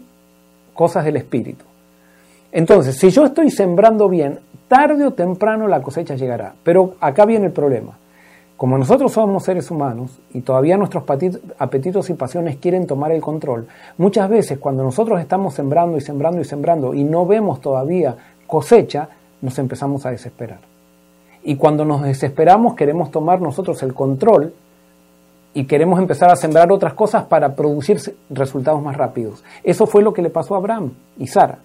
cosas 0.74 1.04
del 1.04 1.16
Espíritu. 1.16 1.64
Entonces, 2.52 2.96
si 2.96 3.10
yo 3.10 3.24
estoy 3.24 3.50
sembrando 3.50 4.08
bien, 4.08 4.40
tarde 4.68 5.06
o 5.06 5.12
temprano 5.12 5.68
la 5.68 5.82
cosecha 5.82 6.14
llegará. 6.14 6.54
Pero 6.62 6.94
acá 7.00 7.24
viene 7.24 7.46
el 7.46 7.52
problema. 7.52 7.98
Como 8.61 8.76
nosotros 8.76 9.12
somos 9.12 9.44
seres 9.44 9.70
humanos 9.70 10.20
y 10.34 10.42
todavía 10.42 10.76
nuestros 10.76 11.04
apetitos 11.58 12.11
y 12.11 12.12
pasiones 12.12 12.58
quieren 12.58 12.86
tomar 12.86 13.11
el 13.11 13.22
control, 13.22 13.66
muchas 13.96 14.28
veces 14.28 14.58
cuando 14.58 14.82
nosotros 14.82 15.18
estamos 15.18 15.54
sembrando 15.54 15.96
y 15.96 16.02
sembrando 16.02 16.42
y 16.42 16.44
sembrando 16.44 16.92
y 16.92 17.02
no 17.02 17.24
vemos 17.24 17.62
todavía 17.62 18.16
cosecha, 18.46 19.08
nos 19.40 19.58
empezamos 19.58 20.04
a 20.04 20.11
desesperar. 20.11 20.58
Y 21.42 21.56
cuando 21.56 21.86
nos 21.86 22.02
desesperamos 22.02 22.74
queremos 22.74 23.11
tomar 23.11 23.40
nosotros 23.40 23.82
el 23.82 23.94
control 23.94 24.52
y 25.54 25.64
queremos 25.64 25.98
empezar 25.98 26.30
a 26.30 26.36
sembrar 26.36 26.70
otras 26.70 26.92
cosas 26.92 27.24
para 27.24 27.56
producir 27.56 28.14
resultados 28.28 28.82
más 28.82 28.94
rápidos. 28.94 29.42
Eso 29.64 29.86
fue 29.86 30.02
lo 30.02 30.12
que 30.12 30.20
le 30.20 30.28
pasó 30.28 30.54
a 30.54 30.58
Abraham 30.58 30.90
y 31.16 31.28
Sara. 31.28 31.61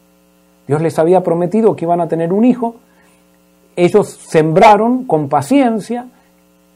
Dios 0.66 0.82
les 0.82 0.98
había 0.98 1.22
prometido 1.24 1.76
que 1.76 1.84
iban 1.84 2.00
a 2.00 2.08
tener 2.08 2.32
un 2.32 2.46
hijo. 2.46 2.76
Ellos 3.76 4.08
sembraron 4.08 5.04
con 5.04 5.28
paciencia, 5.28 6.08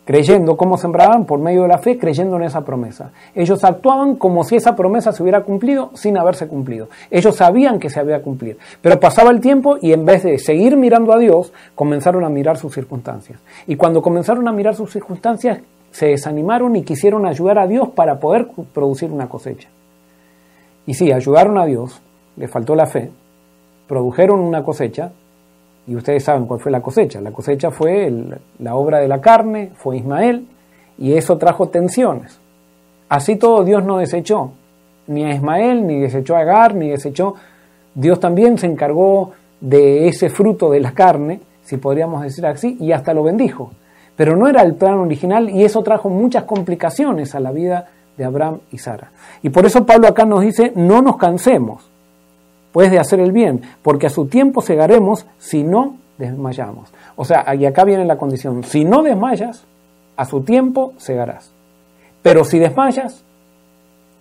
creyendo 0.09 0.57
cómo 0.57 0.75
sembraban 0.75 1.25
por 1.25 1.37
medio 1.37 1.61
de 1.61 1.67
la 1.67 1.77
fe, 1.77 1.99
creyendo 1.99 2.37
en 2.37 2.41
esa 2.41 2.65
promesa. 2.65 3.11
Ellos 3.35 3.63
actuaban 3.63 4.15
como 4.15 4.43
si 4.43 4.55
esa 4.55 4.75
promesa 4.75 5.11
se 5.11 5.21
hubiera 5.21 5.41
cumplido 5.41 5.91
sin 5.93 6.17
haberse 6.17 6.47
cumplido. 6.47 6.89
Ellos 7.11 7.35
sabían 7.35 7.77
que 7.77 7.91
se 7.91 7.99
había 7.99 8.23
cumplido, 8.23 8.57
pero 8.81 8.99
pasaba 8.99 9.29
el 9.29 9.39
tiempo 9.39 9.77
y 9.79 9.93
en 9.93 10.05
vez 10.05 10.23
de 10.23 10.39
seguir 10.39 10.77
mirando 10.77 11.13
a 11.13 11.19
Dios, 11.19 11.53
comenzaron 11.75 12.23
a 12.23 12.29
mirar 12.29 12.57
sus 12.57 12.73
circunstancias. 12.73 13.39
Y 13.67 13.75
cuando 13.75 14.01
comenzaron 14.01 14.47
a 14.47 14.51
mirar 14.51 14.73
sus 14.73 14.91
circunstancias, 14.91 15.59
se 15.91 16.07
desanimaron 16.07 16.75
y 16.75 16.81
quisieron 16.81 17.27
ayudar 17.27 17.59
a 17.59 17.67
Dios 17.67 17.89
para 17.89 18.19
poder 18.19 18.47
producir 18.73 19.11
una 19.11 19.29
cosecha. 19.29 19.69
Y 20.87 20.95
sí, 20.95 21.11
ayudaron 21.11 21.59
a 21.59 21.67
Dios, 21.67 22.01
le 22.35 22.47
faltó 22.47 22.73
la 22.73 22.87
fe, 22.87 23.11
produjeron 23.87 24.39
una 24.39 24.63
cosecha, 24.63 25.11
y 25.89 25.95
ustedes 25.95 26.23
saben 26.23 26.45
cuál 26.45 26.59
fue 26.59 26.71
la 26.71 26.81
cosecha. 26.81 27.19
La 27.19 27.31
cosecha 27.31 27.71
fue 27.71 28.13
la 28.59 28.75
obra 28.75 28.99
de 28.99 29.07
la 29.07 29.19
carne, 29.19 29.71
fue 29.73 29.97
Ismael, 29.97 30.45
y 30.99 31.13
eso 31.13 31.39
trajo 31.39 31.69
tensiones. 31.69 32.39
Así 33.09 33.37
todo 33.37 33.63
Dios 33.63 33.83
no 33.83 33.97
desechó, 33.97 34.51
ni 35.07 35.25
a 35.25 35.33
Ismael, 35.33 35.87
ni 35.87 35.99
desechó 35.99 36.35
a 36.35 36.41
Agar, 36.41 36.75
ni 36.75 36.89
desechó. 36.89 37.33
Dios 37.95 38.19
también 38.19 38.59
se 38.59 38.67
encargó 38.67 39.31
de 39.59 40.07
ese 40.07 40.29
fruto 40.29 40.69
de 40.69 40.79
la 40.79 40.91
carne, 40.91 41.39
si 41.63 41.77
podríamos 41.77 42.21
decir 42.21 42.45
así, 42.45 42.77
y 42.79 42.91
hasta 42.91 43.15
lo 43.15 43.23
bendijo. 43.23 43.71
Pero 44.15 44.35
no 44.35 44.47
era 44.47 44.61
el 44.61 44.75
plan 44.75 44.99
original 44.99 45.49
y 45.49 45.63
eso 45.63 45.81
trajo 45.81 46.09
muchas 46.09 46.43
complicaciones 46.43 47.33
a 47.33 47.39
la 47.39 47.51
vida 47.51 47.87
de 48.15 48.25
Abraham 48.25 48.59
y 48.71 48.77
Sara. 48.77 49.09
Y 49.41 49.49
por 49.49 49.65
eso 49.65 49.87
Pablo 49.87 50.07
acá 50.07 50.25
nos 50.25 50.41
dice, 50.41 50.71
no 50.75 51.01
nos 51.01 51.17
cansemos 51.17 51.89
pues 52.71 52.91
de 52.91 52.99
hacer 52.99 53.19
el 53.19 53.31
bien, 53.31 53.61
porque 53.81 54.07
a 54.07 54.09
su 54.09 54.27
tiempo 54.27 54.61
cegaremos 54.61 55.25
si 55.37 55.63
no 55.63 55.97
desmayamos. 56.17 56.91
O 57.15 57.25
sea, 57.25 57.53
y 57.55 57.65
acá 57.65 57.83
viene 57.83 58.05
la 58.05 58.17
condición, 58.17 58.63
si 58.63 58.85
no 58.85 59.01
desmayas, 59.01 59.65
a 60.15 60.25
su 60.25 60.41
tiempo 60.41 60.93
cegarás. 60.99 61.51
Pero 62.21 62.43
si 62.43 62.59
desmayas, 62.59 63.23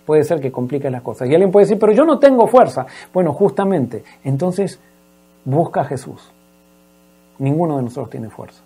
puede 0.05 0.23
ser 0.23 0.39
que 0.39 0.51
complique 0.51 0.89
las 0.89 1.01
cosas. 1.01 1.29
Y 1.29 1.33
alguien 1.33 1.51
puede 1.51 1.65
decir, 1.65 1.77
pero 1.77 1.91
yo 1.91 2.05
no 2.05 2.17
tengo 2.17 2.47
fuerza. 2.47 2.87
Bueno, 3.13 3.33
justamente, 3.33 4.03
entonces 4.23 4.79
busca 5.45 5.81
a 5.81 5.85
Jesús. 5.85 6.31
Ninguno 7.37 7.77
de 7.77 7.83
nosotros 7.83 8.09
tiene 8.09 8.29
fuerza. 8.29 8.61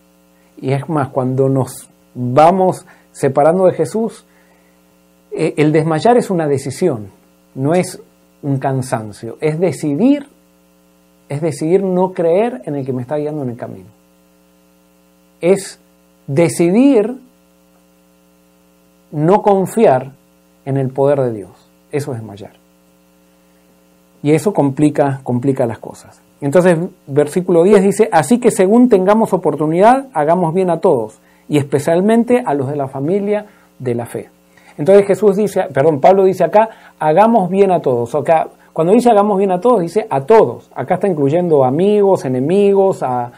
Y 0.58 0.72
es 0.72 0.88
más, 0.88 1.10
cuando 1.10 1.50
nos 1.50 1.90
vamos 2.14 2.86
separando 3.12 3.66
de 3.66 3.74
Jesús, 3.74 4.26
eh, 5.32 5.56
el 5.58 5.72
desmayar 5.72 6.18
es 6.18 6.30
una 6.30 6.48
decisión, 6.48 7.10
no 7.56 7.74
es 7.74 8.02
un 8.44 8.60
cansancio, 8.60 9.38
es 9.42 9.60
decidir, 9.60 10.28
es 11.30 11.42
decidir 11.42 11.82
no 11.82 12.14
creer 12.14 12.62
en 12.66 12.76
el 12.76 12.86
que 12.86 12.94
me 12.94 13.02
está 13.02 13.18
guiando 13.18 13.42
en 13.42 13.50
el 13.50 13.58
camino. 13.58 13.90
Es 15.42 15.80
decidir 16.28 17.18
no 19.12 19.42
confiar 19.42 20.12
en 20.66 20.78
el 20.78 20.90
poder 20.90 21.22
de 21.22 21.34
Dios. 21.34 21.52
Eso 21.92 22.12
es 22.12 22.20
desmayar. 22.20 22.54
Y 24.22 24.32
eso 24.32 24.54
complica, 24.54 25.22
complica 25.24 25.66
las 25.66 25.80
cosas. 25.80 26.22
Entonces, 26.42 26.78
versículo 27.08 27.64
10 27.64 27.84
dice, 27.84 28.10
así 28.12 28.40
que 28.40 28.52
según 28.52 28.90
tengamos 28.90 29.34
oportunidad, 29.34 30.08
hagamos 30.14 30.54
bien 30.54 30.70
a 30.70 30.80
todos, 30.80 31.20
y 31.48 31.58
especialmente 31.58 32.44
a 32.46 32.54
los 32.54 32.70
de 32.70 32.76
la 32.76 32.88
familia 32.88 33.46
de 33.80 33.96
la 33.96 34.06
fe. 34.06 34.30
Entonces 34.78 35.06
Jesús 35.06 35.36
dice, 35.36 35.64
perdón, 35.74 36.00
Pablo 36.00 36.24
dice 36.24 36.44
acá, 36.44 36.70
hagamos 37.00 37.50
bien 37.50 37.72
a 37.72 37.82
todos. 37.82 38.16
Cuando 38.74 38.94
dice 38.94 39.12
hagamos 39.12 39.38
bien 39.38 39.52
a 39.52 39.62
todos, 39.62 39.82
dice 39.82 40.08
a 40.10 40.22
todos. 40.22 40.70
Acá 40.76 40.96
está 40.96 41.08
incluyendo 41.08 41.64
amigos, 41.64 42.26
enemigos, 42.26 43.04
a, 43.04 43.32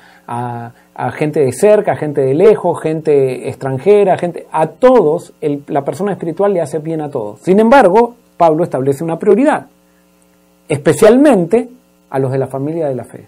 gente 1.14 1.42
de 1.42 1.52
cerca, 1.52 1.96
gente 1.96 2.22
de 2.22 2.34
lejos, 2.34 2.82
gente 2.82 3.50
extranjera, 3.50 4.18
gente, 4.18 4.48
a 4.52 4.68
todos, 4.68 5.34
la 5.68 5.84
persona 5.84 6.14
espiritual 6.14 6.54
le 6.54 6.62
hace 6.62 6.80
bien 6.80 7.02
a 7.02 7.10
todos. 7.10 7.42
Sin 7.42 7.60
embargo, 7.60 8.16
Pablo 8.38 8.64
establece 8.64 9.04
una 9.04 9.20
prioridad, 9.20 9.68
especialmente 10.70 11.70
a 12.10 12.20
los 12.20 12.32
de 12.32 12.38
la 12.38 12.48
familia 12.48 12.88
de 12.88 12.96
la 12.96 13.04
fe. 13.04 13.28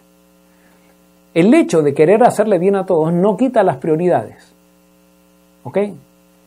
El 1.34 1.54
hecho 1.54 1.82
de 1.82 1.94
querer 1.94 2.24
hacerle 2.24 2.58
bien 2.58 2.76
a 2.78 2.86
todos 2.86 3.14
no 3.14 3.36
quita 3.36 3.64
las 3.64 3.78
prioridades. 3.78 4.54
¿Ok? 5.64 5.78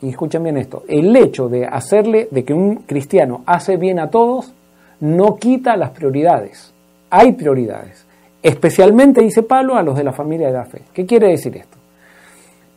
Y 0.02 0.10
escuchen 0.10 0.42
bien 0.42 0.56
esto. 0.56 0.84
El 0.88 1.14
hecho 1.16 1.48
de 1.48 1.66
hacerle, 1.66 2.28
de 2.30 2.44
que 2.44 2.54
un 2.54 2.76
cristiano 2.76 3.42
hace 3.46 3.76
bien 3.76 3.98
a 3.98 4.10
todos, 4.10 4.52
no 5.00 5.36
quita 5.36 5.76
las 5.76 5.90
prioridades. 5.90 6.72
Hay 7.10 7.32
prioridades. 7.32 8.06
Especialmente, 8.42 9.20
dice 9.20 9.42
Pablo, 9.42 9.76
a 9.76 9.82
los 9.82 9.96
de 9.96 10.04
la 10.04 10.12
familia 10.12 10.46
de 10.46 10.54
la 10.54 10.64
fe. 10.64 10.82
¿Qué 10.94 11.04
quiere 11.04 11.28
decir 11.28 11.56
esto? 11.56 11.76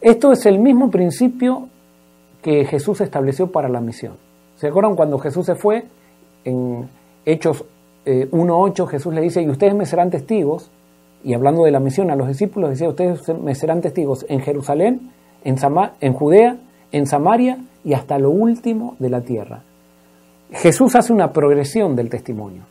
Esto 0.02 0.34
es 0.34 0.46
el 0.46 0.60
mismo 0.60 0.92
principio 0.92 1.70
que 2.42 2.66
Jesús 2.66 3.00
estableció 3.00 3.52
para 3.52 3.70
la 3.70 3.80
misión. 3.80 4.18
¿Se 4.58 4.68
acuerdan 4.68 4.96
cuando 4.96 5.18
Jesús 5.18 5.46
se 5.46 5.56
fue? 5.56 5.86
En 6.44 6.90
Hechos 7.26 7.64
1.8 8.06 8.84
eh, 8.84 8.88
Jesús 8.92 9.14
le 9.14 9.22
dice, 9.22 9.42
y 9.42 9.50
ustedes 9.50 9.74
me 9.74 9.86
serán 9.86 10.10
testigos, 10.10 10.70
y 11.24 11.34
hablando 11.34 11.64
de 11.64 11.72
la 11.72 11.80
misión 11.80 12.12
a 12.12 12.18
los 12.18 12.28
discípulos, 12.28 12.72
decía, 12.72 12.90
ustedes 12.90 13.22
me 13.42 13.56
serán 13.56 13.80
testigos 13.80 14.26
en 14.28 14.42
Jerusalén, 14.42 15.12
en, 15.46 15.56
en 16.02 16.14
Judea, 16.14 16.58
en 16.94 17.06
Samaria 17.06 17.58
y 17.84 17.94
hasta 17.94 18.18
lo 18.18 18.30
último 18.30 18.96
de 19.00 19.10
la 19.10 19.20
tierra. 19.22 19.62
Jesús 20.52 20.96
hace 20.96 21.12
una 21.12 21.34
progresión 21.34 21.96
del 21.96 22.10
testimonio. 22.10 22.62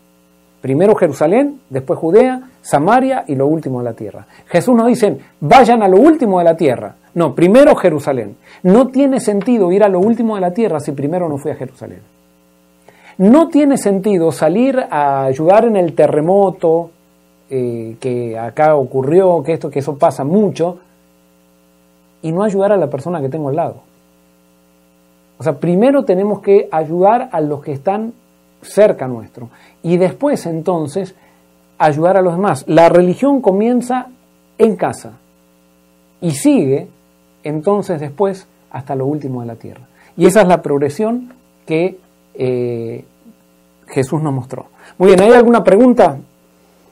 Primero 0.62 0.94
Jerusalén, 0.94 1.60
después 1.68 1.98
Judea, 1.98 2.40
Samaria 2.62 3.24
y 3.26 3.34
lo 3.34 3.48
último 3.48 3.80
de 3.80 3.84
la 3.84 3.94
tierra. 3.94 4.26
Jesús 4.46 4.76
nos 4.76 4.86
dice, 4.86 5.18
vayan 5.40 5.82
a 5.82 5.88
lo 5.88 5.98
último 5.98 6.38
de 6.38 6.44
la 6.44 6.56
tierra. 6.56 6.94
No, 7.14 7.34
primero 7.34 7.74
Jerusalén. 7.74 8.36
No 8.62 8.86
tiene 8.86 9.18
sentido 9.18 9.72
ir 9.72 9.82
a 9.82 9.88
lo 9.88 9.98
último 9.98 10.36
de 10.36 10.40
la 10.40 10.54
tierra 10.54 10.78
si 10.78 10.92
primero 10.92 11.28
no 11.28 11.36
fui 11.36 11.50
a 11.50 11.56
Jerusalén. 11.56 12.00
No 13.18 13.48
tiene 13.48 13.76
sentido 13.76 14.30
salir 14.30 14.78
a 14.88 15.24
ayudar 15.24 15.64
en 15.64 15.76
el 15.76 15.94
terremoto 15.94 16.90
eh, 17.50 17.96
que 18.00 18.38
acá 18.38 18.76
ocurrió, 18.76 19.42
que 19.42 19.54
esto, 19.54 19.68
que 19.68 19.80
eso 19.80 19.98
pasa 19.98 20.24
mucho, 20.24 20.78
y 22.22 22.30
no 22.30 22.44
ayudar 22.44 22.72
a 22.72 22.76
la 22.76 22.86
persona 22.86 23.20
que 23.20 23.28
tengo 23.28 23.48
al 23.48 23.56
lado. 23.56 23.82
O 25.42 25.44
sea, 25.44 25.58
primero 25.58 26.04
tenemos 26.04 26.40
que 26.40 26.68
ayudar 26.70 27.28
a 27.32 27.40
los 27.40 27.64
que 27.64 27.72
están 27.72 28.12
cerca 28.62 29.08
nuestro 29.08 29.48
y 29.82 29.96
después 29.96 30.46
entonces 30.46 31.16
ayudar 31.78 32.16
a 32.16 32.22
los 32.22 32.36
demás. 32.36 32.62
La 32.68 32.88
religión 32.88 33.40
comienza 33.42 34.06
en 34.56 34.76
casa 34.76 35.14
y 36.20 36.30
sigue 36.30 36.86
entonces 37.42 37.98
después 37.98 38.46
hasta 38.70 38.94
lo 38.94 39.04
último 39.04 39.40
de 39.40 39.48
la 39.48 39.56
tierra. 39.56 39.80
Y 40.16 40.26
esa 40.26 40.42
es 40.42 40.46
la 40.46 40.62
progresión 40.62 41.32
que 41.66 41.98
eh, 42.34 43.04
Jesús 43.88 44.22
nos 44.22 44.32
mostró. 44.32 44.66
Muy 44.96 45.08
bien, 45.08 45.22
¿hay 45.22 45.32
alguna 45.32 45.64
pregunta 45.64 46.18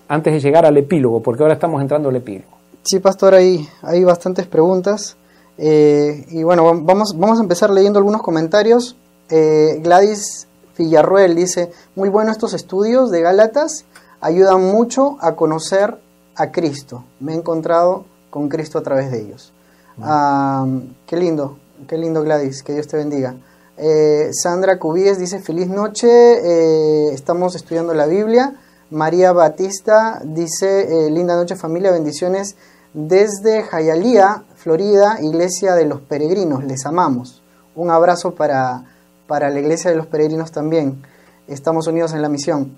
antes 0.08 0.32
de 0.32 0.40
llegar 0.40 0.66
al 0.66 0.76
epílogo? 0.76 1.22
Porque 1.22 1.44
ahora 1.44 1.54
estamos 1.54 1.80
entrando 1.80 2.08
al 2.08 2.16
epílogo. 2.16 2.58
Sí, 2.82 2.98
pastor, 2.98 3.34
hay, 3.34 3.64
hay 3.82 4.02
bastantes 4.02 4.48
preguntas. 4.48 5.16
Eh, 5.62 6.24
y 6.30 6.42
bueno, 6.42 6.64
vamos, 6.82 7.14
vamos 7.18 7.38
a 7.38 7.42
empezar 7.42 7.68
leyendo 7.68 7.98
algunos 7.98 8.22
comentarios. 8.22 8.96
Eh, 9.28 9.78
Gladys 9.82 10.48
Villarruel 10.78 11.36
dice, 11.36 11.70
muy 11.94 12.08
bueno 12.08 12.32
estos 12.32 12.54
estudios 12.54 13.10
de 13.10 13.20
Gálatas, 13.20 13.84
ayudan 14.22 14.62
mucho 14.62 15.18
a 15.20 15.36
conocer 15.36 15.98
a 16.34 16.50
Cristo. 16.50 17.04
Me 17.20 17.32
he 17.32 17.36
encontrado 17.36 18.06
con 18.30 18.48
Cristo 18.48 18.78
a 18.78 18.82
través 18.82 19.10
de 19.10 19.20
ellos. 19.20 19.52
Ah, 20.00 20.66
qué 21.06 21.18
lindo, 21.18 21.58
qué 21.86 21.98
lindo 21.98 22.22
Gladys, 22.22 22.62
que 22.62 22.72
Dios 22.72 22.88
te 22.88 22.96
bendiga. 22.96 23.34
Eh, 23.76 24.30
Sandra 24.32 24.78
Cubíes 24.78 25.18
dice, 25.18 25.40
feliz 25.40 25.68
noche, 25.68 27.12
estamos 27.12 27.54
estudiando 27.54 27.92
la 27.92 28.06
Biblia. 28.06 28.54
María 28.88 29.32
Batista 29.32 30.22
dice, 30.24 31.10
linda 31.10 31.36
noche 31.36 31.54
familia, 31.54 31.90
bendiciones 31.90 32.56
desde 32.94 33.62
Jayalía, 33.62 34.44
Florida, 34.62 35.18
Iglesia 35.22 35.74
de 35.74 35.86
los 35.86 36.02
Peregrinos, 36.02 36.64
les 36.64 36.84
amamos. 36.84 37.42
Un 37.74 37.90
abrazo 37.90 38.34
para, 38.34 38.84
para 39.26 39.48
la 39.48 39.58
Iglesia 39.58 39.90
de 39.90 39.96
los 39.96 40.06
Peregrinos 40.06 40.52
también. 40.52 41.00
Estamos 41.48 41.86
unidos 41.86 42.12
en 42.12 42.20
la 42.20 42.28
misión. 42.28 42.76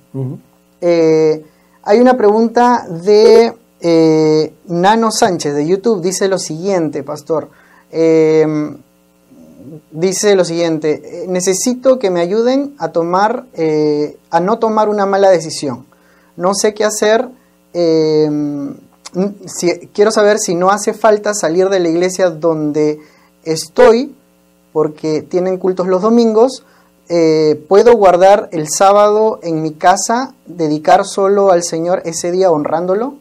Eh, 0.81 1.45
hay 1.83 2.01
una 2.01 2.17
pregunta 2.17 2.87
de 2.89 3.53
eh, 3.81 4.55
Nano 4.69 5.11
Sánchez 5.11 5.55
de 5.57 5.67
YouTube. 5.67 6.01
Dice 6.01 6.29
lo 6.29 6.39
siguiente, 6.39 7.03
pastor. 7.03 7.51
Eh, 7.91 8.47
dice 9.91 10.37
lo 10.37 10.45
siguiente. 10.45 11.25
Necesito 11.27 11.99
que 11.99 12.11
me 12.11 12.21
ayuden 12.21 12.77
a 12.79 12.93
tomar, 12.93 13.47
a 14.31 14.41
no 14.41 14.59
tomar 14.61 14.89
una 14.89 15.05
mala 15.05 15.31
decisión. 15.31 15.85
No 16.37 16.55
sé 16.55 16.75
qué 16.75 16.85
hacer 16.85 17.29
si, 19.47 19.71
quiero 19.93 20.11
saber 20.11 20.39
si 20.39 20.55
no 20.55 20.71
hace 20.71 20.95
falta 20.95 21.35
salir 21.35 21.69
de 21.69 21.81
la 21.81 21.89
iglesia 21.89 22.31
donde 22.31 22.99
estoy, 23.45 24.15
porque 24.73 25.23
tienen 25.23 25.59
cultos 25.59 25.87
los 25.87 26.03
domingos, 26.03 26.65
eh, 27.09 27.61
puedo 27.69 27.95
guardar 27.97 28.49
el 28.53 28.69
sábado 28.69 29.41
en 29.43 29.63
mi 29.63 29.73
casa, 29.73 30.35
dedicar 30.47 31.05
solo 31.05 31.51
al 31.51 31.63
Señor 31.63 32.03
ese 32.05 32.33
día 32.33 32.51
honrándolo. 32.51 33.15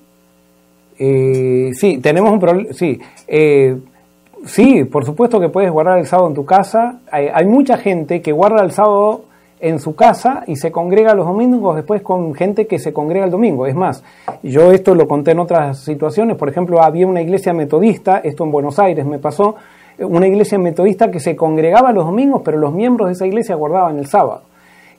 Eh, 0.97 1.71
sí, 1.73 1.97
tenemos 1.97 2.31
un 2.31 2.39
problema, 2.39 2.73
sí. 2.73 2.99
Eh, 3.27 3.77
sí, 4.45 4.85
por 4.85 5.05
supuesto 5.05 5.39
que 5.39 5.49
puedes 5.49 5.71
guardar 5.71 5.99
el 5.99 6.07
sábado 6.07 6.29
en 6.29 6.35
tu 6.35 6.45
casa. 6.45 6.99
hay 7.11 7.45
mucha 7.45 7.77
gente 7.77 8.21
que 8.21 8.31
guarda 8.31 8.63
el 8.63 8.71
sábado 8.71 9.25
en 9.62 9.80
su 9.80 9.95
casa 9.95 10.43
y 10.47 10.55
se 10.55 10.72
congrega 10.72 11.14
los 11.14 11.28
domingos 11.28 11.76
después 11.76 12.01
con 12.01 12.34
gente 12.34 12.66
que 12.68 12.80
se 12.80 12.91
congrega 12.91 13.26
el 13.26 13.32
domingo. 13.32 13.68
Es 13.68 13.76
más, 13.76 14.03
yo 14.43 14.72
esto 14.72 14.95
lo 14.95 15.07
conté 15.07 15.32
en 15.32 15.39
otras 15.39 15.80
situaciones, 15.80 16.36
por 16.36 16.49
ejemplo, 16.49 16.82
había 16.82 17.07
una 17.07 17.22
iglesia 17.22 17.53
metodista, 17.53 18.18
esto 18.24 18.43
en 18.43 18.51
Buenos 18.51 18.80
Aires 18.80 19.05
me 19.05 19.20
pasó, 19.20 19.55
una 19.99 20.28
iglesia 20.28 20.57
metodista 20.57 21.12
que 21.12 21.20
se 21.20 21.36
congregaba 21.36 21.91
los 21.91 22.05
domingos, 22.05 22.41
pero 22.43 22.57
los 22.57 22.74
miembros 22.74 23.07
de 23.07 23.14
esa 23.14 23.28
iglesia 23.28 23.55
guardaban 23.55 23.99
el 23.99 24.07
sábado. 24.07 24.41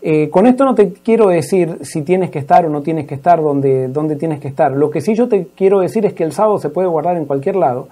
Eh, 0.01 0.31
con 0.31 0.47
esto 0.47 0.65
no 0.65 0.75
te 0.75 0.93
quiero 0.93 1.29
decir 1.29 1.79
si 1.83 2.03
tienes 2.03 2.31
que 2.31 2.41
estar 2.41 2.67
o 2.67 2.69
no 2.69 2.83
tienes 2.83 3.07
que 3.07 3.15
estar 3.15 3.41
donde, 3.41 3.89
donde 3.89 4.17
tienes 4.17 4.41
que 4.41 4.49
estar. 4.49 4.73
Lo 4.73 4.91
que 4.91 5.01
sí 5.01 5.15
yo 5.15 5.29
te 5.29 5.47
quiero 5.57 5.81
decir 5.81 6.05
es 6.07 6.13
que 6.13 6.25
el 6.25 6.33
sábado 6.33 6.59
se 6.59 6.71
puede 6.71 6.89
guardar 6.89 7.17
en 7.17 7.25
cualquier 7.25 7.57
lado 7.57 7.89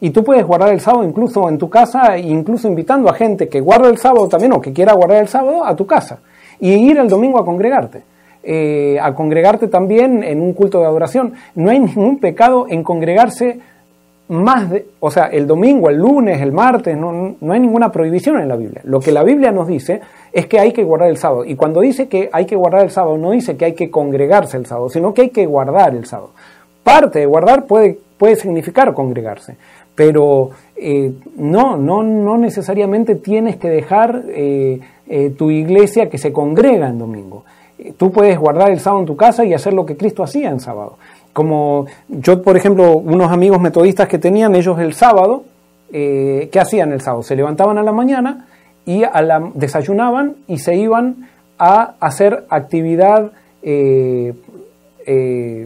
y 0.00 0.10
tú 0.10 0.24
puedes 0.24 0.46
guardar 0.46 0.72
el 0.72 0.80
sábado 0.80 1.04
incluso 1.04 1.48
en 1.48 1.58
tu 1.58 1.68
casa, 1.68 2.16
incluso 2.16 2.66
invitando 2.66 3.10
a 3.10 3.14
gente 3.14 3.48
que 3.48 3.60
guarda 3.60 3.88
el 3.88 3.98
sábado 3.98 4.28
también 4.28 4.52
o 4.54 4.60
que 4.60 4.72
quiera 4.72 4.94
guardar 4.94 5.18
el 5.18 5.28
sábado 5.28 5.64
a 5.64 5.76
tu 5.76 5.86
casa. 5.86 6.20
Y 6.58 6.72
ir 6.72 6.98
el 6.98 7.08
domingo 7.08 7.38
a 7.38 7.44
congregarte. 7.44 8.02
Eh, 8.42 8.98
a 9.00 9.14
congregarte 9.14 9.68
también 9.68 10.22
en 10.22 10.40
un 10.40 10.54
culto 10.54 10.80
de 10.80 10.86
adoración. 10.86 11.34
No 11.54 11.70
hay 11.70 11.78
ningún 11.80 12.18
pecado 12.18 12.66
en 12.70 12.82
congregarse 12.82 13.60
más 14.28 14.70
de, 14.70 14.86
o 15.00 15.10
sea, 15.10 15.26
el 15.26 15.46
domingo, 15.46 15.90
el 15.90 15.96
lunes, 15.96 16.40
el 16.40 16.52
martes, 16.52 16.96
no, 16.96 17.36
no, 17.38 17.52
hay 17.52 17.60
ninguna 17.60 17.90
prohibición 17.90 18.40
en 18.40 18.48
la 18.48 18.56
Biblia. 18.56 18.80
Lo 18.84 19.00
que 19.00 19.12
la 19.12 19.24
Biblia 19.24 19.50
nos 19.50 19.66
dice 19.66 20.00
es 20.32 20.46
que 20.46 20.58
hay 20.58 20.72
que 20.72 20.84
guardar 20.84 21.10
el 21.10 21.18
sábado. 21.18 21.44
Y 21.44 21.56
cuando 21.56 21.80
dice 21.80 22.08
que 22.08 22.30
hay 22.32 22.46
que 22.46 22.56
guardar 22.56 22.82
el 22.82 22.90
sábado, 22.90 23.18
no 23.18 23.32
dice 23.32 23.56
que 23.56 23.66
hay 23.66 23.74
que 23.74 23.90
congregarse 23.90 24.56
el 24.56 24.66
sábado, 24.66 24.88
sino 24.88 25.12
que 25.12 25.22
hay 25.22 25.30
que 25.30 25.44
guardar 25.44 25.94
el 25.94 26.06
sábado. 26.06 26.30
Parte 26.84 27.18
de 27.18 27.26
guardar 27.26 27.64
puede, 27.64 27.98
puede 28.16 28.36
significar 28.36 28.94
congregarse 28.94 29.56
pero 30.00 30.48
eh, 30.76 31.12
no, 31.36 31.76
no, 31.76 32.02
no 32.02 32.38
necesariamente 32.38 33.16
tienes 33.16 33.56
que 33.56 33.68
dejar 33.68 34.22
eh, 34.28 34.80
eh, 35.06 35.28
tu 35.36 35.50
iglesia 35.50 36.08
que 36.08 36.16
se 36.16 36.32
congrega 36.32 36.88
en 36.88 36.98
domingo. 36.98 37.44
Tú 37.98 38.10
puedes 38.10 38.38
guardar 38.38 38.70
el 38.70 38.80
sábado 38.80 39.00
en 39.00 39.06
tu 39.06 39.14
casa 39.14 39.44
y 39.44 39.52
hacer 39.52 39.74
lo 39.74 39.84
que 39.84 39.98
Cristo 39.98 40.22
hacía 40.22 40.48
en 40.48 40.58
sábado. 40.58 40.96
Como 41.34 41.84
yo, 42.08 42.40
por 42.40 42.56
ejemplo, 42.56 42.96
unos 42.96 43.30
amigos 43.30 43.60
metodistas 43.60 44.08
que 44.08 44.18
tenían 44.18 44.54
ellos 44.54 44.78
el 44.80 44.94
sábado, 44.94 45.44
¿qué 45.90 46.58
hacían 46.58 46.92
el 46.92 47.02
sábado? 47.02 47.22
Se 47.22 47.36
levantaban 47.36 47.76
a 47.76 47.82
la 47.82 47.92
mañana 47.92 48.46
y 48.86 49.04
a 49.04 49.20
la, 49.20 49.50
desayunaban 49.52 50.36
y 50.46 50.60
se 50.60 50.76
iban 50.76 51.28
a 51.58 51.92
hacer 52.00 52.46
actividad 52.48 53.32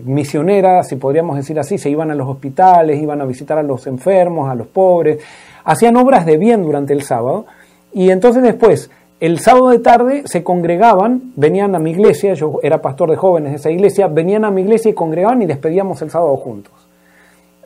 misioneras, 0.04 0.88
si 0.88 0.96
podríamos 0.96 1.36
decir 1.36 1.58
así, 1.58 1.78
se 1.78 1.90
iban 1.90 2.10
a 2.10 2.14
los 2.14 2.28
hospitales, 2.28 3.02
iban 3.02 3.20
a 3.20 3.24
visitar 3.24 3.58
a 3.58 3.62
los 3.62 3.86
enfermos, 3.86 4.50
a 4.50 4.54
los 4.54 4.66
pobres, 4.66 5.18
hacían 5.64 5.96
obras 5.96 6.26
de 6.26 6.36
bien 6.36 6.62
durante 6.62 6.92
el 6.92 7.02
sábado 7.02 7.46
y 7.92 8.10
entonces 8.10 8.42
después, 8.42 8.90
el 9.20 9.38
sábado 9.38 9.68
de 9.68 9.78
tarde 9.78 10.22
se 10.26 10.42
congregaban, 10.42 11.32
venían 11.36 11.74
a 11.74 11.78
mi 11.78 11.92
iglesia, 11.92 12.34
yo 12.34 12.58
era 12.62 12.82
pastor 12.82 13.10
de 13.10 13.16
jóvenes 13.16 13.52
de 13.52 13.56
esa 13.56 13.70
iglesia, 13.70 14.08
venían 14.08 14.44
a 14.44 14.50
mi 14.50 14.62
iglesia 14.62 14.90
y 14.90 14.94
congregaban 14.94 15.40
y 15.42 15.46
despedíamos 15.46 16.02
el 16.02 16.10
sábado 16.10 16.36
juntos. 16.36 16.72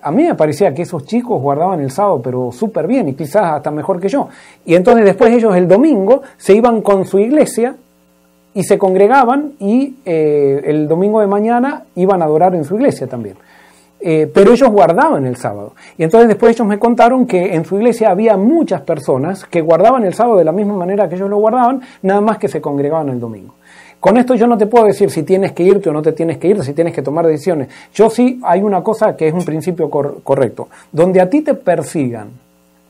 A 0.03 0.11
mí 0.11 0.25
me 0.25 0.35
parecía 0.35 0.73
que 0.75 0.83
esos 0.83 1.05
chicos 1.07 1.41
guardaban 1.41 1.81
el 1.81 1.91
sábado, 1.91 2.21
pero 2.23 2.53
súper 2.53 2.87
bien 2.87 3.09
y 3.09 3.15
quizás 3.15 3.55
hasta 3.55 3.71
mejor 3.71 3.99
que 3.99 4.09
yo. 4.09 4.29
Y 4.65 4.75
entonces 4.75 5.05
después 5.05 5.33
ellos 5.33 5.57
el 5.57 5.67
domingo 5.67 6.23
se 6.37 6.55
iban 6.55 6.83
con 6.83 7.07
su 7.07 7.19
iglesia 7.19 7.75
y 8.59 8.65
se 8.65 8.77
congregaban 8.77 9.53
y 9.61 9.95
eh, 10.05 10.63
el 10.65 10.89
domingo 10.89 11.21
de 11.21 11.29
mañana 11.29 11.85
iban 11.95 12.23
a 12.23 12.25
adorar 12.25 12.57
en 12.57 12.65
su 12.65 12.75
iglesia 12.75 13.07
también. 13.07 13.37
Eh, 14.01 14.29
pero 14.35 14.51
ellos 14.51 14.69
guardaban 14.69 15.27
el 15.27 15.37
sábado. 15.37 15.75
Y 15.97 16.03
entonces 16.03 16.27
después 16.27 16.57
ellos 16.57 16.67
me 16.67 16.77
contaron 16.77 17.25
que 17.25 17.55
en 17.55 17.65
su 17.65 17.77
iglesia 17.77 18.11
había 18.11 18.37
muchas 18.37 18.81
personas 18.81 19.45
que 19.45 19.61
guardaban 19.61 20.03
el 20.05 20.13
sábado 20.13 20.39
de 20.39 20.45
la 20.45 20.51
misma 20.51 20.75
manera 20.75 21.09
que 21.09 21.15
ellos 21.15 21.31
lo 21.31 21.37
guardaban, 21.37 21.83
nada 22.03 22.21
más 22.21 22.39
que 22.39 22.49
se 22.49 22.61
congregaban 22.61 23.11
el 23.11 23.21
domingo. 23.21 23.55
Con 24.01 24.17
esto 24.17 24.35
yo 24.35 24.49
no 24.49 24.59
te 24.59 24.67
puedo 24.67 24.87
decir 24.87 25.09
si 25.09 25.23
tienes 25.23 25.53
que 25.53 25.63
irte 25.63 25.89
o 25.89 25.93
no 25.93 26.03
te 26.03 26.11
tienes 26.11 26.39
que 26.39 26.49
ir, 26.49 26.61
si 26.65 26.73
tienes 26.73 26.93
que 26.93 27.03
tomar 27.03 27.29
decisiones. 27.29 27.69
Yo 27.95 28.11
sí 28.11 28.41
hay 28.43 28.63
una 28.63 28.83
cosa 28.83 29.15
que 29.15 29.29
es 29.29 29.35
un 29.35 29.45
principio 29.45 29.89
correcto. 29.89 30.67
Donde 30.91 31.21
a 31.21 31.31
ti 31.31 31.43
te 31.43 31.55
persigan 31.55 32.31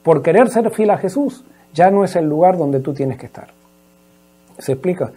por 0.03 0.23
querer 0.23 0.49
ser 0.49 0.71
fiel 0.71 0.89
a 0.93 0.97
Jesús, 0.97 1.45
ya 1.75 1.91
no 1.91 2.05
es 2.05 2.17
el 2.17 2.25
lugar 2.25 2.57
donde 2.57 2.81
tú 2.81 2.95
tienes 2.95 3.19
que 3.19 3.27
estar. 3.27 3.49
¿Se 4.59 4.73
explica? 4.73 5.13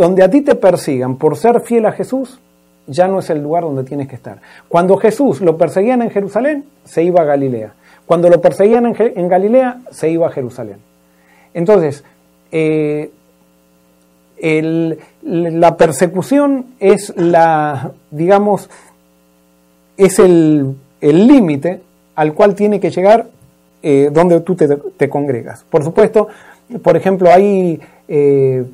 Donde 0.00 0.22
a 0.22 0.30
ti 0.30 0.40
te 0.40 0.54
persigan 0.54 1.16
por 1.16 1.36
ser 1.36 1.60
fiel 1.60 1.84
a 1.84 1.92
Jesús, 1.92 2.38
ya 2.86 3.06
no 3.06 3.18
es 3.18 3.28
el 3.28 3.42
lugar 3.42 3.64
donde 3.64 3.84
tienes 3.84 4.08
que 4.08 4.14
estar. 4.14 4.38
Cuando 4.66 4.96
Jesús 4.96 5.42
lo 5.42 5.58
perseguían 5.58 6.00
en 6.00 6.08
Jerusalén, 6.08 6.64
se 6.84 7.02
iba 7.02 7.20
a 7.20 7.24
Galilea. 7.24 7.74
Cuando 8.06 8.30
lo 8.30 8.40
perseguían 8.40 8.86
en, 8.98 9.28
Galilea, 9.28 9.82
se 9.90 10.08
iba 10.08 10.26
a 10.26 10.30
Jerusalén. 10.30 10.78
Entonces, 11.52 12.02
eh, 12.50 13.10
la 15.22 15.76
persecución 15.76 16.68
es 16.80 17.12
la, 17.14 17.92
digamos, 18.10 18.70
es 19.98 20.18
el 20.18 20.76
límite 21.02 21.82
al 22.14 22.32
cual 22.32 22.54
tiene 22.54 22.80
que 22.80 22.90
llegar 22.90 23.26
eh, 23.82 24.08
donde 24.10 24.40
tú 24.40 24.56
te, 24.56 25.08
congregas. 25.10 25.66
Por 25.68 25.84
supuesto, 25.84 26.28
por 26.82 26.96
ejemplo, 26.96 27.30
hay 27.30 27.80
eh, 28.08 28.64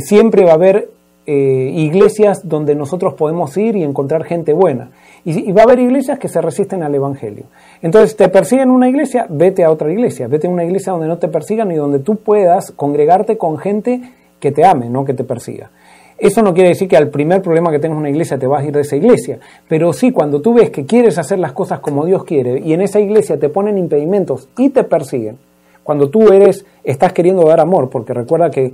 siempre 0.00 0.44
va 0.44 0.52
a 0.52 0.54
haber 0.54 0.90
eh, 1.26 1.72
iglesias 1.74 2.48
donde 2.48 2.76
nosotros 2.76 3.14
podemos 3.14 3.56
ir 3.56 3.74
y 3.74 3.82
encontrar 3.82 4.24
gente 4.24 4.52
buena. 4.52 4.90
Y, 5.24 5.50
va 5.50 5.62
a 5.62 5.64
haber 5.64 5.80
iglesias 5.80 6.20
que 6.20 6.28
se 6.28 6.40
resisten 6.40 6.84
al 6.84 6.94
Evangelio. 6.94 7.46
Entonces, 7.82 8.16
te 8.16 8.28
persiguen 8.28 8.70
una 8.70 8.88
iglesia, 8.88 9.26
vete 9.28 9.64
a 9.64 9.72
otra 9.72 9.90
iglesia. 9.90 10.28
Vete 10.28 10.46
a 10.46 10.50
una 10.50 10.64
iglesia 10.64 10.92
donde 10.92 11.08
no 11.08 11.18
te 11.18 11.26
persigan 11.26 11.72
y 11.72 11.74
donde 11.74 11.98
tú 11.98 12.14
puedas 12.14 12.70
congregarte 12.70 13.36
con 13.36 13.58
gente 13.58 14.02
que 14.38 14.52
te 14.52 14.64
ame, 14.64 14.88
no 14.88 15.04
que 15.04 15.14
te 15.14 15.24
persiga. 15.24 15.70
Eso 16.18 16.42
no 16.42 16.54
quiere 16.54 16.70
decir 16.70 16.88
que 16.88 16.96
al 16.96 17.08
primer 17.08 17.42
problema 17.42 17.70
que 17.70 17.78
tengas 17.78 17.98
una 17.98 18.08
iglesia 18.08 18.38
te 18.38 18.46
vas 18.46 18.62
a 18.62 18.66
ir 18.66 18.72
de 18.72 18.82
esa 18.82 18.96
iglesia, 18.96 19.38
pero 19.68 19.92
sí 19.92 20.12
cuando 20.12 20.40
tú 20.40 20.54
ves 20.54 20.70
que 20.70 20.86
quieres 20.86 21.18
hacer 21.18 21.38
las 21.38 21.52
cosas 21.52 21.80
como 21.80 22.06
Dios 22.06 22.24
quiere 22.24 22.60
y 22.60 22.72
en 22.72 22.80
esa 22.80 23.00
iglesia 23.00 23.38
te 23.38 23.50
ponen 23.50 23.76
impedimentos 23.76 24.48
y 24.56 24.70
te 24.70 24.84
persiguen, 24.84 25.36
cuando 25.86 26.10
tú 26.10 26.32
eres 26.32 26.66
estás 26.82 27.12
queriendo 27.12 27.44
dar 27.44 27.60
amor, 27.60 27.88
porque 27.88 28.12
recuerda 28.12 28.50
que 28.50 28.72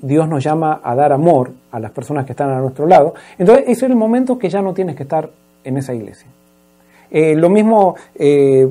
Dios 0.00 0.28
nos 0.28 0.44
llama 0.44 0.80
a 0.84 0.94
dar 0.94 1.12
amor 1.12 1.50
a 1.72 1.80
las 1.80 1.90
personas 1.90 2.24
que 2.24 2.34
están 2.34 2.50
a 2.50 2.60
nuestro 2.60 2.86
lado, 2.86 3.14
entonces 3.36 3.64
ese 3.64 3.86
es 3.86 3.90
el 3.90 3.96
momento 3.96 4.38
que 4.38 4.48
ya 4.48 4.62
no 4.62 4.72
tienes 4.72 4.94
que 4.94 5.02
estar 5.02 5.28
en 5.64 5.76
esa 5.76 5.92
iglesia. 5.92 6.28
Eh, 7.10 7.34
lo 7.34 7.50
mismo 7.50 7.96
eh, 8.14 8.70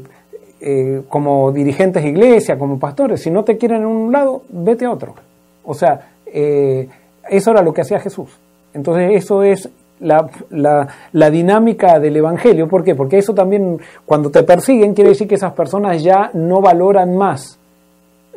eh, 0.61 1.01
como 1.09 1.51
dirigentes 1.51 2.01
de 2.01 2.09
iglesia, 2.11 2.57
como 2.57 2.79
pastores, 2.79 3.21
si 3.21 3.29
no 3.29 3.43
te 3.43 3.57
quieren 3.57 3.81
en 3.81 3.87
un 3.87 4.09
lado, 4.09 4.43
vete 4.47 4.85
a 4.85 4.91
otro. 4.91 5.13
O 5.65 5.73
sea, 5.73 6.11
eso 6.25 7.51
era 7.51 7.61
lo 7.61 7.73
que 7.73 7.81
hacía 7.81 7.99
Jesús. 7.99 8.29
Entonces 8.73 9.11
eso 9.15 9.43
es 9.43 9.69
la, 9.99 10.29
la, 11.11 11.29
dinámica 11.29 11.99
del 11.99 12.15
Evangelio. 12.15 12.69
¿Por 12.69 12.85
qué? 12.85 12.95
Porque 12.95 13.17
eso 13.17 13.33
también, 13.33 13.81
cuando 14.05 14.31
te 14.31 14.43
persiguen, 14.43 14.93
quiere 14.93 15.09
decir 15.09 15.27
que 15.27 15.35
esas 15.35 15.51
personas 15.51 16.01
ya 16.01 16.31
no 16.33 16.61
valoran 16.61 17.17
más 17.17 17.59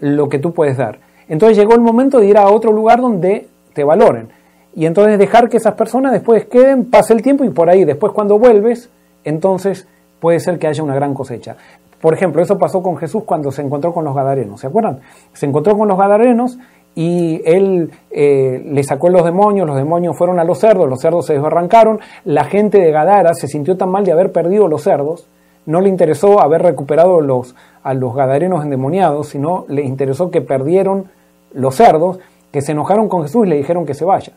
lo 0.00 0.28
que 0.28 0.38
tú 0.38 0.52
puedes 0.52 0.76
dar. 0.76 0.98
Entonces 1.28 1.56
llegó 1.56 1.74
el 1.74 1.80
momento 1.80 2.20
de 2.20 2.26
ir 2.26 2.38
a 2.38 2.48
otro 2.48 2.72
lugar 2.72 3.00
donde 3.00 3.48
te 3.72 3.84
valoren. 3.84 4.28
Y 4.74 4.86
entonces 4.86 5.18
dejar 5.18 5.48
que 5.48 5.56
esas 5.56 5.74
personas 5.74 6.12
después 6.12 6.46
queden, 6.46 6.90
pase 6.90 7.14
el 7.14 7.22
tiempo 7.22 7.44
y 7.44 7.50
por 7.50 7.70
ahí, 7.70 7.84
después 7.84 8.12
cuando 8.12 8.38
vuelves, 8.38 8.90
entonces 9.24 9.86
puede 10.20 10.40
ser 10.40 10.58
que 10.58 10.66
haya 10.66 10.82
una 10.82 10.94
gran 10.94 11.14
cosecha. 11.14 11.56
Por 12.00 12.12
ejemplo, 12.12 12.42
eso 12.42 12.58
pasó 12.58 12.82
con 12.82 12.96
Jesús 12.96 13.22
cuando 13.24 13.50
se 13.50 13.62
encontró 13.62 13.92
con 13.94 14.04
los 14.04 14.14
Gadarenos, 14.14 14.60
¿se 14.60 14.66
acuerdan? 14.66 15.00
Se 15.32 15.46
encontró 15.46 15.78
con 15.78 15.88
los 15.88 15.96
Gadarenos 15.96 16.58
y 16.94 17.40
él 17.44 17.90
eh, 18.10 18.62
le 18.64 18.84
sacó 18.84 19.08
los 19.08 19.24
demonios, 19.24 19.66
los 19.66 19.76
demonios 19.76 20.16
fueron 20.16 20.38
a 20.38 20.44
los 20.44 20.58
cerdos, 20.58 20.88
los 20.88 21.00
cerdos 21.00 21.26
se 21.26 21.32
desbarrancaron, 21.32 22.00
la 22.24 22.44
gente 22.44 22.78
de 22.78 22.90
Gadara 22.90 23.34
se 23.34 23.48
sintió 23.48 23.76
tan 23.76 23.90
mal 23.90 24.04
de 24.04 24.12
haber 24.12 24.32
perdido 24.32 24.68
los 24.68 24.82
cerdos, 24.82 25.26
no 25.66 25.80
le 25.80 25.88
interesó 25.88 26.40
haber 26.40 26.62
recuperado 26.62 27.20
los, 27.20 27.54
a 27.82 27.94
los 27.94 28.14
gadarenos 28.14 28.64
endemoniados, 28.64 29.28
sino 29.28 29.64
le 29.68 29.82
interesó 29.82 30.30
que 30.30 30.40
perdieron 30.40 31.06
los 31.52 31.76
cerdos, 31.76 32.18
que 32.52 32.60
se 32.60 32.72
enojaron 32.72 33.08
con 33.08 33.22
Jesús 33.22 33.46
y 33.46 33.50
le 33.50 33.56
dijeron 33.56 33.86
que 33.86 33.94
se 33.94 34.04
vaya. 34.04 34.32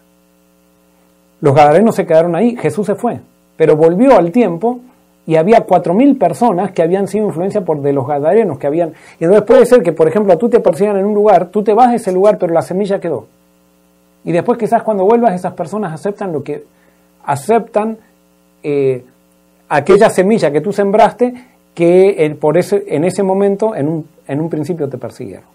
Los 1.41 1.53
gadarenos 1.53 1.95
se 1.95 2.05
quedaron 2.05 2.36
ahí, 2.36 2.55
Jesús 2.55 2.88
se 2.88 2.95
fue, 2.95 3.19
pero 3.55 3.75
volvió 3.75 4.17
al 4.17 4.32
tiempo 4.32 4.80
y 5.28 5.36
había 5.36 5.61
cuatro 5.61 5.93
mil 5.93 6.17
personas 6.17 6.71
que 6.71 6.82
habían 6.82 7.07
sido 7.07 7.28
influencia 7.28 7.61
por 7.61 7.82
de 7.82 7.93
los 7.93 8.07
gadarenos 8.07 8.57
que 8.57 8.65
habían. 8.65 8.93
Y 9.19 9.25
entonces 9.25 9.45
puede 9.45 9.65
ser 9.65 9.84
que, 9.84 9.91
por 9.91 10.07
ejemplo, 10.07 10.38
tú 10.38 10.49
te 10.49 10.61
persigan 10.61 10.97
en 10.97 11.05
un 11.05 11.13
lugar, 11.13 11.49
tú 11.49 11.63
te 11.63 11.73
vas 11.73 11.91
de 11.91 11.97
ese 11.97 12.11
lugar, 12.11 12.38
pero 12.38 12.53
la 12.53 12.61
semilla 12.61 12.99
quedó. 12.99 13.28
Y 14.23 14.32
después 14.32 14.57
quizás 14.57 14.84
cuando 14.84 15.03
vuelvas 15.03 15.36
esas 15.36 15.53
personas 15.53 15.93
aceptan 15.93 16.32
lo 16.32 16.43
que 16.43 16.63
aceptan 17.25 17.97
eh, 18.63 19.03
aquella 19.70 20.09
semilla 20.09 20.51
que 20.51 20.61
tú 20.61 20.72
sembraste 20.72 21.34
que 21.74 22.36
por 22.39 22.57
ese, 22.57 22.84
en 22.88 23.03
ese 23.03 23.22
momento, 23.22 23.76
en 23.76 23.88
un, 23.88 24.07
en 24.28 24.41
un 24.41 24.49
principio 24.49 24.89
te 24.89 24.97
persiguieron. 24.97 25.45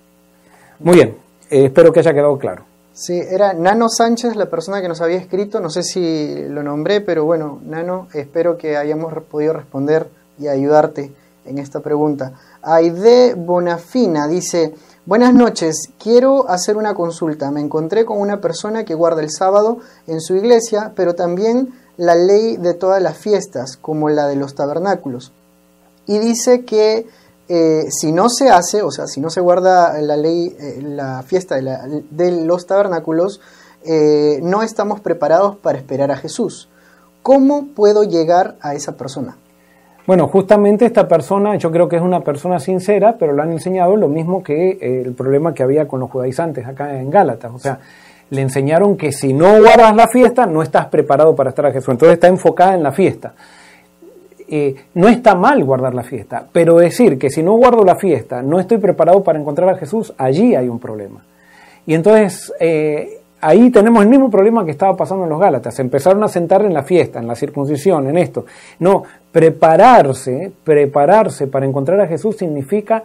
Muy 0.79 0.95
bien, 0.95 1.17
eh, 1.51 1.67
espero 1.67 1.93
que 1.93 2.01
haya 2.01 2.13
quedado 2.13 2.39
claro. 2.39 2.65
Sí, 2.95 3.19
era 3.19 3.55
Nano 3.55 3.89
Sánchez 3.89 4.37
la 4.37 4.47
persona 4.47 4.83
que 4.83 4.89
nos 4.89 5.01
había 5.01 5.17
escrito, 5.17 5.61
no 5.61 5.71
sé 5.71 5.83
si 5.83 6.45
lo 6.49 6.63
nombré, 6.63 7.01
pero 7.01 7.25
bueno, 7.25 7.61
Nano, 7.65 8.09
espero 8.13 8.59
que 8.59 8.77
hayamos 8.77 9.15
podido 9.31 9.55
responder 9.55 10.09
y 10.39 10.47
ayudarte 10.47 11.11
en 11.45 11.59
esta 11.59 11.81
pregunta. 11.81 12.33
Aide 12.63 13.35
Bonafina 13.35 14.29
dice, 14.29 14.75
buenas 15.07 15.35
noches, 15.35 15.89
quiero 15.99 16.49
hacer 16.49 16.77
una 16.77 16.95
consulta. 16.95 17.51
Me 17.51 17.61
encontré 17.61 18.05
con 18.05 18.21
una 18.21 18.41
persona 18.41 18.85
que 18.85 18.95
guarda 18.95 19.23
el 19.23 19.31
sábado 19.31 19.79
en 20.07 20.21
su 20.21 20.37
iglesia, 20.37 20.93
pero 20.95 21.15
también 21.15 21.73
la 21.97 22.15
ley 22.15 22.57
de 22.57 22.75
todas 22.75 23.03
las 23.03 23.19
fiestas, 23.19 23.77
como 23.77 24.09
la 24.09 24.27
de 24.27 24.37
los 24.37 24.55
tabernáculos. 24.55 25.33
Y 26.07 26.19
dice 26.19 26.65
que 26.65 27.07
eh, 27.49 27.85
si 27.91 28.13
no 28.13 28.29
se 28.29 28.49
hace, 28.49 28.83
o 28.83 28.91
sea, 28.91 29.07
si 29.07 29.21
no 29.21 29.29
se 29.29 29.41
guarda 29.41 30.01
la 30.01 30.17
ley, 30.17 30.57
eh, 30.59 30.81
la 30.83 31.23
fiesta 31.23 31.57
de, 31.57 32.45
los 32.47 32.67
tabernáculos, 32.67 33.41
eh, 33.85 34.41
no 34.43 34.63
estamos 34.63 35.01
preparados 35.01 35.57
para 35.57 35.79
esperar 35.79 36.11
a 36.11 36.17
Jesús. 36.17 36.69
¿Cómo 37.23 37.67
puedo 37.75 38.05
llegar 38.05 38.57
a 38.61 38.75
esa 38.75 38.97
persona? 38.97 39.37
Bueno, 40.07 40.27
justamente 40.29 40.87
esta 40.87 41.07
persona, 41.07 41.57
yo 41.57 41.71
creo 41.71 41.89
que 41.89 41.97
es 41.97 42.03
una 42.03 42.23
persona 42.23 42.59
sincera, 42.59 43.17
pero 43.19 43.33
le 43.33 43.43
han 43.43 43.53
enseñado 43.53 43.97
lo 43.97 44.09
mismo 44.09 44.43
que 44.43 45.03
el 45.05 45.13
problema 45.13 45.55
que 45.55 45.63
había 45.63 45.87
con 45.87 46.01
los 46.01 46.11
judaizantes 46.11 46.67
acá 46.67 46.99
en 46.99 47.11
Gálatas. 47.11 47.53
O 47.55 47.59
sea, 47.59 47.79
le 48.33 48.41
enseñaron 48.41 48.97
que 48.97 49.13
si 49.13 49.35
no 49.35 49.61
guardas 49.61 49.95
la 49.95 50.09
fiesta, 50.09 50.47
no 50.47 50.63
estás 50.63 50.87
preparado 50.87 51.37
para 51.37 51.51
estar 51.51 51.67
a 51.67 51.71
Jesús. 51.71 51.91
Entonces 51.91 52.15
está 52.15 52.29
enfocada 52.29 52.75
en 52.75 52.83
la 52.83 52.91
fiesta. 52.91 53.35
Eh, 54.49 54.75
no 54.95 55.09
está 55.09 55.35
mal 55.35 55.63
guardar 55.63 55.95
la 55.95 56.03
fiesta, 56.03 56.47
pero 56.51 56.79
decir 56.79 57.19
que 57.19 57.29
si 57.29 57.43
no 57.43 57.53
guardo 57.53 57.85
la 57.85 57.97
fiesta, 57.97 58.41
no 58.41 58.59
estoy 58.59 58.79
preparado 58.79 59.23
para 59.23 59.39
encontrar 59.39 59.69
a 59.69 59.77
Jesús, 59.77 60.15
allí 60.17 60.55
hay 60.55 60.71
un 60.71 60.79
problema. 60.79 61.23
Y 61.87 61.93
entonces 61.93 62.51
eh, 62.59 63.21
ahí 63.43 63.69
tenemos 63.71 64.03
el 64.03 64.09
mismo 64.09 64.31
problema 64.31 64.65
que 64.65 64.71
estaba 64.71 64.97
pasando 64.97 65.25
en 65.25 65.31
los 65.31 65.39
Gálatas. 65.39 65.79
Empezaron 65.79 66.25
a 66.25 66.29
sentar 66.29 66.65
en 66.65 66.73
la 66.73 66.85
fiesta, 66.85 67.19
en 67.19 67.27
la 67.27 67.35
circuncisión, 67.35 68.09
en 68.09 68.17
esto. 68.17 68.47
No, 68.79 69.03
prepararse, 69.31 70.51
prepararse 70.65 71.49
para 71.49 71.67
encontrar 71.67 72.01
a 72.01 72.07
Jesús 72.07 72.39
significa 72.39 73.05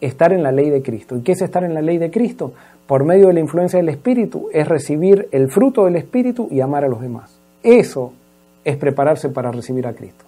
estar 0.00 0.32
en 0.32 0.42
la 0.42 0.50
ley 0.50 0.70
de 0.70 0.80
Cristo. 0.80 1.14
¿Y 1.16 1.20
qué 1.20 1.32
es 1.32 1.42
estar 1.42 1.62
en 1.62 1.74
la 1.74 1.82
ley 1.82 1.98
de 1.98 2.10
Cristo? 2.10 2.54
Por 2.86 3.04
medio 3.04 3.28
de 3.28 3.34
la 3.34 3.40
influencia 3.40 3.78
del 3.78 3.88
Espíritu 3.88 4.48
es 4.52 4.68
recibir 4.68 5.28
el 5.32 5.50
fruto 5.50 5.84
del 5.84 5.96
Espíritu 5.96 6.48
y 6.50 6.60
amar 6.60 6.84
a 6.84 6.88
los 6.88 7.00
demás. 7.00 7.38
Eso 7.62 8.12
es 8.64 8.76
prepararse 8.76 9.28
para 9.28 9.50
recibir 9.50 9.86
a 9.86 9.92
Cristo. 9.92 10.24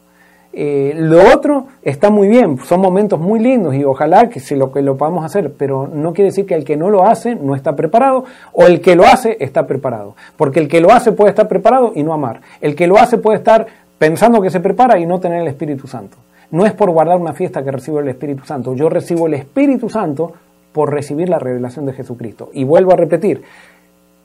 Eh, 0.57 0.95
lo 0.97 1.35
otro 1.35 1.67
está 1.83 2.11
muy 2.11 2.29
bien, 2.29 2.59
son 2.59 2.81
momentos 2.81 3.19
muy 3.19 3.41
lindos 3.41 3.75
y 3.75 3.83
ojalá 3.83 4.29
que, 4.29 4.39
se 4.39 4.55
lo, 4.55 4.71
que 4.71 4.83
lo 4.83 4.97
podamos 4.97 5.25
hacer, 5.25 5.53
pero 5.59 5.89
no 5.93 6.13
quiere 6.13 6.31
decir 6.31 6.47
que 6.47 6.55
el 6.55 6.65
que 6.65 6.77
no 6.77 6.91
lo 6.91 7.05
hace 7.05 7.35
no 7.35 7.57
está 7.57 7.75
preparado 7.75 8.25
o 8.53 8.65
el 8.65 8.81
que 8.81 8.95
lo 8.95 9.05
hace 9.05 9.37
está 9.41 9.67
preparado, 9.67 10.15
porque 10.37 10.61
el 10.61 10.69
que 10.69 10.81
lo 10.81 10.93
hace 10.93 11.11
puede 11.11 11.31
estar 11.31 11.49
preparado 11.49 11.91
y 11.97 12.05
no 12.05 12.15
amar, 12.15 12.41
el 12.61 12.77
que 12.77 12.87
lo 12.87 12.99
hace 12.99 13.19
puede 13.19 13.39
estar 13.39 13.67
pensando 13.99 14.41
que 14.41 14.51
se 14.51 14.61
prepara 14.61 14.97
y 15.01 15.07
no 15.07 15.19
tener 15.19 15.41
el 15.41 15.49
Espíritu 15.49 15.89
Santo. 15.89 16.17
No 16.53 16.65
es 16.65 16.73
por 16.73 16.89
guardar 16.93 17.17
una 17.19 17.33
fiesta 17.33 17.65
que 17.65 17.73
recibo 17.73 17.99
el 17.99 18.07
Espíritu 18.07 18.45
Santo, 18.45 18.77
yo 18.77 18.89
recibo 18.89 19.27
el 19.27 19.35
Espíritu 19.35 19.91
Santo 19.91 20.35
por 20.75 20.93
recibir 20.93 21.29
la 21.29 21.39
revelación 21.39 21.87
de 21.87 21.93
Jesucristo. 21.93 22.51
Y 22.53 22.65
vuelvo 22.65 22.93
a 22.93 22.97
repetir, 22.97 23.43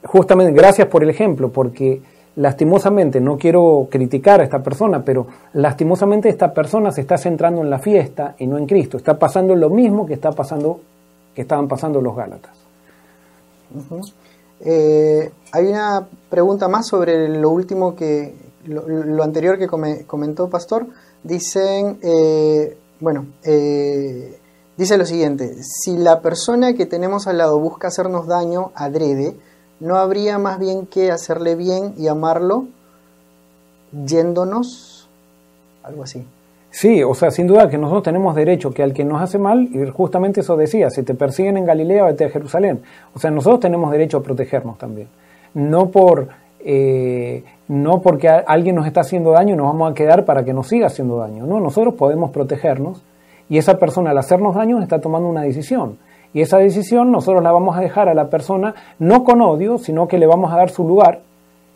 justamente 0.04 0.52
gracias 0.52 0.88
por 0.88 1.04
el 1.04 1.12
ejemplo, 1.12 1.50
porque 1.50 2.02
lastimosamente, 2.38 3.22
no 3.22 3.38
quiero 3.38 3.88
criticar 3.90 4.42
a 4.42 4.46
esta 4.46 4.64
persona, 4.64 5.06
pero 5.06 5.28
lastimosamente 5.54 6.28
esta 6.28 6.52
persona 6.52 6.92
se 6.92 7.02
está 7.02 7.20
centrando 7.20 7.62
en 7.62 7.70
la 7.70 7.78
fiesta 7.78 8.34
y 8.40 8.48
no 8.48 8.58
en 8.58 8.66
Cristo. 8.66 8.98
Está 8.98 9.20
pasando 9.20 9.56
lo 9.56 9.70
mismo 9.70 10.08
que 10.08 10.16
está 10.16 10.32
pasando, 10.32 10.80
que 11.36 11.44
estaban 11.44 11.68
pasando 11.68 12.02
los 12.02 12.16
Gálatas. 12.16 12.58
Eh, 14.62 15.32
hay 15.52 15.66
una 15.68 16.08
pregunta 16.30 16.68
más 16.68 16.88
sobre 16.88 17.30
lo 17.30 17.52
último 17.52 17.96
que, 17.96 18.34
lo, 18.66 19.24
anterior 19.24 19.60
que 19.60 19.68
comentó 19.68 20.50
Pastor. 20.50 20.88
Dicen, 21.24 22.00
eh, 22.02 22.76
bueno, 23.00 23.28
eh, 23.44 24.40
Dice 24.80 24.98
lo 24.98 25.04
siguiente, 25.04 25.56
si 25.62 25.98
la 25.98 26.22
persona 26.22 26.72
que 26.72 26.86
tenemos 26.86 27.28
al 27.28 27.40
lado 27.40 27.60
busca 27.60 27.90
hacernos 27.90 28.28
daño 28.28 28.72
adrede, 28.76 29.36
¿no 29.82 29.98
habría 29.98 30.38
más 30.38 30.58
bien 30.58 30.86
que 30.86 31.12
hacerle 31.12 31.58
bien 31.58 31.96
y 31.98 32.08
amarlo 32.08 32.64
yéndonos? 34.06 35.10
Algo 35.84 36.04
así. 36.04 36.26
Sí, 36.72 37.04
o 37.04 37.14
sea, 37.14 37.30
sin 37.30 37.46
duda 37.46 37.70
que 37.70 37.78
nosotros 37.78 38.04
tenemos 38.04 38.34
derecho 38.38 38.72
que 38.72 38.82
al 38.82 38.94
que 38.94 39.04
nos 39.04 39.22
hace 39.22 39.38
mal, 39.38 39.68
y 39.70 39.86
justamente 39.90 40.40
eso 40.40 40.56
decía, 40.56 40.90
si 40.90 41.04
te 41.04 41.14
persiguen 41.14 41.58
en 41.58 41.66
Galilea, 41.66 42.06
vete 42.06 42.24
a 42.24 42.30
Jerusalén. 42.30 42.82
O 43.14 43.20
sea, 43.20 43.32
nosotros 43.32 43.60
tenemos 43.60 43.92
derecho 43.92 44.20
a 44.20 44.24
protegernos 44.24 44.78
también. 44.78 45.10
No 45.56 45.90
por 45.90 46.30
eh, 46.62 47.44
no 47.68 48.02
porque 48.02 48.30
alguien 48.30 48.78
nos 48.78 48.88
está 48.88 49.02
haciendo 49.02 49.32
daño 49.32 49.58
nos 49.58 49.68
vamos 49.68 49.92
a 49.92 49.94
quedar 49.94 50.24
para 50.24 50.46
que 50.46 50.54
nos 50.54 50.70
siga 50.70 50.88
haciendo 50.88 51.18
daño. 51.18 51.46
No, 51.46 51.60
nosotros 51.60 51.96
podemos 51.96 52.32
protegernos 52.32 53.02
y 53.50 53.58
esa 53.58 53.78
persona 53.78 54.12
al 54.12 54.18
hacernos 54.18 54.56
daño 54.56 54.82
está 54.82 55.02
tomando 55.02 55.28
una 55.28 55.42
decisión. 55.42 55.98
Y 56.34 56.42
esa 56.42 56.58
decisión 56.60 57.12
nosotros 57.12 57.44
la 57.44 57.52
vamos 57.52 57.76
a 57.76 57.82
dejar 57.82 58.08
a 58.08 58.14
la 58.14 58.30
persona 58.30 58.76
no 59.00 59.24
con 59.24 59.42
odio, 59.42 59.80
sino 59.80 60.08
que 60.08 60.20
le 60.20 60.28
vamos 60.28 60.54
a 60.54 60.58
dar 60.58 60.70
su 60.70 60.88
lugar. 60.88 61.22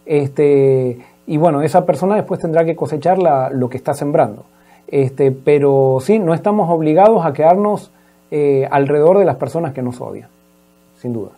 Este, 0.05 0.99
y 1.25 1.37
bueno, 1.37 1.63
esa 1.63 1.85
persona 1.85 2.15
después 2.15 2.39
tendrá 2.39 2.63
que 2.63 2.75
cosechar 2.75 3.17
lo 3.17 3.69
que 3.69 3.77
está 3.77 3.93
sembrando. 3.93 4.45
Este, 4.87 5.31
pero 5.31 5.97
sí, 6.01 6.19
no 6.19 6.35
estamos 6.35 6.69
obligados 6.69 7.25
a 7.25 7.33
quedarnos 7.33 7.91
eh, 8.29 8.67
alrededor 8.69 9.17
de 9.17 9.25
las 9.25 9.37
personas 9.37 9.73
que 9.73 9.81
nos 9.81 9.99
odian, 10.01 10.29
sin 11.01 11.13
duda. 11.13 11.31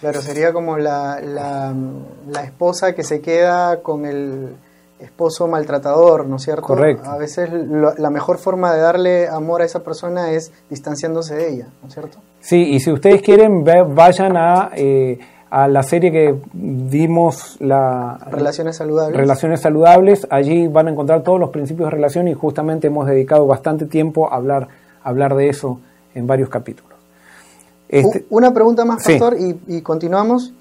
Claro, 0.00 0.22
sería 0.22 0.52
como 0.52 0.78
la, 0.78 1.20
la, 1.20 2.44
esposa 2.44 2.94
que 2.94 3.02
se 3.02 3.20
queda 3.20 3.82
con 3.82 4.06
el 4.06 4.54
esposo 5.00 5.46
maltratador, 5.46 6.26
¿no 6.26 6.36
es 6.36 6.42
cierto? 6.42 6.62
Correcto. 6.62 7.08
A 7.08 7.16
veces 7.16 7.50
la 7.52 8.10
mejor 8.10 8.38
forma 8.38 8.74
de 8.74 8.80
darle 8.80 9.28
amor 9.28 9.62
a 9.62 9.64
esa 9.64 9.82
persona 9.82 10.32
es 10.32 10.52
distanciándose 10.70 11.34
de 11.34 11.52
ella, 11.52 11.68
¿no 11.82 11.88
es 11.88 11.94
cierto? 11.94 12.18
Sí, 12.40 12.70
y 12.70 12.80
si 12.80 12.92
ustedes 12.92 13.22
quieren, 13.22 13.64
vayan 13.64 14.36
a, 14.36 14.70
eh, 14.74 15.18
a 15.50 15.68
la 15.68 15.82
serie 15.82 16.12
que 16.12 16.34
vimos, 16.52 17.56
la... 17.60 18.18
Relaciones 18.30 18.76
saludables. 18.76 19.16
Relaciones 19.16 19.60
saludables, 19.60 20.26
allí 20.30 20.66
van 20.68 20.88
a 20.88 20.90
encontrar 20.90 21.22
todos 21.22 21.40
los 21.40 21.50
principios 21.50 21.86
de 21.86 21.96
relación 21.96 22.28
y 22.28 22.34
justamente 22.34 22.88
hemos 22.88 23.06
dedicado 23.06 23.46
bastante 23.46 23.86
tiempo 23.86 24.30
a 24.30 24.36
hablar, 24.36 24.68
a 25.02 25.08
hablar 25.08 25.34
de 25.36 25.48
eso 25.48 25.80
en 26.14 26.26
varios 26.26 26.48
capítulos. 26.48 26.98
Este, 27.88 28.26
Una 28.28 28.52
pregunta 28.52 28.84
más, 28.84 29.02
pastor, 29.02 29.36
y, 29.38 29.80
continuamos. 29.80 30.52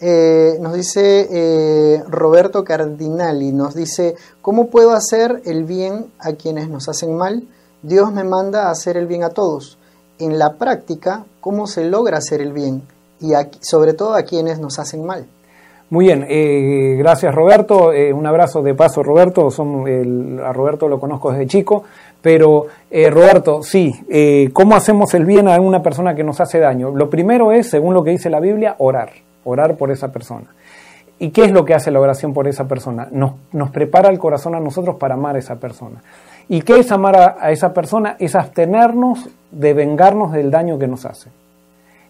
Eh, 0.00 0.58
nos 0.60 0.74
dice 0.74 1.26
eh, 1.30 2.02
Roberto 2.08 2.64
Cardinali, 2.64 3.52
nos 3.52 3.74
dice, 3.74 4.14
¿cómo 4.42 4.68
puedo 4.68 4.92
hacer 4.92 5.42
el 5.44 5.64
bien 5.64 6.06
a 6.18 6.32
quienes 6.32 6.68
nos 6.68 6.88
hacen 6.88 7.16
mal? 7.16 7.44
Dios 7.82 8.12
me 8.12 8.24
manda 8.24 8.68
a 8.68 8.70
hacer 8.70 8.96
el 8.96 9.06
bien 9.06 9.24
a 9.24 9.30
todos. 9.30 9.78
En 10.18 10.38
la 10.38 10.54
práctica, 10.54 11.24
¿cómo 11.40 11.66
se 11.66 11.84
logra 11.84 12.18
hacer 12.18 12.40
el 12.40 12.52
bien? 12.52 12.82
Y 13.20 13.32
sobre 13.60 13.94
todo 13.94 14.14
a 14.14 14.22
quienes 14.22 14.58
nos 14.58 14.78
hacen 14.78 15.04
mal. 15.04 15.26
Muy 15.88 16.06
bien, 16.06 16.26
eh, 16.28 16.96
gracias 16.98 17.32
Roberto, 17.32 17.92
un 18.12 18.26
abrazo 18.26 18.60
de 18.60 18.74
paso 18.74 19.04
Roberto, 19.04 19.52
son, 19.52 20.40
a 20.40 20.52
Roberto 20.52 20.88
lo 20.88 20.98
conozco 20.98 21.30
desde 21.30 21.46
chico, 21.46 21.84
pero, 22.26 22.66
eh, 22.90 23.08
Roberto, 23.08 23.62
sí, 23.62 23.94
eh, 24.08 24.50
¿cómo 24.52 24.74
hacemos 24.74 25.14
el 25.14 25.24
bien 25.24 25.46
a 25.46 25.60
una 25.60 25.80
persona 25.80 26.16
que 26.16 26.24
nos 26.24 26.40
hace 26.40 26.58
daño? 26.58 26.90
Lo 26.90 27.08
primero 27.08 27.52
es, 27.52 27.70
según 27.70 27.94
lo 27.94 28.02
que 28.02 28.10
dice 28.10 28.28
la 28.30 28.40
Biblia, 28.40 28.74
orar, 28.78 29.10
orar 29.46 29.76
por 29.76 29.90
esa 29.90 30.12
persona. 30.12 30.46
¿Y 31.18 31.30
qué 31.30 31.44
es 31.44 31.52
lo 31.52 31.64
que 31.64 31.74
hace 31.74 31.90
la 31.90 32.00
oración 32.00 32.34
por 32.34 32.46
esa 32.46 32.68
persona? 32.68 33.08
Nos, 33.10 33.32
nos 33.52 33.70
prepara 33.70 34.10
el 34.10 34.18
corazón 34.18 34.54
a 34.54 34.60
nosotros 34.60 34.96
para 34.96 35.14
amar 35.14 35.36
a 35.36 35.38
esa 35.38 35.56
persona. 35.56 36.02
¿Y 36.48 36.60
qué 36.60 36.78
es 36.78 36.92
amar 36.92 37.36
a, 37.40 37.50
esa 37.50 37.72
persona? 37.72 38.16
Es 38.18 38.34
abstenernos 38.34 39.28
de 39.50 39.72
vengarnos 39.72 40.32
del 40.32 40.50
daño 40.50 40.78
que 40.78 40.86
nos 40.86 41.06
hace. 41.06 41.30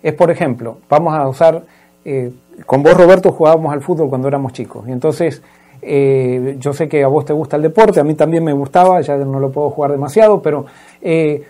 Es, 0.02 0.12
por 0.14 0.30
ejemplo, 0.30 0.78
vamos 0.88 1.14
a 1.14 1.26
usar, 1.28 1.62
eh, 2.04 2.32
con 2.66 2.82
vos 2.82 2.94
Roberto 2.94 3.32
jugábamos 3.32 3.72
al 3.72 3.80
fútbol 3.80 4.08
cuando 4.08 4.28
éramos 4.28 4.52
chicos, 4.52 4.86
y 4.88 4.92
entonces 4.92 5.42
eh, 5.80 6.56
yo 6.58 6.72
sé 6.72 6.88
que 6.88 7.02
a 7.02 7.08
vos 7.08 7.24
te 7.24 7.32
gusta 7.32 7.56
el 7.56 7.62
deporte, 7.62 8.00
a 8.00 8.04
mí 8.04 8.14
también 8.14 8.44
me 8.44 8.52
gustaba, 8.52 9.00
ya 9.00 9.16
no 9.16 9.40
lo 9.40 9.50
puedo 9.50 9.70
jugar 9.70 9.92
demasiado, 9.92 10.42
pero 10.42 10.66
eh, 11.00 11.42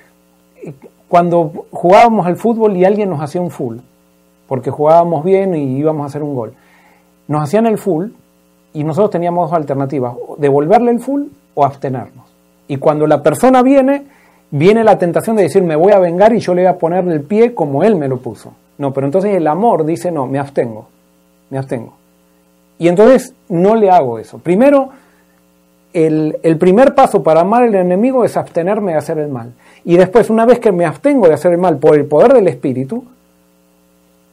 cuando 1.08 1.66
jugábamos 1.70 2.26
al 2.26 2.36
fútbol 2.36 2.76
y 2.76 2.84
alguien 2.84 3.10
nos 3.10 3.20
hacía 3.20 3.40
un 3.40 3.50
full, 3.50 3.78
porque 4.48 4.70
jugábamos 4.70 5.24
bien 5.24 5.54
y 5.54 5.78
íbamos 5.78 6.04
a 6.04 6.06
hacer 6.06 6.22
un 6.22 6.34
gol, 6.34 6.54
nos 7.28 7.42
hacían 7.42 7.66
el 7.66 7.78
full 7.78 8.10
y 8.72 8.84
nosotros 8.84 9.10
teníamos 9.10 9.50
dos 9.50 9.56
alternativas, 9.58 10.14
devolverle 10.38 10.90
el 10.90 11.00
full 11.00 11.24
o 11.54 11.64
abstenernos. 11.64 12.26
Y 12.68 12.76
cuando 12.76 13.06
la 13.06 13.22
persona 13.22 13.62
viene, 13.62 14.04
viene 14.50 14.84
la 14.84 14.98
tentación 14.98 15.36
de 15.36 15.44
decir 15.44 15.62
me 15.62 15.76
voy 15.76 15.92
a 15.92 15.98
vengar 15.98 16.32
y 16.34 16.40
yo 16.40 16.54
le 16.54 16.62
voy 16.62 16.70
a 16.70 16.78
ponerle 16.78 17.14
el 17.14 17.22
pie 17.22 17.54
como 17.54 17.84
él 17.84 17.96
me 17.96 18.08
lo 18.08 18.18
puso. 18.18 18.52
No, 18.78 18.92
pero 18.92 19.06
entonces 19.06 19.34
el 19.34 19.46
amor 19.46 19.84
dice 19.84 20.10
no, 20.10 20.26
me 20.26 20.38
abstengo, 20.38 20.86
me 21.50 21.58
abstengo. 21.58 21.94
Y 22.78 22.88
entonces 22.88 23.34
no 23.48 23.74
le 23.74 23.90
hago 23.90 24.18
eso. 24.18 24.38
Primero, 24.38 24.90
el, 25.92 26.56
primer 26.58 26.94
paso 26.94 27.22
para 27.22 27.40
amar 27.40 27.62
al 27.62 27.74
enemigo 27.74 28.24
es 28.24 28.36
abstenerme 28.36 28.92
de 28.92 28.98
hacer 28.98 29.18
el 29.18 29.28
mal. 29.28 29.52
Y 29.84 29.96
después, 29.96 30.28
una 30.28 30.44
vez 30.44 30.58
que 30.58 30.72
me 30.72 30.84
abstengo 30.84 31.26
de 31.26 31.34
hacer 31.34 31.52
el 31.52 31.58
mal 31.58 31.78
por 31.78 31.96
el 31.96 32.04
poder 32.04 32.34
del 32.34 32.48
Espíritu 32.48 33.04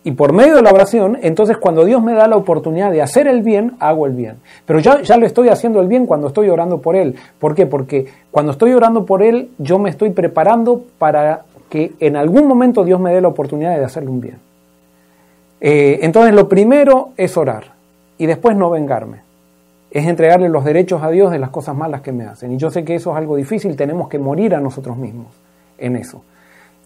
y 0.04 0.12
por 0.12 0.34
medio 0.34 0.56
de 0.56 0.62
la 0.62 0.72
oración, 0.72 1.18
entonces 1.22 1.58
cuando 1.58 1.86
Dios 1.86 2.04
me 2.04 2.14
da 2.14 2.28
la 2.28 2.36
oportunidad 2.36 2.91
de 2.91 3.01
hacer 3.01 3.28
el 3.28 3.41
bien, 3.41 3.74
hago 3.80 4.06
el 4.06 4.14
bien. 4.14 4.36
Pero 4.66 4.80
ya, 4.80 5.01
ya 5.01 5.16
lo 5.16 5.26
estoy 5.26 5.47
haciendo 5.47 5.80
el 5.80 5.88
bien 5.88 6.06
cuando 6.06 6.28
estoy 6.28 6.49
orando 6.49 6.80
por 6.80 6.95
Él. 6.97 7.16
¿Por 7.39 7.56
qué? 7.56 7.66
Porque 7.66 8.08
cuando 8.30 8.51
estoy 8.51 8.74
orando 8.74 9.06
por 9.06 9.24
Él, 9.24 9.49
yo 9.60 9.80
me 9.80 9.89
estoy 9.89 10.10
preparando 10.10 10.84
para 10.97 11.43
que 11.70 11.93
en 11.99 12.18
algún 12.18 12.47
momento 12.47 12.84
Dios 12.84 12.99
me 12.99 13.14
dé 13.14 13.22
la 13.22 13.30
oportunidad 13.30 13.78
de 13.78 13.86
hacerle 13.86 14.10
un 14.10 14.20
bien. 14.20 14.38
Eh, 15.62 15.99
entonces, 16.01 16.34
lo 16.34 16.49
primero 16.49 17.12
es 17.16 17.38
orar 17.38 17.72
y 18.18 18.26
después 18.26 18.58
no 18.58 18.70
vengarme. 18.70 19.22
Es 19.89 20.06
entregarle 20.06 20.49
los 20.49 20.66
derechos 20.66 21.01
a 21.01 21.10
Dios 21.10 21.32
de 21.32 21.39
las 21.39 21.49
cosas 21.49 21.76
malas 21.78 22.01
que 22.01 22.12
me 22.12 22.26
hacen. 22.26 22.51
Y 22.51 22.58
yo 22.58 22.70
sé 22.70 22.84
que 22.84 22.95
eso 22.95 23.12
es 23.12 23.18
algo 23.18 23.38
difícil, 23.38 23.78
tenemos 23.78 24.10
que 24.10 24.20
morir 24.20 24.54
a 24.54 24.60
nosotros 24.60 24.97
mismos 24.97 25.28
en 25.78 25.95
eso. 25.95 26.24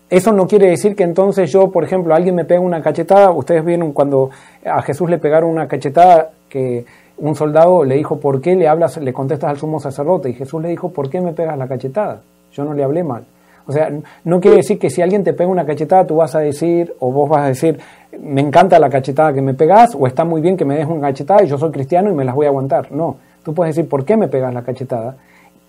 Eso 0.09 0.31
no 0.31 0.47
quiere 0.47 0.69
decir 0.69 0.95
que 0.95 1.03
entonces 1.03 1.51
yo, 1.51 1.69
por 1.69 1.83
ejemplo, 1.83 2.15
alguien 2.15 2.33
me 2.33 2.45
pega 2.45 2.61
una 2.61 2.81
cachetada, 2.81 3.31
ustedes 3.31 3.65
vieron 3.65 3.91
cuando 3.91 4.29
a 4.65 4.81
Jesús 4.81 5.09
le 5.09 5.17
pegaron 5.17 5.49
una 5.49 5.67
cachetada 5.67 6.29
que 6.47 6.85
un 7.17 7.35
soldado 7.35 7.83
le 7.83 7.95
dijo, 7.95 8.17
¿por 8.17 8.39
qué 8.39 8.55
le 8.55 8.69
hablas, 8.69 8.97
le 8.97 9.11
contestas 9.11 9.49
al 9.49 9.57
sumo 9.57 9.79
sacerdote? 9.81 10.29
Y 10.29 10.33
Jesús 10.33 10.61
le 10.61 10.69
dijo, 10.69 10.89
¿por 10.89 11.09
qué 11.09 11.19
me 11.19 11.33
pegas 11.33 11.57
la 11.57 11.67
cachetada? 11.67 12.21
Yo 12.53 12.63
no 12.63 12.73
le 12.73 12.83
hablé 12.83 13.03
mal. 13.03 13.25
O 13.67 13.73
sea, 13.73 13.91
no 14.23 14.39
quiere 14.39 14.57
decir 14.57 14.79
que 14.79 14.89
si 14.89 15.01
alguien 15.01 15.25
te 15.25 15.33
pega 15.33 15.49
una 15.49 15.65
cachetada, 15.65 16.07
tú 16.07 16.15
vas 16.15 16.33
a 16.35 16.39
decir, 16.39 16.95
o 16.99 17.11
vos 17.11 17.29
vas 17.29 17.41
a 17.41 17.47
decir, 17.47 17.77
me 18.17 18.39
encanta 18.39 18.79
la 18.79 18.89
cachetada 18.89 19.33
que 19.33 19.41
me 19.41 19.55
pegas, 19.55 19.93
o 19.93 20.07
está 20.07 20.23
muy 20.23 20.39
bien 20.39 20.55
que 20.55 20.63
me 20.63 20.77
des 20.77 20.87
una 20.87 21.01
cachetada 21.01 21.43
y 21.43 21.47
yo 21.47 21.57
soy 21.57 21.71
cristiano 21.71 22.09
y 22.09 22.13
me 22.13 22.23
las 22.23 22.33
voy 22.33 22.45
a 22.45 22.49
aguantar. 22.49 22.93
No, 22.93 23.17
tú 23.43 23.53
puedes 23.53 23.75
decir, 23.75 23.89
¿por 23.89 24.05
qué 24.05 24.15
me 24.15 24.29
pegas 24.29 24.53
la 24.53 24.61
cachetada? 24.61 25.17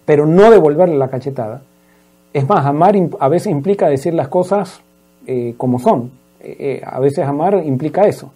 Pero 0.04 0.26
no 0.26 0.48
devolverle 0.48 0.96
la 0.96 1.08
cachetada. 1.08 1.60
Es 2.32 2.48
más, 2.48 2.64
amar 2.66 2.94
a 3.18 3.28
veces 3.28 3.50
implica 3.50 3.88
decir 3.88 4.14
las 4.14 4.28
cosas 4.28 4.80
eh, 5.26 5.54
como 5.56 5.78
son. 5.78 6.10
Eh, 6.40 6.56
eh, 6.58 6.82
a 6.84 7.00
veces 7.00 7.24
amar 7.26 7.62
implica 7.64 8.02
eso. 8.02 8.32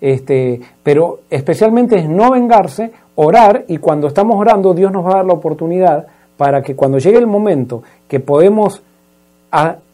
Este, 0.00 0.60
pero 0.82 1.20
especialmente 1.30 1.98
es 1.98 2.08
no 2.08 2.30
vengarse, 2.30 2.90
orar, 3.14 3.64
y 3.68 3.78
cuando 3.78 4.08
estamos 4.08 4.36
orando, 4.36 4.74
Dios 4.74 4.90
nos 4.90 5.04
va 5.04 5.12
a 5.12 5.16
dar 5.16 5.26
la 5.26 5.34
oportunidad 5.34 6.06
para 6.36 6.62
que 6.62 6.74
cuando 6.74 6.98
llegue 6.98 7.18
el 7.18 7.26
momento 7.26 7.82
que 8.08 8.18
podemos 8.18 8.82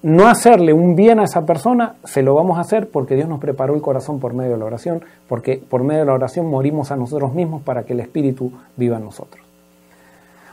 no 0.03 0.29
hacerle 0.29 0.73
un 0.73 0.95
bien 0.95 1.19
a 1.19 1.25
esa 1.25 1.45
persona, 1.45 1.97
se 2.05 2.23
lo 2.23 2.35
vamos 2.35 2.59
a 2.59 2.61
hacer 2.61 2.89
porque 2.89 3.17
Dios 3.17 3.29
nos 3.29 3.41
preparó 3.41 3.75
el 3.75 3.83
corazón 3.83 4.21
por 4.21 4.33
medio 4.33 4.53
de 4.53 4.59
la 4.59 4.65
oración, 4.65 5.03
porque 5.29 5.61
por 5.69 5.83
medio 5.83 6.01
de 6.01 6.07
la 6.07 6.15
oración 6.15 6.47
morimos 6.47 6.93
a 6.93 6.97
nosotros 6.97 7.35
mismos 7.35 7.63
para 7.63 7.83
que 7.83 7.93
el 7.93 8.01
Espíritu 8.01 8.53
viva 8.77 8.99
en 8.99 9.05
nosotros. 9.05 9.48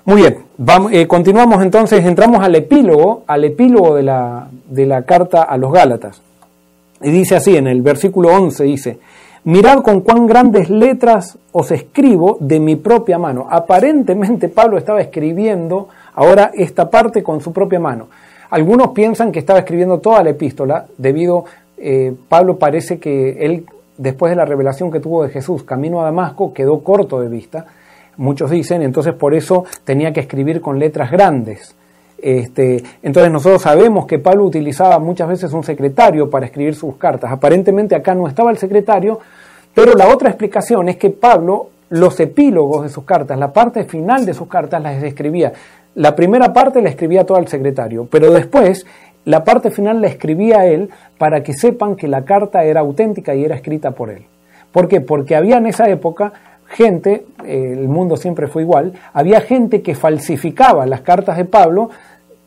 Muy 0.06 0.22
bien, 0.22 0.46
eh, 0.92 1.08
continuamos 1.08 1.64
entonces, 1.64 2.06
entramos 2.06 2.44
al 2.44 2.54
epílogo, 2.54 3.24
al 3.26 3.44
epílogo 3.44 3.96
de 3.96 4.04
la, 4.04 4.48
de 4.70 4.86
la 4.86 5.02
carta 5.02 5.42
a 5.42 5.58
los 5.58 5.74
Gálatas. 5.74 6.22
Y 7.02 7.10
dice 7.10 7.36
así, 7.36 7.58
en 7.58 7.66
el 7.66 7.82
versículo 7.82 8.30
11 8.30 8.64
dice, 8.66 9.00
mirad 9.46 9.80
con 9.80 10.02
cuán 10.02 10.28
grandes 10.28 10.70
letras 10.70 11.40
os 11.52 11.72
escribo 11.72 12.38
de 12.40 12.60
mi 12.60 12.76
propia 12.76 13.18
mano. 13.18 13.48
Aparentemente 13.50 14.48
Pablo 14.48 14.78
estaba 14.78 15.02
escribiendo 15.02 15.90
ahora 16.14 16.52
esta 16.54 16.88
parte 16.88 17.24
con 17.24 17.42
su 17.42 17.52
propia 17.52 17.80
mano. 17.80 18.06
Algunos 18.52 18.90
piensan 18.90 19.32
que 19.32 19.40
estaba 19.40 19.58
escribiendo 19.58 20.02
toda 20.02 20.22
la 20.22 20.30
epístola, 20.30 20.86
debido, 21.00 21.46
eh, 21.80 22.14
Pablo 22.30 22.60
parece 22.60 23.00
que 23.00 23.44
él, 23.44 23.66
después 23.98 24.30
de 24.30 24.36
la 24.36 24.46
revelación 24.46 24.92
que 24.92 25.00
tuvo 25.00 25.24
de 25.24 25.30
Jesús, 25.30 25.64
camino 25.64 26.00
a 26.02 26.04
Damasco, 26.04 26.54
quedó 26.54 26.84
corto 26.84 27.20
de 27.22 27.28
vista. 27.28 27.66
Muchos 28.18 28.52
dicen, 28.52 28.82
entonces 28.82 29.14
por 29.14 29.34
eso 29.34 29.66
tenía 29.84 30.14
que 30.14 30.22
escribir 30.22 30.62
con 30.62 30.80
letras 30.80 31.12
grandes. 31.12 31.76
Este, 32.18 32.84
entonces 33.04 33.32
nosotros 33.32 33.62
sabemos 33.62 34.06
que 34.06 34.20
Pablo 34.20 34.46
utilizaba 34.46 35.00
muchas 35.00 35.28
veces 35.28 35.54
un 35.54 35.64
secretario 35.64 36.30
para 36.30 36.46
escribir 36.46 36.76
sus 36.76 36.96
cartas. 36.96 37.32
Aparentemente 37.32 37.96
acá 37.96 38.16
no 38.16 38.28
estaba 38.28 38.52
el 38.52 38.58
secretario, 38.58 39.20
pero 39.74 39.94
la 39.94 40.08
otra 40.08 40.30
explicación 40.30 40.90
es 40.90 40.98
que 40.98 41.10
Pablo 41.10 41.70
los 41.90 42.20
epílogos 42.20 42.84
de 42.84 42.90
sus 42.90 43.04
cartas, 43.04 43.38
la 43.38 43.54
parte 43.54 43.84
final 43.84 44.26
de 44.26 44.34
sus 44.34 44.48
cartas 44.48 44.82
las 44.82 45.04
escribía 45.04 45.54
la 45.96 46.14
primera 46.14 46.52
parte 46.52 46.82
la 46.82 46.90
escribía 46.90 47.26
todo 47.26 47.38
el 47.38 47.48
secretario, 47.48 48.08
pero 48.12 48.32
después 48.32 48.86
la 49.24 49.46
parte 49.46 49.72
final 49.72 50.02
la 50.02 50.08
escribía 50.08 50.66
él 50.66 50.90
para 51.18 51.42
que 51.42 51.54
sepan 51.54 51.96
que 51.96 52.10
la 52.10 52.26
carta 52.26 52.66
era 52.66 52.82
auténtica 52.82 53.34
y 53.34 53.46
era 53.46 53.56
escrita 53.56 53.92
por 53.92 54.10
él. 54.10 54.26
¿Por 54.74 54.90
qué? 54.90 55.00
Porque 55.00 55.38
había 55.38 55.58
en 55.58 55.68
esa 55.68 55.88
época 55.88 56.34
gente, 56.68 57.26
eh, 57.46 57.74
el 57.74 57.88
mundo 57.88 58.18
siempre 58.18 58.48
fue 58.48 58.64
igual, 58.64 58.94
había 59.14 59.42
gente 59.42 59.82
que 59.82 59.96
falsificaba 59.96 60.86
las 60.86 61.02
cartas 61.02 61.38
de 61.38 61.46
Pablo 61.46 61.90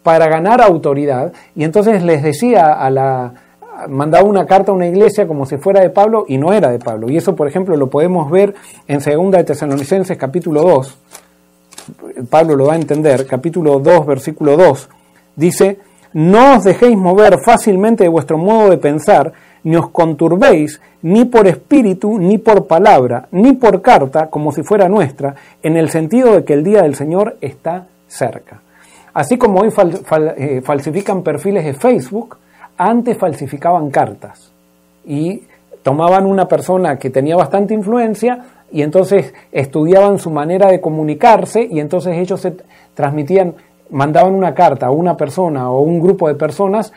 para 0.03 0.29
ganar 0.29 0.61
autoridad 0.61 1.33
y 1.55 1.64
entonces 1.64 2.03
les 2.03 2.23
decía 2.23 2.73
a 2.73 2.91
la 2.91 3.35
mandaba 3.89 4.25
una 4.25 4.47
carta 4.47 4.73
a 4.73 4.75
una 4.75 4.89
iglesia 4.89 5.29
como 5.29 5.47
si 5.47 5.57
fuera 5.57 5.81
de 5.81 5.91
Pablo 5.91 6.25
y 6.27 6.37
no 6.37 6.53
era 6.53 6.71
de 6.71 6.79
Pablo. 6.79 7.09
Y 7.09 7.16
eso, 7.16 7.37
por 7.37 7.47
ejemplo, 7.47 7.77
lo 7.77 7.89
podemos 7.89 8.31
ver 8.31 8.55
en 8.89 8.99
2 8.99 9.31
de 9.31 9.45
Tesalonicenses 9.45 10.16
capítulo 10.16 10.62
2. 10.62 10.99
Pablo 12.29 12.57
lo 12.57 12.66
va 12.66 12.75
a 12.75 12.77
entender, 12.77 13.27
capítulo 13.27 13.79
2, 13.79 14.07
versículo 14.07 14.57
2. 14.57 14.89
Dice, 15.37 15.79
no 16.12 16.57
os 16.57 16.64
dejéis 16.64 16.97
mover 16.97 17.39
fácilmente 17.45 18.05
de 18.05 18.11
vuestro 18.11 18.39
modo 18.39 18.71
de 18.71 18.79
pensar, 18.79 19.33
ni 19.65 19.77
os 19.77 19.89
conturbéis 19.91 20.81
ni 21.03 21.25
por 21.25 21.47
espíritu, 21.47 22.19
ni 22.19 22.39
por 22.39 22.67
palabra, 22.67 23.29
ni 23.31 23.53
por 23.53 23.83
carta, 23.83 24.29
como 24.29 24.53
si 24.53 24.63
fuera 24.63 24.89
nuestra, 24.89 25.35
en 25.63 25.77
el 25.77 25.91
sentido 25.91 26.35
de 26.35 26.45
que 26.45 26.55
el 26.55 26.65
día 26.65 26.83
del 26.83 26.95
Señor 26.95 27.37
está 27.41 27.87
cerca. 28.09 28.61
Así 29.15 29.37
como 29.37 29.61
hoy 29.61 29.73
eh, 30.37 30.61
falsifican 30.63 31.23
perfiles 31.23 31.65
de 31.65 31.75
Facebook, 31.75 32.37
antes 32.77 33.19
falsificaban 33.19 33.91
cartas 33.91 34.53
y 35.05 35.43
tomaban 35.83 36.27
una 36.27 36.47
persona 36.47 36.99
que 36.99 37.11
tenía 37.11 37.37
bastante 37.37 37.75
influencia 37.75 38.45
y 38.71 38.83
entonces 38.83 39.35
estudiaban 39.51 40.19
su 40.19 40.31
manera 40.31 40.69
de 40.69 40.81
comunicarse 40.81 41.67
y 41.69 41.81
entonces 41.81 42.17
ellos 42.17 42.41
se 42.41 42.55
transmitían, 42.95 43.55
mandaban 43.91 44.35
una 44.35 44.55
carta 44.55 44.87
a 44.87 44.91
una 44.91 45.17
persona 45.17 45.71
o 45.71 45.81
un 45.81 46.01
grupo 46.01 46.29
de 46.29 46.35
personas 46.35 46.93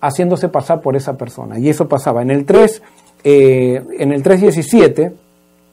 haciéndose 0.00 0.48
pasar 0.48 0.80
por 0.80 0.96
esa 0.96 1.16
persona. 1.16 1.58
Y 1.58 1.68
eso 1.68 1.88
pasaba. 1.88 2.22
En 2.22 2.30
el 2.30 2.44
3, 2.44 2.82
eh, 3.24 3.82
en 3.98 4.12
el 4.12 4.22
3.17 4.22 5.12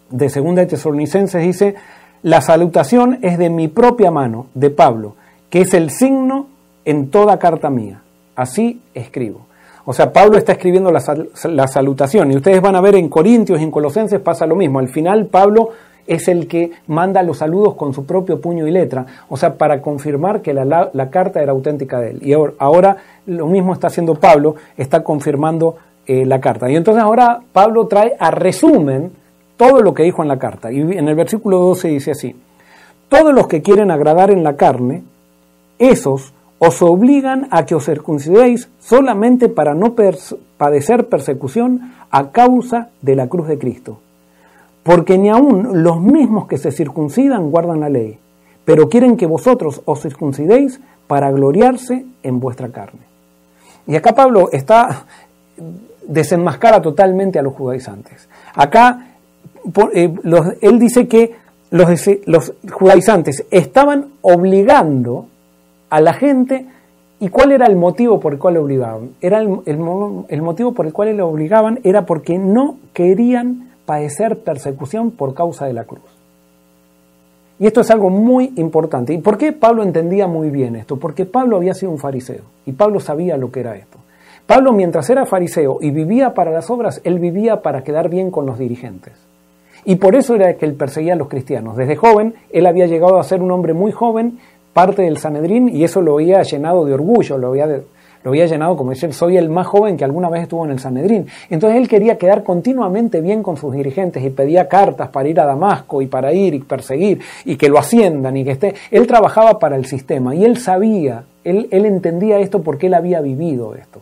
de 0.10 0.30
Segunda 0.30 0.62
de 0.62 0.68
Tesalonicenses 0.68 1.42
dice, 1.42 1.76
la 2.24 2.42
salutación 2.42 3.20
es 3.22 3.38
de 3.38 3.50
mi 3.50 3.68
propia 3.68 4.12
mano, 4.12 4.48
de 4.54 4.70
Pablo, 4.70 5.16
que 5.50 5.62
es 5.62 5.74
el 5.74 5.92
signo 5.92 6.48
en 6.86 7.10
toda 7.10 7.40
carta 7.40 7.70
mía 7.70 8.02
así 8.38 8.80
escribo. 8.94 9.42
O 9.84 9.94
sea, 9.94 10.14
Pablo 10.14 10.38
está 10.38 10.54
escribiendo 10.54 10.92
la, 10.92 11.68
salutación 11.68 12.32
y 12.32 12.36
ustedes 12.38 12.62
van 12.62 12.76
a 12.76 12.82
ver 12.82 12.96
en 12.96 13.10
Corintios 13.10 13.60
y 13.60 13.64
en 13.64 13.72
Colosenses 13.72 14.20
pasa 14.22 14.46
lo 14.46 14.56
mismo. 14.56 14.80
Al 14.80 14.90
final 14.90 15.26
Pablo 15.28 15.70
es 16.08 16.28
el 16.28 16.48
que 16.48 16.72
manda 16.88 17.22
los 17.22 17.40
saludos 17.40 17.76
con 17.76 17.94
su 17.94 18.06
propio 18.06 18.42
puño 18.42 18.66
y 18.66 18.72
letra, 18.72 19.06
o 19.30 19.38
sea, 19.38 19.56
para 19.56 19.82
confirmar 19.82 20.42
que 20.42 20.54
la, 20.54 21.10
carta 21.12 21.42
era 21.42 21.52
auténtica 21.52 22.00
de 22.00 22.12
él. 22.12 22.20
Y 22.22 22.34
ahora, 22.34 22.98
lo 23.26 23.48
mismo 23.48 23.74
está 23.74 23.88
haciendo 23.88 24.16
Pablo, 24.16 24.56
está 24.78 25.04
confirmando 25.04 25.76
eh, 26.06 26.26
la 26.26 26.40
carta. 26.40 26.72
Y 26.72 26.76
entonces 26.76 27.04
ahora 27.04 27.42
Pablo 27.52 27.88
trae 27.88 28.16
a 28.18 28.32
resumen 28.32 29.12
todo 29.58 29.82
lo 29.82 29.94
que 29.94 30.04
dijo 30.04 30.22
en 30.22 30.30
la 30.30 30.40
carta. 30.40 30.72
Y 30.72 30.80
en 30.80 31.08
el 31.08 31.16
versículo 31.16 31.60
12 31.60 31.90
dice 31.90 32.12
así, 32.12 32.36
todos 33.10 33.34
los 33.34 33.48
que 33.48 33.62
quieren 33.62 33.92
agradar 33.92 34.32
en 34.32 34.44
la 34.44 34.56
carne, 34.56 35.04
esos 35.80 36.34
os 36.60 36.82
obligan 36.82 37.48
a 37.52 37.66
que 37.66 37.76
os 37.76 37.86
circuncidéis 37.86 38.70
solamente 38.80 39.48
para 39.50 39.76
no 39.76 39.96
padecer 40.58 41.08
persecución 41.08 41.94
a 42.10 42.32
causa 42.32 42.90
de 43.02 43.16
la 43.16 43.28
cruz 43.28 43.48
de 43.48 43.60
Cristo. 43.60 44.00
Porque 44.88 45.18
ni 45.18 45.28
aun 45.28 45.84
los 45.84 46.00
mismos 46.00 46.48
que 46.48 46.58
se 46.58 46.72
circuncidan 46.72 47.52
guardan 47.52 47.82
la 47.82 47.90
ley, 47.90 48.18
pero 48.64 48.88
quieren 48.88 49.18
que 49.18 49.26
vosotros 49.26 49.82
os 49.84 50.02
circuncidéis 50.02 50.80
para 51.08 51.30
gloriarse 51.30 52.06
en 52.24 52.40
vuestra 52.40 52.70
carne. 52.70 53.02
Y 53.86 53.98
acá 53.98 54.16
Pablo 54.16 54.48
está 54.54 55.06
desenmascara 56.08 56.82
totalmente 56.82 57.38
a 57.38 57.42
los 57.42 57.54
judaizantes. 57.54 58.30
Acá 58.56 59.08
eh, 59.94 60.16
él 60.62 60.80
dice 60.80 61.10
que 61.10 61.36
los, 61.70 62.54
judaizantes 62.72 63.46
estaban 63.52 64.08
obligando 64.22 65.28
a 65.90 66.00
la 66.00 66.14
gente 66.14 66.66
y 67.20 67.28
cuál 67.28 67.52
era 67.52 67.66
el 67.66 67.76
motivo 67.76 68.22
por 68.22 68.34
el 68.34 68.40
cual 68.40 68.54
le 68.54 68.62
obligaban. 68.62 69.10
Era 69.20 69.42
el, 69.42 69.78
motivo 70.42 70.72
por 70.72 70.86
el 70.86 70.94
cual 70.94 71.18
le 71.18 71.24
obligaban 71.24 71.80
era 71.84 72.06
porque 72.06 72.38
no 72.38 72.78
querían 72.94 73.68
padecer 73.88 74.40
persecución 74.40 75.10
por 75.10 75.34
causa 75.34 75.66
de 75.66 75.74
la 75.74 75.86
cruz. 75.86 76.04
Y 77.58 77.66
esto 77.66 77.82
es 77.82 77.90
algo 77.90 78.12
muy 78.12 78.54
importante. 78.58 79.14
¿Y 79.14 79.18
por 79.18 79.38
qué 79.40 79.54
Pablo 79.54 79.82
entendía 79.82 80.28
muy 80.28 80.52
bien 80.52 80.76
esto? 80.76 80.98
Porque 80.98 81.26
Pablo 81.26 81.56
había 81.56 81.74
sido 81.74 81.92
un 81.92 81.98
fariseo 81.98 82.44
y 82.68 82.74
Pablo 82.74 83.00
sabía 83.00 83.38
lo 83.38 83.50
que 83.50 83.62
era 83.62 83.76
esto. 83.76 83.98
Pablo 84.46 84.74
mientras 84.74 85.10
era 85.10 85.26
fariseo 85.26 85.80
y 85.82 85.90
vivía 85.90 86.34
para 86.34 86.52
las 86.52 86.70
obras, 86.70 87.02
él 87.04 87.18
vivía 87.18 87.62
para 87.62 87.84
quedar 87.84 88.10
bien 88.10 88.30
con 88.30 88.46
los 88.46 88.60
dirigentes. 88.60 89.14
Y 89.86 89.96
por 89.96 90.16
eso 90.16 90.36
era 90.36 90.54
que 90.56 90.66
él 90.66 90.74
perseguía 90.74 91.14
a 91.14 91.18
los 91.18 91.30
cristianos. 91.30 91.78
Desde 91.78 91.96
joven, 91.96 92.36
él 92.52 92.66
había 92.68 92.88
llegado 92.88 93.18
a 93.18 93.24
ser 93.24 93.42
un 93.42 93.52
hombre 93.52 93.74
muy 93.74 93.92
joven, 93.92 94.38
parte 94.74 95.02
del 95.02 95.18
Sanedrín 95.18 95.70
y 95.70 95.86
eso 95.86 96.02
lo 96.02 96.16
había 96.16 96.44
llenado 96.44 96.86
de 96.86 96.94
orgullo, 96.94 97.38
lo 97.38 97.48
había, 97.48 97.68
lo 98.24 98.32
había 98.32 98.46
llenado 98.46 98.76
como 98.76 98.92
decir, 98.92 99.14
soy 99.14 99.38
el 99.38 99.50
más 99.50 99.68
joven 99.68 99.98
que 99.98 100.04
alguna 100.04 100.30
vez 100.30 100.44
estuvo 100.44 100.66
en 100.66 100.72
el 100.72 100.80
Sanedrín. 100.80 101.28
Entonces 101.50 101.80
él 101.80 101.88
quería 101.88 102.18
quedar 102.18 102.44
continuamente 102.44 103.22
bien 103.22 103.44
con 103.44 103.58
sus 103.58 103.74
dirigentes 103.74 104.24
y 104.24 104.30
pedía 104.30 104.68
cartas 104.68 105.10
para 105.10 105.30
ir 105.30 105.40
a 105.40 105.46
Damasco 105.46 106.02
y 106.02 106.08
para 106.08 106.34
ir 106.34 106.54
y 106.54 106.60
perseguir 106.60 107.20
y 107.46 107.56
que 107.56 107.70
lo 107.70 107.78
asciendan 107.78 108.36
y 108.38 108.44
que 108.44 108.52
esté. 108.52 108.76
Él 108.92 109.08
trabajaba 109.08 109.60
para 109.60 109.76
el 109.76 109.86
sistema 109.86 110.36
y 110.36 110.46
él 110.46 110.58
sabía, 110.58 111.24
él, 111.44 111.68
él 111.72 111.86
entendía 111.86 112.40
esto 112.40 112.62
porque 112.62 112.88
él 112.88 112.94
había 112.94 113.22
vivido 113.22 113.76
esto. 113.76 114.02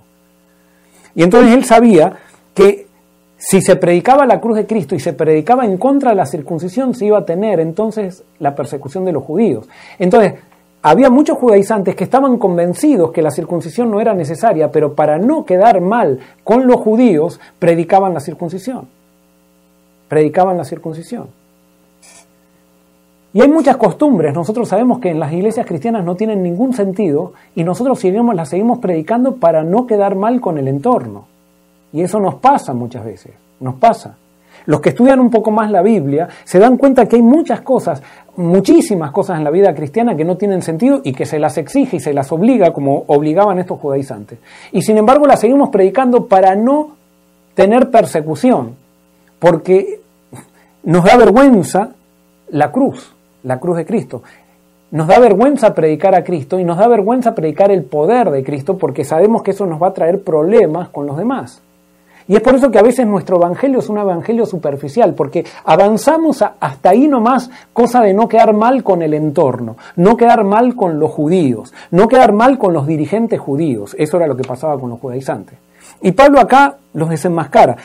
Y 1.16 1.24
entonces 1.24 1.54
él 1.54 1.64
sabía 1.64 2.14
que 2.54 2.88
si 3.38 3.62
se 3.62 3.76
predicaba 3.76 4.26
la 4.26 4.40
cruz 4.40 4.58
de 4.58 4.66
Cristo 4.66 4.96
y 4.96 5.00
se 5.00 5.14
predicaba 5.14 5.66
en 5.66 5.78
contra 5.78 6.12
de 6.12 6.16
la 6.16 6.26
circuncisión, 6.26 6.96
se 6.96 7.06
iba 7.06 7.20
a 7.20 7.26
tener 7.26 7.60
entonces 7.60 8.24
la 8.40 8.56
persecución 8.56 9.06
de 9.06 9.12
los 9.12 9.24
judíos. 9.24 9.68
Entonces, 10.00 10.34
había 10.88 11.10
muchos 11.10 11.40
judaizantes 11.40 11.96
que 11.96 12.04
estaban 12.04 12.38
convencidos 12.38 13.12
que 13.12 13.24
la 13.24 13.32
circuncisión 13.32 13.90
no 13.90 14.00
era 14.00 14.14
necesaria, 14.14 14.72
pero 14.72 14.94
para 14.94 15.18
no 15.18 15.44
quedar 15.44 15.82
mal 15.82 16.20
con 16.44 16.68
los 16.68 16.76
judíos, 16.76 17.40
predicaban 17.58 18.14
la 18.14 18.20
circuncisión. 18.20 18.88
Predicaban 20.08 20.58
la 20.58 20.64
circuncisión. 20.64 21.30
Y 23.34 23.42
hay 23.42 23.48
muchas 23.48 23.78
costumbres, 23.78 24.36
nosotros 24.36 24.70
sabemos 24.70 25.00
que 25.00 25.10
en 25.10 25.20
las 25.20 25.34
iglesias 25.34 25.66
cristianas 25.66 26.06
no 26.06 26.14
tienen 26.14 26.44
ningún 26.44 26.74
sentido 26.74 27.34
y 27.56 27.64
nosotros 27.64 28.00
seguimos, 28.00 28.36
las 28.36 28.50
seguimos 28.50 28.78
predicando 28.78 29.38
para 29.38 29.64
no 29.64 29.88
quedar 29.88 30.14
mal 30.14 30.40
con 30.40 30.60
el 30.60 30.68
entorno. 30.68 31.26
Y 31.94 32.02
eso 32.04 32.20
nos 32.20 32.36
pasa 32.36 32.76
muchas 32.76 33.04
veces, 33.04 33.34
nos 33.60 33.74
pasa. 33.74 34.18
Los 34.66 34.82
que 34.82 34.90
estudian 34.90 35.20
un 35.20 35.30
poco 35.30 35.52
más 35.52 35.70
la 35.72 35.82
Biblia 35.82 36.28
se 36.44 36.60
dan 36.60 36.78
cuenta 36.78 37.06
que 37.08 37.18
hay 37.18 37.22
muchas 37.22 37.62
cosas, 37.62 38.02
muchísimas 38.36 39.12
cosas 39.12 39.38
en 39.38 39.44
la 39.44 39.52
vida 39.52 39.74
cristiana 39.74 40.16
que 40.16 40.26
no 40.26 40.38
tienen 40.38 40.62
sentido 40.62 41.02
y 41.04 41.14
que 41.14 41.26
se 41.26 41.40
las 41.40 41.58
exige 41.58 41.98
y 41.98 42.00
se 42.00 42.14
las 42.14 42.32
obliga 42.32 42.74
como 42.74 43.04
obligaban 43.08 43.60
estos 43.60 43.80
judaizantes. 43.80 44.40
Y 44.72 44.82
sin 44.82 44.98
embargo 44.98 45.28
las 45.28 45.40
seguimos 45.40 45.70
predicando 45.70 46.26
para 46.28 46.56
no 46.56 46.96
tener 47.54 47.90
persecución, 47.90 48.76
porque 49.40 50.02
nos 50.84 51.04
da 51.04 51.18
vergüenza 51.18 51.92
la 52.50 52.72
cruz, 52.72 53.14
la 53.44 53.60
cruz 53.60 53.78
de 53.78 53.86
Cristo. 53.86 54.24
Nos 54.92 55.08
da 55.08 55.20
vergüenza 55.20 55.74
predicar 55.74 56.16
a 56.16 56.24
Cristo 56.24 56.60
y 56.60 56.64
nos 56.64 56.78
da 56.78 56.88
vergüenza 56.88 57.34
predicar 57.34 57.72
el 57.72 57.84
poder 57.84 58.30
de 58.30 58.44
Cristo 58.44 58.78
porque 58.78 59.04
sabemos 59.04 59.42
que 59.42 59.52
eso 59.52 59.66
nos 59.66 59.82
va 59.82 59.88
a 59.88 59.94
traer 59.94 60.24
problemas 60.24 60.90
con 60.90 61.06
los 61.08 61.18
demás. 61.18 61.62
Y 62.28 62.36
es 62.36 62.42
por 62.42 62.56
eso 62.56 62.72
que 62.72 62.80
a 62.80 62.84
veces 62.84 63.06
nuestro 63.06 63.38
evangelio 63.38 63.80
es 63.80 63.90
un 63.90 64.00
evangelio 64.00 64.48
superficial, 64.48 65.14
porque 65.14 65.46
avanzamos 65.64 66.42
hasta 66.42 66.90
ahí 66.90 67.08
nomás, 67.08 67.52
cosa 67.72 68.02
de 68.02 68.16
no 68.16 68.28
quedar 68.28 68.54
mal 68.54 68.84
con 68.84 69.04
el 69.04 69.14
entorno, 69.14 69.78
no 69.96 70.18
quedar 70.18 70.44
mal 70.44 70.76
con 70.76 71.00
los 71.00 71.12
judíos, 71.12 71.72
no 71.92 72.08
quedar 72.08 72.34
mal 72.34 72.58
con 72.58 72.74
los 72.74 72.88
dirigentes 72.88 73.40
judíos. 73.40 73.96
Eso 74.00 74.18
era 74.18 74.28
lo 74.28 74.36
que 74.36 74.44
pasaba 74.44 74.80
con 74.80 74.90
los 74.90 75.00
judaizantes. 75.00 75.60
Y 76.02 76.14
Pablo 76.14 76.40
acá 76.40 76.78
los 76.94 77.10
desenmascara. 77.10 77.78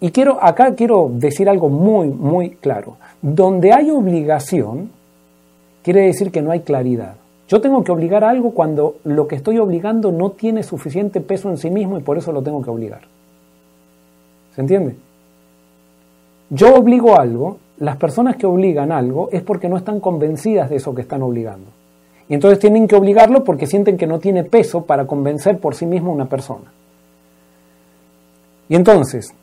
Y 0.00 0.10
quiero, 0.10 0.42
acá 0.42 0.74
quiero 0.74 1.10
decir 1.12 1.48
algo 1.48 1.68
muy, 1.68 2.08
muy 2.08 2.50
claro. 2.50 2.96
Donde 3.20 3.72
hay 3.72 3.90
obligación, 3.90 4.90
quiere 5.82 6.02
decir 6.02 6.30
que 6.30 6.42
no 6.42 6.52
hay 6.52 6.60
claridad. 6.60 7.14
Yo 7.48 7.60
tengo 7.60 7.82
que 7.82 7.92
obligar 7.92 8.22
a 8.24 8.30
algo 8.30 8.50
cuando 8.50 8.96
lo 9.04 9.26
que 9.26 9.36
estoy 9.36 9.58
obligando 9.58 10.12
no 10.12 10.30
tiene 10.30 10.62
suficiente 10.62 11.20
peso 11.20 11.48
en 11.48 11.58
sí 11.58 11.70
mismo 11.70 11.98
y 11.98 12.02
por 12.02 12.18
eso 12.18 12.30
lo 12.30 12.42
tengo 12.42 12.62
que 12.62 12.70
obligar. 12.70 13.02
¿Se 14.56 14.62
entiende? 14.62 14.96
Yo 16.48 16.74
obligo 16.76 17.20
algo, 17.20 17.58
las 17.76 17.98
personas 17.98 18.36
que 18.36 18.46
obligan 18.46 18.90
algo 18.90 19.28
es 19.30 19.42
porque 19.42 19.68
no 19.68 19.76
están 19.76 20.00
convencidas 20.00 20.70
de 20.70 20.76
eso 20.76 20.94
que 20.94 21.02
están 21.02 21.20
obligando. 21.20 21.66
Y 22.26 22.34
entonces 22.34 22.58
tienen 22.58 22.88
que 22.88 22.96
obligarlo 22.96 23.44
porque 23.44 23.66
sienten 23.66 23.98
que 23.98 24.06
no 24.06 24.18
tiene 24.18 24.44
peso 24.44 24.86
para 24.86 25.06
convencer 25.06 25.58
por 25.58 25.74
sí 25.74 25.84
mismo 25.84 26.10
a 26.10 26.14
una 26.14 26.24
persona. 26.24 26.72
Y 28.70 28.76
entonces, 28.76 29.34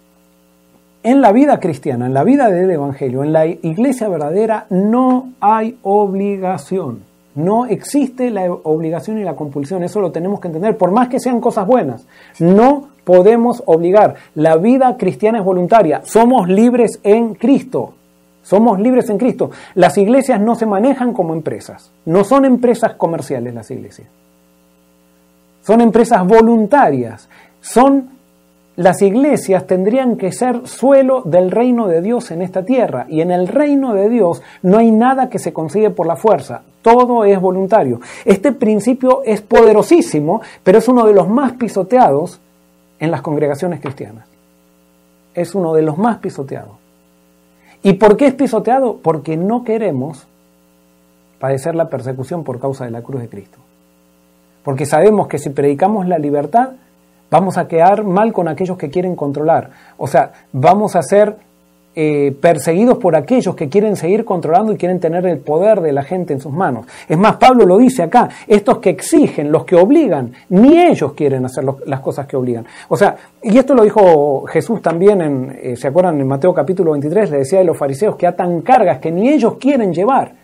en 1.04 1.22
la 1.22 1.32
vida 1.32 1.60
cristiana, 1.60 2.08
en 2.08 2.16
la 2.16 2.24
vida 2.24 2.50
del 2.50 2.72
Evangelio, 2.72 3.24
en 3.24 3.34
la 3.34 3.46
iglesia 3.46 4.10
verdadera, 4.10 4.66
no 4.72 5.34
hay 5.40 5.78
obligación. 5.84 7.04
No 7.36 7.66
existe 7.66 8.30
la 8.30 8.52
obligación 8.52 9.18
y 9.18 9.24
la 9.24 9.36
compulsión, 9.36 9.84
eso 9.84 10.00
lo 10.00 10.12
tenemos 10.12 10.40
que 10.40 10.48
entender, 10.48 10.78
por 10.78 10.92
más 10.92 11.08
que 11.10 11.20
sean 11.20 11.42
cosas 11.42 11.66
buenas. 11.66 12.06
No 12.40 12.90
podemos 13.04 13.64
obligar. 13.66 14.16
La 14.36 14.56
vida 14.58 14.98
cristiana 14.98 15.40
es 15.40 15.44
voluntaria, 15.44 16.02
somos 16.06 16.48
libres 16.48 17.00
en 17.04 17.34
Cristo. 17.36 17.94
Somos 18.44 18.80
libres 18.80 19.10
en 19.10 19.18
Cristo. 19.18 19.52
Las 19.74 19.98
iglesias 19.98 20.40
no 20.40 20.56
se 20.56 20.66
manejan 20.66 21.14
como 21.14 21.34
empresas, 21.34 21.92
no 22.06 22.24
son 22.24 22.46
empresas 22.46 22.96
comerciales 22.96 23.54
las 23.54 23.72
iglesias. 23.72 24.08
Son 25.62 25.80
empresas 25.80 26.28
voluntarias, 26.28 27.30
son 27.62 28.10
las 28.76 29.02
iglesias 29.02 29.68
tendrían 29.68 30.18
que 30.18 30.32
ser 30.32 30.68
suelo 30.68 31.22
del 31.26 31.52
reino 31.52 31.88
de 31.88 32.02
Dios 32.02 32.32
en 32.32 32.42
esta 32.42 32.66
tierra. 32.66 33.06
Y 33.08 33.22
en 33.22 33.32
el 33.32 33.48
reino 33.48 33.94
de 33.94 34.10
Dios 34.10 34.42
no 34.64 34.78
hay 34.80 34.92
nada 34.92 35.30
que 35.30 35.40
se 35.40 35.54
consigue 35.54 35.92
por 35.92 36.08
la 36.08 36.16
fuerza. 36.16 36.64
Todo 36.82 37.24
es 37.24 37.40
voluntario. 37.40 38.02
Este 38.26 38.52
principio 38.52 39.22
es 39.26 39.42
poderosísimo, 39.42 40.42
pero 40.64 40.80
es 40.80 40.88
uno 40.88 41.06
de 41.06 41.14
los 41.14 41.30
más 41.30 41.54
pisoteados 41.54 42.40
en 43.00 43.12
las 43.12 43.22
congregaciones 43.22 43.80
cristianas. 43.80 44.26
Es 45.36 45.54
uno 45.54 45.74
de 45.74 45.84
los 45.84 45.98
más 45.98 46.18
pisoteados. 46.18 46.74
¿Y 47.84 47.94
por 47.94 48.18
qué 48.18 48.28
es 48.28 48.34
pisoteado? 48.34 48.98
Porque 49.04 49.38
no 49.38 49.64
queremos 49.64 50.26
padecer 51.40 51.76
la 51.76 51.90
persecución 51.90 52.44
por 52.44 52.60
causa 52.60 52.86
de 52.86 52.92
la 52.92 53.02
cruz 53.02 53.22
de 53.22 53.30
Cristo. 53.30 53.58
Porque 54.64 54.86
sabemos 54.86 55.28
que 55.28 55.38
si 55.38 55.50
predicamos 55.50 56.08
la 56.08 56.18
libertad, 56.18 56.70
vamos 57.34 57.58
a 57.58 57.68
quedar 57.68 58.04
mal 58.04 58.32
con 58.32 58.48
aquellos 58.48 58.78
que 58.78 58.92
quieren 58.92 59.16
controlar. 59.16 59.72
O 59.98 60.06
sea, 60.06 60.32
vamos 60.52 60.96
a 60.96 61.02
ser 61.02 61.36
eh, 61.96 62.32
perseguidos 62.40 63.00
por 63.00 63.16
aquellos 63.16 63.56
que 63.56 63.70
quieren 63.70 63.96
seguir 63.96 64.24
controlando 64.24 64.72
y 64.72 64.78
quieren 64.78 65.00
tener 65.00 65.26
el 65.26 65.40
poder 65.40 65.82
de 65.82 65.94
la 65.94 66.04
gente 66.04 66.34
en 66.34 66.40
sus 66.40 66.54
manos. 66.54 66.86
Es 67.10 67.18
más, 67.18 67.38
Pablo 67.38 67.66
lo 67.66 67.80
dice 67.80 68.04
acá, 68.04 68.30
estos 68.48 68.78
que 68.78 68.92
exigen, 68.92 69.52
los 69.52 69.66
que 69.66 69.76
obligan, 69.76 70.32
ni 70.50 70.80
ellos 70.80 71.14
quieren 71.14 71.44
hacer 71.44 71.64
las 71.88 72.02
cosas 72.02 72.28
que 72.28 72.38
obligan. 72.38 72.68
O 72.90 72.96
sea, 72.96 73.16
y 73.42 73.58
esto 73.58 73.74
lo 73.74 73.82
dijo 73.82 74.46
Jesús 74.46 74.80
también, 74.84 75.20
en, 75.22 75.60
eh, 75.60 75.76
¿se 75.76 75.88
acuerdan? 75.88 76.22
En 76.22 76.28
Mateo 76.28 76.54
capítulo 76.54 76.92
23 76.92 77.32
le 77.32 77.38
decía 77.40 77.58
de 77.58 77.66
los 77.66 77.76
fariseos 77.76 78.16
que 78.16 78.28
atan 78.28 78.62
cargas 78.62 79.00
que 79.00 79.12
ni 79.12 79.30
ellos 79.30 79.56
quieren 79.60 79.92
llevar. 79.92 80.43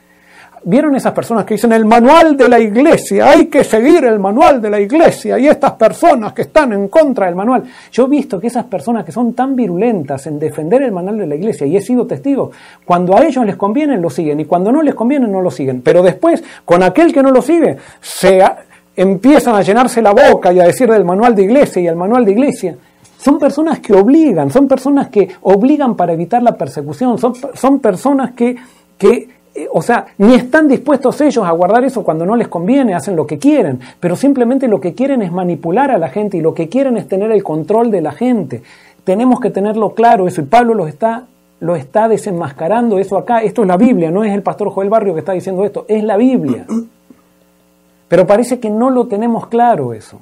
¿Vieron 0.63 0.95
esas 0.95 1.13
personas 1.13 1.45
que 1.45 1.53
dicen 1.53 1.71
el 1.71 1.85
manual 1.85 2.35
de 2.35 2.49
la 2.49 2.59
iglesia? 2.59 3.31
Hay 3.31 3.45
que 3.45 3.63
seguir 3.63 4.03
el 4.03 4.19
manual 4.19 4.61
de 4.61 4.69
la 4.69 4.79
iglesia 4.79 5.39
y 5.39 5.47
estas 5.47 5.73
personas 5.73 6.33
que 6.33 6.41
están 6.41 6.73
en 6.73 6.89
contra 6.89 7.27
del 7.27 7.35
manual. 7.35 7.63
Yo 7.91 8.05
he 8.05 8.09
visto 8.09 8.39
que 8.39 8.47
esas 8.47 8.65
personas 8.65 9.05
que 9.05 9.11
son 9.11 9.33
tan 9.33 9.55
virulentas 9.55 10.27
en 10.27 10.37
defender 10.37 10.81
el 10.81 10.91
manual 10.91 11.17
de 11.17 11.27
la 11.27 11.35
iglesia 11.35 11.65
y 11.65 11.77
he 11.77 11.81
sido 11.81 12.05
testigo, 12.05 12.51
cuando 12.83 13.17
a 13.17 13.23
ellos 13.23 13.45
les 13.45 13.55
conviene 13.55 13.97
lo 13.97 14.09
siguen 14.09 14.41
y 14.41 14.45
cuando 14.45 14.71
no 14.71 14.81
les 14.81 14.95
conviene 14.95 15.27
no 15.27 15.41
lo 15.41 15.49
siguen. 15.49 15.81
Pero 15.81 16.03
después, 16.03 16.43
con 16.65 16.83
aquel 16.83 17.13
que 17.13 17.23
no 17.23 17.31
lo 17.31 17.41
sigue, 17.41 17.77
se 18.01 18.43
empiezan 18.95 19.55
a 19.55 19.61
llenarse 19.61 20.01
la 20.01 20.11
boca 20.11 20.51
y 20.51 20.59
a 20.59 20.65
decir 20.65 20.89
del 20.89 21.05
manual 21.05 21.35
de 21.35 21.43
iglesia 21.43 21.81
y 21.81 21.87
el 21.87 21.95
manual 21.95 22.25
de 22.25 22.31
iglesia. 22.31 22.75
Son 23.17 23.39
personas 23.39 23.79
que 23.79 23.93
obligan, 23.93 24.51
son 24.51 24.67
personas 24.67 25.09
que 25.09 25.29
obligan 25.41 25.95
para 25.95 26.13
evitar 26.13 26.43
la 26.43 26.57
persecución, 26.57 27.17
son, 27.17 27.33
son 27.53 27.79
personas 27.79 28.31
que, 28.31 28.55
que 28.97 29.38
o 29.71 29.81
sea, 29.81 30.07
ni 30.17 30.35
están 30.35 30.67
dispuestos 30.67 31.19
ellos 31.21 31.45
a 31.45 31.51
guardar 31.51 31.83
eso 31.83 32.03
cuando 32.03 32.25
no 32.25 32.35
les 32.35 32.47
conviene, 32.47 32.93
hacen 32.93 33.15
lo 33.15 33.25
que 33.25 33.37
quieren, 33.37 33.79
pero 33.99 34.15
simplemente 34.15 34.67
lo 34.67 34.79
que 34.79 34.93
quieren 34.93 35.21
es 35.21 35.31
manipular 35.31 35.91
a 35.91 35.97
la 35.97 36.09
gente 36.09 36.37
y 36.37 36.41
lo 36.41 36.53
que 36.53 36.69
quieren 36.69 36.97
es 36.97 37.07
tener 37.07 37.31
el 37.31 37.43
control 37.43 37.91
de 37.91 38.01
la 38.01 38.11
gente. 38.11 38.61
Tenemos 39.03 39.39
que 39.39 39.49
tenerlo 39.49 39.93
claro 39.93 40.27
eso 40.27 40.41
y 40.41 40.45
Pablo 40.45 40.73
lo 40.73 40.87
está, 40.87 41.25
lo 41.59 41.75
está 41.75 42.07
desenmascarando 42.07 42.99
eso 42.99 43.17
acá. 43.17 43.41
Esto 43.41 43.63
es 43.63 43.67
la 43.67 43.77
Biblia, 43.77 44.11
no 44.11 44.23
es 44.23 44.33
el 44.33 44.43
pastor 44.43 44.69
Joel 44.69 44.89
Barrio 44.89 45.13
que 45.13 45.19
está 45.19 45.33
diciendo 45.33 45.65
esto, 45.65 45.85
es 45.87 46.03
la 46.03 46.17
Biblia. 46.17 46.65
Pero 48.07 48.25
parece 48.27 48.59
que 48.59 48.69
no 48.69 48.89
lo 48.89 49.07
tenemos 49.07 49.47
claro 49.47 49.93
eso. 49.93 50.19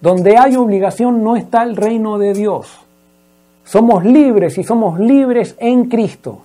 Donde 0.00 0.36
hay 0.36 0.56
obligación 0.56 1.24
no 1.24 1.36
está 1.36 1.62
el 1.62 1.76
reino 1.76 2.18
de 2.18 2.32
Dios. 2.32 2.80
Somos 3.64 4.04
libres 4.04 4.56
y 4.58 4.64
somos 4.64 4.98
libres 4.98 5.56
en 5.58 5.86
Cristo. 5.86 6.42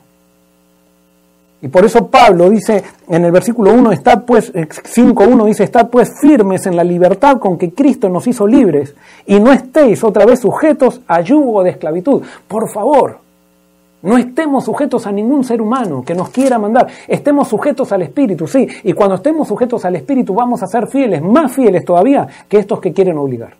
Y 1.64 1.70
por 1.70 1.86
eso 1.86 2.07
Pablo 2.07 2.49
dice 2.49 2.84
en 3.07 3.24
el 3.24 3.32
versículo 3.32 3.74
1, 3.74 3.93
está 3.93 4.20
pues, 4.20 4.53
5.1 4.53 5.45
dice, 5.45 5.64
estad 5.64 5.89
pues 5.89 6.11
firmes 6.20 6.66
en 6.66 6.76
la 6.76 6.84
libertad 6.84 7.38
con 7.38 7.57
que 7.57 7.72
Cristo 7.72 8.09
nos 8.09 8.28
hizo 8.28 8.45
libres 8.45 8.93
y 9.26 9.39
no 9.39 9.53
estéis 9.53 10.03
otra 10.03 10.26
vez 10.26 10.41
sujetos 10.41 10.99
a 11.07 11.22
yugo 11.22 11.64
de 11.64 11.70
esclavitud. 11.70 12.22
Por 12.49 12.70
favor, 12.70 13.20
no 14.01 14.18
estemos 14.18 14.66
sujetos 14.66 15.07
a 15.07 15.14
ningún 15.14 15.45
ser 15.45 15.61
humano 15.61 16.03
que 16.05 16.14
nos 16.14 16.32
quiera 16.32 16.59
mandar. 16.59 16.88
Estemos 17.07 17.47
sujetos 17.47 17.93
al 17.93 18.01
Espíritu, 18.01 18.45
sí. 18.45 18.68
Y 18.84 18.91
cuando 18.91 19.16
estemos 19.16 19.47
sujetos 19.47 19.86
al 19.86 19.95
Espíritu 19.95 20.34
vamos 20.34 20.61
a 20.64 20.68
ser 20.68 20.88
fieles, 20.88 21.22
más 21.22 21.53
fieles 21.53 21.86
todavía 21.86 22.28
que 22.49 22.57
estos 22.57 22.82
que 22.82 22.91
quieren 22.91 23.18
obligar. 23.18 23.53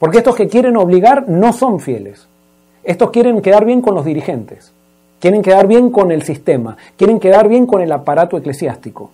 Porque 0.00 0.18
estos 0.18 0.34
que 0.34 0.48
quieren 0.48 0.76
obligar 0.76 1.28
no 1.28 1.52
son 1.52 1.78
fieles. 1.78 2.26
Estos 2.82 3.12
quieren 3.12 3.40
quedar 3.40 3.64
bien 3.64 3.80
con 3.80 3.94
los 3.94 4.04
dirigentes. 4.04 4.72
Quieren 5.22 5.42
quedar 5.42 5.68
bien 5.68 5.90
con 5.90 6.10
el 6.10 6.22
sistema, 6.22 6.76
quieren 6.96 7.20
quedar 7.20 7.46
bien 7.48 7.64
con 7.64 7.80
el 7.80 7.92
aparato 7.92 8.36
eclesiástico. 8.36 9.12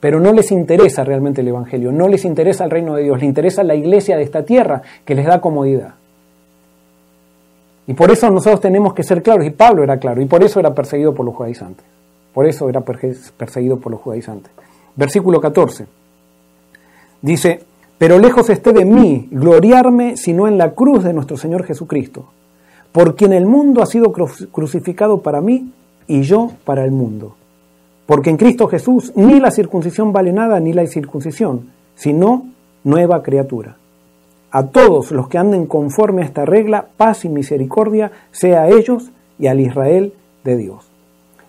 Pero 0.00 0.18
no 0.18 0.32
les 0.32 0.50
interesa 0.50 1.04
realmente 1.04 1.42
el 1.42 1.48
Evangelio, 1.48 1.92
no 1.92 2.08
les 2.08 2.24
interesa 2.24 2.64
el 2.64 2.70
reino 2.70 2.94
de 2.94 3.02
Dios, 3.02 3.18
les 3.18 3.28
interesa 3.28 3.62
la 3.64 3.74
iglesia 3.74 4.16
de 4.16 4.22
esta 4.22 4.44
tierra 4.46 4.80
que 5.04 5.14
les 5.14 5.26
da 5.26 5.42
comodidad. 5.42 5.92
Y 7.86 7.92
por 7.92 8.10
eso 8.10 8.30
nosotros 8.30 8.62
tenemos 8.62 8.94
que 8.94 9.02
ser 9.02 9.22
claros, 9.22 9.44
y 9.44 9.50
Pablo 9.50 9.84
era 9.84 9.98
claro, 9.98 10.22
y 10.22 10.24
por 10.24 10.42
eso 10.42 10.58
era 10.58 10.72
perseguido 10.72 11.12
por 11.12 11.26
los 11.26 11.34
judaizantes. 11.34 11.84
Por 12.32 12.46
eso 12.46 12.66
era 12.70 12.80
perseguido 12.80 13.78
por 13.78 13.92
los 13.92 14.00
judaizantes. 14.00 14.50
Versículo 14.96 15.38
14. 15.38 15.84
Dice, 17.20 17.60
pero 17.98 18.18
lejos 18.18 18.48
esté 18.48 18.72
de 18.72 18.86
mí 18.86 19.28
gloriarme 19.30 20.16
sino 20.16 20.48
en 20.48 20.56
la 20.56 20.70
cruz 20.70 21.04
de 21.04 21.12
nuestro 21.12 21.36
Señor 21.36 21.64
Jesucristo 21.64 22.24
por 22.92 23.16
quien 23.16 23.32
el 23.32 23.46
mundo 23.46 23.82
ha 23.82 23.86
sido 23.86 24.12
crucificado 24.12 25.22
para 25.22 25.40
mí 25.40 25.72
y 26.06 26.22
yo 26.22 26.52
para 26.64 26.84
el 26.84 26.92
mundo. 26.92 27.34
Porque 28.06 28.30
en 28.30 28.36
Cristo 28.36 28.68
Jesús 28.68 29.12
ni 29.16 29.40
la 29.40 29.50
circuncisión 29.50 30.12
vale 30.12 30.32
nada 30.32 30.60
ni 30.60 30.72
la 30.72 30.82
incircuncisión, 30.82 31.70
sino 31.94 32.46
nueva 32.84 33.22
criatura. 33.22 33.76
A 34.50 34.66
todos 34.66 35.12
los 35.12 35.28
que 35.28 35.38
anden 35.38 35.66
conforme 35.66 36.22
a 36.22 36.26
esta 36.26 36.44
regla, 36.44 36.86
paz 36.96 37.24
y 37.24 37.30
misericordia 37.30 38.12
sea 38.30 38.62
a 38.62 38.68
ellos 38.68 39.10
y 39.38 39.46
al 39.46 39.60
Israel 39.60 40.12
de 40.44 40.56
Dios. 40.56 40.86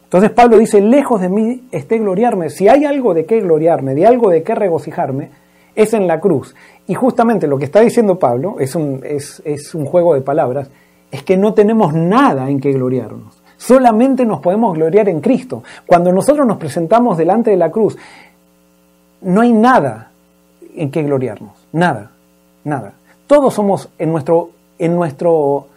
Entonces 0.05 0.31
Pablo 0.31 0.57
dice, 0.57 0.79
lejos 0.79 1.19
de 1.19 1.27
mí 1.27 1.63
esté 1.71 1.97
gloriarme. 1.97 2.49
Si 2.49 2.69
hay 2.69 2.85
algo 2.85 3.13
de 3.13 3.25
qué 3.25 3.41
gloriarme, 3.41 3.95
de 3.95 4.05
algo 4.05 4.29
de 4.29 4.43
qué 4.43 4.55
regocijarme, 4.55 5.31
es 5.75 5.93
en 5.93 6.07
la 6.07 6.21
cruz. 6.21 6.55
Y 6.87 6.93
justamente 6.93 7.47
lo 7.47 7.57
que 7.57 7.65
está 7.65 7.81
diciendo 7.81 8.19
Pablo 8.19 8.57
es 8.59 8.75
un, 8.75 9.01
es, 9.03 9.41
es 9.43 9.73
un 9.73 9.85
juego 9.85 10.13
de 10.13 10.21
palabras 10.21 10.69
es 11.13 11.21
que 11.21 11.37
no 11.37 11.53
tenemos 11.53 11.93
nada 11.93 12.49
en 12.49 12.59
que 12.59 12.73
gloriarnos. 12.73 13.39
Solamente 13.55 14.25
nos 14.25 14.39
podemos 14.39 14.75
gloriar 14.75 15.07
en 15.09 15.21
Cristo. 15.21 15.61
Cuando 15.85 16.11
nosotros 16.11 16.45
nos 16.47 16.57
presentamos 16.57 17.19
delante 17.19 17.51
de 17.51 17.55
la 17.57 17.69
cruz, 17.69 17.95
no 19.21 19.41
hay 19.41 19.53
nada 19.53 20.09
en 20.75 20.89
que 20.89 21.03
gloriarnos. 21.03 21.51
Nada, 21.71 22.09
nada. 22.63 22.93
Todos 23.27 23.53
somos 23.53 23.89
en 23.99 24.11
nuestro, 24.11 24.49
en 24.79 24.95
nuestro, 24.95 25.67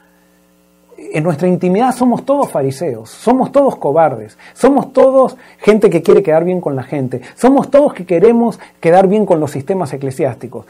en 0.97 1.23
nuestra 1.23 1.49
intimidad 1.49 1.95
somos 1.95 2.25
todos 2.25 2.51
fariseos, 2.51 3.11
somos 3.11 3.53
todos 3.53 3.77
cobardes, 3.77 4.39
somos 4.55 4.95
todos 4.95 5.37
gente 5.59 5.91
que 5.91 6.01
quiere 6.01 6.23
quedar 6.23 6.45
bien 6.45 6.63
con 6.63 6.77
la 6.77 6.83
gente, 6.83 7.21
somos 7.35 7.71
todos 7.71 7.93
que 7.93 8.07
queremos 8.07 8.59
quedar 8.81 9.07
bien 9.07 9.27
con 9.27 9.39
los 9.39 9.51
sistemas 9.51 9.93
eclesiásticos. 9.93 10.65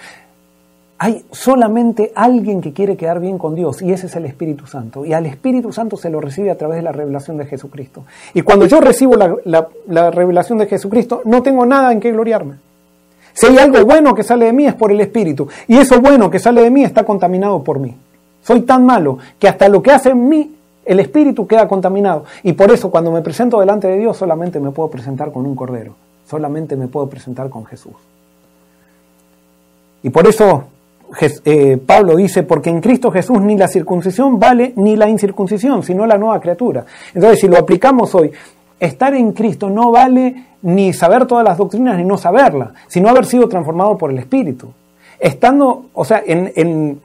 Hay 0.98 1.26
solamente 1.30 2.10
alguien 2.14 2.62
que 2.62 2.72
quiere 2.72 2.96
quedar 2.96 3.20
bien 3.20 3.36
con 3.36 3.54
Dios 3.54 3.82
y 3.82 3.92
ese 3.92 4.06
es 4.06 4.16
el 4.16 4.24
Espíritu 4.24 4.66
Santo. 4.66 5.04
Y 5.04 5.12
al 5.12 5.26
Espíritu 5.26 5.70
Santo 5.70 5.98
se 5.98 6.08
lo 6.08 6.22
recibe 6.22 6.50
a 6.50 6.56
través 6.56 6.76
de 6.76 6.82
la 6.82 6.92
revelación 6.92 7.36
de 7.36 7.44
Jesucristo. 7.44 8.04
Y 8.32 8.40
cuando 8.40 8.64
yo 8.66 8.80
recibo 8.80 9.14
la, 9.16 10.10
revelación 10.10 10.56
de 10.56 10.66
Jesucristo, 10.66 11.20
no 11.26 11.42
tengo 11.42 11.66
nada 11.66 11.92
en 11.92 12.00
qué 12.00 12.12
gloriarme. 12.12 12.54
Si 13.34 13.44
hay 13.44 13.58
algo 13.58 13.84
bueno 13.84 14.14
que 14.14 14.22
sale 14.22 14.46
de 14.46 14.54
mí 14.54 14.66
es 14.66 14.74
por 14.74 14.90
el 14.90 15.00
Espíritu. 15.02 15.46
Y 15.68 15.76
eso 15.76 16.00
bueno 16.00 16.30
que 16.30 16.38
sale 16.38 16.62
de 16.62 16.70
mí 16.70 16.82
está 16.82 17.04
contaminado 17.04 17.62
por 17.62 17.78
mí. 17.78 17.94
Soy 18.42 18.62
tan 18.62 18.86
malo 18.86 19.18
que 19.38 19.48
hasta 19.48 19.68
lo 19.68 19.82
que 19.82 19.90
hace 19.90 20.10
en 20.10 20.26
mí, 20.26 20.54
el 20.86 21.00
Espíritu 21.00 21.46
queda 21.46 21.68
contaminado. 21.68 22.24
Y 22.42 22.54
por 22.54 22.70
eso 22.70 22.90
cuando 22.90 23.10
me 23.12 23.20
presento 23.20 23.60
delante 23.60 23.86
de 23.86 23.98
Dios 23.98 24.16
solamente 24.16 24.60
me 24.60 24.70
puedo 24.70 24.88
presentar 24.88 25.30
con 25.30 25.44
un 25.44 25.54
cordero. 25.54 25.94
Solamente 26.26 26.74
me 26.74 26.88
puedo 26.88 27.06
presentar 27.10 27.50
con 27.50 27.66
Jesús. 27.66 27.92
Y 30.02 30.08
por 30.08 30.26
eso 30.26 30.64
eh, 31.44 31.78
Pablo 31.84 32.16
dice, 32.16 32.42
porque 32.42 32.70
en 32.70 32.80
Cristo 32.80 33.10
Jesús 33.10 33.40
ni 33.40 33.56
la 33.56 33.68
circuncisión 33.68 34.38
vale 34.38 34.72
ni 34.76 34.96
la 34.96 35.08
incircuncisión, 35.08 35.82
sino 35.82 36.06
la 36.06 36.18
nueva 36.18 36.40
criatura. 36.40 36.84
Entonces, 37.14 37.40
si 37.40 37.48
lo 37.48 37.56
aplicamos 37.58 38.14
hoy, 38.14 38.30
estar 38.78 39.14
en 39.14 39.32
Cristo 39.32 39.70
no 39.70 39.90
vale 39.90 40.44
ni 40.62 40.92
saber 40.92 41.26
todas 41.26 41.44
las 41.44 41.58
doctrinas 41.58 41.96
ni 41.96 42.04
no 42.04 42.18
saberlas, 42.18 42.70
sino 42.88 43.08
haber 43.08 43.24
sido 43.24 43.48
transformado 43.48 43.96
por 43.96 44.10
el 44.10 44.18
Espíritu. 44.18 44.68
Estando, 45.18 45.86
o 45.94 46.04
sea, 46.04 46.22
en, 46.26 46.52
en, 46.56 47.00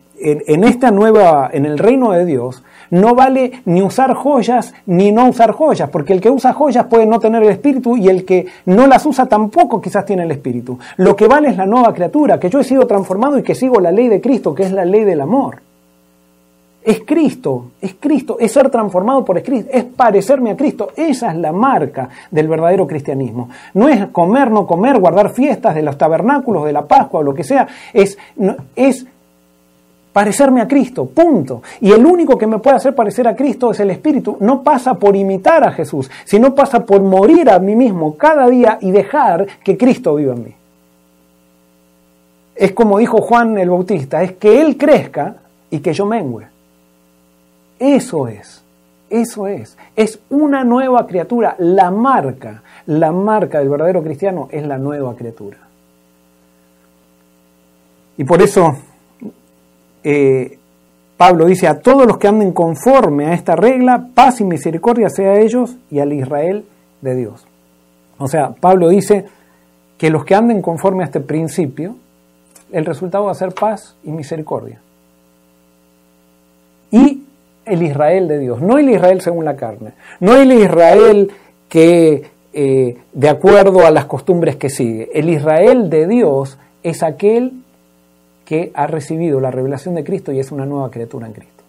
esta 0.63 0.91
nueva, 0.91 1.49
en 1.51 1.65
el 1.65 1.77
reino 1.77 2.11
de 2.11 2.25
Dios, 2.25 2.63
no 2.91 3.15
vale 3.15 3.61
ni 3.65 3.81
usar 3.81 4.13
joyas 4.13 4.73
ni 4.85 5.11
no 5.11 5.29
usar 5.29 5.53
joyas, 5.53 5.89
porque 5.89 6.13
el 6.13 6.21
que 6.21 6.29
usa 6.29 6.53
joyas 6.53 6.85
puede 6.85 7.05
no 7.05 7.19
tener 7.19 7.41
el 7.41 7.49
espíritu 7.49 7.97
y 7.97 8.09
el 8.09 8.25
que 8.25 8.45
no 8.65 8.85
las 8.85 9.05
usa 9.05 9.25
tampoco 9.27 9.81
quizás 9.81 10.05
tiene 10.05 10.23
el 10.23 10.31
espíritu. 10.31 10.77
Lo 10.97 11.15
que 11.15 11.27
vale 11.27 11.49
es 11.49 11.57
la 11.57 11.65
nueva 11.65 11.93
criatura, 11.93 12.39
que 12.39 12.49
yo 12.49 12.59
he 12.59 12.63
sido 12.63 12.85
transformado 12.85 13.39
y 13.39 13.43
que 13.43 13.55
sigo 13.55 13.79
la 13.79 13.91
ley 13.91 14.09
de 14.09 14.21
Cristo, 14.21 14.53
que 14.53 14.63
es 14.63 14.71
la 14.71 14.85
ley 14.85 15.05
del 15.05 15.21
amor. 15.21 15.61
Es 16.83 17.01
Cristo, 17.05 17.71
es 17.79 17.95
Cristo, 17.99 18.37
es 18.39 18.51
ser 18.51 18.71
transformado 18.71 19.23
por 19.23 19.41
Cristo, 19.43 19.69
es 19.71 19.83
parecerme 19.83 20.51
a 20.51 20.57
Cristo. 20.57 20.89
Esa 20.95 21.31
es 21.31 21.37
la 21.37 21.51
marca 21.51 22.09
del 22.31 22.47
verdadero 22.47 22.87
cristianismo. 22.87 23.49
No 23.75 23.87
es 23.87 24.07
comer, 24.07 24.49
no 24.49 24.65
comer, 24.65 24.99
guardar 24.99 25.29
fiestas 25.29 25.75
de 25.75 25.83
los 25.83 25.97
tabernáculos, 25.97 26.65
de 26.65 26.73
la 26.73 26.85
Pascua 26.85 27.19
o 27.19 27.23
lo 27.23 27.35
que 27.35 27.43
sea. 27.43 27.67
Es, 27.93 28.17
es 28.75 29.05
parecerme 30.13 30.61
a 30.61 30.67
Cristo, 30.67 31.05
punto. 31.05 31.61
Y 31.79 31.91
el 31.91 32.05
único 32.05 32.37
que 32.37 32.47
me 32.47 32.59
puede 32.59 32.77
hacer 32.77 32.95
parecer 32.95 33.27
a 33.27 33.35
Cristo 33.35 33.71
es 33.71 33.79
el 33.79 33.91
Espíritu. 33.91 34.37
No 34.39 34.63
pasa 34.63 34.95
por 34.95 35.15
imitar 35.15 35.63
a 35.63 35.71
Jesús, 35.71 36.09
sino 36.25 36.53
pasa 36.53 36.85
por 36.85 37.01
morir 37.01 37.49
a 37.49 37.59
mí 37.59 37.75
mismo 37.75 38.17
cada 38.17 38.47
día 38.49 38.77
y 38.81 38.91
dejar 38.91 39.47
que 39.63 39.77
Cristo 39.77 40.15
viva 40.15 40.33
en 40.33 40.43
mí. 40.43 40.55
Es 42.55 42.73
como 42.73 42.99
dijo 42.99 43.21
Juan 43.21 43.57
el 43.57 43.69
Bautista, 43.69 44.21
es 44.21 44.33
que 44.33 44.61
Él 44.61 44.77
crezca 44.77 45.35
y 45.69 45.79
que 45.79 45.93
yo 45.93 46.05
mengue. 46.05 46.47
Eso 47.79 48.27
es, 48.27 48.63
eso 49.09 49.47
es. 49.47 49.77
Es 49.95 50.19
una 50.29 50.63
nueva 50.63 51.07
criatura. 51.07 51.55
La 51.57 51.89
marca, 51.89 52.61
la 52.85 53.11
marca 53.11 53.59
del 53.59 53.69
verdadero 53.69 54.03
cristiano 54.03 54.47
es 54.51 54.65
la 54.67 54.77
nueva 54.77 55.15
criatura. 55.15 55.57
Y 58.17 58.23
por 58.23 58.41
eso 58.41 58.75
eh, 60.03 60.57
Pablo 61.17 61.45
dice, 61.45 61.67
a 61.67 61.79
todos 61.79 62.07
los 62.07 62.17
que 62.17 62.27
anden 62.27 62.51
conforme 62.51 63.27
a 63.27 63.33
esta 63.33 63.55
regla, 63.55 64.07
paz 64.15 64.41
y 64.41 64.43
misericordia 64.43 65.09
sea 65.09 65.33
a 65.33 65.39
ellos 65.39 65.77
y 65.91 65.99
al 65.99 66.13
Israel 66.13 66.65
de 67.01 67.15
Dios. 67.15 67.45
O 68.17 68.27
sea, 68.27 68.51
Pablo 68.59 68.89
dice 68.89 69.25
que 69.97 70.09
los 70.09 70.25
que 70.25 70.33
anden 70.33 70.61
conforme 70.61 71.03
a 71.03 71.05
este 71.05 71.19
principio, 71.19 71.95
el 72.71 72.85
resultado 72.85 73.25
va 73.25 73.31
a 73.31 73.35
ser 73.35 73.53
paz 73.53 73.95
y 74.03 74.11
misericordia. 74.11 74.81
Y 76.89 77.23
el 77.65 77.83
Israel 77.83 78.27
de 78.27 78.39
Dios, 78.39 78.61
no 78.61 78.77
el 78.77 78.89
Israel 78.89 79.21
según 79.21 79.45
la 79.45 79.55
carne, 79.55 79.93
no 80.19 80.35
el 80.35 80.51
Israel 80.51 81.31
que 81.69 82.31
eh, 82.53 82.97
de 83.13 83.29
acuerdo 83.29 83.85
a 83.85 83.91
las 83.91 84.05
costumbres 84.05 84.55
que 84.55 84.69
sigue, 84.69 85.09
el 85.13 85.29
Israel 85.29 85.89
de 85.89 86.07
Dios 86.07 86.57
es 86.83 87.03
aquel 87.03 87.53
que 88.51 88.69
ha 88.73 88.85
recibido 88.85 89.39
la 89.39 89.49
revelación 89.49 89.95
de 89.95 90.03
Cristo 90.03 90.33
y 90.33 90.39
es 90.41 90.51
una 90.51 90.65
nueva 90.65 90.91
criatura 90.91 91.25
en 91.25 91.31
Cristo. 91.31 91.63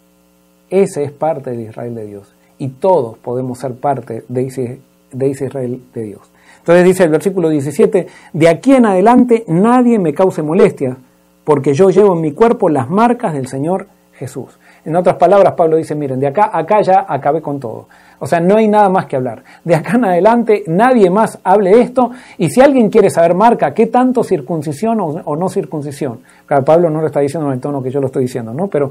Ese 0.68 1.04
es 1.04 1.12
parte 1.12 1.52
de 1.52 1.62
Israel 1.62 1.94
de 1.94 2.06
Dios. 2.06 2.34
Y 2.58 2.70
todos 2.70 3.16
podemos 3.18 3.60
ser 3.60 3.74
parte 3.74 4.24
de 4.26 4.46
ese, 4.46 4.80
de 5.12 5.28
Israel 5.28 5.80
de 5.94 6.02
Dios. 6.02 6.22
Entonces 6.58 6.84
dice 6.84 7.04
el 7.04 7.10
versículo 7.10 7.50
17, 7.50 8.08
de 8.32 8.48
aquí 8.48 8.74
en 8.74 8.86
adelante 8.86 9.44
nadie 9.46 10.00
me 10.00 10.12
cause 10.12 10.42
molestia, 10.42 10.96
porque 11.44 11.72
yo 11.72 11.90
llevo 11.90 12.14
en 12.14 12.20
mi 12.20 12.32
cuerpo 12.32 12.68
las 12.68 12.90
marcas 12.90 13.32
del 13.34 13.46
Señor 13.46 13.86
Jesús. 14.14 14.58
En 14.84 14.96
otras 14.96 15.16
palabras, 15.16 15.52
Pablo 15.52 15.76
dice, 15.76 15.94
miren, 15.94 16.18
de 16.18 16.26
acá, 16.26 16.50
acá 16.52 16.80
ya 16.82 17.06
acabé 17.08 17.40
con 17.40 17.60
todo. 17.60 17.86
O 18.18 18.26
sea, 18.26 18.40
no 18.40 18.56
hay 18.56 18.68
nada 18.68 18.88
más 18.88 19.06
que 19.06 19.16
hablar. 19.16 19.42
De 19.64 19.74
acá 19.74 19.96
en 19.96 20.04
adelante 20.04 20.64
nadie 20.66 21.08
más 21.10 21.38
hable 21.44 21.80
esto. 21.80 22.10
Y 22.38 22.50
si 22.50 22.60
alguien 22.60 22.90
quiere 22.90 23.10
saber 23.10 23.34
marca, 23.34 23.74
qué 23.74 23.86
tanto 23.86 24.24
circuncisión 24.24 24.98
o, 25.00 25.36
no 25.36 25.48
circuncisión. 25.48 26.20
Claro, 26.46 26.64
Pablo 26.64 26.90
no 26.90 27.00
lo 27.00 27.06
está 27.06 27.20
diciendo 27.20 27.48
en 27.48 27.54
el 27.54 27.60
tono 27.60 27.82
que 27.82 27.90
yo 27.90 28.00
lo 28.00 28.06
estoy 28.06 28.22
diciendo, 28.24 28.52
¿no? 28.52 28.66
Pero, 28.68 28.90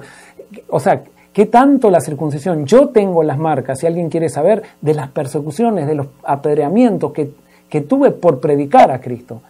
o 0.70 0.80
sea, 0.80 1.02
qué 1.34 1.46
tanto 1.46 1.90
la 1.90 2.00
circuncisión. 2.00 2.66
Yo 2.66 2.90
tengo 2.90 3.24
las 3.24 3.38
marcas, 3.38 3.80
si 3.80 3.88
alguien 3.88 4.10
quiere 4.10 4.30
saber, 4.30 4.64
de 4.80 4.94
las 4.94 5.10
persecuciones, 5.10 5.88
de 5.88 5.96
los 5.96 6.08
apedreamientos 6.24 7.12
que, 7.12 7.32
que 7.70 7.82
tuve 7.82 8.12
por 8.12 8.40
predicar 8.40 8.92
a 8.92 9.00
Cristo. 9.00 9.42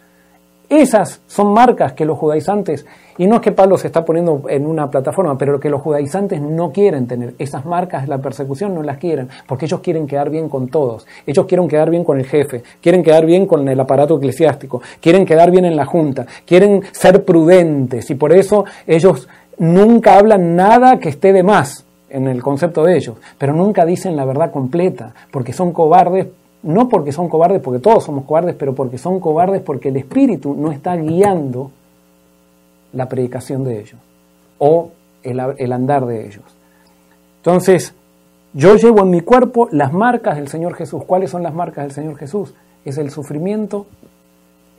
Esas 0.70 1.22
son 1.28 1.54
marcas 1.54 1.94
que 1.94 2.06
los 2.06 2.18
judaizantes, 2.18 2.86
y 3.22 3.28
no 3.28 3.36
es 3.36 3.42
que 3.42 3.52
Pablo 3.52 3.78
se 3.78 3.86
está 3.86 4.04
poniendo 4.04 4.42
en 4.50 4.66
una 4.66 4.90
plataforma, 4.90 5.38
pero 5.38 5.60
que 5.60 5.70
los 5.70 5.80
judaizantes 5.80 6.42
no 6.42 6.72
quieren 6.72 7.06
tener. 7.06 7.36
Esas 7.38 7.68
marcas 7.68 8.02
de 8.02 8.08
la 8.08 8.18
persecución 8.18 8.74
no 8.74 8.82
las 8.82 8.98
quieren, 8.98 9.30
porque 9.46 9.66
ellos 9.66 9.80
quieren 9.82 10.08
quedar 10.08 10.32
bien 10.32 10.50
con 10.50 10.70
todos. 10.70 11.06
Ellos 11.28 11.46
quieren 11.46 11.68
quedar 11.68 11.92
bien 11.92 12.04
con 12.04 12.18
el 12.18 12.26
jefe, 12.26 12.64
quieren 12.82 13.04
quedar 13.04 13.28
bien 13.28 13.46
con 13.46 13.68
el 13.70 13.80
aparato 13.80 14.18
eclesiástico, 14.18 14.82
quieren 15.00 15.24
quedar 15.24 15.52
bien 15.52 15.66
en 15.66 15.76
la 15.76 15.86
junta, 15.86 16.26
quieren 16.48 16.82
ser 16.94 17.24
prudentes, 17.24 18.10
y 18.10 18.16
por 18.16 18.34
eso 18.34 18.66
ellos 18.88 19.30
nunca 19.60 20.18
hablan 20.18 20.56
nada 20.56 20.98
que 20.98 21.10
esté 21.10 21.32
de 21.32 21.44
más 21.44 21.86
en 22.10 22.28
el 22.28 22.42
concepto 22.42 22.84
de 22.84 22.98
ellos, 22.98 23.18
pero 23.38 23.54
nunca 23.54 23.86
dicen 23.86 24.16
la 24.16 24.26
verdad 24.26 24.50
completa, 24.50 25.14
porque 25.30 25.54
son 25.54 25.74
cobardes 25.74 26.26
no 26.64 26.90
porque 26.90 27.12
son 27.12 27.30
cobardes, 27.30 27.62
porque 27.62 27.80
todos 27.80 28.04
somos 28.04 28.26
cobardes, 28.26 28.56
pero 28.56 28.74
porque 28.74 28.98
son 28.98 29.20
cobardes 29.20 29.62
porque 29.62 29.90
el 29.90 29.98
Espíritu 29.98 30.56
no 30.56 30.72
está 30.72 30.96
guiando 30.96 31.72
la 32.94 33.08
predicación 33.08 33.64
de 33.64 33.80
ellos 33.80 34.00
o 34.58 34.92
el, 35.24 35.72
andar 35.72 36.06
de 36.06 36.26
ellos. 36.28 36.44
Entonces, 37.38 37.94
yo 38.54 38.76
llevo 38.76 39.02
en 39.02 39.10
mi 39.10 39.22
cuerpo 39.22 39.68
las 39.72 39.94
marcas 39.94 40.36
del 40.38 40.48
Señor 40.48 40.76
Jesús. 40.76 41.04
¿Cuáles 41.06 41.32
son 41.32 41.44
las 41.44 41.54
marcas 41.54 41.86
del 41.86 41.92
Señor 41.94 42.18
Jesús? 42.18 42.54
Es 42.86 42.98
el 42.98 43.10
sufrimiento 43.12 43.88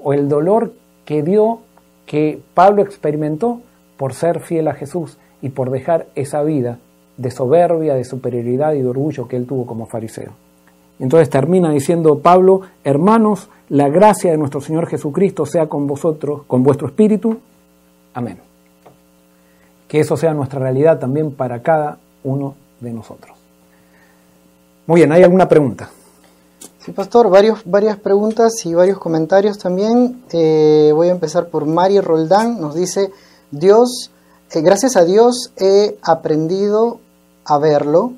o 0.02 0.12
el 0.12 0.28
dolor 0.28 0.72
que 1.04 1.22
dio, 1.22 1.60
que 2.06 2.40
Pablo 2.54 2.82
experimentó 2.82 3.60
por 3.96 4.14
ser 4.14 4.40
fiel 4.40 4.68
a 4.68 4.74
Jesús 4.74 5.18
y 5.40 5.48
por 5.50 5.70
dejar 5.70 6.06
esa 6.14 6.42
vida 6.42 6.78
de 7.16 7.30
soberbia, 7.30 7.94
de 7.94 8.04
superioridad 8.04 8.74
y 8.74 8.82
de 8.82 8.88
orgullo 8.88 9.28
que 9.28 9.36
él 9.36 9.46
tuvo 9.46 9.66
como 9.66 9.86
fariseo. 9.86 10.32
Entonces 10.98 11.30
termina 11.30 11.70
diciendo 11.70 12.20
Pablo, 12.20 12.62
hermanos, 12.84 13.48
la 13.68 13.88
gracia 13.88 14.30
de 14.30 14.38
nuestro 14.38 14.60
Señor 14.60 14.86
Jesucristo 14.86 15.46
sea 15.46 15.66
con 15.66 15.86
vosotros, 15.86 16.42
con 16.46 16.62
vuestro 16.62 16.86
espíritu. 16.86 17.38
Amén. 18.14 18.38
Que 19.88 20.00
eso 20.00 20.16
sea 20.16 20.34
nuestra 20.34 20.58
realidad 20.58 20.98
también 20.98 21.32
para 21.32 21.62
cada 21.62 21.98
uno 22.24 22.54
de 22.80 22.92
nosotros. 22.92 23.36
Muy 24.86 25.00
bien, 25.00 25.12
¿hay 25.12 25.22
alguna 25.22 25.48
pregunta? 25.48 25.90
Sí, 26.78 26.92
pastor, 26.92 27.30
varias 27.64 27.98
preguntas 27.98 28.52
y 28.64 28.74
varios 28.74 28.98
comentarios 28.98 29.58
también. 29.58 30.24
Eh, 30.32 30.90
voy 30.94 31.08
a 31.08 31.12
empezar 31.12 31.48
por 31.48 31.66
Mari 31.66 32.00
Roldán. 32.00 32.60
Nos 32.60 32.74
dice, 32.74 33.10
Dios, 33.50 34.10
eh, 34.50 34.60
gracias 34.62 34.96
a 34.96 35.04
Dios 35.04 35.52
he 35.56 35.96
aprendido 36.02 36.98
a 37.44 37.58
verlo 37.58 38.12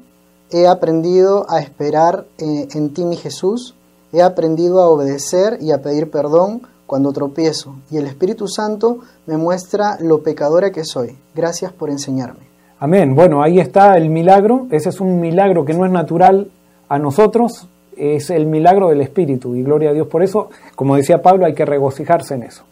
he 0.55 0.69
aprendido 0.69 1.47
a 1.51 1.61
esperar 1.61 2.27
eh, 2.39 2.69
en, 2.73 2.95
ti, 2.95 3.05
mi 3.05 3.17
Jesús, 3.17 3.75
he 4.13 4.23
aprendido 4.23 4.81
a 4.81 4.89
obedecer 4.89 5.59
y 5.61 5.73
a 5.73 5.83
pedir 5.83 6.11
perdón 6.11 6.63
cuando 6.87 7.13
tropiezo, 7.13 7.77
y 7.91 7.97
el 7.97 8.07
Espíritu 8.07 8.47
Santo 8.47 8.99
me 9.27 9.37
muestra 9.37 9.97
lo 10.01 10.23
pecadora 10.23 10.71
que 10.71 10.85
soy. 10.85 11.17
Gracias 11.35 11.73
por 11.73 11.91
enseñarme. 11.91 12.41
Amén. 12.79 13.15
Bueno, 13.15 13.43
ahí 13.43 13.61
está 13.61 13.97
el 13.97 14.11
milagro. 14.11 14.67
Ese 14.71 14.91
es 14.91 15.01
un 15.01 15.21
milagro 15.21 15.65
que 15.65 15.73
no 15.73 15.87
es 15.87 15.93
natural 15.93 16.51
a 16.89 16.99
nosotros, 16.99 17.67
es 17.97 18.31
el 18.31 18.47
milagro 18.47 18.89
del 18.89 19.01
Espíritu, 19.01 19.55
y 19.55 19.63
gloria 19.63 19.91
a 19.91 19.93
Dios 19.95 20.09
por 20.09 20.23
eso. 20.23 20.51
Como 20.75 20.97
decía 20.97 21.23
Pablo, 21.23 21.47
hay 21.47 21.55
que 21.55 21.65
regocijarse 21.65 22.35
en 22.35 22.43
eso. 22.43 22.65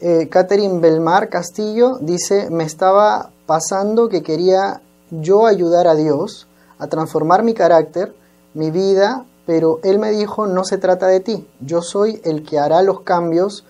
Eh, 0.00 0.28
Catherine 0.28 0.80
Belmar 0.80 1.28
Castillo 1.28 1.98
dice, 2.00 2.48
me 2.50 2.64
estaba 2.64 3.30
pasando 3.46 4.08
que 4.08 4.22
quería 4.22 4.80
yo 5.10 5.46
ayudar 5.46 5.86
a 5.86 5.94
Dios, 5.94 6.48
a 6.78 6.88
transformar 6.88 7.44
mi 7.44 7.54
carácter, 7.54 8.14
mi 8.54 8.70
vida, 8.70 9.24
pero 9.46 9.80
Él 9.82 9.98
me 9.98 10.10
dijo, 10.10 10.46
no 10.46 10.64
se 10.64 10.78
trata 10.78 11.06
de 11.06 11.20
ti, 11.20 11.46
yo 11.60 11.82
soy 11.82 12.20
el 12.24 12.42
que 12.44 12.58
hará 12.58 12.82
los 12.82 13.00
cambios 13.00 13.64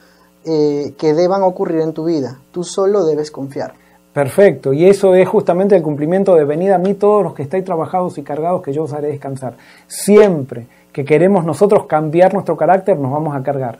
eh, 0.44 0.94
que 0.98 1.14
deban 1.14 1.42
ocurrir 1.42 1.80
en 1.80 1.92
tu 1.92 2.04
vida, 2.04 2.38
tú 2.50 2.64
solo 2.64 3.04
debes 3.04 3.30
confiar. 3.30 3.74
Perfecto, 4.12 4.74
y 4.74 4.86
eso 4.86 5.14
es 5.14 5.26
justamente 5.26 5.74
el 5.74 5.82
cumplimiento 5.82 6.34
de 6.34 6.44
venida 6.44 6.74
a 6.74 6.78
mí 6.78 6.94
todos 6.94 7.22
los 7.22 7.34
que 7.34 7.42
estáis 7.42 7.64
trabajados 7.64 8.18
y 8.18 8.22
cargados, 8.22 8.62
que 8.62 8.72
yo 8.72 8.82
os 8.82 8.92
haré 8.92 9.08
descansar. 9.08 9.56
Siempre 9.86 10.66
que 10.92 11.04
queremos 11.04 11.46
nosotros 11.46 11.86
cambiar 11.86 12.34
nuestro 12.34 12.56
carácter, 12.56 12.98
nos 12.98 13.10
vamos 13.10 13.34
a 13.34 13.42
cargar. 13.42 13.78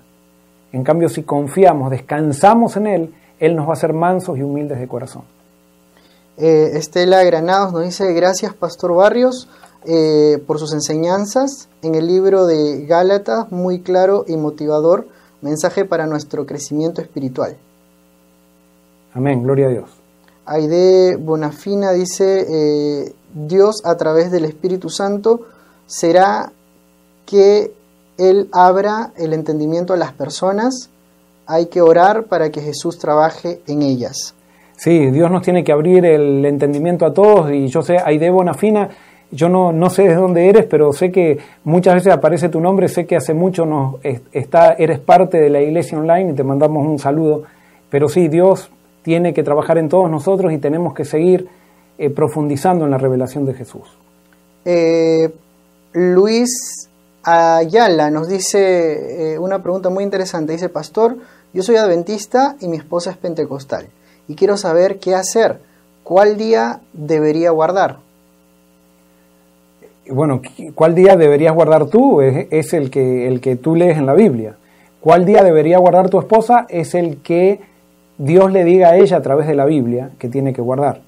En 0.73 0.85
cambio, 0.85 1.10
si 1.10 1.23
confiamos, 1.23 1.90
descansamos 1.90 2.78
en 2.78 2.86
Él, 2.86 3.14
Él 3.39 3.55
nos 3.55 3.66
va 3.66 3.70
a 3.70 3.74
hacer 3.74 3.93
mansos 3.93 4.39
y 4.39 4.43
humildes 4.43 4.81
de 4.81 4.89
corazón. 4.89 5.24
Eh, 6.39 6.70
Estela 6.74 7.23
Granados 7.24 7.74
nos 7.74 7.85
dice, 7.85 8.10
gracias 8.14 8.55
Pastor 8.55 8.94
Barrios 8.94 9.51
eh, 9.85 10.43
por 10.47 10.59
sus 10.59 10.73
enseñanzas 10.73 11.69
en 11.83 11.95
el 11.95 12.07
libro 12.07 12.47
de 12.47 12.87
Gálatas, 12.87 13.51
muy 13.51 13.81
claro 13.81 14.25
y 14.29 14.37
motivador, 14.37 15.07
mensaje 15.41 15.85
para 15.85 16.07
nuestro 16.07 16.47
crecimiento 16.47 17.01
espiritual. 17.01 17.57
Amén, 19.15 19.43
gloria 19.43 19.67
a 19.67 19.71
Dios. 19.71 19.91
Aide 20.47 21.17
Bonafina 21.17 21.93
dice, 21.93 22.47
eh, 22.49 23.15
Dios 23.35 23.83
a 23.85 23.97
través 23.97 24.31
del 24.31 24.45
Espíritu 24.45 24.89
Santo 24.89 25.43
será 25.87 26.53
que 27.27 27.73
Él 28.19 28.49
abra 28.53 29.13
el 29.17 29.33
entendimiento 29.33 29.93
a 29.93 29.97
las 29.97 30.13
personas, 30.13 30.91
hay 31.47 31.67
que 31.67 31.81
orar 31.81 32.25
para 32.25 32.51
que 32.51 32.61
Jesús 32.61 32.99
trabaje 32.99 33.61
en 33.67 33.83
ellas. 33.83 34.35
Sí, 34.77 35.11
Dios 35.11 35.31
nos 35.31 35.43
tiene 35.43 35.63
que 35.63 35.73
abrir 35.73 36.05
el 36.05 36.45
entendimiento 36.45 37.07
a 37.07 37.13
todos 37.13 37.53
y 37.53 37.69
yo 37.69 37.83
sé, 37.83 37.99
Aide 38.05 38.31
Bonafina, 38.31 38.89
yo 39.33 39.49
no, 39.49 39.73
no 39.73 39.91
sé 39.91 40.03
de 40.03 40.15
dónde 40.15 40.49
eres, 40.49 40.67
pero 40.67 40.93
sé 40.93 41.11
que 41.11 41.39
muchas 41.65 41.95
veces 41.95 42.13
aparece 42.13 42.51
tu 42.51 42.61
nombre, 42.61 42.89
sé 42.89 43.07
que 43.07 43.17
hace 43.17 43.33
mucho 43.33 43.65
nos 43.65 43.97
está, 44.33 44.75
eres 44.75 44.99
parte 45.01 45.41
de 45.41 45.49
la 45.49 45.61
iglesia 45.61 45.99
online 45.99 46.33
y 46.33 46.35
te 46.35 46.45
mandamos 46.45 46.87
un 46.87 46.99
saludo. 46.99 47.43
Pero 47.91 48.09
sí, 48.09 48.29
Dios 48.29 48.71
tiene 49.03 49.33
que 49.33 49.43
trabajar 49.43 49.79
en 49.79 49.89
todos 49.89 50.11
nosotros 50.11 50.53
y 50.53 50.59
tenemos 50.59 50.95
que 50.95 51.05
seguir 51.05 51.49
eh, 51.99 52.11
profundizando 52.11 52.85
en 52.85 52.91
la 52.91 52.99
revelación 52.99 53.47
de 53.47 53.55
Jesús. 53.55 53.89
Eh, 54.65 55.31
Luis 55.93 56.89
Ayala 57.23 58.11
nos 58.11 58.29
dice 58.29 59.35
eh, 59.35 59.39
una 59.39 59.63
pregunta 59.63 59.89
muy 59.89 60.05
interesante. 60.05 60.53
Dice, 60.53 60.69
Pastor, 60.69 61.17
yo 61.55 61.63
soy 61.63 61.77
adventista 61.77 62.57
y 62.61 62.69
mi 62.69 62.77
esposa 62.77 63.11
es 63.11 63.17
pentecostal. 63.17 63.89
Y 64.29 64.35
quiero 64.35 64.57
saber 64.57 64.99
qué 64.99 65.15
hacer. 65.15 65.61
¿Cuál 66.05 66.37
día 66.37 66.81
debería 66.93 67.51
guardar? 67.51 67.99
Bueno, 70.09 70.43
¿cuál 70.74 70.95
día 70.95 71.16
deberías 71.16 71.55
guardar 71.55 71.87
tú? 71.87 72.20
Es, 72.20 72.73
el, 72.73 72.91
que, 72.91 73.29
el 73.29 73.41
que 73.41 73.57
tú 73.57 73.77
lees 73.77 73.99
en 73.99 74.07
la 74.07 74.15
Biblia. 74.15 74.57
¿Cuál 75.01 75.24
día 75.24 75.43
debería 75.43 75.79
guardar 75.79 76.11
tu 76.11 76.19
esposa? 76.19 76.66
Es 76.69 76.95
el 76.95 77.19
que 77.19 77.61
Dios 78.19 78.53
le 78.53 78.65
diga 78.65 78.91
a 78.91 78.97
ella 78.97 79.16
a 79.16 79.23
través 79.23 79.47
de 79.47 79.55
la 79.55 79.65
Biblia 79.65 80.11
que 80.19 80.29
tiene 80.29 80.53
que 80.53 80.62
guardar. 80.62 81.01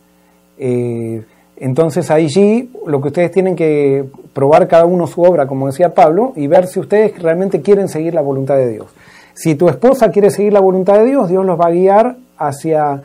Eh, 0.58 1.22
entonces 1.56 2.10
allí 2.10 2.70
lo 2.86 3.00
que 3.00 3.08
ustedes 3.08 3.30
tienen 3.30 3.56
que 3.56 4.04
probar 4.32 4.66
cada 4.68 4.84
uno 4.84 5.06
su 5.06 5.22
obra, 5.22 5.46
como 5.46 5.66
decía 5.66 5.94
Pablo, 5.94 6.32
y 6.36 6.46
ver 6.46 6.66
si 6.66 6.80
ustedes 6.80 7.20
realmente 7.20 7.62
quieren 7.62 7.88
seguir 7.88 8.14
la 8.14 8.20
voluntad 8.20 8.56
de 8.56 8.70
Dios. 8.70 8.86
Si 9.34 9.54
tu 9.54 9.68
esposa 9.68 10.10
quiere 10.10 10.30
seguir 10.30 10.52
la 10.52 10.60
voluntad 10.60 10.98
de 10.98 11.06
Dios, 11.06 11.28
Dios 11.28 11.44
los 11.44 11.58
va 11.58 11.66
a 11.66 11.70
guiar 11.70 12.16
hacia, 12.36 13.02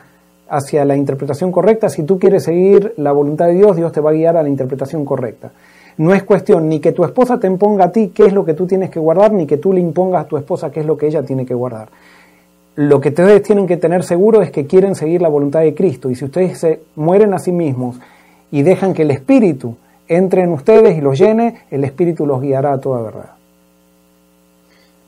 hacia 0.48 0.84
la 0.84 0.96
interpretación 0.96 1.50
correcta. 1.52 1.88
Si 1.88 2.04
tú 2.04 2.18
quieres 2.18 2.44
seguir 2.44 2.94
la 2.96 3.12
voluntad 3.12 3.46
de 3.46 3.54
Dios, 3.54 3.76
Dios 3.76 3.92
te 3.92 4.00
va 4.00 4.10
a 4.10 4.14
guiar 4.14 4.36
a 4.36 4.42
la 4.42 4.48
interpretación 4.48 5.04
correcta. 5.04 5.50
No 6.00 6.14
es 6.14 6.22
cuestión 6.22 6.68
ni 6.68 6.80
que 6.80 6.92
tu 6.92 7.04
esposa 7.04 7.38
te 7.38 7.46
imponga 7.46 7.86
a 7.86 7.92
ti 7.92 8.10
qué 8.14 8.26
es 8.26 8.32
lo 8.32 8.44
que 8.44 8.54
tú 8.54 8.66
tienes 8.66 8.90
que 8.90 8.98
guardar, 8.98 9.32
ni 9.32 9.46
que 9.46 9.56
tú 9.56 9.72
le 9.72 9.80
impongas 9.80 10.24
a 10.24 10.28
tu 10.28 10.36
esposa 10.36 10.70
qué 10.70 10.80
es 10.80 10.86
lo 10.86 10.96
que 10.96 11.06
ella 11.06 11.22
tiene 11.22 11.44
que 11.46 11.54
guardar 11.54 11.88
lo 12.76 13.00
que 13.00 13.10
ustedes 13.10 13.42
tienen 13.42 13.66
que 13.66 13.76
tener 13.76 14.04
seguro 14.04 14.40
es 14.40 14.50
que 14.50 14.66
quieren 14.66 14.94
seguir 14.94 15.20
la 15.20 15.28
voluntad 15.28 15.60
de 15.60 15.74
Cristo. 15.74 16.08
Y 16.08 16.14
si 16.14 16.24
ustedes 16.24 16.58
se 16.58 16.80
mueren 16.96 17.34
a 17.34 17.38
sí 17.38 17.52
mismos 17.52 17.96
y 18.50 18.62
dejan 18.62 18.94
que 18.94 19.02
el 19.02 19.10
Espíritu 19.10 19.76
entre 20.08 20.42
en 20.42 20.52
ustedes 20.52 20.96
y 20.96 21.02
los 21.02 21.18
llene, 21.18 21.66
el 21.70 21.84
Espíritu 21.84 22.26
los 22.26 22.40
guiará 22.40 22.72
a 22.72 22.80
toda 22.80 23.02
verdad. 23.02 23.30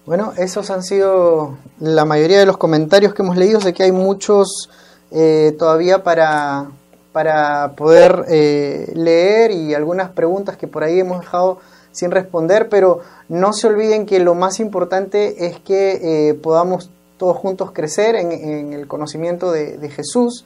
Bueno, 0.05 0.33
esos 0.37 0.71
han 0.71 0.83
sido 0.83 1.57
la 1.81 2.05
mayoría 2.05 2.39
de 2.41 2.47
los 2.47 2.57
comentarios 2.59 3.15
que 3.15 3.23
hemos 3.23 3.37
leído. 3.37 3.61
Sé 3.61 3.73
que 3.73 3.85
hay 3.85 3.93
muchos 3.93 4.69
eh, 5.11 5.55
todavía 5.59 6.03
para, 6.03 6.67
para 7.13 7.73
poder 7.77 8.25
eh, 8.29 8.91
leer 8.95 9.51
y 9.51 9.75
algunas 9.75 10.11
preguntas 10.11 10.57
que 10.57 10.67
por 10.67 10.83
ahí 10.83 11.01
hemos 11.01 11.21
dejado 11.21 11.61
sin 11.93 12.11
responder, 12.11 12.69
pero 12.69 13.01
no 13.29 13.53
se 13.53 13.67
olviden 13.67 14.07
que 14.07 14.19
lo 14.19 14.35
más 14.35 14.61
importante 14.61 15.47
es 15.47 15.59
que 15.61 16.31
eh, 16.31 16.35
podamos 16.35 16.91
todos 17.19 17.37
juntos 17.37 17.71
crecer 17.73 18.17
en, 18.17 18.73
el 18.73 18.89
conocimiento 18.89 19.53
de, 19.53 19.89
Jesús, 19.91 20.45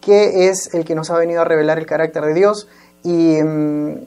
que 0.00 0.48
es 0.48 0.74
el 0.74 0.84
que 0.84 0.94
nos 0.94 1.10
ha 1.10 1.18
venido 1.18 1.42
a 1.42 1.44
revelar 1.44 1.78
el 1.78 1.86
carácter 1.86 2.24
de 2.24 2.34
Dios. 2.34 2.66
Y, 3.04 3.40
mm, 3.42 4.06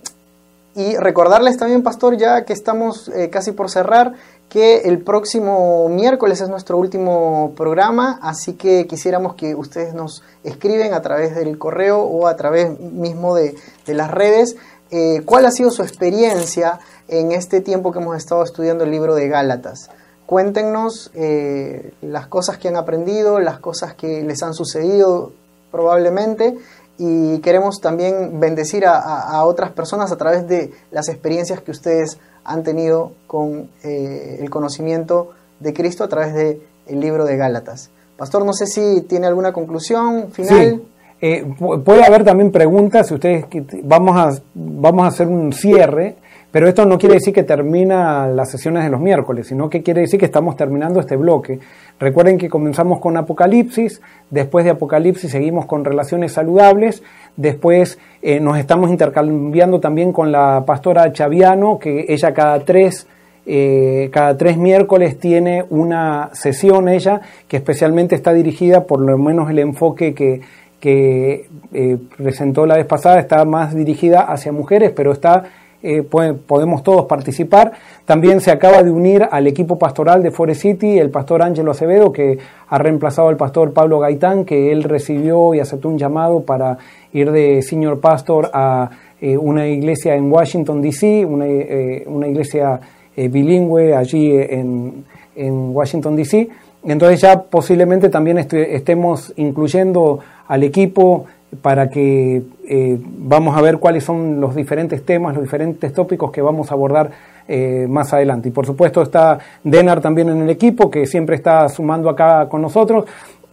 y 0.75 0.97
recordarles 0.97 1.57
también, 1.57 1.83
pastor, 1.83 2.17
ya 2.17 2.43
que 2.43 2.53
estamos 2.53 3.09
eh, 3.09 3.29
casi 3.29 3.51
por 3.51 3.69
cerrar, 3.69 4.13
que 4.49 4.79
el 4.79 5.03
próximo 5.03 5.87
miércoles 5.89 6.41
es 6.41 6.49
nuestro 6.49 6.77
último 6.77 7.53
programa, 7.55 8.19
así 8.21 8.53
que 8.53 8.87
quisiéramos 8.87 9.35
que 9.35 9.53
ustedes 9.55 9.93
nos 9.93 10.23
escriben 10.43 10.93
a 10.93 11.01
través 11.01 11.35
del 11.35 11.57
correo 11.57 12.01
o 12.01 12.27
a 12.27 12.35
través 12.35 12.79
mismo 12.79 13.35
de, 13.35 13.55
las 13.85 14.09
redes 14.09 14.55
eh, 14.91 15.21
cuál 15.23 15.45
ha 15.45 15.51
sido 15.51 15.69
su 15.69 15.83
experiencia 15.83 16.79
en 17.07 17.31
este 17.31 17.61
tiempo 17.61 17.91
que 17.91 17.99
hemos 17.99 18.17
estado 18.17 18.43
estudiando 18.43 18.83
el 18.83 18.91
libro 18.91 19.13
de 19.13 19.27
Gálatas. 19.27 19.91
Cuéntenos 20.25 21.11
eh, 21.13 21.93
las 22.01 22.27
cosas 22.27 22.57
que 22.57 22.67
han 22.67 22.75
aprendido, 22.75 23.39
las 23.39 23.59
cosas 23.59 23.93
que 23.93 24.23
les 24.23 24.41
han 24.41 24.53
sucedido 24.53 25.31
probablemente 25.71 26.57
y 26.99 27.39
queremos 27.39 27.79
también 27.79 28.39
bendecir 28.39 28.85
a, 28.85 29.43
otras 29.45 29.71
personas 29.71 30.11
a 30.11 30.17
través 30.17 30.47
de 30.47 30.71
las 30.91 31.07
experiencias 31.07 31.61
que 31.61 31.71
ustedes 31.71 32.19
han 32.49 32.63
tenido 32.63 33.11
con 33.27 33.69
eh, 33.83 34.37
el 34.39 34.49
conocimiento 34.49 35.29
de 35.59 35.71
Cristo 35.71 36.03
a 36.03 36.09
través 36.09 36.33
del 36.33 36.61
el 36.87 36.99
libro 36.99 37.23
de 37.23 37.37
Gálatas. 37.37 37.91
Pastor, 38.17 38.43
no 38.43 38.53
sé 38.53 38.65
si 38.65 39.01
tiene 39.01 39.27
alguna 39.27 39.53
conclusión 39.53 40.31
final. 40.31 40.81
Sí. 40.81 40.81
Eh, 41.21 41.45
puede 41.85 42.03
haber 42.03 42.23
también 42.23 42.51
preguntas, 42.51 43.07
si 43.07 43.13
ustedes 43.13 43.45
vamos 43.83 44.17
a, 44.17 44.41
vamos 44.55 45.03
a 45.03 45.07
hacer 45.07 45.27
un 45.27 45.53
cierre 45.53 46.15
pero 46.51 46.67
esto 46.67 46.85
no 46.85 46.97
quiere 46.97 47.15
decir 47.15 47.33
que 47.33 47.43
termina 47.43 48.27
las 48.27 48.49
sesiones 48.49 48.83
de 48.83 48.89
los 48.89 48.99
miércoles, 48.99 49.47
sino 49.47 49.69
que 49.69 49.83
quiere 49.83 50.01
decir 50.01 50.19
que 50.19 50.25
estamos 50.25 50.55
terminando 50.55 50.99
este 50.99 51.15
bloque. 51.15 51.59
Recuerden 51.99 52.37
que 52.37 52.49
comenzamos 52.49 52.99
con 52.99 53.17
Apocalipsis, 53.17 54.01
después 54.31 54.65
de 54.65 54.71
Apocalipsis 54.71 55.31
seguimos 55.31 55.67
con 55.67 55.85
relaciones 55.85 56.33
saludables, 56.33 57.03
después 57.35 57.99
eh, 58.21 58.39
nos 58.39 58.57
estamos 58.57 58.89
intercambiando 58.89 59.79
también 59.79 60.11
con 60.11 60.31
la 60.31 60.63
pastora 60.65 61.11
Chaviano, 61.13 61.77
que 61.77 62.05
ella 62.09 62.33
cada 62.33 62.59
tres, 62.61 63.05
eh, 63.45 64.09
cada 64.11 64.35
tres 64.35 64.57
miércoles 64.57 65.19
tiene 65.19 65.65
una 65.69 66.31
sesión 66.33 66.89
ella, 66.89 67.21
que 67.47 67.57
especialmente 67.57 68.15
está 68.15 68.33
dirigida, 68.33 68.85
por 68.85 69.01
lo 69.01 69.17
menos 69.19 69.51
el 69.51 69.59
enfoque 69.59 70.15
que, 70.15 70.41
que 70.79 71.47
eh, 71.73 71.97
presentó 72.17 72.65
la 72.65 72.77
vez 72.77 72.85
pasada, 72.85 73.19
está 73.19 73.45
más 73.45 73.75
dirigida 73.75 74.21
hacia 74.21 74.51
mujeres, 74.51 74.91
pero 74.95 75.11
está 75.11 75.43
eh, 75.81 76.03
podemos 76.03 76.83
todos 76.83 77.05
participar. 77.05 77.71
También 78.05 78.41
se 78.41 78.51
acaba 78.51 78.83
de 78.83 78.91
unir 78.91 79.27
al 79.31 79.47
equipo 79.47 79.79
pastoral 79.79 80.21
de 80.21 80.31
Forest 80.31 80.61
City 80.61 80.99
el 80.99 81.09
pastor 81.09 81.41
Ángelo 81.41 81.71
Acevedo, 81.71 82.11
que 82.11 82.37
ha 82.67 82.77
reemplazado 82.77 83.29
al 83.29 83.37
pastor 83.37 83.71
Pablo 83.71 83.99
Gaitán, 83.99 84.43
que 84.43 84.71
él 84.71 84.83
recibió 84.83 85.53
y 85.53 85.59
aceptó 85.59 85.87
un 85.87 85.97
llamado 85.97 86.41
para 86.41 86.77
ir 87.13 87.31
de 87.31 87.61
senior 87.61 87.99
pastor 87.99 88.49
a 88.53 88.89
eh, 89.21 89.37
una 89.37 89.67
iglesia 89.67 90.15
en 90.15 90.31
Washington, 90.31 90.81
D.C., 90.81 91.25
una, 91.25 91.45
eh, 91.47 92.03
una, 92.07 92.27
iglesia 92.27 92.79
bilingüe 93.15 93.95
allí 93.95 94.31
en, 94.31 95.03
en 95.35 95.75
Washington, 95.75 96.15
D.C. 96.15 96.49
Entonces 96.85 97.21
ya 97.21 97.41
posiblemente 97.41 98.09
también 98.09 98.37
estemos 98.37 99.33
incluyendo 99.35 100.19
al 100.47 100.63
equipo 100.63 101.25
para 101.61 101.89
que 101.89 102.43
eh, 102.71 102.99
vamos 103.01 103.57
a 103.57 103.61
ver 103.61 103.79
cuáles 103.79 104.03
son 104.03 104.39
los 104.39 104.53
diferentes 104.53 105.03
temas, 105.03 105.33
los 105.33 105.41
diferentes 105.41 105.91
tópicos 105.91 106.31
que 106.31 106.39
vamos 106.39 106.69
a 106.69 106.75
abordar 106.75 107.09
eh, 107.47 107.87
más 107.89 108.13
adelante. 108.13 108.49
Y 108.49 108.51
por 108.51 108.67
supuesto 108.67 109.01
está 109.01 109.39
Denar 109.63 110.01
también 110.01 110.29
en 110.29 110.43
el 110.43 110.51
equipo, 110.51 110.91
que 110.91 111.07
siempre 111.07 111.35
está 111.35 111.67
sumando 111.67 112.11
acá 112.11 112.47
con 112.47 112.61
nosotros. 112.61 113.05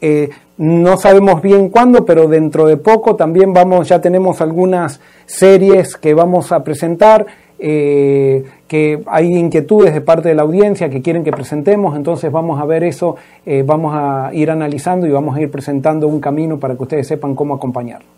Eh, 0.02 0.28
no 0.59 0.98
sabemos 0.98 1.40
bien 1.40 1.70
cuándo, 1.70 2.05
pero 2.05 2.28
dentro 2.28 2.66
de 2.66 2.76
poco 2.76 3.16
también 3.16 3.55
vamos, 3.55 3.88
ya 3.88 4.02
tenemos 4.02 4.43
algunas 4.43 5.01
series 5.24 5.97
que 5.97 6.12
vamos 6.12 6.52
a 6.52 6.62
presentar 6.62 7.24
que 7.59 9.02
hay 9.06 9.34
inquietudes 9.34 9.94
de 9.94 10.02
parte 10.02 10.28
de 10.28 10.34
la 10.34 10.43
audiencia 10.43 10.90
que 10.90 11.01
quieren 11.01 11.24
que 11.24 11.32
presentemos, 11.32 11.97
entonces 11.97 12.30
vamos 12.30 12.60
a 12.60 12.66
ver 12.66 12.84
eso, 12.84 13.16
vamos 13.64 13.94
a 13.97 14.28
ir 14.34 14.51
analizando 14.51 15.06
y 15.06 15.10
vamos 15.10 15.34
a 15.34 15.40
ir 15.40 15.51
presentando 15.51 16.06
un 16.06 16.20
camino 16.20 16.59
para 16.59 16.76
que 16.76 16.82
ustedes 16.82 17.09
sepan 17.09 17.34
cómo 17.34 17.55
acompañarlo. 17.55 18.16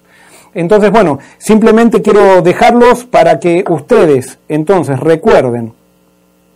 Entonces, 0.54 0.90
bueno, 0.90 1.18
simplemente 1.38 2.02
quiero 2.02 2.42
dejarlos 2.42 3.04
para 3.04 3.38
que 3.38 3.64
ustedes 3.68 4.38
entonces 4.48 4.98
recuerden 4.98 5.72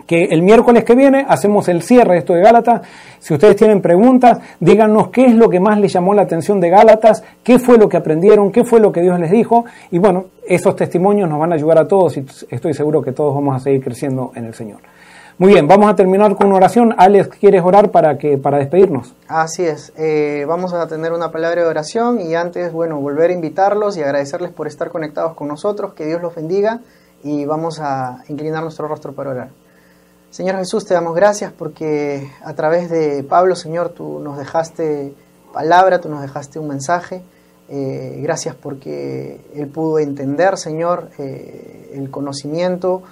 que 0.06 0.24
el 0.24 0.42
miércoles 0.42 0.84
que 0.84 0.94
viene 0.94 1.24
hacemos 1.28 1.68
el 1.68 1.82
cierre 1.82 2.14
de 2.14 2.18
esto 2.18 2.34
de 2.34 2.42
Gálatas. 2.42 2.82
Si 3.18 3.34
ustedes 3.34 3.56
tienen 3.56 3.80
preguntas, 3.80 4.38
díganos 4.60 5.08
qué 5.08 5.26
es 5.26 5.34
lo 5.34 5.48
que 5.48 5.60
más 5.60 5.78
les 5.78 5.92
llamó 5.92 6.14
la 6.14 6.22
atención 6.22 6.60
de 6.60 6.70
Gálatas, 6.70 7.22
qué 7.42 7.58
fue 7.58 7.78
lo 7.78 7.88
que 7.88 7.96
aprendieron, 7.96 8.50
qué 8.50 8.64
fue 8.64 8.80
lo 8.80 8.92
que 8.92 9.00
Dios 9.00 9.18
les 9.18 9.30
dijo. 9.30 9.64
Y 9.90 9.98
bueno, 9.98 10.26
esos 10.46 10.76
testimonios 10.76 11.28
nos 11.28 11.38
van 11.38 11.52
a 11.52 11.54
ayudar 11.54 11.78
a 11.78 11.88
todos 11.88 12.16
y 12.16 12.26
estoy 12.50 12.74
seguro 12.74 13.02
que 13.02 13.12
todos 13.12 13.34
vamos 13.34 13.56
a 13.56 13.60
seguir 13.60 13.82
creciendo 13.82 14.32
en 14.34 14.44
el 14.46 14.54
Señor. 14.54 14.80
Muy 15.42 15.54
bien, 15.54 15.66
vamos 15.66 15.90
a 15.90 15.96
terminar 15.96 16.36
con 16.36 16.46
una 16.46 16.56
oración. 16.58 16.94
Alex, 16.96 17.30
¿quieres 17.40 17.64
orar 17.64 17.90
para, 17.90 18.16
que, 18.16 18.38
para 18.38 18.58
despedirnos? 18.58 19.12
Así 19.26 19.64
es, 19.64 19.92
eh, 19.96 20.44
vamos 20.46 20.72
a 20.72 20.86
tener 20.86 21.12
una 21.12 21.32
palabra 21.32 21.62
de 21.62 21.68
oración 21.68 22.20
y 22.20 22.36
antes, 22.36 22.72
bueno, 22.72 23.00
volver 23.00 23.30
a 23.30 23.32
invitarlos 23.32 23.96
y 23.96 24.04
agradecerles 24.04 24.52
por 24.52 24.68
estar 24.68 24.90
conectados 24.90 25.34
con 25.34 25.48
nosotros, 25.48 25.94
que 25.94 26.06
Dios 26.06 26.22
los 26.22 26.32
bendiga 26.32 26.78
y 27.24 27.44
vamos 27.44 27.80
a 27.80 28.22
inclinar 28.28 28.62
nuestro 28.62 28.86
rostro 28.86 29.14
para 29.14 29.30
orar. 29.30 29.48
Señor 30.30 30.58
Jesús, 30.58 30.86
te 30.86 30.94
damos 30.94 31.16
gracias 31.16 31.50
porque 31.50 32.30
a 32.44 32.54
través 32.54 32.88
de 32.88 33.24
Pablo, 33.24 33.56
Señor, 33.56 33.88
tú 33.88 34.20
nos 34.20 34.38
dejaste 34.38 35.12
palabra, 35.52 36.00
tú 36.00 36.08
nos 36.08 36.22
dejaste 36.22 36.60
un 36.60 36.68
mensaje. 36.68 37.20
Eh, 37.68 38.20
gracias 38.22 38.54
porque 38.54 39.40
él 39.56 39.66
pudo 39.66 39.98
entender, 39.98 40.56
Señor, 40.56 41.10
eh, 41.18 41.90
el 41.94 42.12
conocimiento 42.12 43.02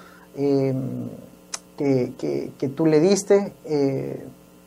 que, 1.85 2.73
tú 2.77 2.87
le 2.87 3.01
diste, 3.01 3.53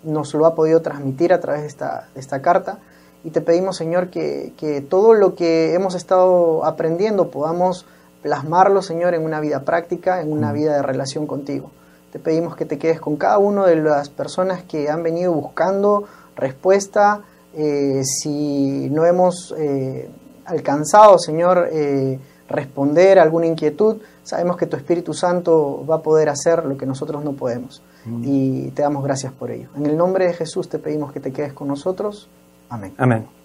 nos 0.04 0.34
lo 0.34 0.46
ha 0.46 0.56
podido 0.56 0.82
transmitir 0.82 1.34
a 1.34 1.40
través 1.40 1.62
de 1.62 1.68
esta, 1.68 2.10
de 2.14 2.20
esta 2.20 2.42
carta. 2.42 2.80
y 3.24 3.30
te 3.30 3.42
pedimos, 3.42 3.78
Señor, 3.78 4.10
que, 4.10 4.54
que 4.58 4.82
todo 4.82 5.14
lo 5.14 5.36
que 5.36 5.74
hemos 5.74 5.96
estado 5.96 6.66
aprendiendo 6.66 7.32
podamos 7.32 7.86
plasmarlo, 8.24 8.82
Señor, 8.82 9.14
en 9.14 9.24
una 9.24 9.40
vida 9.40 9.64
práctica, 9.64 10.22
en 10.22 10.32
una 10.32 10.52
vida 10.52 10.76
de 10.76 10.82
relación 10.82 11.28
contigo. 11.28 11.72
Te 12.12 12.20
pedimos 12.20 12.56
que 12.56 12.66
te 12.66 12.78
quedes 12.78 13.02
con 13.02 13.18
cada 13.18 13.38
una 13.38 13.66
de 13.66 13.76
las 13.76 14.10
personas 14.10 14.64
que 14.64 14.90
han 14.90 15.04
venido 15.04 15.34
buscando 15.34 16.06
respuesta. 16.36 17.22
Eh, 17.56 18.02
si 18.04 18.88
no 18.92 19.06
hemos 19.06 19.54
eh, 19.58 20.10
alcanzado, 20.46 21.18
Señor, 21.18 21.70
eh, 21.72 22.20
responder 22.48 23.20
a 23.20 23.24
alguna 23.24 23.48
inquietud, 23.48 23.98
sabemos 24.24 24.58
que 24.58 24.66
tu 24.66 24.76
Espíritu 24.76 25.14
Santo 25.14 25.86
va 25.86 25.96
a 25.96 26.02
poder 26.02 26.30
hacer 26.30 26.66
lo 26.66 26.78
que 26.78 26.86
nosotros 26.86 27.24
no 27.24 27.34
podemos. 27.34 27.82
Y 28.22 28.70
te 28.72 28.82
damos 28.82 29.04
gracias 29.04 29.32
por 29.32 29.50
ello. 29.50 29.70
En 29.78 29.86
el 29.86 29.96
nombre 29.96 30.28
de 30.28 30.34
Jesús 30.34 30.68
te 30.68 30.78
pedimos 30.78 31.14
que 31.14 31.22
te 31.22 31.32
quedes 31.32 31.54
con 31.54 31.70
nosotros. 31.70 32.30
Amén. 32.70 32.94
Amén. 32.98 33.43